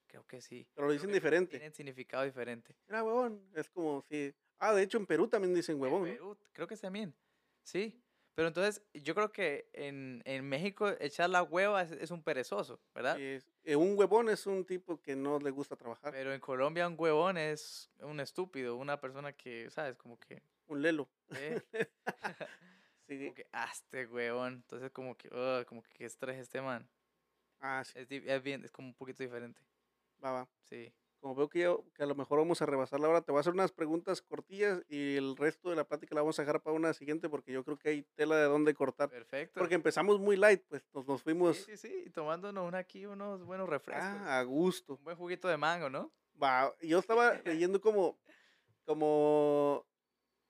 Creo 0.07 0.27
que 0.27 0.41
sí. 0.41 0.67
Pero 0.73 0.87
lo 0.87 0.93
dicen 0.93 1.13
diferente. 1.13 1.51
Tienen 1.51 1.73
significado 1.73 2.25
diferente. 2.25 2.75
Mira, 2.87 3.05
huevón. 3.05 3.41
Es 3.55 3.69
como 3.69 4.03
si. 4.09 4.35
Ah, 4.59 4.73
de 4.73 4.83
hecho 4.83 4.97
en 4.97 5.05
Perú 5.05 5.29
también 5.29 5.53
dicen 5.53 5.75
En 5.75 5.81
huevón, 5.81 6.01
¿no? 6.01 6.13
Perú, 6.13 6.37
creo 6.51 6.67
que 6.67 6.75
también. 6.75 7.15
Sí. 7.63 7.99
Pero 8.35 8.47
entonces, 8.47 8.83
yo 8.93 9.13
creo 9.13 9.31
que 9.31 9.69
en, 9.73 10.21
en 10.25 10.47
México 10.49 10.89
echar 10.99 11.29
la 11.29 11.43
hueva 11.43 11.83
es, 11.83 11.91
es 11.91 12.09
un 12.09 12.23
perezoso, 12.23 12.81
¿verdad? 12.95 13.19
Es- 13.19 13.45
eh, 13.63 13.75
un 13.75 13.97
huevón 13.97 14.27
es 14.29 14.47
un 14.47 14.65
tipo 14.65 14.99
que 15.01 15.15
no 15.15 15.37
le 15.39 15.51
gusta 15.51 15.75
trabajar. 15.75 16.11
Pero 16.13 16.33
en 16.33 16.39
Colombia 16.39 16.87
un 16.87 16.95
huevón 16.97 17.37
es 17.37 17.91
un 17.99 18.19
estúpido, 18.19 18.75
una 18.75 18.99
persona 18.99 19.33
que, 19.33 19.69
¿sabes? 19.69 19.95
Como 19.97 20.17
que, 20.19 20.41
Un 20.67 20.81
lelo. 20.81 21.09
eh, 21.35 21.61
Sí. 23.07 23.17
como 23.19 23.33
que, 23.35 23.47
ah, 23.51 23.69
este 23.71 24.05
huevón. 24.07 24.53
Entonces, 24.55 24.91
como 24.91 25.15
que, 25.15 25.27
"Ugh, 25.27 25.65
como 25.65 25.83
que 25.83 25.89
qué 25.93 26.05
estrés 26.05 26.39
este 26.39 26.61
man. 26.61 26.89
Ah, 27.59 27.83
sí. 27.83 27.99
Es, 27.99 28.07
es 28.11 28.43
bien, 28.43 28.63
es 28.65 28.71
como 28.71 28.87
un 28.89 28.95
poquito 28.95 29.23
diferente. 29.23 29.61
Va, 30.23 30.31
va. 30.31 30.47
Sí. 30.61 30.93
Como 31.23 31.35
veo 31.35 31.47
que, 31.47 31.65
a 31.65 32.05
lo 32.05 32.15
mejor 32.15 32.39
vamos 32.39 32.61
a 32.61 32.65
rebasar 32.65 32.99
la 32.99 33.07
hora, 33.07 33.21
te 33.21 33.31
voy 33.31 33.39
a 33.39 33.39
hacer 33.39 33.53
unas 33.53 33.71
preguntas 33.71 34.21
cortillas 34.21 34.83
y 34.89 35.15
el 35.15 35.37
resto 35.37 35.69
de 35.69 35.77
la 35.77 35.85
plática 35.87 36.13
la 36.13 36.19
vamos 36.19 36.37
a 36.37 36.41
dejar 36.41 36.61
para 36.61 36.75
una 36.75 36.93
siguiente 36.93 37.29
porque 37.29 37.53
yo 37.53 37.63
creo 37.63 37.79
que 37.79 37.87
hay 37.87 38.03
tela 38.15 38.35
de 38.35 38.43
dónde 38.43 38.73
cortar. 38.73 39.09
Perfecto. 39.09 39.57
Porque 39.57 39.75
empezamos 39.75 40.19
muy 40.19 40.35
light, 40.35 40.63
pues 40.67 40.83
nos, 40.93 41.07
nos 41.07 41.21
sí, 41.21 41.23
fuimos 41.23 41.57
sí, 41.59 41.77
sí. 41.77 42.03
Y 42.07 42.09
tomándonos 42.09 42.67
una 42.67 42.79
aquí 42.79 43.05
unos 43.05 43.41
buenos 43.45 43.69
refrescos. 43.69 44.03
ah, 44.03 44.39
a 44.39 44.43
gusto. 44.43 44.95
Un 44.95 45.03
buen 45.05 45.15
juguito 45.15 45.47
de 45.47 45.55
mango, 45.55 45.89
¿no? 45.89 46.11
Va, 46.43 46.75
yo 46.81 46.99
estaba 46.99 47.39
leyendo 47.45 47.79
como, 47.79 48.19
como, 48.85 49.87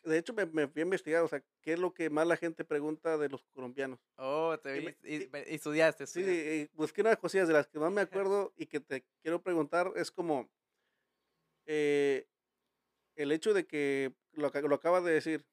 de 0.04 0.18
hecho 0.18 0.34
me, 0.34 0.48
me 0.48 0.68
fui 0.68 0.82
a 0.82 0.86
investigar, 0.86 1.22
o 1.22 1.28
sea, 1.28 1.44
qué 1.62 1.74
es 1.74 1.80
lo 1.80 1.94
que 1.94 2.10
más 2.10 2.26
la 2.26 2.36
gente 2.36 2.66
pregunta 2.66 3.20
de 3.20 3.30
los 3.30 3.44
colombianos. 3.54 4.00
Oh, 4.18 4.58
te 4.58 4.82
Y 4.82 4.88
y, 5.04 5.16
y- 5.18 5.30
estudiaste, 5.54 6.08
Sí, 6.08 6.24
eh, 6.26 6.68
busqué 6.74 7.02
unas 7.02 7.18
cosillas 7.18 7.48
de 7.48 7.54
las 7.54 7.68
que 7.68 7.78
más 7.78 7.92
me 7.92 8.02
acuerdo 8.28 8.54
y 8.58 8.66
que 8.66 8.80
te 8.80 9.06
quiero 9.22 9.40
preguntar 9.44 9.92
es 9.96 10.10
como 10.10 10.50
eh, 11.66 12.28
el 13.16 13.32
hecho 13.32 13.54
de 13.54 13.66
que 13.68 14.16
lo, 14.34 14.50
lo 14.50 14.76
acabas 14.76 15.04
de 15.04 15.12
decir, 15.12 15.46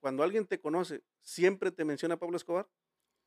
cuando 0.00 0.22
alguien 0.22 0.46
te 0.46 0.60
conoce, 0.60 1.04
siempre 1.22 1.70
te 1.72 1.84
menciona 1.84 2.14
a 2.14 2.18
Pablo 2.18 2.36
Escobar, 2.36 2.68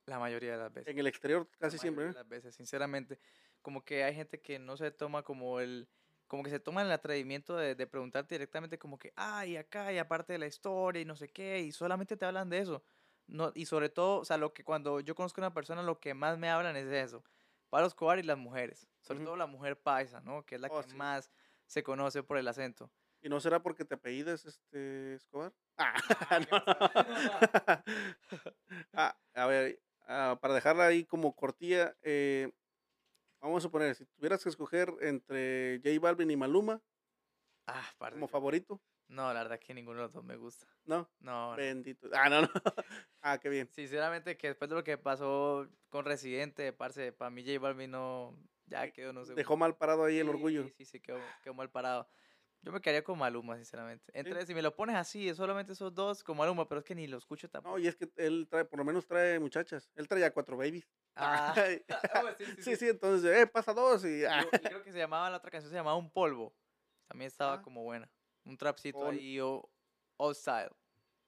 La 0.05 0.19
mayoría 0.19 0.53
de 0.53 0.57
las 0.57 0.73
veces. 0.73 0.91
en 0.91 0.99
el 0.99 1.07
exterior 1.07 1.47
la 1.53 1.57
casi 1.59 1.77
siempre. 1.77 2.05
mayoría 2.05 2.05
¿eh? 2.05 2.13
de 2.13 2.19
las 2.19 2.27
veces, 2.29 2.55
sinceramente. 2.55 3.19
Como 3.61 3.83
que 3.85 4.03
hay 4.03 4.13
gente 4.15 4.41
que 4.41 4.59
no 4.59 4.75
se 4.77 4.91
toma 4.91 5.23
como 5.23 5.59
el, 5.59 5.87
como 6.27 6.43
que 6.43 6.49
se 6.49 6.59
toma 6.59 6.81
el 6.81 6.91
atrevimiento 6.91 7.55
de, 7.55 7.75
de 7.75 7.87
preguntarte 7.87 8.35
directamente 8.35 8.77
como 8.77 8.97
que, 8.97 9.13
ay, 9.15 9.55
acá, 9.57 9.93
y 9.93 9.97
aparte 9.99 10.33
de 10.33 10.39
la 10.39 10.47
historia 10.47 11.01
y 11.01 11.05
no 11.05 11.15
sé 11.15 11.29
qué, 11.29 11.59
y 11.61 11.71
solamente 11.71 12.17
te 12.17 12.25
hablan 12.25 12.49
de 12.49 12.59
eso. 12.59 12.83
No, 13.27 13.51
y 13.55 13.65
sobre 13.67 13.87
todo, 13.89 14.19
o 14.19 14.25
sea, 14.25 14.37
lo 14.37 14.53
que 14.53 14.63
cuando 14.65 14.99
yo 14.99 15.15
conozco 15.15 15.39
a 15.39 15.45
una 15.45 15.53
persona, 15.53 15.81
lo 15.83 15.99
que 15.99 16.13
más 16.13 16.37
me 16.37 16.49
hablan 16.49 16.75
es 16.75 16.87
de 16.87 16.99
eso. 17.01 17.23
Pablo 17.69 17.87
Escobar 17.87 18.19
y 18.19 18.23
las 18.23 18.37
mujeres, 18.37 18.87
sobre 19.01 19.23
todo 19.23 19.35
la 19.37 19.47
mujer 19.47 19.81
paisa, 19.81 20.19
¿no? 20.21 20.45
Que 20.45 20.55
es 20.55 20.61
la 20.61 20.67
Oh, 20.69 20.81
que 20.81 20.89
sí. 20.89 20.95
más 20.97 21.31
se 21.67 21.83
conoce 21.83 22.23
por 22.23 22.37
el 22.37 22.47
acento. 22.47 22.91
¿Y 23.21 23.29
no 23.29 23.39
será 23.39 23.61
porque 23.61 23.85
te 23.85 23.95
apellidas 23.95 24.45
este 24.45 25.15
Escobar? 25.15 25.53
Ah, 25.77 25.95
¿qué 26.29 26.47
no. 26.51 26.63
Ah, 28.93 29.17
a 29.33 29.45
ver, 29.47 29.79
ah, 30.07 30.37
para 30.41 30.53
dejarla 30.53 30.85
ahí 30.87 31.05
como 31.05 31.35
cortilla, 31.35 31.95
eh, 32.01 32.51
vamos 33.41 33.59
a 33.63 33.67
suponer, 33.67 33.95
si 33.95 34.05
tuvieras 34.05 34.43
que 34.43 34.49
escoger 34.49 34.93
entre 35.01 35.81
J 35.83 35.99
Balvin 35.99 36.31
y 36.31 36.37
Maluma 36.37 36.81
Ah, 37.67 37.89
como 38.11 38.27
favorito, 38.27 38.81
No, 39.07 39.33
la 39.33 39.43
verdad 39.43 39.59
que 39.59 39.73
ninguno 39.73 39.99
de 39.99 40.03
los 40.03 40.13
dos 40.13 40.23
me 40.23 40.35
gusta. 40.35 40.67
¿no? 40.85 41.09
No, 41.19 41.51
no. 41.51 41.55
Bendito. 41.55 42.09
Ah, 42.13 42.29
no, 42.29 42.41
no. 42.41 42.49
Ah, 43.21 43.37
qué 43.37 43.49
bien. 43.49 43.69
Sinceramente, 43.71 44.37
que 44.37 44.47
después 44.47 44.69
de 44.69 44.75
lo 44.75 44.83
que 44.83 44.97
pasó 44.97 45.67
con 45.89 46.05
Residente, 46.05 46.73
parce, 46.73 47.13
para 47.13 47.29
mí 47.31 47.43
J 47.45 47.59
Balvin 47.59 47.91
no, 47.91 48.37
ya 48.73 48.91
quedó, 48.91 49.13
no 49.13 49.23
sé. 49.25 49.33
Dejó 49.35 49.55
mal 49.55 49.75
parado 49.77 50.03
ahí 50.03 50.17
el 50.19 50.25
Sí, 50.25 50.29
orgullo. 50.29 50.67
Sí, 50.77 50.85
sí, 50.85 50.99
quedó, 50.99 51.19
quedó 51.43 51.53
mal 51.53 51.69
parado. 51.69 52.09
Yo 52.61 52.71
me 52.71 52.79
quedaría 52.81 53.03
con 53.03 53.19
Maluma, 53.19 53.55
sinceramente. 53.57 54.05
Entre, 54.17 54.45
si 54.45 54.53
me 54.55 54.61
lo 54.61 54.73
pones 54.75 54.95
así, 54.95 55.33
solamente 55.35 55.73
esos 55.73 55.93
dos 55.93 56.23
con 56.23 56.37
Maluma, 56.37 56.67
pero 56.67 56.79
es 56.79 56.85
que 56.85 56.95
ni 56.95 57.07
lo 57.07 57.17
escucho 57.17 57.49
tampoco. 57.49 57.75
No, 57.77 57.83
y 57.83 57.87
es 57.87 57.95
que 57.95 58.09
él 58.15 58.47
trae, 58.49 58.63
por 58.65 58.79
lo 58.79 58.85
menos 58.85 59.05
trae 59.05 59.37
muchachas. 59.39 59.91
Él 59.95 60.07
trae 60.07 60.23
a 60.25 60.33
cuatro 60.33 60.57
babies. 60.57 60.87
Ah, 61.15 61.53
sí, 62.37 62.45
sí, 62.45 62.51
sí, 62.55 62.63
sí. 62.63 62.75
sí, 62.77 62.89
entonces, 62.89 63.37
eh, 63.37 63.45
pasa 63.47 63.73
dos 63.73 64.03
y... 64.05 64.25
Ah. 64.25 64.41
yo- 64.43 64.49
creo 64.49 64.81
que 64.83 64.91
se 64.91 64.97
llamaba, 64.97 65.29
la 65.29 65.37
otra 65.37 65.51
canción 65.51 65.69
se 65.69 65.75
llamaba 65.77 65.95
Un 65.97 66.09
Polvo. 66.11 66.55
También 67.07 67.27
estaba 67.27 67.55
Ah. 67.55 67.61
como 67.61 67.83
buena. 67.83 68.09
Un 68.45 68.57
trapcito 68.57 69.07
ahí, 69.07 69.39
o 69.39 69.69
old 70.17 70.35
style. 70.35 70.71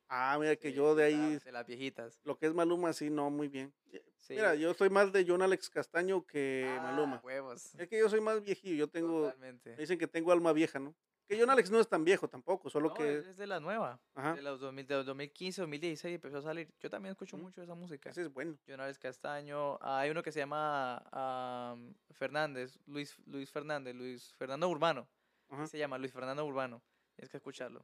Ah, 0.07 0.37
mira 0.39 0.55
que 0.55 0.69
Sí, 0.69 0.75
yo 0.75 0.93
de 0.95 1.03
ahí, 1.05 1.39
De 1.39 1.51
las 1.51 1.65
viejitas. 1.65 2.19
lo 2.23 2.37
que 2.37 2.45
es 2.45 2.53
Maluma, 2.53 2.93
sí, 2.93 3.09
no, 3.09 3.29
muy 3.29 3.47
bien. 3.47 3.73
Sí. 4.17 4.33
Mira, 4.33 4.55
yo 4.55 4.73
soy 4.73 4.89
más 4.89 5.11
de 5.11 5.25
John 5.27 5.41
Alex 5.41 5.69
Castaño 5.69 6.25
que 6.25 6.65
Ah, 6.79 6.81
Maluma. 6.83 7.19
huevos. 7.23 7.73
Es 7.75 7.87
que 7.87 7.99
yo 7.99 8.09
soy 8.09 8.21
más 8.21 8.41
viejillo, 8.43 8.75
yo 8.75 8.87
tengo, 8.87 9.19
me 9.19 9.25
Totalmente. 9.25 9.75
dicen 9.77 9.97
que 9.99 10.07
tengo 10.07 10.31
alma 10.31 10.51
vieja, 10.53 10.79
¿no? 10.79 10.95
Que 11.27 11.39
John 11.39 11.49
Alex 11.49 11.71
no 11.71 11.79
es 11.79 11.87
tan 11.87 12.03
viejo 12.03 12.27
tampoco, 12.27 12.69
solo 12.69 12.89
No, 12.89 12.93
que, 12.93 13.17
es 13.17 13.37
de 13.37 13.47
la 13.47 13.59
nueva. 13.59 13.99
ajá, 14.13 14.35
De 14.35 14.43
los 14.43 14.59
2000, 14.59 14.85
de 14.85 14.95
los 14.95 15.05
2015, 15.07 15.61
2016 15.61 16.15
empezó 16.15 16.37
a 16.37 16.41
salir. 16.43 16.71
Yo 16.79 16.89
también 16.91 17.11
escucho 17.13 17.35
Ujú. 17.35 17.45
mucho 17.45 17.63
esa 17.63 17.73
música. 17.73 18.11
ese 18.11 18.21
es 18.23 18.31
bueno. 18.31 18.55
Jonales 18.67 18.99
Castaño. 18.99 19.79
ah, 19.81 20.01
hay 20.01 20.11
uno 20.11 20.21
que 20.21 20.31
se 20.31 20.39
llama 20.39 20.97
am, 21.11 21.95
Fernández, 22.11 22.77
Luis, 22.85 23.17
Luis 23.25 23.49
Fernández, 23.51 23.95
Luis 23.95 24.33
Fernando 24.35 24.69
Urbano. 24.69 25.07
Ajá. 25.49 25.65
Se 25.65 25.79
llama 25.79 25.97
Luis 25.97 26.11
Fernando 26.13 26.45
Urbano. 26.45 26.83
Tienes 27.15 27.29
que 27.29 27.37
escucharlo. 27.37 27.83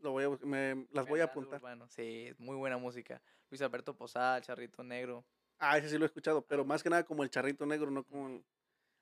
Lo 0.00 0.12
voy 0.12 0.24
a, 0.24 0.46
me- 0.46 0.86
las 0.92 1.06
voy 1.06 1.20
a 1.20 1.24
apuntar. 1.24 1.58
Urbano, 1.60 1.88
Sí, 1.88 2.26
es 2.28 2.38
muy 2.38 2.56
buena 2.56 2.78
música. 2.78 3.20
Luis 3.50 3.60
Alberto 3.62 3.96
Posada, 3.96 4.40
Charrito 4.40 4.82
Negro. 4.84 5.24
Ah, 5.58 5.76
ese 5.78 5.88
sí 5.90 5.98
lo 5.98 6.04
he 6.04 6.06
escuchado, 6.06 6.42
pero 6.46 6.64
más 6.64 6.82
que 6.82 6.90
nada 6.90 7.04
como 7.04 7.22
el 7.24 7.30
charrito 7.30 7.66
negro, 7.66 7.90
no 7.90 8.04
como 8.04 8.28
el... 8.28 8.44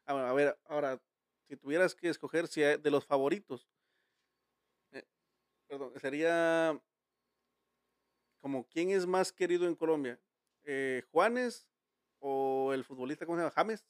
A 0.06 0.14
ver, 0.14 0.24
a 0.24 0.32
ver, 0.32 0.58
ahora, 0.66 1.02
si 1.48 1.56
tuvieras 1.56 1.94
que 1.94 2.08
escoger 2.08 2.46
si 2.48 2.62
hay- 2.62 2.78
de 2.78 2.90
los 2.90 3.04
favoritos, 3.04 3.68
eh, 4.92 5.04
perdón, 5.68 5.92
sería 6.00 6.80
como 8.40 8.66
quién 8.68 8.90
es 8.90 9.06
más 9.06 9.32
querido 9.32 9.66
en 9.66 9.74
Colombia, 9.74 10.18
eh, 10.62 11.02
Juanes 11.10 11.68
o 12.20 12.72
el 12.72 12.84
futbolista, 12.84 13.26
¿cómo 13.26 13.36
se 13.36 13.42
llama? 13.42 13.52
James, 13.54 13.84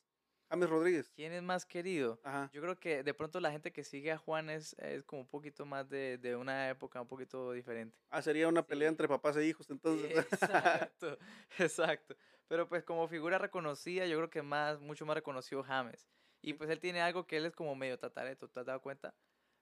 James 0.49 0.69
Rodríguez. 0.71 1.11
¿Quién 1.15 1.33
es 1.33 1.43
más 1.43 1.65
querido? 1.67 2.21
Ajá. 2.23 2.51
Yo 2.53 2.61
creo 2.63 2.79
que 2.79 3.03
de 3.03 3.15
pronto 3.15 3.41
la 3.41 3.51
gente 3.51 3.73
que 3.73 3.83
sigue 3.85 4.13
a 4.13 4.19
Juan 4.19 4.49
es, 4.51 4.75
es 4.79 5.03
como 5.05 5.23
un 5.23 5.29
poquito 5.29 5.67
más 5.67 5.89
de, 5.89 6.19
de 6.19 6.37
una 6.37 6.71
época 6.71 7.01
un 7.01 7.09
poquito 7.09 7.53
diferente. 7.53 7.97
Ah, 8.11 8.23
sería 8.23 8.49
una 8.49 8.65
pelea 8.67 8.89
entre 8.89 9.09
papás 9.09 9.37
e 9.37 9.45
hijos, 9.47 9.69
entonces. 9.71 10.11
Exacto, 10.33 11.19
exacto. 11.59 12.17
Pero 12.49 12.69
pues 12.69 12.85
como 12.85 13.09
figura 13.09 13.39
reconocida, 13.39 14.07
yo 14.07 14.17
creo 14.19 14.31
que 14.31 14.43
más, 14.43 14.81
mucho 14.81 15.05
más 15.05 15.17
reconocido 15.17 15.63
James. 15.65 16.07
Y 16.43 16.53
pues 16.55 16.71
él 16.71 16.79
tiene 16.79 17.01
algo 17.01 17.27
que 17.27 17.39
él 17.39 17.47
es 17.47 17.53
como 17.55 17.75
medio 17.75 17.99
tatareto, 17.99 18.49
¿te 18.49 18.61
has 18.61 18.67
dado 18.67 18.81
cuenta? 18.81 19.15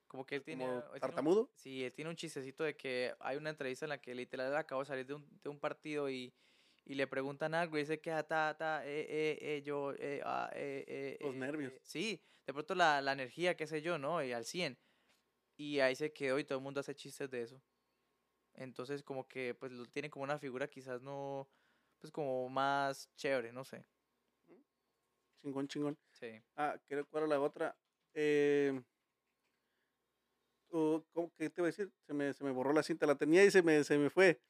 Como 0.07 0.25
que 0.25 0.35
él 0.35 0.43
tiene... 0.43 0.65
como 0.65 0.77
él 0.77 0.81
tiene 0.83 0.95
un- 0.95 0.99
tartamudo. 1.01 1.49
Sí, 1.55 1.83
él 1.83 1.93
tiene 1.93 2.11
un 2.11 2.15
chistecito 2.15 2.63
de 2.63 2.75
que 2.77 3.15
hay 3.19 3.37
una 3.37 3.49
entrevista 3.49 3.85
en 3.85 3.89
la 3.89 3.97
que 3.99 4.13
literal 4.13 4.51
él 4.51 4.55
acabó 4.57 4.81
de 4.81 4.87
salir 4.87 5.05
de 5.07 5.15
un, 5.15 5.27
de 5.41 5.49
un 5.49 5.59
partido 5.59 6.09
y, 6.11 6.31
y 6.85 6.95
le 6.95 7.07
preguntan 7.07 7.53
algo 7.55 7.77
y 7.77 7.81
dice 7.81 7.99
que 8.01 8.11
ah, 8.11 8.23
ta, 8.27 8.55
ta, 8.57 8.85
eh, 8.85 9.01
eh, 9.09 9.39
eh, 9.57 9.61
yo, 9.63 9.93
eh, 9.93 10.21
ah, 10.25 10.49
eh, 10.53 10.85
eh, 10.87 11.17
Los 11.19 11.33
eh, 11.33 11.39
nervios. 11.39 11.73
eh". 11.73 11.79
Sí, 11.83 12.23
de 12.47 12.53
pronto 12.53 12.75
la, 12.75 13.01
la 13.01 13.13
energía, 13.13 13.55
qué 13.57 13.67
sé 13.67 13.81
yo, 13.81 13.97
¿no? 13.97 14.23
Y 14.23 14.31
al 14.33 14.45
100. 14.45 14.79
Y 15.57 15.79
ahí 15.81 15.95
se 15.95 16.13
quedó 16.13 16.39
y 16.39 16.45
todo 16.45 16.59
el 16.59 16.63
mundo 16.63 16.81
hace 16.81 16.95
chistes 16.95 17.29
de 17.31 17.43
eso. 17.43 17.63
Entonces 18.53 19.03
como 19.03 19.27
que 19.27 19.55
pues 19.55 19.71
lo 19.73 19.85
tienen 19.87 20.11
como 20.11 20.23
una 20.25 20.39
figura 20.39 20.69
quizás 20.69 21.01
no, 21.01 21.49
pues 21.99 22.11
como 22.11 22.49
más 22.49 23.09
chévere, 23.17 23.51
no 23.53 23.65
sé. 23.65 23.87
Chingón, 25.41 25.67
chingón. 25.67 25.97
Sí. 26.11 26.43
Ah, 26.55 26.79
creo 26.87 27.05
cuál 27.07 27.23
era 27.23 27.35
la 27.37 27.41
otra. 27.41 27.77
Eh, 28.13 28.81
o 30.69 31.03
¿cómo- 31.13 31.31
¿qué 31.37 31.49
te 31.49 31.61
iba 31.61 31.67
a 31.67 31.71
decir? 31.71 31.91
Se 32.07 32.13
me, 32.13 32.33
se 32.33 32.43
me 32.43 32.51
borró 32.51 32.73
la 32.73 32.83
cinta, 32.83 33.05
la 33.05 33.15
tenía 33.15 33.43
y 33.43 33.51
se 33.51 33.63
me, 33.63 33.83
se 33.83 33.97
me 33.97 34.09
fue. 34.09 34.41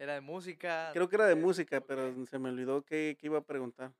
Era 0.00 0.14
de 0.14 0.22
música. 0.22 0.90
Creo 0.94 1.10
que 1.10 1.16
era 1.16 1.26
de 1.26 1.34
eh, 1.34 1.36
música, 1.36 1.82
pero 1.82 2.24
se 2.24 2.38
me 2.38 2.48
olvidó 2.48 2.82
que, 2.82 3.18
iba 3.20 3.36
a 3.36 3.44
preguntar. 3.44 3.92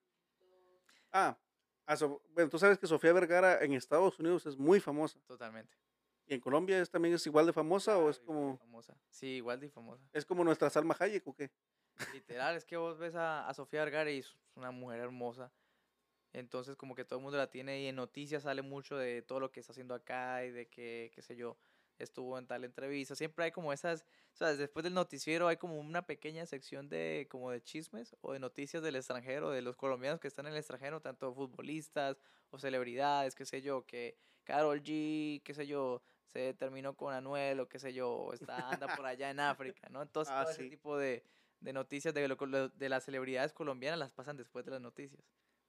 Ah, 1.12 1.38
a 1.84 1.94
So- 1.94 2.22
bueno, 2.30 2.48
tú 2.48 2.59
sabes 2.59 2.78
que 2.78 2.86
Sofía 2.86 3.12
Vergara 3.12 3.62
en 3.62 3.74
Estados 3.74 4.18
Unidos 4.18 4.46
es 4.46 4.57
muy 4.57 4.80
famosa. 4.80 5.20
Totalmente. 5.26 5.76
¿Y 6.24 6.32
en 6.32 6.40
Colombia 6.40 6.80
es, 6.80 6.88
también 6.90 7.14
es 7.14 7.26
igual 7.26 7.44
de 7.44 7.53
famosa 7.53 7.98
o 7.98 8.09
es 8.09 8.18
como, 8.18 8.57
famosa. 8.57 8.96
Sí, 9.11 9.26
igual 9.26 9.61
de 9.61 9.68
famosa. 9.68 10.03
es 10.14 10.24
como 10.24 10.42
nuestra 10.42 10.70
Salma 10.70 10.96
Hayek 10.98 11.26
o 11.26 11.34
qué? 11.34 11.51
Literal, 12.14 12.57
es 12.57 12.64
que 12.64 12.78
vos 12.78 12.96
ves 12.98 13.14
a, 13.14 13.46
a 13.46 13.53
Sofía 13.53 13.84
Vergara 13.84 14.11
y 14.11 14.20
es 14.20 14.34
una 14.55 14.70
mujer 14.70 15.01
hermosa. 15.01 15.53
Entonces, 16.32 16.76
como 16.76 16.94
que 16.94 17.05
todo 17.05 17.18
el 17.18 17.24
mundo 17.24 17.36
la 17.36 17.51
tiene 17.51 17.82
y 17.82 17.88
en 17.88 17.96
noticias 17.96 18.44
sale 18.44 18.62
mucho 18.62 18.96
de 18.96 19.20
todo 19.20 19.38
lo 19.38 19.53
que 19.53 19.61
está 19.61 19.72
haciendo 19.72 19.94
acá 19.94 20.46
y 20.46 20.51
de 20.51 20.66
que, 20.66 21.11
qué 21.14 21.20
sé 21.20 21.36
yo, 21.36 21.59
estuvo 22.03 22.38
en 22.38 22.46
tal 22.46 22.64
entrevista. 22.64 23.14
Siempre 23.14 23.44
hay 23.46 23.53
como 23.53 23.72
esas, 23.72 24.03
o 24.34 24.36
sea, 24.36 24.55
después 24.57 24.82
del 24.84 24.94
noticiero 24.94 25.48
hay 25.48 25.57
como 25.57 25.78
una 25.78 26.07
pequeña 26.07 26.46
sección 26.46 26.88
de 26.88 27.26
como 27.30 27.51
de 27.51 27.62
chismes 27.62 28.16
o 28.20 28.32
de 28.32 28.38
noticias 28.40 28.82
del 28.82 28.96
extranjero, 28.96 29.51
de 29.51 29.62
los 29.62 29.76
colombianos 29.76 30.20
que 30.20 30.28
están 30.28 30.46
en 30.46 30.53
el 30.53 30.59
extranjero, 30.59 31.01
tanto 31.01 31.34
futbolistas 31.34 32.16
o 32.51 32.59
celebridades, 32.59 33.34
qué 33.34 33.44
sé 33.46 33.62
yo, 33.62 33.86
que 33.86 34.16
Carol 34.44 34.82
G, 34.82 35.42
qué 35.44 35.55
sé 35.55 35.66
yo, 35.66 36.03
se 36.26 36.55
terminó 36.55 36.96
con 36.96 37.14
Anuel 37.14 37.61
o 37.61 37.68
qué 37.68 37.78
sé 37.78 37.92
yo, 37.92 38.32
está, 38.32 38.72
anda 38.72 38.88
por 38.88 39.07
allá 39.07 39.30
en 39.30 39.40
África, 39.40 39.88
¿no? 39.90 40.03
Entonces, 40.03 40.32
Ah, 40.34 40.42
todo 40.42 40.51
ese 40.53 40.64
tipo 40.64 40.96
de, 40.98 41.24
de 41.61 41.72
noticias 41.72 42.14
de, 42.14 42.26
lo- 42.28 42.68
de 42.68 42.88
las 42.88 43.05
celebridades 43.05 43.53
colombianas 43.53 43.98
las 43.98 44.12
pasan 44.12 44.36
después 44.36 44.64
de 44.64 44.70
las 44.72 44.80
noticias. 44.80 45.20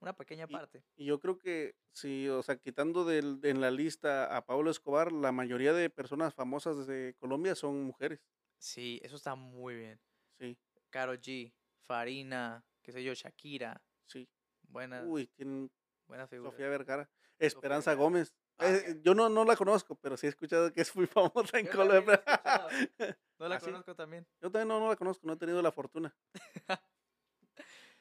Una 0.01 0.13
pequeña 0.13 0.45
Y- 0.49 0.51
parte. 0.53 0.83
Y 0.95 1.05
yo 1.05 1.19
creo 1.19 1.37
que 1.37 1.75
sí, 1.93 2.27
o 2.27 2.41
sea, 2.41 2.57
quitando 2.57 3.05
del, 3.05 3.39
en 3.43 3.61
la 3.61 3.69
lista 3.71 4.35
a 4.35 4.45
Pablo 4.45 4.71
Escobar, 4.71 5.11
la 5.11 5.31
mayoría 5.31 5.73
de 5.73 5.89
personas 5.89 6.33
famosas 6.33 6.87
de 6.87 7.15
Colombia 7.19 7.53
son 7.55 7.83
mujeres. 7.83 8.19
Sí, 8.57 8.99
eso 9.03 9.15
está 9.15 9.35
muy 9.35 9.75
bien. 9.75 9.99
Sí, 10.39 10.57
Karol 10.89 11.19
G, 11.21 11.53
Farina, 11.81 12.65
qué 12.81 12.91
sé 12.91 13.03
yo, 13.03 13.13
Shakira. 13.13 13.81
sí. 14.07 14.27
Buena, 14.63 15.03
Uy, 15.03 15.27
tienen 15.27 15.69
buena 16.07 16.27
figura. 16.27 16.49
Sofía 16.51 16.69
Vergara. 16.69 17.09
Esperanza. 17.37 17.93
Gómez. 17.93 18.33
Ah, 18.57 18.77
yo 19.01 19.13
no, 19.13 19.27
no 19.27 19.43
la 19.43 19.55
conozco, 19.57 19.95
pero 19.95 20.15
sí 20.15 20.27
he 20.27 20.29
escuchado 20.29 20.71
que 20.71 20.81
es 20.81 20.95
muy 20.95 21.07
famosa 21.55 21.59
en 21.59 21.65
Yo 21.65 21.71
Colombia. 21.73 22.23
No 23.39 23.47
la 23.49 23.55
¿Ah, 23.55 23.59
sí? 23.59 23.65
conozco 23.65 23.95
también. 23.95 24.25
Yo 24.39 24.51
también 24.51 24.67
no, 24.67 24.79
no 24.79 24.87
la 24.87 24.95
conozco, 24.95 25.25
no 25.27 25.33
he 25.33 25.37
tenido 25.37 25.61
la 25.63 25.71
fortuna. 25.71 26.15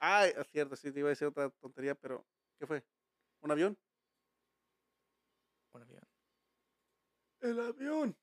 Ah, 0.00 0.26
es 0.26 0.48
cierto, 0.48 0.76
sí, 0.76 0.90
te 0.90 1.00
iba 1.00 1.08
a 1.08 1.10
decir 1.10 1.28
otra 1.28 1.50
tontería, 1.50 1.94
pero 1.94 2.26
¿qué 2.58 2.66
fue? 2.66 2.82
¿Un 3.40 3.50
avión? 3.50 3.78
Un 5.74 5.82
avión. 5.82 6.08
El 7.40 7.60
avión. 7.60 8.16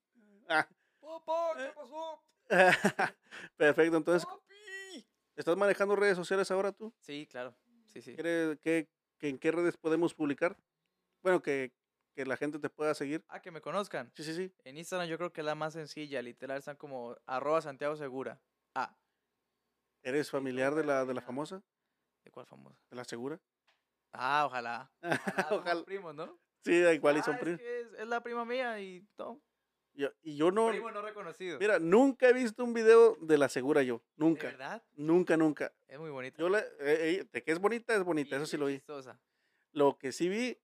Ah, 0.50 0.68
Papá, 1.02 1.54
¿qué 1.56 1.72
pasó? 1.76 2.24
Perfecto, 3.58 3.98
entonces, 3.98 4.28
¿estás 5.36 5.56
manejando 5.56 5.96
redes 5.96 6.18
sociales 6.18 6.50
ahora 6.50 6.72
tú? 6.72 6.92
Sí, 7.00 7.28
claro. 7.30 7.56
Sí, 7.86 8.02
sí. 8.02 8.16
¿Quieres, 8.16 8.58
qué, 8.60 8.90
que 9.20 9.30
¿En 9.30 9.38
qué 9.38 9.52
redes 9.52 9.78
podemos 9.78 10.16
publicar? 10.16 10.58
Bueno, 11.22 11.44
que, 11.44 11.74
que 12.16 12.26
la 12.26 12.38
gente 12.38 12.58
te 12.58 12.70
pueda 12.70 12.96
seguir. 12.96 13.24
Ah, 13.28 13.42
que 13.42 13.52
me 13.52 13.62
conozcan. 13.62 14.12
Sí, 14.16 14.24
sí, 14.24 14.34
sí. 14.34 14.52
En 14.64 14.78
Instagram 14.78 15.08
yo 15.08 15.18
creo 15.18 15.32
que 15.32 15.42
es 15.42 15.46
la 15.46 15.56
más 15.56 15.74
sencilla, 15.74 16.22
literal, 16.24 16.58
están 16.58 16.76
como 16.76 17.16
arroba 17.28 17.62
Santiago 17.62 17.96
Segura. 17.96 18.42
Ah, 18.74 18.98
¿Eres 20.04 20.30
familiar 20.30 20.76
de 20.76 20.84
la, 20.84 21.06
de 21.06 21.14
la 21.14 21.22
Ah. 21.22 21.26
famosa? 21.26 21.64
¿de 22.24 22.32
cuál 22.32 22.46
famosa? 22.46 22.78
¿De 22.90 22.96
la 22.98 23.06
segura? 23.06 23.40
Ah, 24.12 24.46
ojalá. 24.46 24.92
Ojalá, 25.02 25.02
Ojalá. 25.52 25.86
primos, 25.86 26.14
¿no? 26.16 26.38
Sí, 26.64 26.74
igual 26.74 27.18
y 27.18 27.20
Ah, 27.20 27.24
son 27.24 27.36
es 27.36 27.40
primos. 27.42 27.62
es, 27.62 27.94
es 27.94 28.08
la 28.08 28.22
prima 28.22 28.44
mía 28.46 28.80
y 28.82 29.06
todo. 29.16 29.42
Yo- 29.94 30.12
y 30.22 30.36
yo 30.36 30.52
no, 30.52 30.70
Primo 30.70 30.92
no 30.92 31.02
reconocido. 31.02 31.58
mira, 31.60 31.80
nunca 31.80 32.30
he 32.30 32.34
visto 32.34 32.64
un 32.64 32.74
video 32.74 33.16
de 33.22 33.38
la 33.38 33.50
segura 33.50 33.82
yo. 33.82 33.98
¿De 34.16 34.26
Nunca. 34.26 34.48
verdad? 34.48 34.84
Nunca, 34.94 35.38
nunca. 35.38 35.74
Es 35.88 35.98
muy 36.00 36.12
bonita. 36.12 36.38
Yo 36.40 36.50
la, 36.50 36.60
eh, 36.60 36.66
eh, 37.22 37.30
de 37.32 37.44
que 37.44 37.52
es 37.52 37.60
bonita, 37.60 37.96
es 37.96 38.04
bonita, 38.04 38.36
y 38.36 38.38
eso 38.38 38.46
sí 38.46 38.58
lo 38.58 38.68
vi. 38.68 38.82
Lo 39.72 39.98
que 39.98 40.12
sí 40.12 40.30
vi 40.30 40.58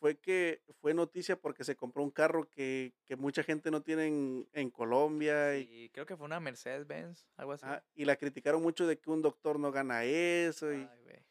fue 0.00 0.18
que 0.18 0.62
fue 0.80 0.94
noticia 0.94 1.36
porque 1.40 1.62
se 1.64 1.76
compró 1.76 2.02
un 2.02 2.10
carro 2.10 2.48
que, 2.50 2.94
que 3.06 3.16
mucha 3.16 3.42
gente 3.42 3.70
no 3.70 3.82
tiene 3.82 4.06
en, 4.06 4.48
en 4.52 4.70
Colombia 4.70 5.56
y, 5.58 5.84
Y 5.84 5.88
creo 5.90 6.06
que 6.06 6.16
fue 6.16 6.26
una 6.26 6.40
Mercedes-Benz, 6.40 7.28
algo 7.36 7.52
así. 7.52 7.66
ajá, 7.66 7.84
y 7.94 8.04
la 8.06 8.16
criticaron 8.16 8.62
mucho 8.62 8.86
de 8.86 8.98
que 8.98 9.10
un 9.10 9.22
doctor 9.22 9.58
no 9.58 9.70
gana 9.70 10.04
eso 10.04 10.72
y 10.72 10.78
Ay, 10.78 11.22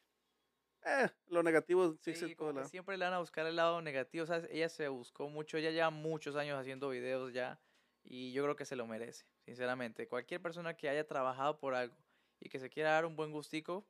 eh, 0.85 1.09
lo 1.27 1.43
negativo 1.43 1.97
sí, 2.01 2.13
Sí, 2.13 2.35
como 2.35 2.63
siempre 2.63 2.97
le 2.97 3.05
van 3.05 3.13
a 3.13 3.19
buscar 3.19 3.45
el 3.45 3.55
lado 3.55 3.81
negativo, 3.81 4.25
¿sabes? 4.25 4.47
Ella 4.51 4.69
se 4.69 4.87
buscó 4.87 5.29
mucho, 5.29 5.57
ella 5.57 5.71
lleva 5.71 5.89
muchos 5.89 6.35
años 6.35 6.57
haciendo 6.59 6.89
videos 6.89 7.33
ya 7.33 7.59
y 8.03 8.31
yo 8.31 8.43
creo 8.43 8.55
que 8.55 8.65
se 8.65 8.75
lo 8.75 8.87
merece, 8.87 9.25
sinceramente. 9.45 10.07
Cualquier 10.07 10.41
persona 10.41 10.75
que 10.75 10.89
haya 10.89 11.05
trabajado 11.05 11.59
por 11.59 11.75
algo 11.75 11.95
y 12.39 12.49
que 12.49 12.59
se 12.59 12.69
quiera 12.69 12.91
dar 12.91 13.05
un 13.05 13.15
buen 13.15 13.31
gustico, 13.31 13.85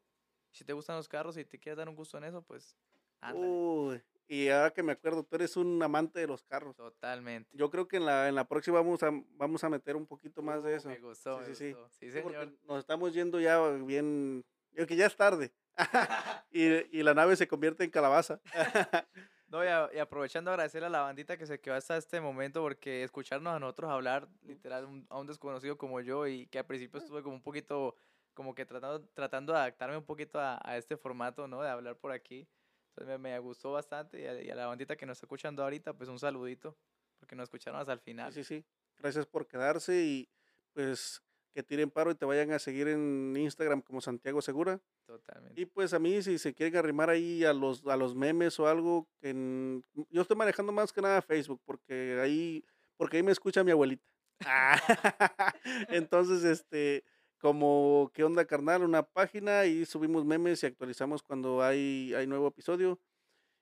si 0.51 0.65
te 0.65 0.73
gustan 0.73 0.95
los 0.97 1.07
carros 1.07 1.37
y 1.37 1.45
te 1.45 1.59
quieres 1.59 1.77
dar 1.77 1.89
un 1.89 1.95
gusto 1.95 2.17
en 2.17 2.23
eso, 2.25 2.41
pues 2.41 2.75
ándale. 3.21 3.61
Uy, 3.61 4.01
y 4.29 4.47
ahora 4.49 4.71
que 4.71 4.83
me 4.83 4.91
acuerdo, 4.93 5.23
tú 5.23 5.35
eres 5.35 5.57
un 5.57 5.81
amante 5.83 6.19
de 6.19 6.27
los 6.27 6.43
carros. 6.43 6.75
Totalmente. 6.77 7.49
Yo 7.57 7.69
creo 7.69 7.87
que 7.87 7.97
en 7.97 8.05
la, 8.05 8.29
en 8.29 8.35
la 8.35 8.47
próxima 8.47 8.77
vamos 8.77 9.01
a, 9.03 9.09
vamos 9.31 9.63
a 9.63 9.69
meter 9.69 9.95
un 9.95 10.05
poquito 10.05 10.41
más 10.41 10.63
de 10.63 10.73
Uh, 10.73 10.77
eso. 10.77 10.87
Me 10.89 10.99
gustó, 10.99 11.39
Sí, 11.43 11.49
me 11.49 11.55
sí, 11.55 11.55
sí. 11.55 11.73
gustó. 11.73 11.89
Sí, 11.89 12.11
Sí, 12.11 12.19
porque 12.21 12.37
señor. 12.39 12.53
nos 12.65 12.79
estamos 12.79 13.13
yendo 13.13 13.39
ya 13.41 13.59
bien, 13.71 14.45
yo 14.71 14.85
que 14.87 14.95
ya 14.95 15.07
es 15.07 15.15
tarde. 15.15 15.51
y, 16.51 16.97
y 16.99 17.03
la 17.03 17.13
nave 17.13 17.35
se 17.35 17.47
convierte 17.47 17.83
en 17.83 17.89
calabaza. 17.91 18.39
No, 19.51 19.63
y, 19.63 19.67
a- 19.67 19.89
y 19.91 19.97
aprovechando 19.97 20.51
agradecerle 20.51 20.85
a 20.85 20.91
la 20.91 21.01
bandita 21.01 21.35
que 21.35 21.47
se 21.47 21.59
quedó 21.59 21.73
hasta 21.73 21.97
este 21.97 22.21
momento 22.21 22.61
porque 22.61 23.03
escucharnos 23.03 23.51
a 23.51 23.59
nosotros 23.59 23.89
hablar 23.89 24.27
literal 24.43 24.85
un- 24.85 25.07
a 25.09 25.17
un 25.17 25.25
desconocido 25.25 25.75
como 25.75 26.01
yo 26.01 26.27
y 26.27 26.45
que 26.45 26.59
al 26.59 26.67
principio 26.67 26.99
estuve 26.99 27.23
como 27.23 27.35
un 27.35 27.41
poquito 27.41 27.95
como 28.35 28.53
que 28.53 28.67
tratando, 28.67 29.01
tratando 29.15 29.51
de 29.53 29.57
adaptarme 29.57 29.97
un 29.97 30.05
poquito 30.05 30.39
a, 30.39 30.59
a 30.63 30.77
este 30.77 30.97
formato, 30.97 31.47
¿no? 31.47 31.63
De 31.63 31.69
hablar 31.69 31.95
por 31.97 32.11
aquí. 32.11 32.47
Entonces 32.99 33.19
me, 33.19 33.29
me 33.31 33.39
gustó 33.39 33.71
bastante 33.71 34.21
y 34.21 34.25
a, 34.25 34.41
y 34.41 34.49
a 34.49 34.55
la 34.55 34.67
bandita 34.67 34.95
que 34.95 35.05
nos 35.05 35.17
está 35.17 35.25
escuchando 35.25 35.63
ahorita, 35.63 35.93
pues 35.93 36.09
un 36.09 36.19
saludito 36.19 36.77
porque 37.19 37.35
nos 37.35 37.43
escucharon 37.45 37.79
hasta 37.79 37.93
el 37.93 37.99
final. 37.99 38.31
Sí, 38.33 38.43
sí, 38.43 38.57
sí. 38.59 38.65
Gracias 38.97 39.25
por 39.25 39.47
quedarse 39.47 40.01
y 40.03 40.29
pues 40.73 41.21
que 41.53 41.63
tiren 41.63 41.89
paro 41.89 42.11
y 42.11 42.15
te 42.15 42.25
vayan 42.25 42.51
a 42.51 42.59
seguir 42.59 42.87
en 42.89 43.35
Instagram 43.37 43.81
como 43.81 44.01
Santiago 44.01 44.41
Segura. 44.41 44.79
Totalmente. 45.05 45.59
Y 45.59 45.65
pues 45.65 45.93
a 45.93 45.99
mí 45.99 46.21
si 46.21 46.37
se 46.37 46.53
quieren 46.53 46.77
arrimar 46.77 47.09
ahí 47.09 47.43
a 47.43 47.53
los, 47.53 47.85
a 47.87 47.95
los 47.97 48.15
memes 48.15 48.59
o 48.59 48.67
algo, 48.67 49.07
que 49.19 49.29
en- 49.29 49.83
yo 50.09 50.21
estoy 50.21 50.37
manejando 50.37 50.71
más 50.71 50.91
que 50.93 51.01
nada 51.01 51.21
Facebook 51.21 51.61
porque 51.65 52.19
ahí, 52.21 52.63
porque 52.97 53.17
ahí 53.17 53.23
me 53.23 53.31
escucha 53.31 53.63
mi 53.63 53.71
abuelita. 53.71 54.05
Ah, 54.45 54.77
Entonces, 55.89 56.43
este, 56.43 57.03
como 57.39 58.11
¿Qué 58.13 58.23
onda 58.23 58.45
carnal? 58.45 58.83
Una 58.83 59.03
página 59.03 59.65
y 59.65 59.85
subimos 59.85 60.25
memes 60.25 60.61
y 60.63 60.65
actualizamos 60.67 61.23
cuando 61.23 61.63
hay, 61.63 62.13
hay 62.13 62.27
nuevo 62.27 62.47
episodio. 62.47 62.99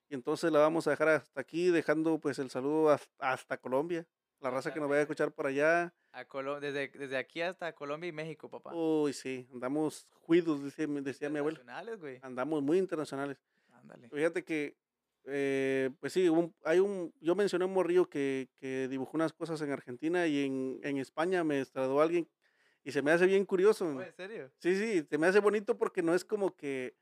Y 0.10 0.16
entonces 0.16 0.52
la 0.52 0.60
vamos 0.60 0.88
a 0.88 0.92
dejar 0.92 1.10
hasta 1.10 1.42
aquí, 1.42 1.70
dejando 1.70 2.20
pues 2.20 2.40
el 2.40 2.50
saludo 2.50 2.90
hasta, 2.90 3.10
hasta 3.32 3.58
Colombia. 3.58 4.06
La 4.40 4.50
raza 4.52 4.74
que 4.74 4.80
nos 4.80 4.88
vaya 4.90 5.00
a 5.00 5.02
escuchar 5.04 5.32
por 5.32 5.48
allá. 5.48 5.94
A 6.12 6.26
Colo- 6.26 6.60
desde, 6.60 6.88
desde 6.90 7.18
aquí 7.18 7.42
hasta 7.42 7.74
Colombia 7.74 8.08
y 8.08 8.12
México, 8.12 8.50
papá. 8.50 8.74
Uy, 8.74 9.14
sí, 9.14 9.48
andamos 9.52 10.08
juidos, 10.22 10.64
decía, 10.64 10.88
mi- 10.88 11.02
decía 11.02 11.30
mi 11.30 11.40
abuelo. 11.40 11.60
Internacionales, 11.60 12.00
güey. 12.00 12.20
Andamos 12.22 12.62
muy 12.64 12.78
internacionales. 12.78 13.38
Ándale. 13.74 14.10
Fíjate 14.10 14.44
que, 14.44 14.76
eh, 15.26 15.90
pues 16.00 16.14
sí, 16.14 16.30
un- 16.30 16.54
hay 16.64 16.80
un, 16.80 17.14
yo 17.20 17.36
mencioné 17.36 17.66
un 17.66 17.74
morrillo 17.74 18.08
que, 18.10 18.48
que 18.60 18.88
dibujó 18.88 19.12
unas 19.18 19.34
cosas 19.34 19.60
en 19.62 19.72
Argentina 19.72 20.26
y 20.28 20.46
en, 20.46 20.80
en 20.84 20.98
España 20.98 21.44
me 21.44 21.66
trasladó 21.66 22.02
alguien 22.02 22.28
y 22.88 22.92
se 22.94 23.02
me 23.02 23.12
hace 23.12 23.26
bien 23.26 23.44
curioso. 23.46 23.86
Oh, 23.86 24.02
¿En 24.02 24.14
serio? 24.14 24.50
Sí, 24.60 24.74
sí, 24.78 25.06
se 25.10 25.18
me 25.18 25.28
hace 25.28 25.40
bonito 25.42 25.78
porque 25.78 26.02
no 26.02 26.16
es 26.16 26.24
como 26.24 26.56
que, 26.56 26.96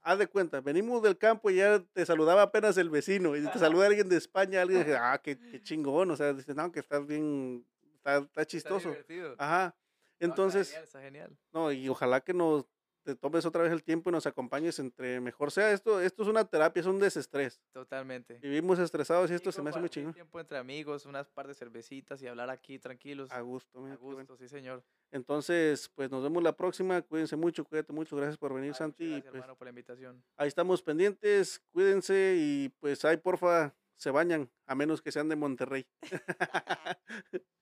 haz 0.00 0.18
de 0.18 0.26
cuenta, 0.26 0.62
venimos 0.62 1.02
del 1.02 1.18
campo 1.18 1.50
y 1.50 1.56
ya 1.56 1.80
te 1.92 2.06
saludaba 2.06 2.40
apenas 2.40 2.78
el 2.78 2.88
vecino 2.88 3.36
y 3.36 3.46
te 3.46 3.58
saluda 3.58 3.88
alguien 3.88 4.08
de 4.08 4.16
España, 4.16 4.62
alguien 4.62 4.80
dice, 4.80 4.96
ah, 5.00 5.20
qué, 5.22 5.38
qué 5.38 5.60
chingón, 5.62 6.10
o 6.10 6.16
sea, 6.16 6.32
dices, 6.32 6.56
no, 6.56 6.72
que 6.72 6.80
estás 6.80 7.06
bien, 7.06 7.62
está, 7.96 8.16
está 8.16 8.24
Está 8.26 8.46
chistoso. 8.46 8.88
divertido. 8.88 9.34
Ajá, 9.36 9.64
No, 9.66 10.06
está 10.12 10.24
entonces... 10.24 10.68
genial, 10.68 10.84
está 10.84 11.02
genial. 11.02 11.38
No, 11.52 11.72
y 11.72 11.88
ojalá 11.90 12.22
que 12.22 12.32
nos 12.32 12.64
te 13.08 13.16
tomes 13.16 13.46
otra 13.46 13.62
vez 13.62 13.72
el 13.72 13.82
tiempo 13.82 14.10
y 14.10 14.12
nos 14.12 14.26
acompañes 14.26 14.78
entre 14.78 15.18
mejor 15.22 15.50
sea 15.50 15.72
esto. 15.72 15.98
Esto 15.98 16.24
es 16.24 16.28
una 16.28 16.44
terapia, 16.44 16.80
es 16.80 16.86
un 16.86 16.98
desestrés. 16.98 17.58
Totalmente. 17.72 18.38
Vivimos 18.42 18.78
estresados 18.78 19.30
y 19.30 19.34
esto 19.34 19.50
se 19.50 19.62
me 19.62 19.70
hace 19.70 19.80
muy 19.80 19.88
chingón. 19.88 20.12
tiempo 20.12 20.38
entre 20.38 20.58
amigos, 20.58 21.06
unas 21.06 21.26
par 21.30 21.48
de 21.48 21.54
cervecitas 21.54 22.20
y 22.20 22.26
hablar 22.26 22.50
aquí 22.50 22.78
tranquilos. 22.78 23.32
A 23.32 23.40
gusto, 23.40 23.80
mira, 23.80 23.94
A 23.94 23.96
bueno. 23.96 24.18
gusto, 24.18 24.36
sí, 24.36 24.46
señor. 24.46 24.84
Entonces, 25.10 25.90
pues 25.94 26.10
nos 26.10 26.22
vemos 26.22 26.42
la 26.42 26.54
próxima. 26.54 27.00
Cuídense 27.00 27.34
mucho, 27.36 27.64
cuídate 27.64 27.94
mucho. 27.94 28.14
Gracias 28.14 28.36
por 28.36 28.52
venir, 28.52 28.72
Ay, 28.72 28.78
Santi. 28.78 29.04
y, 29.04 29.08
gracias, 29.08 29.30
pues, 29.30 29.34
hermano, 29.36 29.56
por 29.56 29.64
la 29.64 29.70
invitación. 29.70 30.22
ahí 30.36 30.48
estamos 30.48 30.82
pendientes. 30.82 31.62
Cuídense 31.72 32.34
y 32.36 32.68
pues 32.78 33.06
ahí, 33.06 33.16
porfa, 33.16 33.74
se 33.96 34.10
bañan, 34.10 34.50
a 34.66 34.74
menos 34.74 35.00
que 35.00 35.12
sean 35.12 35.30
de 35.30 35.36
Monterrey. 35.36 35.86